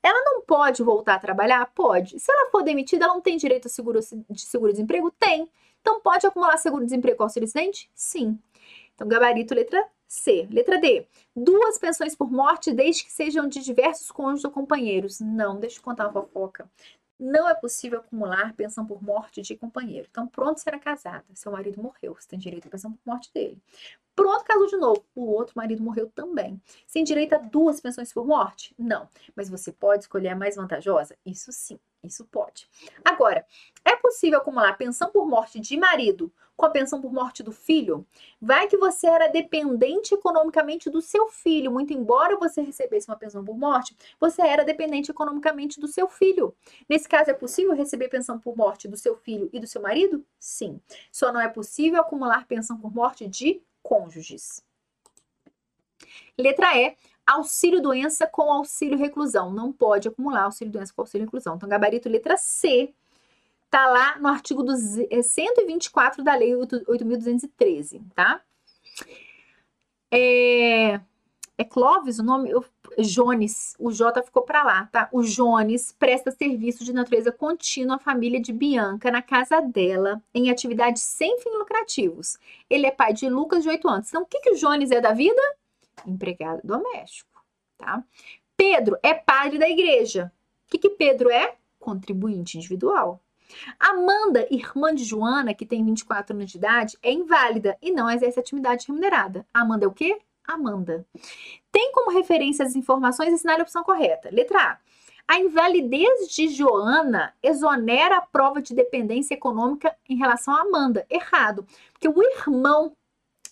ela 0.02 0.22
não 0.24 0.42
pode 0.42 0.82
voltar 0.82 1.14
a 1.14 1.18
trabalhar? 1.18 1.66
Pode. 1.74 2.18
Se 2.20 2.30
ela 2.30 2.50
for 2.50 2.62
demitida, 2.62 3.04
ela 3.04 3.14
não 3.14 3.20
tem 3.20 3.36
direito 3.36 3.66
a 3.66 3.70
seguro 3.70 4.00
de 4.30 4.40
seguro-desemprego? 4.40 5.10
Tem. 5.12 5.50
Então, 5.80 6.00
pode 6.00 6.26
acumular 6.26 6.56
seguro-desemprego 6.56 7.18
com 7.18 7.24
auxílio 7.24 7.46
acidente? 7.46 7.90
Sim. 7.94 8.38
Então, 8.94 9.06
gabarito, 9.06 9.54
letra 9.54 9.86
C. 10.08 10.46
Letra 10.50 10.78
D. 10.78 11.06
Duas 11.34 11.78
pensões 11.78 12.14
por 12.14 12.30
morte, 12.30 12.72
desde 12.72 13.04
que 13.04 13.12
sejam 13.12 13.48
de 13.48 13.60
diversos 13.62 14.10
cônjuges 14.10 14.44
ou 14.44 14.50
companheiros. 14.50 15.20
Não, 15.20 15.58
deixa 15.58 15.78
eu 15.78 15.82
contar 15.82 16.04
uma 16.04 16.12
fofoca 16.12 16.68
não 17.18 17.48
é 17.48 17.54
possível 17.54 18.00
acumular 18.00 18.54
pensão 18.54 18.86
por 18.86 19.02
morte 19.02 19.42
de 19.42 19.56
companheiro. 19.56 20.06
Então, 20.10 20.26
pronto, 20.26 20.60
será 20.60 20.78
casada. 20.78 21.24
Seu 21.34 21.52
marido 21.52 21.82
morreu, 21.82 22.14
você 22.14 22.28
tem 22.28 22.38
direito 22.38 22.68
à 22.68 22.70
pensão 22.70 22.92
por 22.92 23.00
morte 23.06 23.32
dele. 23.32 23.60
Pronto, 24.16 24.44
casou 24.44 24.66
de 24.66 24.78
novo. 24.78 25.04
O 25.14 25.26
outro 25.26 25.52
marido 25.54 25.82
morreu 25.82 26.10
também. 26.10 26.60
Sem 26.86 27.04
direito 27.04 27.34
a 27.34 27.38
duas 27.38 27.80
pensões 27.80 28.12
por 28.14 28.26
morte? 28.26 28.74
Não. 28.78 29.06
Mas 29.36 29.50
você 29.50 29.70
pode 29.70 30.04
escolher 30.04 30.30
a 30.30 30.36
mais 30.36 30.56
vantajosa? 30.56 31.14
Isso 31.24 31.52
sim, 31.52 31.78
isso 32.02 32.24
pode. 32.24 32.66
Agora, 33.04 33.44
é 33.84 33.94
possível 33.94 34.38
acumular 34.38 34.72
pensão 34.78 35.10
por 35.10 35.28
morte 35.28 35.60
de 35.60 35.76
marido 35.76 36.32
com 36.56 36.64
a 36.64 36.70
pensão 36.70 37.00
por 37.00 37.12
morte 37.12 37.42
do 37.42 37.52
filho, 37.52 38.06
vai 38.40 38.66
que 38.66 38.78
você 38.78 39.06
era 39.06 39.28
dependente 39.28 40.14
economicamente 40.14 40.88
do 40.88 41.02
seu 41.02 41.28
filho. 41.28 41.70
Muito 41.70 41.92
embora 41.92 42.36
você 42.38 42.62
recebesse 42.62 43.08
uma 43.08 43.16
pensão 43.16 43.44
por 43.44 43.58
morte, 43.58 43.94
você 44.18 44.40
era 44.40 44.64
dependente 44.64 45.10
economicamente 45.10 45.78
do 45.78 45.86
seu 45.86 46.08
filho. 46.08 46.54
Nesse 46.88 47.06
caso, 47.06 47.30
é 47.30 47.34
possível 47.34 47.74
receber 47.74 48.08
pensão 48.08 48.38
por 48.38 48.56
morte 48.56 48.88
do 48.88 48.96
seu 48.96 49.14
filho 49.16 49.50
e 49.52 49.60
do 49.60 49.66
seu 49.66 49.82
marido? 49.82 50.24
Sim. 50.40 50.80
Só 51.12 51.30
não 51.30 51.40
é 51.40 51.48
possível 51.48 52.00
acumular 52.00 52.46
pensão 52.46 52.78
por 52.78 52.94
morte 52.94 53.28
de 53.28 53.60
cônjuges. 53.86 54.62
Letra 56.38 56.76
E. 56.76 56.96
Auxílio 57.26 57.82
doença 57.82 58.26
com 58.26 58.52
auxílio 58.52 58.96
reclusão. 58.96 59.50
Não 59.50 59.72
pode 59.72 60.06
acumular 60.06 60.44
auxílio 60.44 60.72
doença 60.72 60.92
com 60.94 61.02
auxílio 61.02 61.24
reclusão. 61.24 61.56
Então, 61.56 61.68
gabarito 61.68 62.08
letra 62.08 62.36
C 62.36 62.94
Tá 63.70 63.86
lá 63.88 64.18
no 64.18 64.28
artigo 64.28 64.64
124 65.22 66.20
é, 66.20 66.24
da 66.24 66.34
Lei 66.36 66.52
8.213, 66.52 68.00
tá? 68.14 68.40
É, 70.10 71.00
é 71.58 71.64
Clóvis 71.64 72.18
o 72.18 72.22
nome? 72.22 72.50
Eu, 72.50 72.64
Jones, 72.98 73.74
o 73.78 73.90
J 73.90 74.22
ficou 74.22 74.42
para 74.42 74.62
lá, 74.62 74.86
tá? 74.92 75.08
O 75.10 75.22
Jones 75.22 75.92
presta 75.92 76.30
serviço 76.30 76.84
de 76.84 76.92
natureza 76.92 77.32
contínua 77.32 77.96
à 77.96 77.98
família 77.98 78.40
de 78.40 78.52
Bianca 78.52 79.10
na 79.10 79.22
casa 79.22 79.60
dela, 79.60 80.22
em 80.34 80.50
atividades 80.50 81.02
sem 81.02 81.38
fins 81.38 81.58
lucrativos. 81.58 82.36
Ele 82.68 82.86
é 82.86 82.90
pai 82.90 83.12
de 83.14 83.28
Lucas, 83.28 83.62
de 83.62 83.70
8 83.70 83.88
anos. 83.88 84.08
Então, 84.08 84.22
o 84.22 84.26
que, 84.26 84.40
que 84.40 84.50
o 84.50 84.56
Jones 84.56 84.90
é 84.90 85.00
da 85.00 85.12
vida? 85.12 85.40
Empregado 86.06 86.60
doméstico, 86.62 87.42
tá? 87.78 88.04
Pedro 88.56 88.98
é 89.02 89.14
padre 89.14 89.58
da 89.58 89.68
igreja. 89.68 90.30
O 90.66 90.70
que, 90.70 90.78
que 90.78 90.90
Pedro 90.90 91.30
é? 91.30 91.56
Contribuinte 91.78 92.58
individual. 92.58 93.20
Amanda, 93.78 94.46
irmã 94.50 94.94
de 94.94 95.04
Joana, 95.04 95.54
que 95.54 95.64
tem 95.64 95.84
24 95.84 96.34
anos 96.34 96.50
de 96.50 96.58
idade, 96.58 96.98
é 97.02 97.12
inválida 97.12 97.78
e 97.80 97.92
não 97.92 98.10
exerce 98.10 98.40
atividade 98.40 98.86
remunerada. 98.88 99.46
Amanda 99.54 99.84
é 99.84 99.88
o 99.88 99.92
quê? 99.92 100.20
Amanda. 100.46 101.06
Tem 101.70 101.92
como 101.92 102.10
referência 102.10 102.64
as 102.64 102.76
informações 102.76 103.30
e 103.30 103.34
assinale 103.34 103.60
a 103.60 103.64
opção 103.64 103.82
correta. 103.82 104.28
Letra 104.30 104.60
A. 104.60 104.78
A 105.28 105.40
invalidez 105.40 106.28
de 106.28 106.48
Joana 106.48 107.34
exonera 107.42 108.18
a 108.18 108.20
prova 108.20 108.62
de 108.62 108.74
dependência 108.74 109.34
econômica 109.34 109.96
em 110.08 110.16
relação 110.16 110.54
a 110.54 110.60
Amanda. 110.60 111.04
Errado. 111.10 111.66
Porque 111.92 112.08
o 112.08 112.22
irmão 112.22 112.92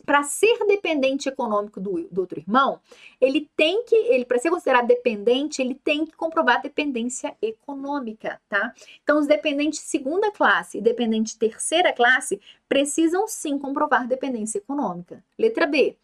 para 0.04 0.22
ser 0.22 0.58
dependente 0.66 1.28
econômico 1.28 1.80
do, 1.80 2.08
do, 2.10 2.20
outro 2.20 2.38
irmão, 2.38 2.80
ele 3.20 3.48
tem 3.56 3.84
que, 3.84 3.94
ele 3.94 4.24
para 4.24 4.38
ser 4.38 4.50
considerado 4.50 4.86
dependente, 4.86 5.62
ele 5.62 5.74
tem 5.74 6.04
que 6.04 6.12
comprovar 6.12 6.60
dependência 6.60 7.34
econômica, 7.40 8.40
tá? 8.48 8.72
Então, 9.02 9.18
os 9.18 9.26
dependentes 9.26 9.80
segunda 9.80 10.30
classe 10.30 10.78
e 10.78 10.82
dependentes 10.82 11.34
terceira 11.34 11.92
classe 11.92 12.40
precisam 12.68 13.26
sim 13.26 13.58
comprovar 13.58 14.06
dependência 14.06 14.58
econômica. 14.58 15.24
Letra 15.38 15.66
B. 15.66 15.96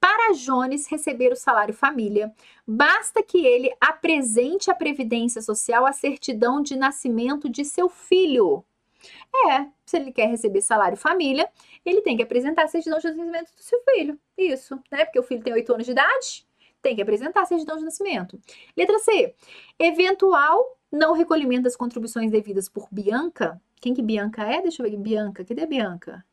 Para 0.00 0.32
Jones 0.34 0.86
receber 0.86 1.32
o 1.32 1.36
salário 1.36 1.74
família, 1.74 2.32
basta 2.66 3.22
que 3.22 3.44
ele 3.44 3.74
apresente 3.80 4.70
à 4.70 4.74
Previdência 4.74 5.42
Social 5.42 5.84
a 5.84 5.92
certidão 5.92 6.62
de 6.62 6.76
nascimento 6.76 7.48
de 7.48 7.64
seu 7.64 7.88
filho. 7.88 8.64
É, 9.48 9.66
se 9.84 9.96
ele 9.96 10.12
quer 10.12 10.26
receber 10.26 10.60
salário 10.60 10.96
família, 10.96 11.48
ele 11.84 12.00
tem 12.00 12.16
que 12.16 12.22
apresentar 12.22 12.64
a 12.64 12.68
certidão 12.68 12.98
de 12.98 13.08
nascimento 13.08 13.54
do 13.54 13.62
seu 13.62 13.80
filho. 13.90 14.18
Isso, 14.36 14.78
né? 14.90 15.04
Porque 15.04 15.18
o 15.18 15.22
filho 15.22 15.42
tem 15.42 15.52
8 15.52 15.72
anos 15.72 15.86
de 15.86 15.92
idade, 15.92 16.46
tem 16.82 16.94
que 16.96 17.02
apresentar 17.02 17.42
a 17.42 17.46
certidão 17.46 17.76
de 17.76 17.84
nascimento. 17.84 18.40
Letra 18.76 18.98
C. 18.98 19.34
Eventual 19.78 20.78
não 20.90 21.12
recolhimento 21.12 21.64
das 21.64 21.76
contribuições 21.76 22.30
devidas 22.30 22.68
por 22.68 22.88
Bianca. 22.90 23.60
Quem 23.80 23.94
que 23.94 24.02
Bianca 24.02 24.42
é? 24.42 24.62
Deixa 24.62 24.82
eu 24.82 24.90
ver. 24.90 24.96
Bianca, 24.96 25.44
cadê 25.44 25.62
a 25.62 25.66
Bianca? 25.66 26.24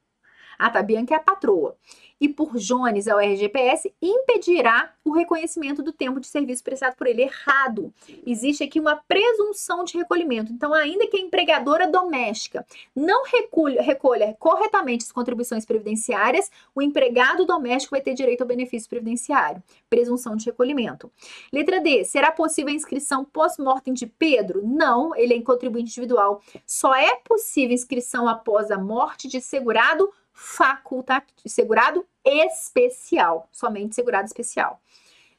Ah, 0.57 0.69
tá, 0.69 0.81
Bianca 0.81 1.13
é 1.13 1.17
a 1.17 1.21
patroa. 1.21 1.75
E 2.19 2.29
por 2.29 2.55
Jones 2.57 3.07
ao 3.07 3.19
RGPS, 3.19 3.93
impedirá 4.01 4.93
o 5.03 5.11
reconhecimento 5.11 5.83
do 5.83 5.91
tempo 5.91 6.19
de 6.19 6.27
serviço 6.27 6.63
prestado 6.63 6.95
por 6.95 7.07
ele. 7.07 7.23
Errado. 7.23 7.93
Existe 8.25 8.63
aqui 8.63 8.79
uma 8.79 8.95
presunção 8.95 9.83
de 9.83 9.97
recolhimento. 9.97 10.51
Então, 10.51 10.73
ainda 10.73 11.07
que 11.07 11.17
a 11.17 11.19
empregadora 11.19 11.87
doméstica 11.87 12.65
não 12.95 13.23
recolha, 13.25 13.81
recolha 13.81 14.35
corretamente 14.39 15.03
as 15.03 15.11
contribuições 15.11 15.65
previdenciárias, 15.65 16.49
o 16.73 16.81
empregado 16.81 17.45
doméstico 17.45 17.95
vai 17.95 18.01
ter 18.01 18.13
direito 18.13 18.41
ao 18.41 18.47
benefício 18.47 18.89
previdenciário. 18.89 19.61
Presunção 19.89 20.35
de 20.35 20.45
recolhimento. 20.45 21.11
Letra 21.51 21.81
D. 21.81 22.05
Será 22.05 22.31
possível 22.31 22.71
a 22.71 22.75
inscrição 22.75 23.25
pós-mortem 23.25 23.93
de 23.93 24.05
Pedro? 24.05 24.65
Não, 24.65 25.13
ele 25.15 25.33
é 25.33 25.41
contribuinte 25.41 25.91
individual. 25.91 26.41
Só 26.65 26.95
é 26.95 27.15
possível 27.17 27.73
inscrição 27.73 28.27
após 28.27 28.71
a 28.71 28.77
morte 28.77 29.27
de 29.27 29.41
segurado 29.41 30.09
facultativo, 30.35 31.33
segurado 31.47 32.05
especial, 32.23 33.47
somente 33.51 33.95
segurado 33.95 34.25
especial. 34.25 34.81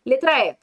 Letra 0.04 0.46
E. 0.46 0.56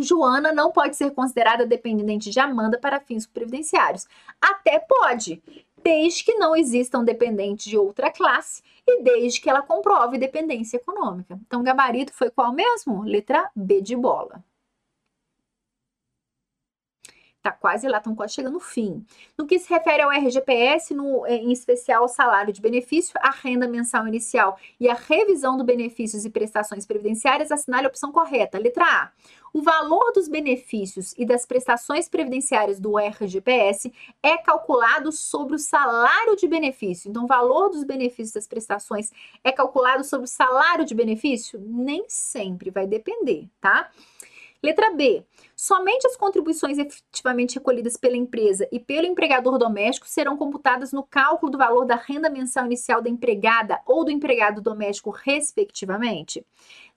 Joana 0.00 0.52
não 0.52 0.70
pode 0.70 0.96
ser 0.96 1.12
considerada 1.12 1.64
dependente 1.64 2.30
de 2.30 2.38
Amanda 2.38 2.78
para 2.78 3.00
fins 3.00 3.26
previdenciários. 3.26 4.06
Até 4.40 4.78
pode, 4.78 5.42
desde 5.82 6.24
que 6.24 6.34
não 6.34 6.54
existam 6.54 7.02
dependentes 7.04 7.66
de 7.66 7.78
outra 7.78 8.10
classe 8.10 8.62
e 8.86 9.02
desde 9.02 9.40
que 9.40 9.48
ela 9.48 9.62
comprove 9.62 10.18
dependência 10.18 10.76
econômica. 10.76 11.38
Então, 11.46 11.62
gabarito 11.62 12.12
foi 12.12 12.30
qual 12.30 12.52
mesmo? 12.52 13.02
Letra 13.02 13.50
B 13.54 13.80
de 13.80 13.96
bola. 13.96 14.42
Tá 17.48 17.52
quase 17.52 17.88
lá, 17.88 17.96
estão 17.96 18.14
quase 18.14 18.34
chegando 18.34 18.52
no 18.52 18.60
fim. 18.60 19.02
No 19.36 19.46
que 19.46 19.58
se 19.58 19.70
refere 19.70 20.02
ao 20.02 20.10
RGPS, 20.10 20.92
no, 20.92 21.24
é, 21.24 21.34
em 21.34 21.50
especial 21.50 22.02
ao 22.02 22.08
salário 22.08 22.52
de 22.52 22.60
benefício, 22.60 23.14
a 23.22 23.30
renda 23.30 23.66
mensal 23.66 24.06
inicial 24.06 24.58
e 24.78 24.86
a 24.86 24.92
revisão 24.92 25.56
dos 25.56 25.64
benefícios 25.64 26.26
e 26.26 26.30
prestações 26.30 26.84
previdenciárias, 26.84 27.50
assinale 27.50 27.86
a 27.86 27.88
opção 27.88 28.12
correta. 28.12 28.58
Letra 28.58 28.84
A. 28.84 29.12
O 29.54 29.62
valor 29.62 30.12
dos 30.12 30.28
benefícios 30.28 31.14
e 31.16 31.24
das 31.24 31.46
prestações 31.46 32.06
previdenciárias 32.06 32.78
do 32.78 32.98
RGPS 32.98 33.90
é 34.22 34.36
calculado 34.36 35.10
sobre 35.10 35.54
o 35.54 35.58
salário 35.58 36.36
de 36.36 36.46
benefício. 36.46 37.08
Então, 37.08 37.24
o 37.24 37.26
valor 37.26 37.70
dos 37.70 37.82
benefícios 37.82 38.32
das 38.32 38.46
prestações 38.46 39.10
é 39.42 39.50
calculado 39.50 40.04
sobre 40.04 40.26
o 40.26 40.28
salário 40.28 40.84
de 40.84 40.94
benefício? 40.94 41.58
Nem 41.64 42.04
sempre, 42.08 42.70
vai 42.70 42.86
depender, 42.86 43.48
tá? 43.58 43.90
Letra 44.60 44.92
B. 44.92 45.24
Somente 45.56 46.06
as 46.06 46.16
contribuições 46.16 46.78
efetivamente 46.78 47.54
recolhidas 47.54 47.96
pela 47.96 48.16
empresa 48.16 48.68
e 48.72 48.80
pelo 48.80 49.06
empregador 49.06 49.56
doméstico 49.56 50.08
serão 50.08 50.36
computadas 50.36 50.92
no 50.92 51.04
cálculo 51.04 51.52
do 51.52 51.58
valor 51.58 51.84
da 51.84 51.94
renda 51.94 52.28
mensal 52.28 52.66
inicial 52.66 53.00
da 53.00 53.08
empregada 53.08 53.80
ou 53.86 54.04
do 54.04 54.10
empregado 54.10 54.60
doméstico, 54.60 55.10
respectivamente. 55.10 56.44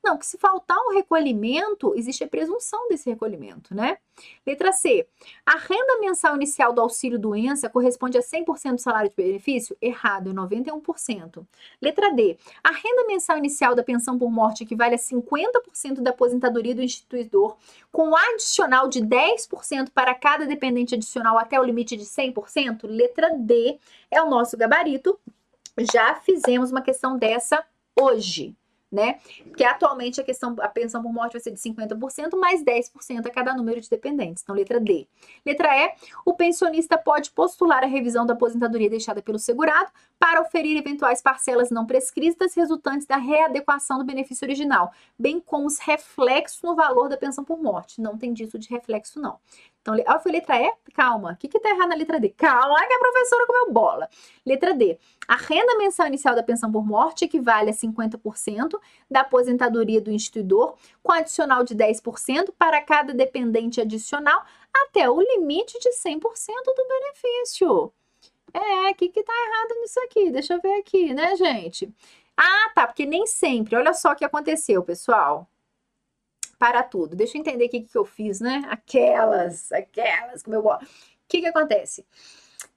Não, 0.03 0.17
que 0.17 0.25
se 0.25 0.35
faltar 0.38 0.77
um 0.80 0.93
recolhimento, 0.93 1.93
existe 1.95 2.23
a 2.23 2.27
presunção 2.27 2.89
desse 2.89 3.07
recolhimento, 3.07 3.75
né? 3.75 3.99
Letra 4.45 4.71
C. 4.71 5.07
A 5.45 5.57
renda 5.57 5.99
mensal 5.99 6.35
inicial 6.35 6.73
do 6.73 6.81
auxílio 6.81 7.19
doença 7.19 7.69
corresponde 7.69 8.17
a 8.17 8.21
100% 8.21 8.75
do 8.75 8.81
salário 8.81 9.09
de 9.11 9.15
benefício? 9.15 9.77
Errado, 9.80 10.31
é 10.31 10.33
91%. 10.33 11.45
Letra 11.80 12.11
D. 12.13 12.35
A 12.63 12.71
renda 12.71 13.05
mensal 13.05 13.38
inicial 13.38 13.75
da 13.75 13.83
pensão 13.83 14.17
por 14.17 14.31
morte 14.31 14.63
equivale 14.63 14.95
a 14.95 14.97
50% 14.97 16.01
da 16.01 16.09
aposentadoria 16.09 16.73
do 16.73 16.81
instituidor, 16.81 17.55
com 17.91 18.15
adicional 18.15 18.88
de 18.88 19.01
10% 19.01 19.91
para 19.93 20.15
cada 20.15 20.47
dependente 20.47 20.95
adicional 20.95 21.38
até 21.38 21.59
o 21.59 21.63
limite 21.63 21.95
de 21.95 22.05
100%? 22.05 22.88
Letra 22.88 23.35
D 23.38 23.80
é 24.09 24.19
o 24.19 24.30
nosso 24.30 24.57
gabarito. 24.57 25.19
Já 25.77 26.15
fizemos 26.15 26.71
uma 26.71 26.81
questão 26.81 27.17
dessa 27.17 27.63
hoje 27.95 28.55
né? 28.91 29.19
Porque 29.43 29.63
atualmente 29.63 30.19
a 30.19 30.23
questão, 30.23 30.55
a 30.59 30.67
pensão 30.67 31.01
por 31.01 31.13
morte 31.13 31.33
vai 31.33 31.41
ser 31.41 31.51
de 31.51 31.59
50%, 31.59 32.37
mais 32.37 32.63
10% 32.63 33.25
a 33.25 33.29
cada 33.29 33.53
número 33.53 33.79
de 33.79 33.89
dependentes. 33.89 34.43
Então, 34.43 34.53
letra 34.53 34.79
D. 34.79 35.07
Letra 35.45 35.69
E, 35.77 35.93
o 36.25 36.33
pensionista 36.33 36.97
pode 36.97 37.31
postular 37.31 37.83
a 37.83 37.87
revisão 37.87 38.25
da 38.25 38.33
aposentadoria 38.33 38.89
deixada 38.89 39.21
pelo 39.21 39.39
segurado 39.39 39.91
para 40.19 40.41
oferir 40.41 40.77
eventuais 40.77 41.21
parcelas 41.21 41.71
não 41.71 41.85
prescritas 41.85 42.53
resultantes 42.53 43.07
da 43.07 43.17
readequação 43.17 43.97
do 43.97 44.03
benefício 44.03 44.45
original, 44.45 44.91
bem 45.17 45.39
como 45.39 45.65
os 45.65 45.79
reflexos 45.79 46.61
no 46.61 46.75
valor 46.75 47.07
da 47.07 47.17
pensão 47.17 47.43
por 47.43 47.61
morte. 47.61 48.01
Não 48.01 48.17
tem 48.17 48.33
disso 48.33 48.59
de 48.59 48.69
reflexo, 48.69 49.19
não. 49.19 49.39
Então, 49.82 49.95
ah, 50.06 50.19
foi 50.19 50.32
letra 50.32 50.61
E? 50.61 50.72
Calma. 50.93 51.34
O 51.34 51.38
que, 51.38 51.48
que 51.48 51.60
tá 51.60 51.69
errado 51.69 51.90
na 51.90 51.95
letra 51.95 52.19
D? 52.19 52.30
Calma 52.30 52.85
que 52.85 52.93
a 52.93 53.00
professora 53.00 53.48
comeu 53.48 53.72
bola. 53.72 54.08
Letra 54.45 54.74
D. 54.74 54.98
A 55.27 55.35
renda 55.35 55.76
mensal 55.77 56.08
inicial 56.08 56.35
da 56.35 56.43
pensão 56.43 56.72
por 56.72 56.85
morte 56.85 57.26
equivale 57.26 57.72
a 57.72 57.74
50% 57.74 58.80
da 59.10 59.22
aposentadoria 59.22 60.00
do 60.00 60.11
instituidor, 60.11 60.76
com 61.01 61.11
adicional 61.11 61.64
de 61.64 61.76
10% 61.76 62.53
para 62.58 62.82
cada 62.82 63.14
dependente 63.14 63.82
adicional, 63.82 64.43
até 64.85 65.10
o 65.10 65.19
limite 65.19 65.80
de 65.80 65.90
100% 65.90 66.19
do 66.19 66.88
benefício. 66.88 67.93
É, 68.53 68.92
o 68.92 68.95
que, 68.95 69.10
que 69.10 69.24
tá 69.24 69.34
errado 69.34 69.82
nisso 69.82 70.00
aqui? 70.01 70.30
Deixa 70.30 70.53
eu 70.53 70.61
ver 70.61 70.77
aqui, 70.80 71.14
né, 71.14 71.35
gente? 71.35 71.92
Ah, 72.38 72.72
tá, 72.76 72.85
porque 72.85 73.06
nem 73.06 73.26
sempre. 73.26 73.76
Olha 73.76 73.93
só 73.93 74.11
o 74.11 74.16
que 74.16 74.26
aconteceu, 74.26 74.84
pessoal 74.84 75.48
para 76.61 76.83
tudo. 76.83 77.15
Deixa 77.15 77.35
eu 77.35 77.41
entender 77.41 77.65
o 77.65 77.69
que, 77.69 77.81
que 77.81 77.98
eu 77.98 78.06
fiz, 78.06 78.40
né? 78.40 78.61
Aquelas, 78.69 79.72
aquelas, 79.72 80.43
como 80.43 80.56
eu 80.56 80.61
gosto. 80.61 80.83
O 80.83 80.88
que, 81.27 81.41
que 81.41 81.48
acontece? 81.48 82.06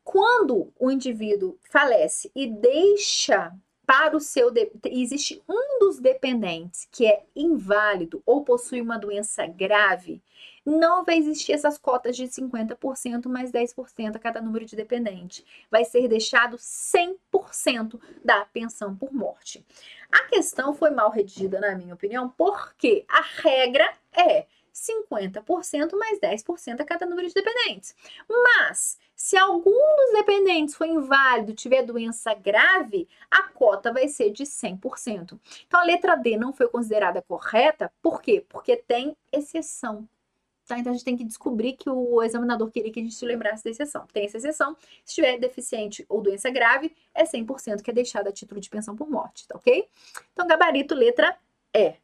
Quando 0.03 0.73
o 0.81 0.91
indivíduo 0.91 1.59
falece 1.71 2.33
e 2.35 2.47
deixa 2.47 3.53
para 3.87 4.17
o 4.17 4.21
seu. 4.21 4.51
De... 4.51 4.71
Existe 4.85 5.43
um 5.49 5.79
dos 5.79 5.99
dependentes 5.99 6.89
que 6.91 7.07
é 7.07 7.25
inválido 7.35 8.23
ou 8.25 8.45
possui 8.45 8.81
uma 8.81 8.99
doença 8.99 9.47
grave, 9.47 10.23
não 10.65 11.05
vai 11.05 11.19
existir 11.19 11.53
essas 11.53 11.77
cotas 11.77 12.17
de 12.17 12.25
50% 12.25 13.29
mais 13.29 13.53
10% 13.53 14.17
a 14.17 14.19
cada 14.19 14.41
número 14.41 14.65
de 14.65 14.75
dependente. 14.75 15.45
Vai 15.71 15.85
ser 15.85 16.09
deixado 16.09 16.57
100% 16.57 18.01
da 18.25 18.47
pensão 18.47 18.97
por 18.97 19.13
morte. 19.13 19.65
A 20.11 20.27
questão 20.29 20.75
foi 20.75 20.91
mal 20.91 21.11
redigida, 21.11 21.61
na 21.61 21.75
minha 21.75 21.95
opinião, 21.95 22.31
porque 22.31 23.05
a 23.09 23.21
regra 23.43 23.93
é 24.13 24.47
50% 24.75 25.97
mais 25.97 26.19
10% 26.19 26.81
a 26.81 26.85
cada 26.85 27.07
número 27.07 27.29
de 27.29 27.35
dependentes. 27.35 27.95
Mas, 28.29 28.99
se 29.15 29.37
algum 29.37 29.71
dos 29.71 30.13
dependentes 30.13 30.75
for 30.75 30.87
inválido, 30.87 31.55
tiver 31.55 31.83
doença 31.83 32.35
grave, 32.35 33.09
a 33.31 33.45
cota 33.45 33.93
vai 33.93 34.09
ser 34.09 34.31
de 34.31 34.45
100%. 34.45 35.39
Então, 35.67 35.81
a 35.81 35.85
letra 35.85 36.17
D 36.17 36.37
não 36.37 36.53
foi 36.53 36.69
considerada 36.69 37.23
correta, 37.23 37.93
por 38.03 38.21
quê? 38.21 38.45
Porque 38.49 38.77
tem 38.77 39.17
exceção. 39.33 40.09
Tá? 40.67 40.79
Então 40.79 40.93
a 40.93 40.95
gente 40.95 41.05
tem 41.05 41.17
que 41.17 41.25
descobrir 41.25 41.75
que 41.75 41.91
o 41.91 42.23
examinador 42.23 42.71
queria 42.71 42.91
que 42.91 42.99
a 42.99 43.03
gente 43.03 43.15
se 43.15 43.25
lembrasse 43.27 43.63
da 43.63 43.71
exceção. 43.71 44.07
Tem 44.13 44.25
essa 44.25 44.39
exceção. 44.39 44.75
Se 45.05 45.15
tiver 45.15 45.39
deficiente 45.39 46.05
ou 46.09 46.23
doença 46.23 46.49
grave, 46.51 46.95
é 47.15 47.25
100% 47.25 47.83
que 47.83 47.91
é 47.91 47.95
deixado 47.95 48.29
a 48.29 48.33
título 48.33 48.61
de 48.61 48.71
pensão 48.71 48.97
por 48.97 49.09
morte, 49.09 49.47
tá 49.47 49.57
ok? 49.57 49.87
Então, 50.33 50.47
gabarito, 50.47 50.95
letra 50.95 51.37
E. 51.75 51.95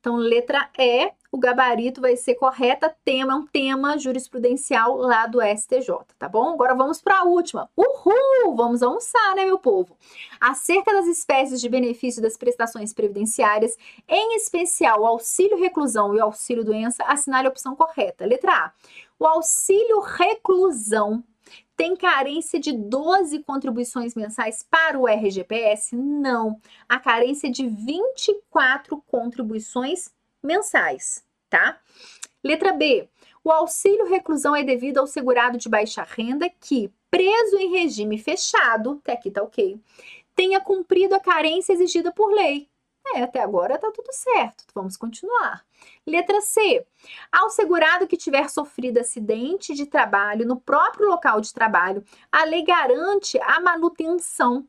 Então, 0.00 0.16
letra 0.16 0.66
E, 0.78 1.12
o 1.30 1.38
gabarito 1.38 2.00
vai 2.00 2.16
ser 2.16 2.34
correta, 2.34 2.96
tema 3.04 3.34
é 3.34 3.36
um 3.36 3.46
tema 3.46 3.98
jurisprudencial 3.98 4.96
lá 4.96 5.26
do 5.26 5.40
STJ, 5.42 5.94
tá 6.18 6.26
bom? 6.26 6.54
Agora 6.54 6.74
vamos 6.74 7.02
para 7.02 7.18
a 7.18 7.24
última. 7.24 7.70
Uhul! 7.76 8.56
Vamos 8.56 8.82
almoçar, 8.82 9.36
né, 9.36 9.44
meu 9.44 9.58
povo? 9.58 9.94
Acerca 10.40 10.90
das 10.92 11.06
espécies 11.06 11.60
de 11.60 11.68
benefício 11.68 12.22
das 12.22 12.36
prestações 12.36 12.94
previdenciárias, 12.94 13.76
em 14.08 14.36
especial 14.36 15.02
o 15.02 15.06
auxílio 15.06 15.58
reclusão 15.58 16.14
e 16.16 16.18
o 16.18 16.24
auxílio 16.24 16.64
doença, 16.64 17.04
assinale 17.04 17.46
a 17.46 17.50
opção 17.50 17.76
correta. 17.76 18.24
Letra 18.24 18.52
A. 18.52 18.72
O 19.18 19.26
auxílio 19.26 20.00
reclusão 20.00 21.22
tem 21.80 21.96
carência 21.96 22.60
de 22.60 22.74
12 22.74 23.38
contribuições 23.42 24.14
mensais 24.14 24.62
para 24.70 24.98
o 24.98 25.08
RGPS? 25.08 25.96
Não. 25.96 26.60
A 26.86 27.00
carência 27.00 27.50
de 27.50 27.66
24 27.66 29.02
contribuições 29.06 30.10
mensais, 30.42 31.24
tá? 31.48 31.80
Letra 32.44 32.74
B. 32.74 33.08
O 33.42 33.50
auxílio 33.50 34.04
reclusão 34.04 34.54
é 34.54 34.62
devido 34.62 34.98
ao 34.98 35.06
segurado 35.06 35.56
de 35.56 35.70
baixa 35.70 36.02
renda 36.02 36.50
que, 36.50 36.92
preso 37.10 37.56
em 37.56 37.70
regime 37.70 38.18
fechado, 38.18 39.00
até 39.02 39.14
aqui 39.14 39.30
tá 39.30 39.42
ok, 39.42 39.80
tenha 40.36 40.60
cumprido 40.60 41.14
a 41.14 41.20
carência 41.20 41.72
exigida 41.72 42.12
por 42.12 42.30
lei. 42.30 42.68
É, 43.14 43.22
até 43.22 43.40
agora 43.40 43.78
tá 43.78 43.90
tudo 43.90 44.12
certo. 44.12 44.64
Vamos 44.74 44.96
continuar. 44.96 45.64
Letra 46.06 46.40
C. 46.40 46.86
Ao 47.32 47.50
segurado 47.50 48.06
que 48.06 48.16
tiver 48.16 48.48
sofrido 48.48 48.98
acidente 48.98 49.74
de 49.74 49.86
trabalho 49.86 50.46
no 50.46 50.60
próprio 50.60 51.08
local 51.08 51.40
de 51.40 51.52
trabalho, 51.52 52.04
a 52.30 52.44
lei 52.44 52.62
garante 52.62 53.38
a 53.40 53.60
manutenção 53.60 54.66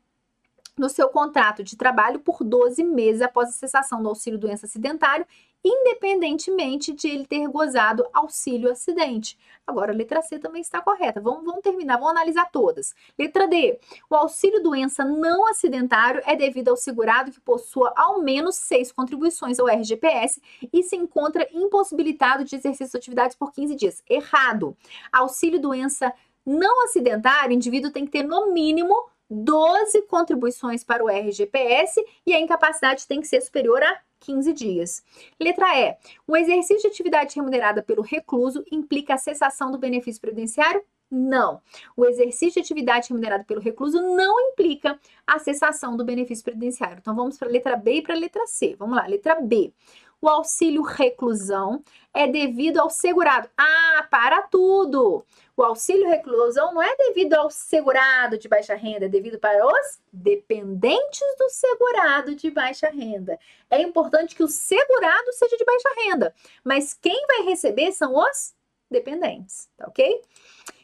no 0.76 0.88
seu 0.88 1.08
contrato 1.08 1.62
de 1.62 1.76
trabalho 1.76 2.20
por 2.20 2.42
12 2.42 2.82
meses 2.82 3.22
após 3.22 3.50
a 3.50 3.52
cessação 3.52 4.02
do 4.02 4.08
auxílio 4.08 4.38
doença 4.38 4.66
acidentário 4.66 5.26
independentemente 5.64 6.92
de 6.92 7.08
ele 7.08 7.26
ter 7.26 7.46
gozado 7.48 8.06
auxílio 8.12 8.70
acidente. 8.70 9.38
Agora, 9.66 9.92
a 9.92 9.94
letra 9.94 10.22
C 10.22 10.38
também 10.38 10.60
está 10.60 10.80
correta. 10.80 11.20
Vamos, 11.20 11.44
vamos 11.44 11.62
terminar, 11.62 11.96
vamos 11.96 12.10
analisar 12.10 12.50
todas. 12.50 12.94
Letra 13.18 13.46
D. 13.46 13.78
O 14.10 14.14
auxílio 14.14 14.62
doença 14.62 15.04
não 15.04 15.46
acidentário 15.46 16.20
é 16.24 16.34
devido 16.34 16.68
ao 16.68 16.76
segurado 16.76 17.30
que 17.30 17.40
possua 17.40 17.92
ao 17.96 18.20
menos 18.20 18.56
seis 18.56 18.90
contribuições 18.90 19.60
ao 19.60 19.68
RGPS 19.68 20.40
e 20.72 20.82
se 20.82 20.96
encontra 20.96 21.48
impossibilitado 21.52 22.44
de 22.44 22.56
exercer 22.56 22.88
suas 22.88 23.00
atividades 23.00 23.36
por 23.36 23.52
15 23.52 23.74
dias. 23.76 24.02
Errado. 24.08 24.76
Auxílio 25.12 25.60
doença 25.60 26.12
não 26.44 26.84
acidentário, 26.84 27.50
o 27.50 27.54
indivíduo 27.54 27.92
tem 27.92 28.04
que 28.04 28.10
ter 28.10 28.24
no 28.24 28.52
mínimo 28.52 28.94
12 29.30 30.02
contribuições 30.02 30.84
para 30.84 31.04
o 31.04 31.08
RGPS 31.08 32.04
e 32.26 32.34
a 32.34 32.40
incapacidade 32.40 33.06
tem 33.06 33.20
que 33.20 33.28
ser 33.28 33.40
superior 33.40 33.82
a 33.82 34.00
15 34.22 34.52
dias. 34.52 35.04
Letra 35.38 35.66
E. 35.78 35.96
Um 36.26 36.36
exercício 36.36 36.82
de 36.82 36.86
atividade 36.88 37.36
remunerada 37.36 37.82
pelo 37.82 38.02
recluso 38.02 38.64
implica 38.70 39.14
a 39.14 39.18
cessação 39.18 39.70
do 39.70 39.78
benefício 39.78 40.20
previdenciário? 40.20 40.82
Não. 41.10 41.60
O 41.94 42.06
exercício 42.06 42.54
de 42.54 42.60
atividade 42.60 43.10
remunerada 43.10 43.44
pelo 43.44 43.60
recluso 43.60 44.00
não 44.00 44.40
implica 44.48 44.98
a 45.26 45.38
cessação 45.38 45.94
do 45.94 46.04
benefício 46.04 46.42
previdenciário. 46.42 46.98
Então 47.00 47.14
vamos 47.14 47.36
para 47.36 47.48
a 47.48 47.50
letra 47.50 47.76
B 47.76 47.96
e 47.96 48.02
para 48.02 48.14
a 48.14 48.18
letra 48.18 48.46
C. 48.46 48.74
Vamos 48.78 48.96
lá, 48.96 49.06
letra 49.06 49.38
B. 49.38 49.74
O 50.22 50.28
auxílio 50.28 50.82
reclusão 50.82 51.82
é 52.14 52.28
devido 52.28 52.78
ao 52.78 52.88
segurado. 52.88 53.50
Ah, 53.58 54.06
para 54.08 54.42
tudo! 54.42 55.26
O 55.56 55.64
auxílio 55.64 56.08
reclusão 56.08 56.72
não 56.72 56.80
é 56.80 56.96
devido 56.96 57.34
ao 57.34 57.50
segurado 57.50 58.38
de 58.38 58.48
baixa 58.48 58.76
renda, 58.76 59.06
é 59.06 59.08
devido 59.08 59.36
para 59.36 59.66
os 59.66 60.00
dependentes 60.12 61.20
do 61.36 61.50
segurado 61.50 62.36
de 62.36 62.52
baixa 62.52 62.88
renda. 62.88 63.36
É 63.68 63.82
importante 63.82 64.36
que 64.36 64.44
o 64.44 64.48
segurado 64.48 65.32
seja 65.32 65.56
de 65.56 65.64
baixa 65.64 65.88
renda, 66.04 66.32
mas 66.62 66.94
quem 66.94 67.26
vai 67.26 67.42
receber 67.42 67.90
são 67.90 68.14
os 68.14 68.54
dependentes, 68.88 69.68
tá 69.76 69.88
ok? 69.88 70.22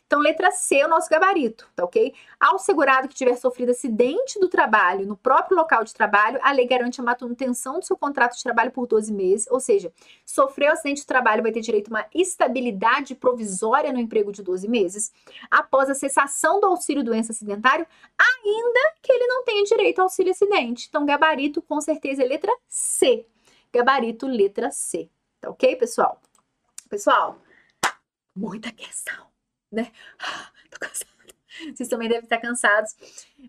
Então, 0.08 0.20
letra 0.20 0.50
C 0.50 0.76
é 0.76 0.86
o 0.86 0.88
nosso 0.88 1.06
gabarito, 1.10 1.68
tá 1.76 1.84
ok? 1.84 2.14
Ao 2.40 2.58
segurado 2.58 3.08
que 3.08 3.14
tiver 3.14 3.36
sofrido 3.36 3.72
acidente 3.72 4.40
do 4.40 4.48
trabalho 4.48 5.06
no 5.06 5.14
próprio 5.14 5.54
local 5.54 5.84
de 5.84 5.92
trabalho, 5.92 6.40
a 6.42 6.50
lei 6.50 6.66
garante 6.66 6.98
a 6.98 7.04
manutenção 7.04 7.78
do 7.78 7.84
seu 7.84 7.94
contrato 7.94 8.34
de 8.34 8.42
trabalho 8.42 8.70
por 8.70 8.86
12 8.86 9.12
meses, 9.12 9.46
ou 9.50 9.60
seja, 9.60 9.92
sofreu 10.24 10.72
acidente 10.72 11.02
de 11.02 11.06
trabalho 11.06 11.42
vai 11.42 11.52
ter 11.52 11.60
direito 11.60 11.88
a 11.88 11.98
uma 11.98 12.06
estabilidade 12.14 13.14
provisória 13.14 13.92
no 13.92 14.00
emprego 14.00 14.32
de 14.32 14.42
12 14.42 14.66
meses, 14.66 15.12
após 15.50 15.90
a 15.90 15.94
cessação 15.94 16.58
do 16.58 16.68
auxílio 16.68 17.04
doença 17.04 17.32
acidentário, 17.32 17.86
ainda 18.18 18.94
que 19.02 19.12
ele 19.12 19.26
não 19.26 19.44
tenha 19.44 19.62
direito 19.64 19.98
ao 19.98 20.04
auxílio 20.04 20.32
acidente. 20.32 20.86
Então, 20.88 21.04
gabarito 21.04 21.60
com 21.60 21.82
certeza 21.82 22.22
é 22.22 22.26
letra 22.26 22.56
C. 22.66 23.26
Gabarito, 23.70 24.26
letra 24.26 24.70
C. 24.70 25.10
Tá 25.38 25.50
ok, 25.50 25.76
pessoal? 25.76 26.18
Pessoal, 26.88 27.36
muita 28.34 28.72
questão 28.72 29.27
né? 29.70 29.90
Tô 30.70 30.78
cansada. 30.78 31.18
Vocês 31.74 31.88
também 31.88 32.08
devem 32.08 32.24
estar 32.24 32.38
cansados. 32.38 32.94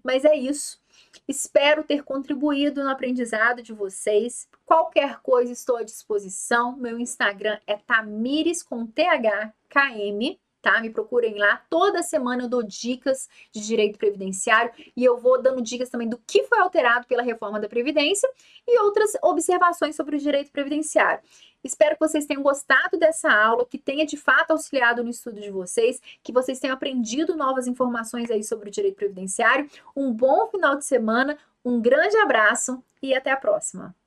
Mas 0.03 0.25
é 0.25 0.35
isso. 0.35 0.81
Espero 1.27 1.83
ter 1.83 2.03
contribuído 2.03 2.83
no 2.83 2.89
aprendizado 2.89 3.61
de 3.61 3.73
vocês. 3.73 4.47
Qualquer 4.65 5.19
coisa 5.21 5.51
estou 5.53 5.77
à 5.77 5.83
disposição. 5.83 6.75
Meu 6.75 6.99
Instagram 6.99 7.59
é 7.67 7.75
Tamires 7.77 8.63
com 8.63 8.85
THKM, 8.85 10.39
tá? 10.61 10.79
Me 10.81 10.89
procurem 10.89 11.37
lá. 11.37 11.61
Toda 11.69 12.03
semana 12.03 12.43
eu 12.43 12.49
dou 12.49 12.63
dicas 12.63 13.27
de 13.51 13.61
direito 13.65 13.97
previdenciário 13.97 14.71
e 14.95 15.03
eu 15.03 15.17
vou 15.17 15.41
dando 15.41 15.61
dicas 15.61 15.89
também 15.89 16.07
do 16.07 16.17
que 16.17 16.43
foi 16.43 16.59
alterado 16.59 17.07
pela 17.07 17.23
reforma 17.23 17.59
da 17.59 17.67
Previdência 17.67 18.29
e 18.67 18.79
outras 18.79 19.11
observações 19.21 19.95
sobre 19.95 20.15
o 20.15 20.19
direito 20.19 20.51
previdenciário. 20.51 21.21
Espero 21.63 21.95
que 21.95 22.07
vocês 22.07 22.25
tenham 22.25 22.41
gostado 22.41 22.97
dessa 22.97 23.29
aula, 23.29 23.65
que 23.65 23.77
tenha 23.77 24.05
de 24.05 24.15
fato 24.15 24.51
auxiliado 24.51 25.03
no 25.03 25.09
estudo 25.09 25.41
de 25.41 25.51
vocês, 25.51 25.99
que 26.23 26.31
vocês 26.31 26.59
tenham 26.59 26.73
aprendido 26.73 27.35
novas 27.35 27.67
informações 27.67 28.31
aí 28.31 28.43
sobre 28.43 28.69
o 28.69 28.71
direito 28.71 28.95
previdenciário. 28.95 29.69
Um 29.95 30.13
bom 30.13 30.47
final 30.47 30.77
de 30.77 30.85
semana, 30.85 31.37
um 31.63 31.81
grande 31.81 32.17
abraço 32.17 32.81
e 33.01 33.13
até 33.13 33.31
a 33.31 33.37
próxima. 33.37 33.98